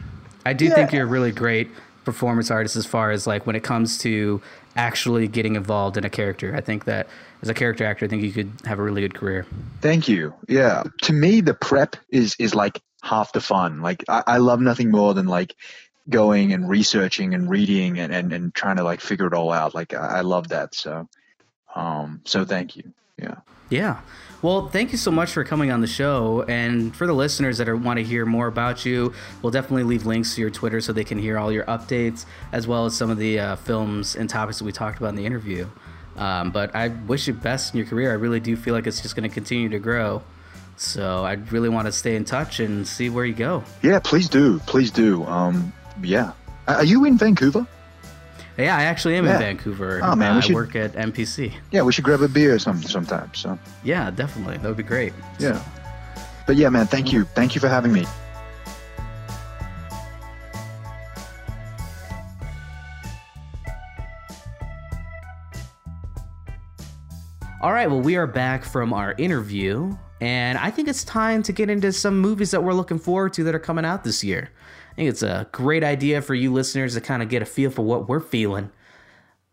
I 0.46 0.52
do 0.52 0.70
think 0.70 0.92
you're 0.92 1.04
a 1.04 1.06
really 1.06 1.32
great 1.32 1.70
performance 2.04 2.50
artist 2.50 2.74
as 2.76 2.86
far 2.86 3.10
as 3.10 3.26
like 3.26 3.46
when 3.46 3.54
it 3.56 3.62
comes 3.62 3.98
to 3.98 4.40
actually 4.76 5.28
getting 5.28 5.54
involved 5.56 5.96
in 5.96 6.04
a 6.04 6.10
character. 6.10 6.54
I 6.56 6.60
think 6.60 6.84
that 6.86 7.06
as 7.42 7.48
a 7.48 7.54
character 7.54 7.84
actor, 7.84 8.04
I 8.04 8.08
think 8.08 8.22
you 8.22 8.32
could 8.32 8.52
have 8.64 8.78
a 8.78 8.82
really 8.82 9.02
good 9.02 9.14
career. 9.14 9.46
Thank 9.80 10.08
you. 10.08 10.32
Yeah. 10.48 10.84
To 11.02 11.12
me, 11.12 11.40
the 11.40 11.54
prep 11.54 11.96
is 12.08 12.36
is 12.38 12.54
like 12.54 12.80
half 13.02 13.32
the 13.32 13.40
fun. 13.40 13.82
Like 13.82 14.04
I, 14.08 14.22
I 14.26 14.36
love 14.38 14.60
nothing 14.60 14.90
more 14.90 15.12
than 15.12 15.26
like 15.26 15.56
going 16.08 16.52
and 16.52 16.68
researching 16.68 17.34
and 17.34 17.50
reading 17.50 17.98
and, 17.98 18.12
and, 18.12 18.32
and 18.32 18.54
trying 18.54 18.76
to 18.76 18.84
like 18.84 19.00
figure 19.00 19.26
it 19.26 19.34
all 19.34 19.52
out. 19.52 19.74
Like 19.74 19.92
I, 19.92 20.18
I 20.18 20.20
love 20.20 20.48
that. 20.48 20.74
So 20.74 21.08
um 21.74 22.20
so 22.24 22.44
thank 22.44 22.76
you. 22.76 22.92
Yeah. 23.18 23.36
Yeah. 23.70 24.00
Well, 24.42 24.68
thank 24.68 24.90
you 24.90 24.98
so 24.98 25.12
much 25.12 25.30
for 25.30 25.44
coming 25.44 25.70
on 25.70 25.80
the 25.80 25.86
show. 25.86 26.44
And 26.48 26.94
for 26.96 27.06
the 27.06 27.12
listeners 27.12 27.58
that 27.58 27.68
are, 27.68 27.76
want 27.76 27.98
to 27.98 28.04
hear 28.04 28.26
more 28.26 28.48
about 28.48 28.84
you, 28.84 29.14
we'll 29.40 29.52
definitely 29.52 29.84
leave 29.84 30.04
links 30.04 30.34
to 30.34 30.40
your 30.40 30.50
Twitter 30.50 30.80
so 30.80 30.92
they 30.92 31.04
can 31.04 31.18
hear 31.18 31.38
all 31.38 31.52
your 31.52 31.64
updates, 31.66 32.26
as 32.50 32.66
well 32.66 32.84
as 32.84 32.96
some 32.96 33.08
of 33.08 33.18
the 33.18 33.38
uh, 33.38 33.56
films 33.56 34.16
and 34.16 34.28
topics 34.28 34.58
that 34.58 34.64
we 34.64 34.72
talked 34.72 34.98
about 34.98 35.10
in 35.10 35.14
the 35.14 35.24
interview. 35.24 35.68
Um, 36.16 36.50
but 36.50 36.74
I 36.74 36.88
wish 36.88 37.26
you 37.26 37.34
best 37.34 37.72
in 37.74 37.78
your 37.78 37.86
career. 37.86 38.10
I 38.10 38.14
really 38.14 38.40
do 38.40 38.54
feel 38.56 38.74
like 38.74 38.86
it's 38.86 39.00
just 39.00 39.16
going 39.16 39.28
to 39.28 39.34
continue 39.34 39.68
to 39.70 39.78
grow. 39.78 40.22
So 40.76 41.24
I 41.24 41.34
really 41.50 41.68
want 41.68 41.86
to 41.86 41.92
stay 41.92 42.16
in 42.16 42.24
touch 42.24 42.60
and 42.60 42.86
see 42.86 43.08
where 43.10 43.24
you 43.24 43.34
go. 43.34 43.62
Yeah, 43.82 43.98
please 44.00 44.28
do. 44.28 44.58
Please 44.60 44.90
do. 44.90 45.24
Um 45.24 45.72
yeah. 46.02 46.32
Are 46.68 46.84
you 46.84 47.04
in 47.04 47.18
Vancouver? 47.18 47.66
Yeah, 48.58 48.76
I 48.76 48.82
actually 48.84 49.16
am 49.16 49.26
in 49.26 49.38
Vancouver. 49.38 50.00
Oh, 50.02 50.14
man, 50.14 50.32
we 50.32 50.34
Uh, 50.34 50.38
I 50.38 50.40
should- 50.40 50.54
work 50.54 50.76
at 50.76 50.92
MPC. 50.94 51.52
Yeah, 51.70 51.82
we 51.82 51.92
should 51.92 52.04
grab 52.04 52.20
a 52.22 52.28
beer 52.28 52.58
some 52.58 52.82
sometime. 52.82 53.30
So 53.34 53.58
Yeah, 53.82 54.10
definitely. 54.10 54.58
That 54.58 54.68
would 54.68 54.76
be 54.76 54.82
great. 54.82 55.12
yeah. 55.38 55.58
But 56.46 56.56
yeah, 56.56 56.68
man, 56.68 56.86
thank 56.86 57.12
you. 57.12 57.24
Thank 57.34 57.54
you 57.54 57.60
for 57.60 57.68
having 57.68 57.92
me. 57.92 58.04
All 67.62 67.72
right, 67.72 67.88
well, 67.88 68.00
we 68.00 68.16
are 68.16 68.26
back 68.26 68.64
from 68.64 68.92
our 68.92 69.14
interview, 69.18 69.96
and 70.20 70.58
I 70.58 70.68
think 70.72 70.88
it's 70.88 71.04
time 71.04 71.44
to 71.44 71.52
get 71.52 71.70
into 71.70 71.92
some 71.92 72.18
movies 72.18 72.50
that 72.50 72.64
we're 72.64 72.72
looking 72.72 72.98
forward 72.98 73.34
to 73.34 73.44
that 73.44 73.54
are 73.54 73.60
coming 73.60 73.84
out 73.84 74.02
this 74.02 74.24
year. 74.24 74.50
I 74.90 74.94
think 74.96 75.08
it's 75.10 75.22
a 75.22 75.46
great 75.52 75.84
idea 75.84 76.22
for 76.22 76.34
you 76.34 76.52
listeners 76.52 76.94
to 76.94 77.00
kind 77.00 77.22
of 77.22 77.28
get 77.28 77.40
a 77.40 77.44
feel 77.44 77.70
for 77.70 77.82
what 77.82 78.08
we're 78.08 78.18
feeling 78.18 78.72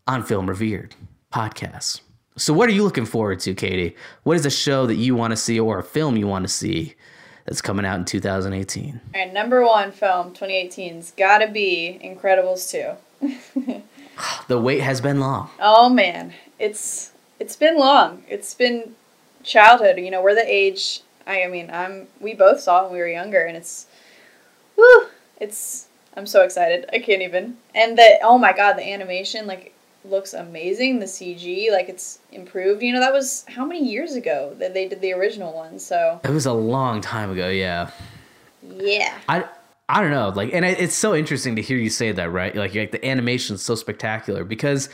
on 0.08 0.24
Film 0.24 0.48
Revered 0.48 0.96
podcast. 1.32 2.00
So, 2.36 2.52
what 2.52 2.68
are 2.68 2.72
you 2.72 2.82
looking 2.82 3.06
forward 3.06 3.38
to, 3.40 3.54
Katie? 3.54 3.94
What 4.24 4.36
is 4.36 4.44
a 4.44 4.50
show 4.50 4.86
that 4.86 4.96
you 4.96 5.14
want 5.14 5.30
to 5.30 5.36
see 5.36 5.60
or 5.60 5.78
a 5.78 5.84
film 5.84 6.16
you 6.16 6.26
want 6.26 6.44
to 6.44 6.52
see 6.52 6.96
that's 7.46 7.62
coming 7.62 7.86
out 7.86 8.00
in 8.00 8.04
2018? 8.06 9.00
All 9.14 9.20
right, 9.20 9.32
number 9.32 9.64
one 9.64 9.92
film 9.92 10.34
2018's 10.34 11.12
gotta 11.12 11.46
be 11.46 12.00
Incredibles 12.02 12.68
2. 13.22 13.82
The 14.48 14.58
wait 14.58 14.80
has 14.80 15.00
been 15.00 15.20
long. 15.20 15.48
Oh 15.60 15.88
man, 15.88 16.34
it's 16.58 17.09
it's 17.40 17.56
been 17.56 17.78
long. 17.78 18.22
It's 18.28 18.54
been 18.54 18.94
childhood. 19.42 19.98
You 19.98 20.10
know, 20.10 20.22
we're 20.22 20.34
the 20.34 20.46
age. 20.46 21.00
I, 21.26 21.44
I 21.44 21.48
mean, 21.48 21.70
I'm. 21.72 22.06
We 22.20 22.34
both 22.34 22.60
saw 22.60 22.84
when 22.84 22.92
we 22.92 22.98
were 22.98 23.08
younger, 23.08 23.40
and 23.42 23.56
it's, 23.56 23.86
woo! 24.76 25.06
It's. 25.40 25.88
I'm 26.16 26.26
so 26.26 26.42
excited. 26.42 26.88
I 26.92 26.98
can't 26.98 27.22
even. 27.22 27.56
And 27.74 27.96
the 27.98 28.18
oh 28.22 28.38
my 28.38 28.52
god, 28.52 28.74
the 28.74 28.88
animation 28.88 29.46
like 29.46 29.74
looks 30.04 30.34
amazing. 30.34 30.98
The 30.98 31.06
CG 31.06 31.70
like 31.72 31.88
it's 31.88 32.18
improved. 32.30 32.82
You 32.82 32.92
know, 32.92 33.00
that 33.00 33.12
was 33.12 33.44
how 33.48 33.64
many 33.64 33.88
years 33.88 34.14
ago 34.14 34.54
that 34.58 34.74
they 34.74 34.88
did 34.88 35.00
the 35.00 35.12
original 35.12 35.54
one. 35.54 35.78
So 35.78 36.20
It 36.24 36.30
was 36.30 36.46
a 36.46 36.52
long 36.52 37.00
time 37.00 37.30
ago, 37.30 37.48
yeah. 37.48 37.90
Yeah. 38.62 39.16
I 39.28 39.44
I 39.88 40.00
don't 40.00 40.12
know, 40.12 40.28
like, 40.28 40.52
and 40.52 40.64
it's 40.64 40.94
so 40.94 41.16
interesting 41.16 41.56
to 41.56 41.62
hear 41.62 41.76
you 41.76 41.90
say 41.90 42.12
that, 42.12 42.30
right? 42.30 42.54
Like, 42.54 42.76
like 42.76 42.92
the 42.92 43.04
animation 43.04 43.56
is 43.56 43.62
so 43.62 43.74
spectacular 43.74 44.44
because 44.44 44.88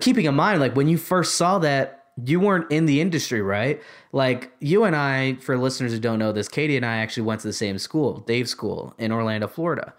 keeping 0.00 0.24
in 0.24 0.34
mind, 0.34 0.60
like 0.60 0.74
when 0.76 0.88
you 0.88 0.98
first 0.98 1.34
saw 1.34 1.58
that, 1.60 2.04
you 2.24 2.38
weren't 2.38 2.70
in 2.70 2.86
the 2.86 3.00
industry, 3.00 3.42
right? 3.42 3.82
Like 4.12 4.52
you 4.60 4.84
and 4.84 4.94
I, 4.94 5.34
for 5.34 5.58
listeners 5.58 5.92
who 5.92 5.98
don't 5.98 6.18
know 6.18 6.32
this, 6.32 6.48
Katie 6.48 6.76
and 6.76 6.86
I 6.86 6.98
actually 6.98 7.24
went 7.24 7.40
to 7.40 7.48
the 7.48 7.52
same 7.52 7.78
school, 7.78 8.20
Dave 8.20 8.48
School 8.48 8.94
in 8.98 9.10
Orlando, 9.10 9.48
Florida. 9.48 9.94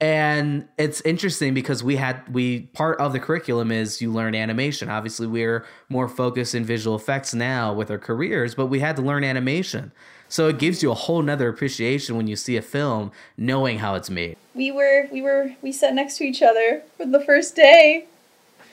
And 0.00 0.68
it's 0.78 1.00
interesting 1.00 1.54
because 1.54 1.82
we 1.82 1.96
had 1.96 2.32
we 2.32 2.60
part 2.60 3.00
of 3.00 3.12
the 3.12 3.18
curriculum 3.18 3.72
is 3.72 4.00
you 4.00 4.12
learn 4.12 4.36
animation. 4.36 4.88
Obviously, 4.88 5.26
we're 5.26 5.66
more 5.88 6.08
focused 6.08 6.54
in 6.54 6.64
visual 6.64 6.94
effects 6.94 7.34
now 7.34 7.72
with 7.72 7.90
our 7.90 7.98
careers, 7.98 8.54
but 8.54 8.66
we 8.66 8.78
had 8.78 8.94
to 8.96 9.02
learn 9.02 9.24
animation. 9.24 9.90
So 10.28 10.46
it 10.46 10.58
gives 10.58 10.82
you 10.84 10.92
a 10.92 10.94
whole 10.94 11.22
nother 11.22 11.48
appreciation 11.48 12.16
when 12.16 12.28
you 12.28 12.36
see 12.36 12.56
a 12.56 12.62
film 12.62 13.10
knowing 13.36 13.78
how 13.78 13.96
it's 13.96 14.10
made. 14.10 14.36
We 14.54 14.70
were 14.70 15.08
we 15.10 15.20
were 15.20 15.56
we 15.62 15.72
sat 15.72 15.94
next 15.94 16.18
to 16.18 16.24
each 16.24 16.42
other 16.42 16.82
for 16.96 17.04
the 17.04 17.20
first 17.20 17.56
day. 17.56 18.06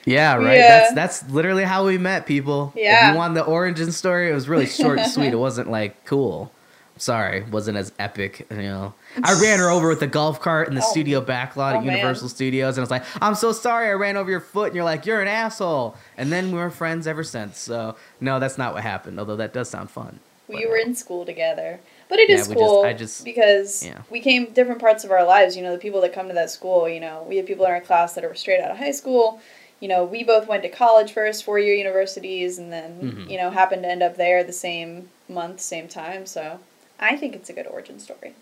Yeah, 0.06 0.36
right. 0.36 0.58
Yeah. 0.58 0.68
That's 0.68 0.94
that's 1.22 1.30
literally 1.32 1.64
how 1.64 1.86
we 1.86 1.98
met 1.98 2.26
people. 2.26 2.72
If 2.76 2.84
Yeah. 2.84 3.12
you 3.12 3.18
want 3.18 3.34
the 3.34 3.44
origin 3.44 3.92
story, 3.92 4.30
it 4.30 4.34
was 4.34 4.48
really 4.48 4.68
short 4.68 5.00
and 5.00 5.12
sweet. 5.12 5.34
It 5.34 5.36
wasn't 5.48 5.70
like 5.72 6.06
cool. 6.06 6.52
Sorry, 6.98 7.44
wasn't 7.52 7.78
as 7.78 7.92
epic, 8.00 8.48
you 8.50 8.56
know. 8.62 8.94
I 9.22 9.34
ran 9.42 9.60
her 9.60 9.70
over 9.70 9.90
with 9.90 10.00
the 10.00 10.08
golf 10.08 10.40
cart 10.40 10.70
in 10.70 10.76
the 10.76 10.82
Oh. 10.82 10.90
studio 10.92 11.20
backlot 11.20 11.74
Oh, 11.74 11.78
at 11.80 11.84
man. 11.84 11.98
Universal 11.98 12.30
Studios, 12.30 12.78
and 12.78 12.82
I 12.82 12.84
was 12.84 12.92
like, 12.92 13.04
"I'm 13.22 13.36
so 13.36 13.52
sorry, 13.52 13.90
I 13.90 13.94
ran 13.94 14.16
over 14.16 14.32
your 14.32 14.40
foot," 14.40 14.68
and 14.68 14.76
you're 14.76 14.86
like, 14.86 15.06
"You're 15.06 15.22
an 15.22 15.28
asshole." 15.28 15.96
And 16.18 16.32
then 16.32 16.52
we 16.54 16.58
were 16.58 16.70
friends 16.70 17.06
ever 17.06 17.24
since. 17.24 17.58
So 17.60 17.96
no, 18.22 18.40
that's 18.40 18.58
not 18.58 18.74
what 18.74 18.84
happened. 18.84 19.20
Although 19.20 19.36
that 19.36 19.52
does 19.52 19.70
sound 19.70 19.90
fun. 19.92 20.20
We 20.48 20.62
But, 20.62 20.70
were 20.70 20.78
in 20.78 20.96
school 20.96 21.26
together. 21.26 21.80
But 22.08 22.20
it 22.20 22.30
Yeah, 22.30 22.36
is 22.36 22.48
just- 22.48 22.58
cool 22.58 22.84
I 22.86 22.94
just- 22.94 23.26
because 23.26 23.84
yeah. 23.86 23.98
we 24.10 24.22
came 24.22 24.46
different 24.54 24.80
parts 24.80 25.04
of 25.04 25.12
our 25.12 25.26
lives. 25.26 25.58
You 25.58 25.64
know, 25.64 25.72
the 25.74 25.80
people 25.80 26.00
that 26.02 26.14
come 26.14 26.28
to 26.30 26.34
that 26.36 26.50
school, 26.52 26.88
you 26.88 27.00
know, 27.02 27.26
we 27.28 27.36
had 27.36 27.46
people 27.48 27.66
in 27.66 27.72
our 27.72 27.82
class 27.82 28.14
that 28.14 28.24
are 28.24 28.34
straight 28.36 28.62
out 28.62 28.72
of 28.72 28.78
high 28.78 28.92
school. 28.92 29.42
You 29.86 29.90
know, 29.90 30.04
we 30.04 30.24
both 30.24 30.48
went 30.48 30.64
to 30.64 30.70
college 30.70 31.12
first, 31.14 31.44
four 31.44 31.60
year 31.60 31.76
universities, 31.76 32.58
and 32.58 32.74
then, 32.74 33.00
Mhm. 33.28 33.30
you 33.30 33.38
know, 33.38 33.52
happened 33.52 33.84
to 33.84 33.88
end 33.88 34.02
up 34.02 34.18
there 34.18 34.44
the 34.44 34.52
same 34.52 35.10
month, 35.30 35.62
same 35.62 35.88
time. 35.88 36.26
So 36.26 36.60
I 37.00 37.16
think 37.16 37.36
it's 37.36 37.52
a 37.52 37.54
good 37.54 37.68
origin 37.68 38.00
story. 38.00 38.34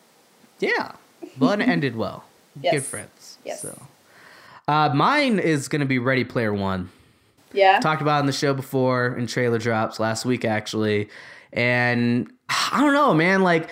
Yeah, 0.60 0.94
but 1.38 1.60
it 1.60 1.68
ended 1.68 1.98
well. 1.98 2.24
Yes. 2.62 2.76
Good 2.76 2.86
friends. 2.86 3.38
Yes. 3.44 3.62
So, 3.62 3.78
uh, 4.70 4.92
mine 4.94 5.38
is 5.38 5.68
gonna 5.68 5.86
be 5.86 6.00
Ready 6.00 6.24
Player 6.24 6.54
One. 6.54 6.92
Yeah. 7.52 7.82
talked 7.82 8.02
about 8.02 8.22
in 8.22 8.26
the 8.26 8.32
show 8.32 8.54
before 8.54 9.14
in 9.18 9.28
trailer 9.28 9.60
drops 9.60 10.00
last 10.00 10.24
week 10.26 10.44
actually 10.46 11.10
and 11.52 12.32
i 12.50 12.80
don't 12.82 12.94
know 12.96 13.14
man 13.14 13.44
like 13.44 13.70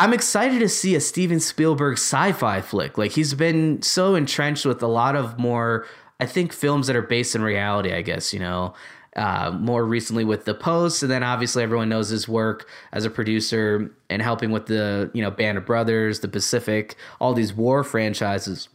i'm 0.00 0.12
excited 0.12 0.58
to 0.58 0.68
see 0.68 0.96
a 0.96 1.00
steven 1.00 1.38
spielberg 1.38 1.92
sci-fi 1.96 2.60
flick 2.60 2.98
like 2.98 3.12
he's 3.12 3.32
been 3.34 3.82
so 3.82 4.16
entrenched 4.16 4.66
with 4.66 4.82
a 4.82 4.88
lot 4.88 5.14
of 5.14 5.38
more 5.38 5.86
i 6.20 6.26
think 6.26 6.52
films 6.52 6.86
that 6.86 6.94
are 6.96 7.02
based 7.02 7.34
in 7.34 7.42
reality 7.42 7.92
i 7.92 8.02
guess 8.02 8.32
you 8.32 8.38
know 8.40 8.74
uh, 9.16 9.50
more 9.58 9.84
recently 9.84 10.24
with 10.24 10.44
the 10.44 10.54
post 10.54 11.02
and 11.02 11.10
then 11.10 11.24
obviously 11.24 11.62
everyone 11.64 11.88
knows 11.88 12.10
his 12.10 12.28
work 12.28 12.68
as 12.92 13.04
a 13.04 13.10
producer 13.10 13.90
and 14.08 14.22
helping 14.22 14.52
with 14.52 14.66
the 14.66 15.10
you 15.14 15.20
know 15.20 15.30
band 15.32 15.58
of 15.58 15.66
brothers 15.66 16.20
the 16.20 16.28
pacific 16.28 16.94
all 17.20 17.34
these 17.34 17.52
war 17.52 17.82
franchises 17.82 18.68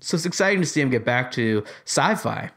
so 0.00 0.14
it's 0.14 0.24
exciting 0.24 0.60
to 0.60 0.66
see 0.66 0.80
him 0.80 0.88
get 0.88 1.04
back 1.04 1.30
to 1.30 1.62
sci-fi 1.84 2.50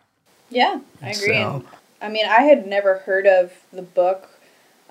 Yeah, 0.50 0.80
I 1.02 1.10
agree. 1.10 1.36
So- 1.36 1.64
I 2.02 2.10
mean, 2.10 2.26
I 2.26 2.42
had 2.44 2.68
never 2.68 3.00
heard 3.00 3.26
of 3.26 3.52
the 3.74 3.82
book 3.82 4.30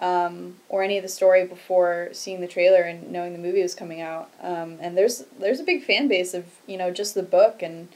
um, 0.01 0.57
or 0.69 0.83
any 0.83 0.97
of 0.97 1.03
the 1.03 1.09
story 1.09 1.47
before 1.47 2.09
seeing 2.13 2.41
the 2.41 2.49
trailer 2.49 2.83
and 2.83 3.11
knowing 3.13 3.33
the 3.33 3.39
movie 3.39 3.63
was 3.63 3.75
coming 3.75 4.01
out. 4.01 4.31
Um, 4.43 4.79
and 4.81 4.97
there's 4.99 5.25
there's 5.39 5.61
a 5.61 5.65
big 5.65 5.85
fan 5.85 6.09
base 6.09 6.35
of 6.35 6.45
you 6.67 6.77
know 6.77 6.91
just 6.91 7.15
the 7.15 7.23
book, 7.23 7.63
and 7.63 7.89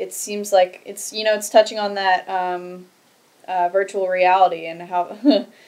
it 0.00 0.14
seems 0.14 0.50
like 0.52 0.80
it's 0.84 1.12
you 1.12 1.22
know 1.22 1.34
it's 1.34 1.50
touching 1.50 1.78
on 1.78 1.94
that 1.94 2.28
um, 2.28 2.86
uh, 3.46 3.68
virtual 3.68 4.08
reality 4.08 4.66
and 4.66 4.82
how 4.82 5.16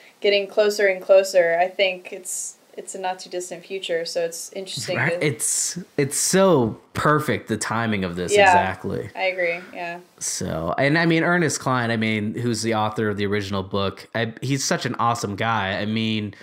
getting 0.20 0.48
closer 0.48 0.86
and 0.88 1.02
closer. 1.02 1.58
I 1.60 1.68
think 1.68 2.12
it's 2.12 2.56
it's 2.74 2.94
a 2.94 2.98
not 2.98 3.18
too 3.18 3.28
distant 3.28 3.64
future, 3.66 4.06
so 4.06 4.24
it's 4.24 4.50
interesting. 4.54 4.96
Right? 4.96 5.20
To, 5.20 5.26
It's 5.26 5.78
it's 5.98 6.16
so 6.16 6.80
perfect 6.94 7.48
the 7.48 7.58
timing 7.58 8.04
of 8.04 8.16
this 8.16 8.32
Yeah. 8.34 8.44
exactly. 8.44 9.10
I 9.14 9.24
agree. 9.24 9.60
Yeah. 9.74 10.00
So, 10.18 10.74
and 10.78 10.96
I 10.96 11.04
mean 11.04 11.22
Ernest 11.22 11.60
Cline, 11.60 11.90
I 11.90 11.98
mean, 11.98 12.34
who's 12.34 12.62
the 12.62 12.74
author 12.74 13.10
of 13.10 13.18
the 13.18 13.26
original 13.26 13.62
book? 13.62 14.08
I, 14.14 14.32
he's 14.40 14.64
such 14.64 14.86
an 14.86 14.94
awesome 14.94 15.36
guy. 15.36 15.78
I 15.78 15.84
mean, 15.84 16.34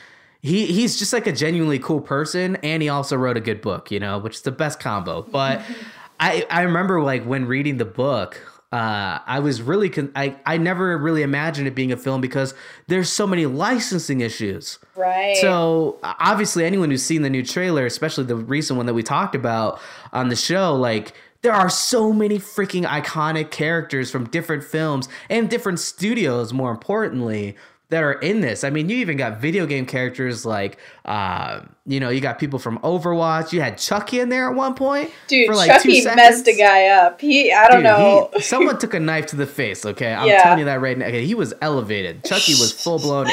he 0.42 0.68
he's 0.68 1.00
just 1.00 1.12
like 1.12 1.26
a 1.26 1.34
genuinely 1.34 1.80
cool 1.80 2.02
person, 2.02 2.58
and 2.58 2.84
he 2.84 2.90
also 2.90 3.18
wrote 3.18 3.36
a 3.36 3.42
good 3.42 3.62
book, 3.62 3.90
you 3.90 4.00
know, 4.00 4.20
which 4.20 4.36
is 4.36 4.42
the 4.44 4.52
best 4.52 4.80
combo. 4.80 5.24
But 5.24 5.64
I 6.20 6.46
I 6.50 6.62
remember 6.62 7.02
like 7.02 7.24
when 7.24 7.46
reading 7.46 7.78
the 7.78 7.86
book. 7.86 8.42
Uh, 8.72 9.18
I 9.26 9.40
was 9.40 9.64
really 9.64 9.90
con- 9.90 10.12
I 10.16 10.36
I 10.46 10.58
never 10.58 10.96
really 10.96 11.24
imagined 11.24 11.68
it 11.68 11.74
being 11.74 11.92
a 11.92 11.98
film 11.98 12.22
because 12.22 12.54
there's 12.86 13.12
so 13.12 13.26
many 13.26 13.48
licensing 13.48 14.22
issues. 14.22 14.78
Right. 14.96 15.38
So 15.38 15.98
obviously, 16.04 16.66
anyone 16.66 16.92
who's 16.92 17.02
seen 17.02 17.24
the 17.24 17.32
new 17.32 17.44
trailer, 17.44 17.88
especially 17.88 18.26
the 18.26 18.36
recent 18.36 18.78
one 18.78 18.86
that 18.86 18.94
we 18.94 19.02
talked 19.02 19.34
about 19.34 19.82
on 20.14 20.30
the 20.30 20.36
show, 20.36 20.76
like 20.76 21.14
there 21.42 21.54
are 21.54 21.70
so 21.70 22.14
many 22.14 22.38
freaking 22.38 22.86
iconic 22.86 23.50
characters 23.50 24.12
from 24.12 24.26
different 24.30 24.64
films 24.64 25.10
and 25.32 25.50
different 25.50 25.80
studios. 25.80 26.54
More 26.54 26.70
importantly, 26.70 27.56
that 27.90 28.04
are 28.04 28.14
in 28.14 28.42
this. 28.42 28.64
I 28.64 28.70
mean, 28.70 28.88
you 28.88 28.98
even 28.98 29.18
got 29.18 29.40
video 29.40 29.66
game 29.66 29.86
characters 29.86 30.46
like, 30.46 30.78
uh, 31.06 31.62
you 31.88 32.00
know, 32.00 32.10
you 32.10 32.22
got 32.22 32.38
people 32.38 32.60
from 32.60 32.78
Overwatch. 32.80 33.52
You 33.52 33.62
had 33.62 33.78
Chucky 33.80 34.20
in 34.20 34.30
there 34.30 34.48
at 34.50 34.56
one 34.56 34.76
point, 34.76 35.10
Dude, 35.28 35.48
for 35.48 35.56
like 35.56 35.82
two 35.82 35.92
Chucky 36.02 36.16
messed 36.16 36.48
a 36.48 36.56
guy 36.56 36.86
up. 36.88 37.20
He, 37.20 37.52
I 37.52 37.68
don't 37.68 37.78
Dude, 37.78 37.84
know. 37.86 38.30
he- 38.36 38.42
someone 38.44 38.78
took 38.78 38.94
a 38.94 39.00
knife 39.00 39.26
to 39.28 39.36
the 39.36 39.48
face. 39.48 39.86
Okay, 39.86 40.14
I'm 40.14 40.28
Yeah. 40.28 40.44
telling 40.44 40.60
you 40.60 40.66
that 40.66 40.82
right 40.82 40.98
now. 40.98 41.08
Okay, 41.08 41.26
he 41.26 41.34
was 41.34 41.54
elevated. 41.62 42.24
Chucky 42.24 42.52
was 42.54 42.72
full 42.84 43.00
blown 43.00 43.28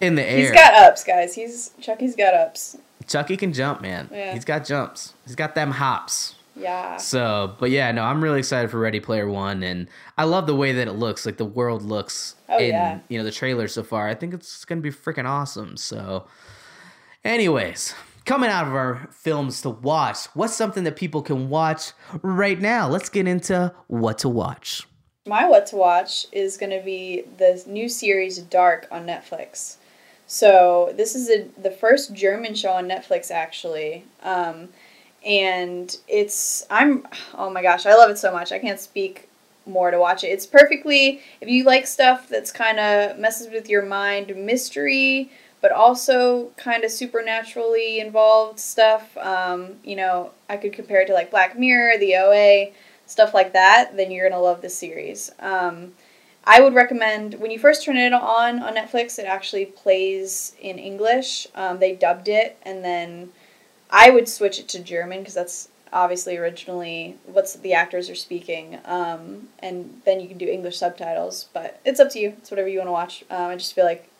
in 0.00 0.16
the 0.16 0.22
air. 0.28 0.38
He's 0.38 0.50
got 0.50 0.74
ups, 0.74 1.02
guys. 1.02 1.34
He's 1.34 1.70
Chucky's 1.80 2.14
got 2.14 2.34
ups. 2.34 2.76
Chucky 3.06 3.36
can 3.38 3.52
jump, 3.52 3.80
man. 3.80 4.08
Yeah. 4.12 4.32
He's 4.34 4.44
got 4.44 4.64
jumps. 4.66 5.14
He's 5.26 5.34
got 5.34 5.54
them 5.54 5.70
hops. 5.72 6.34
Yeah. 6.56 6.96
So, 6.98 7.54
but 7.58 7.70
yeah, 7.70 7.90
no, 7.92 8.02
I'm 8.04 8.22
really 8.22 8.38
excited 8.38 8.70
for 8.70 8.78
Ready 8.78 9.00
Player 9.00 9.28
One, 9.28 9.62
and 9.62 9.88
I 10.16 10.24
love 10.24 10.46
the 10.46 10.54
way 10.54 10.72
that 10.72 10.86
it 10.86 10.92
looks. 10.92 11.26
Like 11.26 11.36
the 11.36 11.44
world 11.44 11.82
looks 11.82 12.36
Oh, 12.48 12.58
in 12.58 12.68
yeah. 12.70 13.00
you 13.08 13.18
know 13.18 13.24
the 13.24 13.32
trailer 13.32 13.66
so 13.68 13.82
far. 13.82 14.08
I 14.08 14.14
think 14.14 14.32
it's 14.34 14.64
gonna 14.64 14.80
be 14.80 14.90
freaking 14.90 15.28
awesome. 15.28 15.76
So, 15.76 16.26
anyways, 17.24 17.94
coming 18.24 18.50
out 18.50 18.66
of 18.66 18.74
our 18.74 19.08
films 19.12 19.62
to 19.62 19.70
watch, 19.70 20.26
what's 20.34 20.54
something 20.54 20.84
that 20.84 20.96
people 20.96 21.22
can 21.22 21.48
watch 21.48 21.92
right 22.22 22.60
now? 22.60 22.88
Let's 22.88 23.08
get 23.08 23.26
into 23.26 23.72
what 23.88 24.18
to 24.18 24.28
watch. 24.28 24.86
My 25.26 25.48
what 25.48 25.66
to 25.68 25.76
watch 25.76 26.26
is 26.32 26.56
going 26.58 26.70
to 26.78 26.84
be 26.84 27.22
the 27.38 27.62
new 27.66 27.88
series 27.88 28.36
Dark 28.38 28.86
on 28.90 29.06
Netflix. 29.06 29.76
So 30.26 30.92
this 30.96 31.14
is 31.14 31.30
a, 31.30 31.48
the 31.60 31.70
first 31.70 32.12
German 32.12 32.54
show 32.54 32.72
on 32.72 32.86
Netflix 32.88 33.30
actually, 33.30 34.04
um, 34.22 34.68
and 35.24 35.96
it's 36.08 36.66
I'm 36.70 37.06
oh 37.34 37.50
my 37.50 37.62
gosh 37.62 37.86
I 37.86 37.94
love 37.94 38.10
it 38.10 38.18
so 38.18 38.32
much 38.32 38.52
I 38.52 38.58
can't 38.58 38.80
speak 38.80 39.28
more 39.66 39.90
to 39.90 39.98
watch 39.98 40.24
it. 40.24 40.28
It's 40.28 40.46
perfectly 40.46 41.22
if 41.40 41.48
you 41.48 41.64
like 41.64 41.86
stuff 41.86 42.28
that's 42.28 42.52
kind 42.52 42.78
of 42.78 43.18
messes 43.18 43.48
with 43.50 43.68
your 43.68 43.82
mind, 43.82 44.36
mystery, 44.36 45.30
but 45.62 45.72
also 45.72 46.50
kind 46.56 46.84
of 46.84 46.90
supernaturally 46.90 47.98
involved 47.98 48.58
stuff. 48.58 49.16
Um, 49.16 49.76
you 49.82 49.96
know 49.96 50.32
I 50.48 50.56
could 50.56 50.72
compare 50.72 51.00
it 51.00 51.06
to 51.06 51.14
like 51.14 51.30
Black 51.30 51.58
Mirror, 51.58 51.98
The 51.98 52.16
OA 52.16 52.72
stuff 53.06 53.34
like 53.34 53.52
that, 53.52 53.96
then 53.96 54.10
you're 54.10 54.28
gonna 54.28 54.40
love 54.40 54.62
this 54.62 54.76
series. 54.76 55.30
Um, 55.40 55.92
I 56.46 56.60
would 56.60 56.74
recommend 56.74 57.34
when 57.34 57.50
you 57.50 57.58
first 57.58 57.84
turn 57.84 57.96
it 57.96 58.12
on 58.12 58.62
on 58.62 58.74
Netflix, 58.74 59.18
it 59.18 59.24
actually 59.24 59.66
plays 59.66 60.54
in 60.60 60.78
English. 60.78 61.46
Um, 61.54 61.78
they 61.78 61.94
dubbed 61.94 62.28
it, 62.28 62.58
and 62.62 62.84
then 62.84 63.30
I 63.94 64.10
would 64.10 64.28
switch 64.28 64.58
it 64.58 64.66
to 64.70 64.82
German 64.82 65.20
because 65.20 65.34
that's 65.34 65.68
obviously 65.92 66.36
originally 66.36 67.16
what 67.26 67.56
the 67.62 67.72
actors 67.74 68.10
are 68.10 68.16
speaking, 68.16 68.80
um, 68.84 69.48
and 69.60 70.02
then 70.04 70.18
you 70.18 70.26
can 70.26 70.36
do 70.36 70.48
English 70.48 70.76
subtitles. 70.78 71.46
But 71.52 71.80
it's 71.84 72.00
up 72.00 72.10
to 72.10 72.18
you. 72.18 72.34
It's 72.38 72.50
whatever 72.50 72.68
you 72.68 72.78
want 72.78 72.88
to 72.88 72.92
watch. 72.92 73.24
Um, 73.30 73.52
I 73.52 73.56
just 73.56 73.72
feel 73.72 73.84
like 73.84 74.10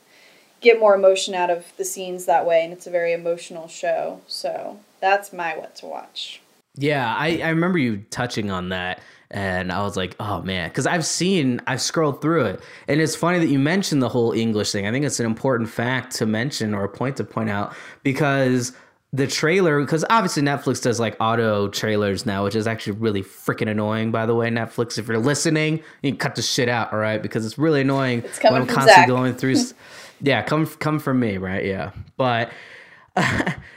get 0.60 0.78
more 0.78 0.94
emotion 0.94 1.34
out 1.34 1.50
of 1.50 1.66
the 1.76 1.84
scenes 1.84 2.24
that 2.26 2.46
way, 2.46 2.62
and 2.62 2.72
it's 2.72 2.86
a 2.86 2.90
very 2.90 3.12
emotional 3.12 3.66
show. 3.66 4.20
So 4.28 4.78
that's 5.00 5.32
my 5.32 5.56
what 5.56 5.74
to 5.76 5.86
watch. 5.86 6.40
Yeah, 6.76 7.12
I, 7.12 7.40
I 7.42 7.48
remember 7.48 7.78
you 7.78 8.04
touching 8.10 8.52
on 8.52 8.68
that, 8.68 9.00
and 9.28 9.72
I 9.72 9.82
was 9.82 9.96
like, 9.96 10.14
oh 10.20 10.40
man, 10.42 10.68
because 10.68 10.86
I've 10.86 11.04
seen, 11.04 11.60
I've 11.66 11.82
scrolled 11.82 12.22
through 12.22 12.44
it, 12.46 12.60
and 12.86 13.00
it's 13.00 13.16
funny 13.16 13.40
that 13.40 13.48
you 13.48 13.58
mentioned 13.58 14.02
the 14.02 14.08
whole 14.08 14.30
English 14.30 14.70
thing. 14.70 14.86
I 14.86 14.92
think 14.92 15.04
it's 15.04 15.18
an 15.18 15.26
important 15.26 15.68
fact 15.68 16.14
to 16.16 16.26
mention 16.26 16.74
or 16.74 16.84
a 16.84 16.88
point 16.88 17.16
to 17.16 17.24
point 17.24 17.50
out 17.50 17.74
because 18.04 18.72
the 19.14 19.28
trailer, 19.28 19.80
because 19.80 20.04
obviously 20.10 20.42
Netflix 20.42 20.82
does 20.82 20.98
like 20.98 21.16
auto 21.20 21.68
trailers 21.68 22.26
now, 22.26 22.42
which 22.42 22.56
is 22.56 22.66
actually 22.66 22.94
really 22.94 23.22
freaking 23.22 23.70
annoying. 23.70 24.10
By 24.10 24.26
the 24.26 24.34
way, 24.34 24.50
Netflix, 24.50 24.98
if 24.98 25.06
you're 25.06 25.18
listening, 25.18 25.82
you 26.02 26.10
can 26.10 26.16
cut 26.18 26.34
the 26.34 26.42
shit 26.42 26.68
out, 26.68 26.92
all 26.92 26.98
right? 26.98 27.22
Because 27.22 27.46
it's 27.46 27.56
really 27.56 27.82
annoying 27.82 28.24
It's 28.24 28.40
coming 28.40 28.52
when 28.54 28.62
I'm 28.62 28.66
constantly 28.74 29.02
Zach. 29.02 29.08
going 29.08 29.34
through. 29.34 29.54
yeah, 30.20 30.42
come 30.42 30.66
come 30.66 30.98
from 30.98 31.20
me, 31.20 31.36
right? 31.36 31.64
Yeah, 31.64 31.92
but 32.16 32.50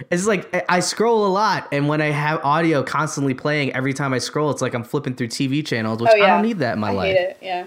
it's 0.09 0.25
like 0.25 0.65
I 0.69 0.79
scroll 0.79 1.27
a 1.27 1.29
lot, 1.29 1.67
and 1.71 1.87
when 1.87 2.01
I 2.01 2.09
have 2.09 2.43
audio 2.43 2.81
constantly 2.81 3.35
playing 3.35 3.73
every 3.73 3.93
time 3.93 4.13
I 4.13 4.17
scroll, 4.17 4.49
it's 4.49 4.61
like 4.63 4.73
I'm 4.73 4.83
flipping 4.83 5.13
through 5.13 5.27
TV 5.27 5.63
channels, 5.63 5.99
which 6.01 6.09
Oh, 6.11 6.15
yeah. 6.15 6.23
I 6.25 6.27
don't 6.29 6.41
need 6.41 6.57
that 6.59 6.73
in 6.73 6.79
my 6.79 6.89
I 6.89 6.93
life. 6.93 7.15
it. 7.15 7.37
Yeah. 7.41 7.65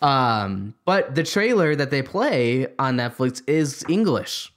Um, 0.00 0.74
but 0.84 1.16
the 1.16 1.24
trailer 1.24 1.74
that 1.74 1.90
they 1.90 2.02
play 2.02 2.68
on 2.78 2.96
Netflix 2.96 3.42
is 3.48 3.84
English. 3.88 4.52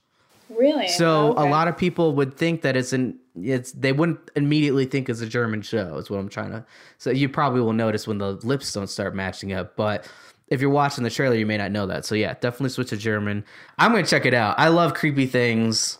Really? 0.56 0.88
So 0.88 1.32
Okay. 1.32 1.42
a 1.48 1.50
lot 1.50 1.68
of 1.68 1.76
people 1.76 2.14
would 2.14 2.36
think 2.36 2.62
that 2.62 2.76
it's 2.76 2.92
an 2.92 3.18
it's 3.42 3.72
they 3.72 3.92
wouldn't 3.92 4.18
immediately 4.36 4.84
think 4.84 5.08
it's 5.08 5.20
a 5.22 5.26
German 5.26 5.62
show. 5.62 5.96
Is 5.96 6.10
what 6.10 6.18
I'm 6.20 6.28
trying 6.28 6.50
to. 6.50 6.64
So 6.98 7.10
you 7.10 7.28
probably 7.28 7.60
will 7.62 7.72
notice 7.72 8.06
when 8.06 8.18
the 8.18 8.32
lips 8.42 8.72
don't 8.72 8.88
start 8.88 9.14
matching 9.14 9.52
up, 9.52 9.76
but. 9.76 10.08
If 10.48 10.60
you're 10.60 10.68
watching 10.68 11.02
the 11.02 11.08
trailer, 11.08 11.34
you 11.34 11.46
may 11.46 11.56
not 11.56 11.70
know 11.72 11.86
that. 11.86 12.04
So 12.04 12.14
yeah, 12.14 12.34
definitely 12.34 12.68
switch 12.68 12.90
to 12.90 12.96
German. 12.98 13.42
I'm 13.78 13.90
gonna 13.90 14.04
check 14.06 14.26
it 14.26 14.34
out. 14.34 14.54
I 14.58 14.68
love 14.68 14.92
creepy 14.92 15.24
things, 15.24 15.96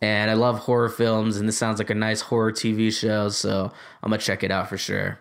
and 0.00 0.30
I 0.30 0.34
love 0.34 0.60
horror 0.60 0.88
films, 0.90 1.38
and 1.38 1.48
this 1.48 1.58
sounds 1.58 1.78
like 1.80 1.90
a 1.90 1.94
nice 1.94 2.20
horror 2.20 2.52
TV 2.52 2.92
show. 2.92 3.30
So 3.30 3.72
I'm 4.04 4.10
gonna 4.10 4.22
check 4.22 4.44
it 4.44 4.52
out 4.52 4.68
for 4.68 4.78
sure. 4.78 5.18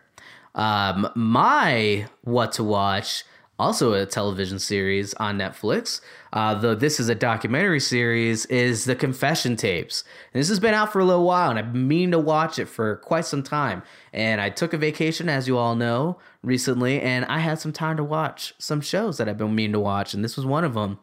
Um, 0.54 1.10
my 1.16 2.06
what 2.26 2.52
to 2.54 2.64
watch, 2.64 3.24
also 3.58 3.94
a 3.94 4.06
television 4.06 4.60
series 4.60 5.14
on 5.16 5.38
Netflix. 5.38 6.02
Uh, 6.34 6.54
though 6.56 6.76
this 6.76 7.00
is 7.00 7.08
a 7.08 7.16
documentary 7.16 7.80
series, 7.80 8.46
is 8.48 8.86
the 8.86 8.96
Confession 8.96 9.56
Tapes. 9.56 10.04
And 10.34 10.42
this 10.42 10.50
has 10.50 10.60
been 10.60 10.74
out 10.74 10.92
for 10.92 11.00
a 11.00 11.06
little 11.06 11.24
while, 11.24 11.50
and 11.50 11.58
I've 11.58 11.72
been 11.72 11.88
meaning 11.88 12.12
to 12.12 12.20
watch 12.20 12.60
it 12.60 12.66
for 12.66 12.98
quite 12.98 13.26
some 13.26 13.44
time. 13.44 13.84
And 14.12 14.42
I 14.42 14.50
took 14.50 14.74
a 14.74 14.78
vacation, 14.78 15.30
as 15.30 15.48
you 15.48 15.58
all 15.58 15.76
know, 15.76 16.18
recently, 16.44 17.02
and 17.02 17.26
I 17.26 17.40
had 17.40 17.60
some 17.60 17.72
time 17.72 17.98
to 17.98 18.04
watch 18.04 18.54
some 18.58 18.82
shows 18.82 19.18
that 19.18 19.30
I've 19.30 19.38
been 19.38 19.56
meaning 19.56 19.74
to 19.74 19.80
watch, 19.80 20.14
and 20.14 20.24
this 20.24 20.36
was 20.36 20.46
one 20.46 20.64
of 20.66 20.74
them. 20.74 21.00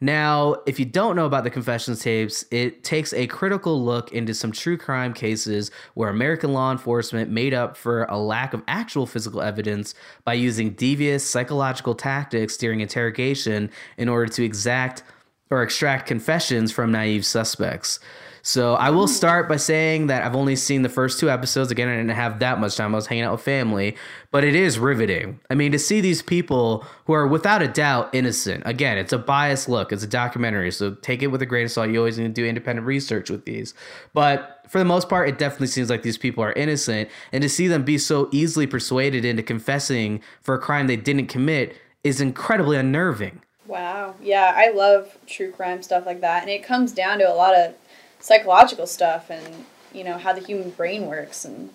Now, 0.00 0.56
if 0.66 0.78
you 0.78 0.84
don't 0.84 1.16
know 1.16 1.26
about 1.26 1.44
the 1.44 1.50
Confessions 1.50 2.00
tapes, 2.00 2.44
it 2.50 2.84
takes 2.84 3.12
a 3.12 3.26
critical 3.26 3.82
look 3.84 4.12
into 4.12 4.34
some 4.34 4.52
true 4.52 4.76
crime 4.76 5.14
cases 5.14 5.70
where 5.94 6.08
American 6.10 6.52
law 6.52 6.70
enforcement 6.72 7.30
made 7.30 7.54
up 7.54 7.76
for 7.76 8.04
a 8.04 8.18
lack 8.18 8.54
of 8.54 8.62
actual 8.68 9.06
physical 9.06 9.40
evidence 9.40 9.94
by 10.24 10.34
using 10.34 10.70
devious 10.70 11.28
psychological 11.28 11.94
tactics 11.94 12.56
during 12.56 12.80
interrogation 12.80 13.70
in 13.96 14.08
order 14.08 14.30
to 14.32 14.44
exact 14.44 15.02
or 15.50 15.62
extract 15.62 16.06
confessions 16.06 16.72
from 16.72 16.90
naive 16.90 17.24
suspects. 17.24 18.00
So 18.46 18.74
I 18.74 18.90
will 18.90 19.02
oh. 19.02 19.06
start 19.06 19.48
by 19.48 19.56
saying 19.56 20.06
that 20.06 20.22
I've 20.22 20.36
only 20.36 20.54
seen 20.54 20.82
the 20.82 20.88
first 20.88 21.18
two 21.18 21.28
episodes. 21.28 21.72
Again, 21.72 21.88
I 21.88 21.96
didn't 21.96 22.10
have 22.10 22.38
that 22.38 22.60
much 22.60 22.76
time. 22.76 22.94
I 22.94 22.96
was 22.96 23.08
hanging 23.08 23.24
out 23.24 23.32
with 23.32 23.40
family, 23.40 23.96
but 24.30 24.44
it 24.44 24.54
is 24.54 24.78
riveting. 24.78 25.40
I 25.50 25.56
mean, 25.56 25.72
to 25.72 25.80
see 25.80 26.00
these 26.00 26.22
people 26.22 26.86
who 27.06 27.12
are 27.12 27.26
without 27.26 27.60
a 27.60 27.66
doubt 27.66 28.08
innocent. 28.12 28.62
Again, 28.64 28.98
it's 28.98 29.12
a 29.12 29.18
biased 29.18 29.68
look. 29.68 29.90
It's 29.90 30.04
a 30.04 30.06
documentary, 30.06 30.70
so 30.70 30.94
take 30.94 31.24
it 31.24 31.26
with 31.26 31.42
a 31.42 31.46
grain 31.46 31.64
of 31.64 31.72
salt. 31.72 31.90
You 31.90 31.98
always 31.98 32.20
need 32.20 32.28
to 32.28 32.40
do 32.40 32.46
independent 32.46 32.86
research 32.86 33.30
with 33.30 33.46
these. 33.46 33.74
But 34.14 34.60
for 34.68 34.78
the 34.78 34.84
most 34.84 35.08
part, 35.08 35.28
it 35.28 35.38
definitely 35.38 35.66
seems 35.66 35.90
like 35.90 36.02
these 36.02 36.16
people 36.16 36.44
are 36.44 36.52
innocent, 36.52 37.08
and 37.32 37.42
to 37.42 37.48
see 37.48 37.66
them 37.66 37.82
be 37.82 37.98
so 37.98 38.28
easily 38.30 38.68
persuaded 38.68 39.24
into 39.24 39.42
confessing 39.42 40.22
for 40.40 40.54
a 40.54 40.60
crime 40.60 40.86
they 40.86 40.94
didn't 40.94 41.26
commit 41.26 41.76
is 42.04 42.20
incredibly 42.20 42.76
unnerving. 42.76 43.42
Wow. 43.66 44.14
Yeah, 44.22 44.52
I 44.54 44.70
love 44.70 45.18
true 45.26 45.50
crime 45.50 45.82
stuff 45.82 46.06
like 46.06 46.20
that. 46.20 46.42
And 46.42 46.50
it 46.50 46.62
comes 46.62 46.92
down 46.92 47.18
to 47.18 47.28
a 47.28 47.34
lot 47.34 47.56
of 47.56 47.74
psychological 48.20 48.86
stuff 48.86 49.30
and, 49.30 49.64
you 49.92 50.04
know, 50.04 50.18
how 50.18 50.32
the 50.32 50.40
human 50.40 50.70
brain 50.70 51.06
works. 51.06 51.44
And 51.44 51.70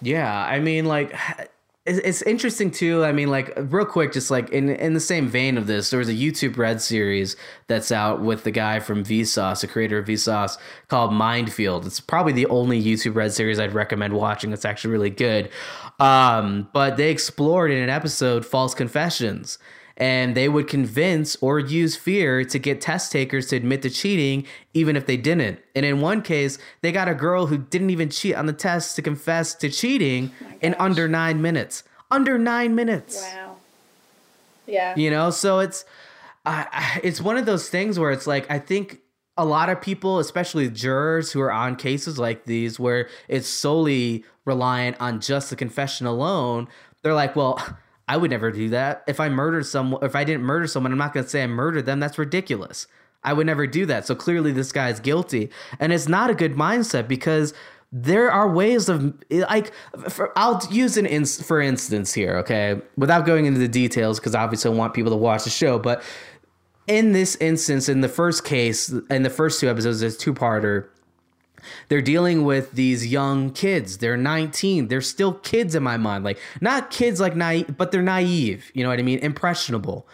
Yeah, 0.00 0.44
I 0.44 0.60
mean, 0.60 0.86
like, 0.86 1.14
it's, 1.86 2.22
interesting 2.22 2.70
too. 2.70 3.04
I 3.04 3.12
mean, 3.12 3.28
like, 3.28 3.52
real 3.56 3.84
quick, 3.84 4.12
just 4.12 4.30
like 4.30 4.50
in 4.50 4.68
in 4.68 4.94
the 4.94 5.00
same 5.00 5.28
vein 5.28 5.58
of 5.58 5.66
this, 5.66 5.90
there 5.90 5.98
was 5.98 6.08
a 6.08 6.14
YouTube 6.14 6.56
Red 6.56 6.80
series 6.80 7.36
that's 7.66 7.90
out 7.90 8.20
with 8.20 8.44
the 8.44 8.50
guy 8.50 8.78
from 8.78 9.04
Vsauce, 9.04 9.64
a 9.64 9.66
creator 9.66 9.98
of 9.98 10.06
Vsauce, 10.06 10.58
called 10.88 11.12
Mind 11.12 11.52
Field. 11.52 11.86
It's 11.86 12.00
probably 12.00 12.32
the 12.32 12.46
only 12.46 12.82
YouTube 12.82 13.16
Red 13.16 13.32
series 13.32 13.58
I'd 13.58 13.74
recommend 13.74 14.14
watching. 14.14 14.52
It's 14.52 14.64
actually 14.64 14.92
really 14.92 15.10
good. 15.10 15.50
Um, 15.98 16.68
but 16.72 16.96
they 16.96 17.10
explored 17.10 17.70
in 17.70 17.78
an 17.78 17.90
episode 17.90 18.46
false 18.46 18.74
confessions. 18.74 19.58
And 19.96 20.34
they 20.34 20.48
would 20.48 20.68
convince 20.68 21.36
or 21.36 21.58
use 21.58 21.96
fear 21.96 22.44
to 22.44 22.58
get 22.58 22.80
test 22.80 23.12
takers 23.12 23.48
to 23.48 23.56
admit 23.56 23.82
to 23.82 23.90
cheating, 23.90 24.46
even 24.74 24.96
if 24.96 25.06
they 25.06 25.16
didn't. 25.16 25.60
And 25.74 25.84
in 25.84 26.00
one 26.00 26.22
case, 26.22 26.58
they 26.80 26.92
got 26.92 27.08
a 27.08 27.14
girl 27.14 27.46
who 27.46 27.58
didn't 27.58 27.90
even 27.90 28.08
cheat 28.08 28.34
on 28.34 28.46
the 28.46 28.52
test 28.52 28.96
to 28.96 29.02
confess 29.02 29.54
to 29.56 29.68
cheating 29.68 30.32
oh 30.42 30.54
in 30.62 30.74
under 30.78 31.08
nine 31.08 31.42
minutes. 31.42 31.84
Under 32.10 32.38
nine 32.38 32.74
minutes. 32.74 33.20
wow. 33.22 33.56
Yeah. 34.66 34.94
You 34.96 35.10
know, 35.10 35.30
so 35.30 35.58
it's 35.58 35.84
I- 36.44 37.00
it's 37.02 37.20
one 37.20 37.36
of 37.36 37.46
those 37.46 37.68
things 37.68 37.98
where 37.98 38.10
it's 38.10 38.26
like 38.26 38.50
I 38.50 38.58
think 38.58 39.00
a 39.36 39.44
lot 39.44 39.68
of 39.68 39.80
people, 39.80 40.18
especially 40.18 40.68
jurors 40.68 41.32
who 41.32 41.40
are 41.40 41.52
on 41.52 41.76
cases 41.76 42.18
like 42.18 42.44
these 42.44 42.78
where 42.78 43.08
it's 43.28 43.48
solely 43.48 44.24
reliant 44.44 44.96
on 45.00 45.20
just 45.20 45.50
the 45.50 45.56
confession 45.56 46.06
alone, 46.06 46.68
they're 47.02 47.14
like, 47.14 47.34
well, 47.34 47.58
I 48.12 48.18
would 48.18 48.30
never 48.30 48.50
do 48.50 48.68
that. 48.68 49.04
If 49.06 49.20
I 49.20 49.30
murdered 49.30 49.64
someone, 49.64 50.04
if 50.04 50.14
I 50.14 50.22
didn't 50.22 50.42
murder 50.42 50.66
someone, 50.66 50.92
I'm 50.92 50.98
not 50.98 51.14
going 51.14 51.24
to 51.24 51.30
say 51.30 51.42
I 51.42 51.46
murdered 51.46 51.86
them. 51.86 51.98
That's 51.98 52.18
ridiculous. 52.18 52.86
I 53.24 53.32
would 53.32 53.46
never 53.46 53.66
do 53.66 53.86
that. 53.86 54.06
So 54.06 54.14
clearly 54.14 54.52
this 54.52 54.70
guy 54.70 54.90
is 54.90 55.00
guilty. 55.00 55.48
And 55.80 55.94
it's 55.94 56.08
not 56.08 56.28
a 56.28 56.34
good 56.34 56.54
mindset 56.54 57.08
because 57.08 57.54
there 57.90 58.30
are 58.30 58.50
ways 58.50 58.90
of 58.90 59.14
like 59.30 59.72
for, 60.10 60.30
I'll 60.36 60.60
use 60.70 60.98
an 60.98 61.06
ins, 61.06 61.42
for 61.42 61.58
instance 61.58 62.12
here, 62.12 62.36
okay? 62.36 62.82
Without 62.98 63.24
going 63.24 63.46
into 63.46 63.60
the 63.60 63.66
details 63.66 64.20
cuz 64.20 64.34
obviously 64.34 64.70
I 64.70 64.74
want 64.74 64.92
people 64.92 65.12
to 65.12 65.16
watch 65.16 65.44
the 65.44 65.50
show, 65.50 65.78
but 65.78 66.02
in 66.86 67.12
this 67.12 67.34
instance 67.36 67.88
in 67.88 68.02
the 68.02 68.10
first 68.10 68.44
case 68.44 68.90
in 69.08 69.22
the 69.22 69.30
first 69.30 69.58
two 69.58 69.70
episodes 69.70 70.00
there's 70.00 70.18
two-parter 70.18 70.88
they're 71.88 72.02
dealing 72.02 72.44
with 72.44 72.72
these 72.72 73.06
young 73.06 73.50
kids. 73.50 73.98
They're 73.98 74.16
19. 74.16 74.88
They're 74.88 75.00
still 75.00 75.34
kids 75.34 75.74
in 75.74 75.82
my 75.82 75.96
mind. 75.96 76.24
Like 76.24 76.38
not 76.60 76.90
kids 76.90 77.20
like 77.20 77.36
naive, 77.36 77.76
but 77.76 77.92
they're 77.92 78.02
naive. 78.02 78.70
You 78.74 78.82
know 78.82 78.88
what 78.88 78.98
I 78.98 79.02
mean? 79.02 79.18
Impressionable. 79.18 80.06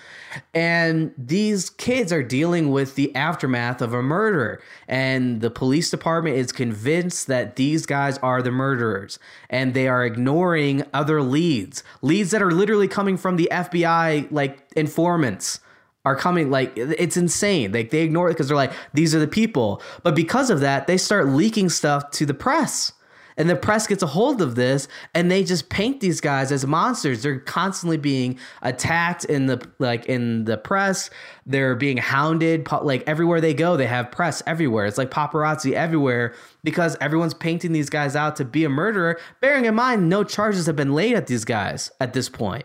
And 0.55 1.13
these 1.17 1.71
kids 1.71 2.13
are 2.13 2.23
dealing 2.23 2.71
with 2.71 2.95
the 2.95 3.15
aftermath 3.15 3.81
of 3.81 3.95
a 3.95 4.03
murder. 4.03 4.63
And 4.87 5.41
the 5.41 5.51
police 5.51 5.91
department 5.91 6.37
is 6.37 6.53
convinced 6.53 7.27
that 7.29 7.57
these 7.57 7.87
guys 7.87 8.19
are 8.19 8.43
the 8.43 8.51
murderers. 8.51 9.19
And 9.51 9.75
they 9.75 9.89
are 9.89 10.05
ignoring 10.05 10.85
other 10.93 11.23
leads. 11.23 11.83
Leads 12.03 12.31
that 12.31 12.43
are 12.43 12.51
literally 12.51 12.89
coming 12.89 13.17
from 13.17 13.37
the 13.37 13.49
FBI 13.51 14.31
like 14.31 14.67
informants 14.77 15.61
are 16.09 16.17
coming 16.17 16.51
like 16.51 16.73
it's 16.77 17.17
insane. 17.17 17.73
Like 17.73 17.91
they 17.91 18.01
ignore 18.01 18.29
it 18.29 18.33
because 18.33 18.49
they're 18.49 18.57
like 18.57 18.73
these 18.95 19.15
are 19.15 19.21
the 19.21 19.29
people. 19.29 19.83
But 20.03 20.15
because 20.17 20.49
of 20.49 20.61
that 20.61 20.87
they 20.87 20.97
start 20.97 21.29
leaking 21.29 21.69
stuff 21.69 22.11
to 22.13 22.27
the 22.27 22.35
press. 22.35 22.93
And 23.37 23.49
the 23.49 23.55
press 23.55 23.87
gets 23.87 24.03
a 24.03 24.07
hold 24.07 24.43
of 24.43 24.57
this 24.57 24.89
and 25.15 25.31
they 25.31 25.45
just 25.45 25.69
paint 25.69 26.01
these 26.01 26.21
guys 26.21 26.51
as 26.51 26.67
monsters. 26.67 27.23
They're 27.23 27.39
constantly 27.39 27.97
being 27.97 28.37
attacked 28.63 29.25
in 29.27 29.47
the 29.47 29.65
like 29.79 30.07
in 30.07 30.45
the 30.45 30.57
press. 30.57 31.11
They're 31.47 31.77
being 31.77 31.99
hounded 31.99 32.67
like 32.83 33.05
everywhere 33.07 33.41
they 33.41 33.55
go 33.55 33.77
they 33.77 33.87
have 33.87 34.11
press 34.11 34.43
everywhere. 34.47 34.87
It's 34.87 34.99
like 34.99 35.11
paparazzi 35.11 35.73
everywhere 35.75 36.35
because 36.65 36.97
everyone's 37.03 37.35
painting 37.35 37.73
these 37.73 37.91
guys 37.91 38.17
out 38.17 38.35
to 38.37 38.45
be 38.47 38.65
a 38.65 38.69
murderer 38.71 39.21
bearing 39.41 39.67
in 39.67 39.75
mind 39.75 40.09
no 40.09 40.25
charges 40.25 40.67
have 40.67 40.77
been 40.77 40.95
laid 40.95 41.15
at 41.15 41.29
these 41.29 41.45
guys 41.45 41.93
at 42.01 42.15
this 42.15 42.29
point 42.29 42.65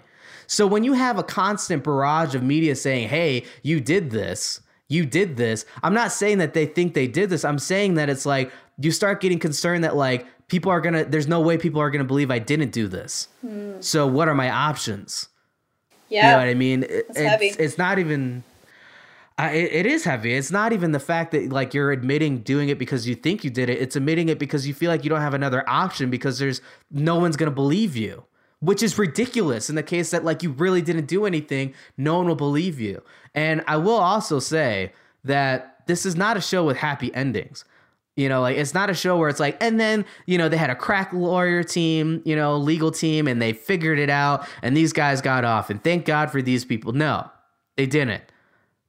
so 0.53 0.67
when 0.67 0.83
you 0.83 0.93
have 0.93 1.17
a 1.17 1.23
constant 1.23 1.83
barrage 1.83 2.35
of 2.35 2.43
media 2.43 2.75
saying, 2.75 3.09
"Hey, 3.09 3.43
you 3.63 3.79
did 3.79 4.11
this. 4.11 4.61
You 4.87 5.05
did 5.05 5.35
this." 5.37 5.65
I'm 5.81 5.93
not 5.95 6.11
saying 6.11 6.37
that 6.37 6.53
they 6.53 6.65
think 6.67 6.93
they 6.93 7.07
did 7.07 7.29
this. 7.31 7.43
I'm 7.43 7.57
saying 7.59 7.95
that 7.95 8.07
it's 8.09 8.25
like 8.25 8.51
you 8.79 8.91
start 8.91 9.19
getting 9.21 9.39
concerned 9.39 9.83
that 9.83 9.95
like 9.95 10.25
people 10.47 10.71
are 10.71 10.79
to 10.81 11.05
there's 11.05 11.27
no 11.27 11.41
way 11.41 11.57
people 11.57 11.81
are 11.81 11.89
to 11.89 12.03
believe 12.03 12.29
I 12.29 12.39
didn't 12.39 12.71
do 12.71 12.87
this. 12.87 13.27
Hmm. 13.41 13.81
So 13.81 14.05
what 14.05 14.27
are 14.27 14.35
my 14.35 14.49
options? 14.51 15.27
Yeah. 16.09 16.25
You 16.25 16.31
know 16.33 16.37
what 16.37 16.47
I 16.49 16.53
mean? 16.53 16.83
It- 16.83 16.89
It's 16.91 17.09
it's, 17.09 17.19
heavy. 17.19 17.47
it's 17.47 17.77
not 17.79 17.97
even 17.99 18.43
it 19.39 19.87
is 19.87 20.03
heavy. 20.03 20.33
It's 20.35 20.51
not 20.51 20.73
even 20.73 20.91
the 20.91 20.99
fact 20.99 21.31
that 21.31 21.49
like 21.51 21.73
you're 21.73 21.91
admitting 21.91 22.39
doing 22.39 22.69
it 22.69 22.77
because 22.77 23.07
you 23.07 23.15
think 23.15 23.43
you 23.43 23.49
did 23.49 23.67
it. 23.69 23.81
It's 23.81 23.95
admitting 23.95 24.29
it 24.29 24.37
because 24.37 24.67
you 24.67 24.75
feel 24.75 24.91
like 24.91 25.03
you 25.03 25.09
don't 25.09 25.21
have 25.21 25.33
another 25.33 25.67
option 25.67 26.11
because 26.11 26.37
there's 26.37 26.61
no 26.91 27.17
one's 27.17 27.35
gonna 27.35 27.49
believe 27.63 27.95
you, 27.97 28.23
which 28.63 28.81
is 28.81 28.97
ridiculous. 28.97 29.69
In 29.69 29.75
the 29.75 29.83
case 29.83 30.11
that 30.11 30.23
like 30.23 30.41
you 30.41 30.51
really 30.51 30.81
didn't 30.81 31.05
do 31.05 31.25
anything, 31.25 31.73
no 31.97 32.17
one 32.17 32.27
will 32.27 32.35
believe 32.35 32.79
you. 32.79 33.03
And 33.35 33.61
I 33.67 33.75
will 33.75 33.97
also 33.97 34.39
say 34.39 34.93
that 35.25 35.85
this 35.85 36.05
is 36.05 36.15
not 36.15 36.37
a 36.37 36.41
show 36.41 36.63
with 36.63 36.77
happy 36.77 37.13
endings. 37.13 37.65
You 38.15 38.29
know, 38.29 38.41
like 38.41 38.55
it's 38.57 38.73
not 38.73 38.89
a 38.89 38.93
show 38.93 39.17
where 39.17 39.27
it's 39.27 39.39
like, 39.39 39.61
and 39.61 39.79
then, 39.79 40.05
you 40.27 40.37
know, 40.37 40.47
they 40.47 40.55
had 40.55 40.69
a 40.69 40.75
crack 40.75 41.11
lawyer 41.11 41.63
team, 41.63 42.21
you 42.25 42.35
know, 42.35 42.55
legal 42.57 42.91
team, 42.91 43.27
and 43.27 43.41
they 43.41 43.53
figured 43.53 43.99
it 43.99 44.09
out, 44.09 44.47
and 44.61 44.77
these 44.77 44.93
guys 44.93 45.19
got 45.19 45.43
off, 45.43 45.71
and 45.71 45.83
thank 45.83 46.05
God 46.05 46.29
for 46.31 46.41
these 46.41 46.63
people. 46.63 46.93
No, 46.93 47.29
they 47.75 47.87
didn't 47.87 48.23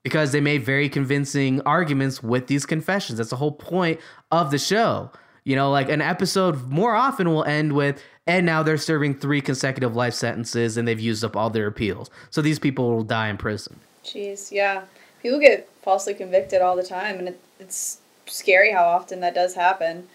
because 0.03 0.33
they 0.33 0.43
made 0.43 0.63
very 0.63 0.91
convincing 0.91 1.63
arguments 1.63 2.23
with 2.23 2.47
these 2.47 2.67
confessions. 2.67 3.17
That's 3.17 3.31
the 3.31 3.37
whole 3.37 3.53
point 3.53 3.99
of 4.31 4.51
the 4.51 4.59
show. 4.59 5.11
You 5.45 5.57
know, 5.57 5.71
like 5.71 5.91
an 5.91 6.01
episode 6.01 6.71
more 6.71 6.95
often 6.95 7.29
will 7.31 7.45
end 7.45 7.75
with, 7.75 8.03
and 8.27 8.47
now 8.47 8.63
they're 8.63 8.79
serving 8.79 9.17
three 9.17 9.43
consecutive 9.43 9.95
life 9.95 10.15
sentences 10.15 10.77
and 10.79 10.89
they've 10.89 10.99
used 10.99 11.23
up 11.23 11.37
all 11.37 11.51
their 11.51 11.67
appeals. 11.67 12.09
So 12.31 12.41
these 12.41 12.59
people 12.59 12.91
will 12.95 13.03
die 13.05 13.29
in 13.29 13.37
prison. 13.37 13.79
Jeez, 14.05 14.51
yeah. 14.51 14.85
People 15.23 15.39
get 15.39 15.69
falsely 15.83 16.15
convicted 16.15 16.63
all 16.63 16.77
the 16.77 16.83
time, 16.83 17.19
and 17.19 17.29
it, 17.29 17.41
it's 17.61 17.99
scary 18.27 18.73
how 18.73 18.85
often 18.85 19.21
that 19.21 19.35
does 19.35 19.55
happen. 19.55 20.09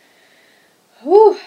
Whew. 1.04 1.38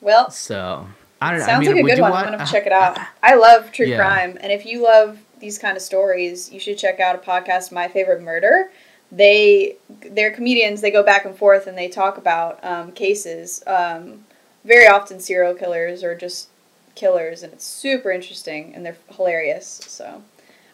Well, 0.00 0.30
So 0.30 0.86
I 1.20 1.30
don't 1.30 1.40
know. 1.40 1.46
sounds 1.46 1.68
I 1.68 1.72
mean, 1.72 1.82
like 1.84 1.92
a 1.92 1.96
good 1.96 2.02
one. 2.02 2.10
want- 2.12 2.26
I'm 2.28 2.32
gonna 2.38 2.46
check 2.50 2.66
it 2.66 2.72
out. 2.72 2.98
I 3.22 3.34
love 3.34 3.72
true 3.72 3.86
Yeah. 3.86 3.96
crime, 3.98 4.38
and 4.40 4.50
if 4.52 4.64
you 4.66 4.82
love 4.82 5.18
these 5.40 5.58
kind 5.58 5.76
of 5.76 5.82
stories, 5.82 6.50
you 6.52 6.58
should 6.60 6.78
check 6.78 7.00
out 7.00 7.14
a 7.14 7.18
podcast, 7.18 7.70
My 7.72 7.88
Favorite 7.88 8.22
Murder. 8.22 8.70
They 9.12 9.76
they're 10.10 10.32
comedians. 10.32 10.80
They 10.80 10.90
go 10.90 11.02
back 11.02 11.24
and 11.24 11.36
forth 11.36 11.66
and 11.66 11.76
they 11.78 11.88
talk 11.88 12.18
about 12.18 12.62
um, 12.64 12.92
cases. 12.92 13.62
Um, 13.66 14.24
very 14.64 14.86
often 14.88 15.20
serial 15.20 15.54
killers 15.54 16.02
or 16.02 16.14
just 16.16 16.48
killers, 16.96 17.42
and 17.44 17.52
it's 17.52 17.64
super 17.64 18.10
interesting 18.10 18.74
and 18.74 18.84
they're 18.84 18.96
hilarious. 19.14 19.80
So 19.86 20.22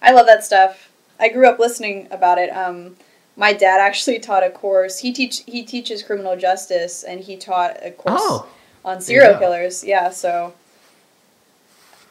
I 0.01 0.13
love 0.13 0.27
that 0.27 0.45
stuff. 0.45 0.91
I 1.21 1.29
grew 1.29 1.47
up 1.47 1.59
listening 1.59 2.09
about 2.11 2.39
it. 2.39 2.49
Um, 2.57 2.97
my 3.37 3.53
dad 3.53 3.81
actually 3.81 4.19
taught 4.29 4.43
a 4.43 4.51
course. 4.51 5.01
He 5.01 5.13
teach 5.13 5.43
he 5.47 5.63
teaches 5.63 6.03
criminal 6.03 6.37
justice, 6.37 7.03
and 7.05 7.21
he 7.21 7.37
taught 7.37 7.77
a 7.83 7.91
course 7.91 8.17
Oh, 8.21 8.47
on 8.85 9.01
serial 9.03 9.35
go. 9.35 9.39
killers. 9.41 9.85
Yeah, 9.85 10.09
so 10.11 10.55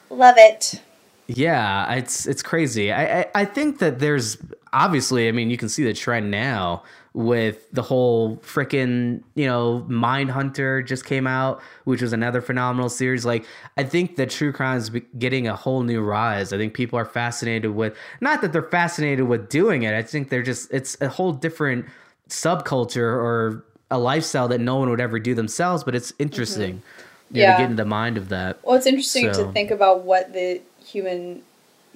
love 0.10 0.36
it. 0.38 0.82
Yeah, 1.28 1.94
it's 1.94 2.28
it's 2.28 2.44
crazy. 2.44 2.92
I, 2.92 3.22
I 3.22 3.26
I 3.36 3.46
think 3.46 3.80
that 3.80 4.00
there's 4.00 4.38
obviously, 4.74 5.28
I 5.28 5.32
mean, 5.32 5.50
you 5.50 5.58
can 5.58 5.70
see 5.70 5.84
the 5.84 5.94
trend 5.94 6.32
now 6.32 6.84
with 7.14 7.70
the 7.72 7.82
whole 7.82 8.38
freaking, 8.38 9.22
you 9.36 9.46
know, 9.46 9.86
Mindhunter 9.90 10.86
just 10.86 11.04
came 11.06 11.28
out, 11.28 11.62
which 11.84 12.02
was 12.02 12.14
another 12.14 12.42
phenomenal 12.42 12.88
series. 12.88 13.26
Like, 13.26 13.46
I 13.76 13.84
think 13.84 14.16
that 14.16 14.30
true 14.30 14.54
crime 14.54 14.78
is 14.78 14.90
getting 15.20 15.46
a 15.48 15.56
whole 15.56 15.84
new 15.84 16.02
rise. 16.02 16.54
I 16.54 16.58
think 16.58 16.74
people 16.74 16.98
are 16.98 17.04
fascinated 17.06 17.72
with 17.72 17.98
not 18.22 18.42
that 18.42 18.54
they're 18.54 18.64
fascinated 18.64 19.28
with 19.28 19.50
doing 19.50 19.84
it. 19.84 19.94
I 19.94 20.04
think 20.04 20.30
they're 20.30 20.42
just 20.42 20.72
it's 20.72 20.96
a 21.02 21.10
whole 21.10 21.34
different 21.34 21.86
subculture 22.30 23.02
or 23.14 23.66
a 23.90 24.00
lifestyle 24.00 24.48
that 24.48 24.62
no 24.62 24.78
one 24.78 24.90
would 24.90 25.02
ever 25.02 25.20
do 25.20 25.36
themselves, 25.36 25.84
but 25.84 25.96
it's 25.96 26.14
interesting. 26.18 26.76
Mm-hmm. 26.76 26.86
Yeah. 27.34 27.56
to 27.56 27.64
get 27.64 27.70
in 27.70 27.78
the 27.78 27.86
mind 27.86 28.18
of 28.18 28.28
that. 28.28 28.60
Well, 28.62 28.76
it's 28.76 28.86
interesting 28.86 29.34
So- 29.34 29.46
to 29.46 29.52
think 29.54 29.72
about 29.72 30.04
what 30.04 30.34
the 30.34 30.62
human 30.86 31.44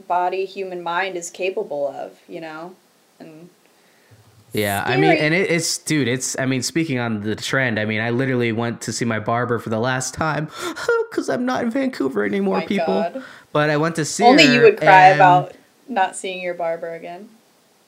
body, 0.08 0.46
human 0.46 0.82
mind 0.82 1.16
is 1.16 1.30
capable 1.30 1.88
of, 1.88 2.20
you 2.28 2.42
know? 2.42 2.76
And 3.20 3.50
Yeah, 4.54 4.84
I 4.86 4.98
mean, 4.98 5.18
and 5.18 5.34
it, 5.34 5.50
it's 5.50 5.78
dude, 5.78 6.08
it's 6.08 6.38
I 6.40 6.46
mean, 6.46 6.62
speaking 6.62 7.00
on 7.00 7.22
the 7.22 7.36
trend, 7.36 7.80
I 7.80 7.86
mean, 7.86 8.02
I 8.02 8.10
literally 8.10 8.52
went 8.52 8.82
to 8.82 8.94
see 8.94 9.06
my 9.06 9.20
barber 9.20 9.60
for 9.60 9.70
the 9.70 9.80
last 9.80 10.14
time 10.14 10.50
because 11.10 11.30
I'm 11.30 11.46
not 11.46 11.64
in 11.64 11.72
Vancouver 11.72 12.24
anymore, 12.24 12.62
people. 12.62 12.86
God. 12.86 13.24
But 13.52 13.70
I 13.70 13.78
went 13.78 13.96
to 13.96 14.06
see 14.06 14.24
only 14.24 14.54
you 14.54 14.62
would 14.62 14.78
cry 14.78 15.10
and- 15.10 15.16
about 15.16 15.54
not 15.88 16.16
seeing 16.16 16.42
your 16.42 16.54
barber 16.54 16.94
again. 16.94 17.30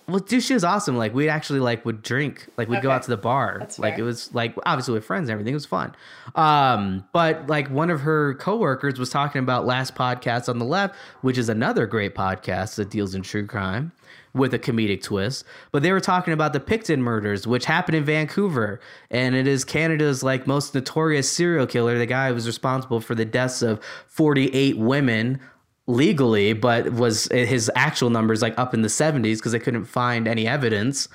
Well, 0.09 0.19
dude, 0.19 0.41
she 0.41 0.53
was 0.53 0.63
awesome. 0.63 0.95
Like 0.95 1.13
we 1.13 1.27
actually 1.27 1.59
like 1.59 1.83
would 1.83 2.01
drink, 2.01 2.47
like 2.55 2.69
we'd 2.69 2.81
go 2.81 2.89
out 2.89 3.03
to 3.03 3.09
the 3.09 3.17
bar. 3.17 3.57
That's 3.59 3.77
like 3.77 3.95
fair. 3.95 4.03
it 4.03 4.05
was 4.05 4.33
like 4.33 4.55
obviously 4.65 4.93
with 4.93 5.03
friends 5.03 5.27
and 5.27 5.33
everything. 5.33 5.51
It 5.51 5.55
was 5.55 5.65
fun. 5.65 5.93
Um, 6.35 7.03
but 7.11 7.47
like 7.47 7.69
one 7.69 7.89
of 7.89 8.01
her 8.01 8.35
coworkers 8.35 8.99
was 8.99 9.09
talking 9.09 9.39
about 9.39 9.65
last 9.65 9.95
podcast 9.95 10.47
on 10.47 10.59
the 10.59 10.65
left, 10.65 10.95
which 11.21 11.37
is 11.37 11.49
another 11.49 11.85
great 11.85 12.15
podcast 12.15 12.75
that 12.75 12.89
deals 12.89 13.15
in 13.15 13.21
true 13.21 13.45
crime 13.45 13.91
with 14.33 14.53
a 14.53 14.59
comedic 14.59 15.03
twist. 15.03 15.43
But 15.73 15.83
they 15.83 15.91
were 15.91 15.99
talking 15.99 16.33
about 16.33 16.53
the 16.53 16.61
Pickton 16.61 16.99
murders, 16.99 17.45
which 17.45 17.65
happened 17.65 17.97
in 17.97 18.05
Vancouver, 18.05 18.79
and 19.11 19.35
it 19.35 19.45
is 19.45 19.65
Canada's 19.65 20.23
like 20.23 20.47
most 20.47 20.73
notorious 20.73 21.29
serial 21.29 21.67
killer. 21.67 21.97
The 21.97 22.05
guy 22.05 22.29
who 22.29 22.33
was 22.33 22.47
responsible 22.47 23.01
for 23.01 23.13
the 23.13 23.25
deaths 23.25 23.61
of 23.61 23.83
48 24.07 24.77
women 24.77 25.41
legally, 25.87 26.53
but 26.53 26.91
was 26.91 27.27
his 27.31 27.71
actual 27.75 28.09
numbers 28.09 28.41
like 28.41 28.57
up 28.59 28.73
in 28.73 28.81
the 28.81 28.89
70s 28.89 29.37
because 29.37 29.53
they 29.53 29.59
couldn't 29.59 29.85
find 29.85 30.27
any 30.27 30.45
evidence. 30.45 31.07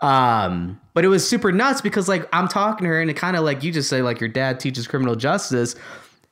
Um, 0.00 0.80
but 0.92 1.04
it 1.04 1.08
was 1.08 1.26
super 1.26 1.52
nuts 1.52 1.80
because 1.80 2.08
like 2.08 2.28
I'm 2.32 2.48
talking 2.48 2.84
to 2.84 2.88
her 2.88 3.00
and 3.00 3.10
it 3.10 3.14
kind 3.14 3.36
of 3.36 3.44
like 3.44 3.62
you 3.62 3.70
just 3.70 3.88
say 3.88 4.02
like 4.02 4.20
your 4.20 4.28
dad 4.28 4.58
teaches 4.60 4.86
criminal 4.86 5.14
justice. 5.14 5.76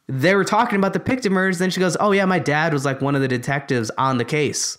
They 0.09 0.35
were 0.35 0.45
talking 0.45 0.79
about 0.79 0.95
the 0.95 1.01
Pickton 1.01 1.31
murders. 1.31 1.59
Then 1.59 1.71
she 1.71 1.81
goes, 1.81 1.97
"Oh 2.01 2.11
yeah, 2.11 2.25
my 2.25 2.39
dad 2.39 2.73
was 2.73 2.85
like 2.85 3.01
one 3.01 3.15
of 3.15 3.21
the 3.21 3.29
detectives 3.29 3.91
on 3.97 4.19
the 4.19 4.25
case." 4.25 4.79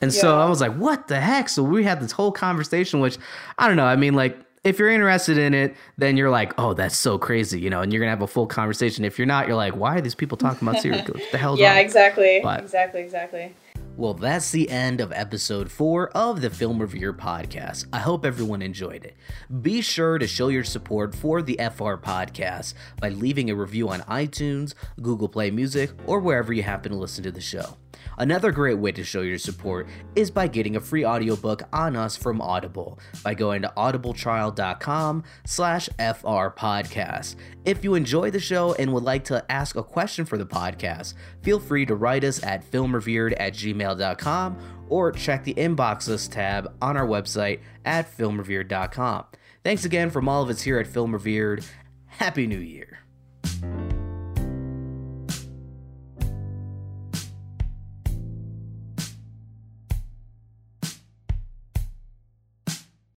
And 0.00 0.12
so 0.14 0.38
I 0.38 0.48
was 0.48 0.60
like, 0.60 0.74
"What 0.74 1.08
the 1.08 1.20
heck?" 1.20 1.48
So 1.48 1.62
we 1.62 1.82
had 1.82 2.00
this 2.00 2.12
whole 2.12 2.30
conversation, 2.30 3.00
which 3.00 3.18
I 3.58 3.66
don't 3.66 3.76
know. 3.76 3.86
I 3.86 3.96
mean, 3.96 4.14
like 4.14 4.38
if 4.66 4.78
you're 4.78 4.90
interested 4.90 5.38
in 5.38 5.54
it, 5.54 5.74
then 5.96 6.16
you're 6.16 6.30
like, 6.30 6.52
"Oh, 6.58 6.74
that's 6.74 6.96
so 6.96 7.18
crazy," 7.18 7.60
you 7.60 7.70
know, 7.70 7.80
and 7.82 7.92
you're 7.92 8.00
gonna 8.00 8.10
have 8.10 8.22
a 8.22 8.26
full 8.26 8.46
conversation. 8.46 9.04
If 9.04 9.18
you're 9.18 9.26
not, 9.26 9.46
you're 9.46 9.56
like, 9.56 9.76
"Why 9.76 9.96
are 9.96 10.00
these 10.00 10.14
people 10.14 10.36
talking 10.36 10.66
about 10.68 10.80
serial 10.82 11.02
killers? 11.04 11.22
What 11.22 11.32
the 11.32 11.38
hell? 11.38 11.58
Yeah, 11.58 11.70
wrong?" 11.70 11.78
exactly. 11.84 12.40
But- 12.42 12.60
Exactly, 12.60 13.00
exactly. 13.00 13.54
Well, 13.96 14.12
that's 14.12 14.50
the 14.50 14.68
end 14.68 15.00
of 15.00 15.10
episode 15.12 15.70
four 15.70 16.10
of 16.10 16.42
the 16.42 16.50
Film 16.50 16.78
Revered 16.80 17.16
podcast. 17.18 17.86
I 17.94 17.98
hope 18.00 18.26
everyone 18.26 18.60
enjoyed 18.60 19.04
it. 19.06 19.16
Be 19.62 19.80
sure 19.80 20.18
to 20.18 20.26
show 20.26 20.48
your 20.48 20.64
support 20.64 21.14
for 21.14 21.40
the 21.40 21.58
FR 21.58 21.94
podcast 21.94 22.74
by 23.00 23.08
leaving 23.08 23.48
a 23.48 23.54
review 23.54 23.88
on 23.88 24.00
iTunes, 24.02 24.74
Google 25.00 25.28
Play 25.30 25.50
Music, 25.50 25.92
or 26.06 26.20
wherever 26.20 26.52
you 26.52 26.62
happen 26.62 26.92
to 26.92 26.98
listen 26.98 27.24
to 27.24 27.32
the 27.32 27.40
show. 27.40 27.78
Another 28.18 28.52
great 28.52 28.78
way 28.78 28.92
to 28.92 29.04
show 29.04 29.20
your 29.20 29.38
support 29.38 29.88
is 30.14 30.30
by 30.30 30.48
getting 30.48 30.76
a 30.76 30.80
free 30.80 31.04
audiobook 31.04 31.62
on 31.72 31.96
us 31.96 32.16
from 32.16 32.40
Audible 32.40 32.98
by 33.22 33.34
going 33.34 33.62
to 33.62 33.72
audibletrial.com 33.76 35.24
slash 35.44 35.88
FR 35.98 36.48
podcast. 36.56 37.36
If 37.64 37.84
you 37.84 37.94
enjoy 37.94 38.30
the 38.30 38.40
show 38.40 38.74
and 38.74 38.92
would 38.92 39.04
like 39.04 39.24
to 39.24 39.44
ask 39.50 39.76
a 39.76 39.82
question 39.82 40.24
for 40.24 40.38
the 40.38 40.46
podcast, 40.46 41.14
feel 41.42 41.60
free 41.60 41.86
to 41.86 41.94
write 41.94 42.24
us 42.24 42.42
at 42.42 42.70
filmrevered 42.70 43.34
at 43.38 43.54
gmail.com 43.54 44.86
or 44.88 45.12
check 45.12 45.44
the 45.44 45.54
inbox 45.54 46.08
list 46.08 46.32
tab 46.32 46.72
on 46.80 46.96
our 46.96 47.06
website 47.06 47.60
at 47.84 48.14
filmrevered.com. 48.16 49.24
Thanks 49.64 49.84
again 49.84 50.10
from 50.10 50.28
all 50.28 50.42
of 50.42 50.48
us 50.48 50.62
here 50.62 50.78
at 50.78 50.86
Film 50.86 51.12
Revered. 51.12 51.64
Happy 52.06 52.46
New 52.46 52.58
Year. 52.58 53.00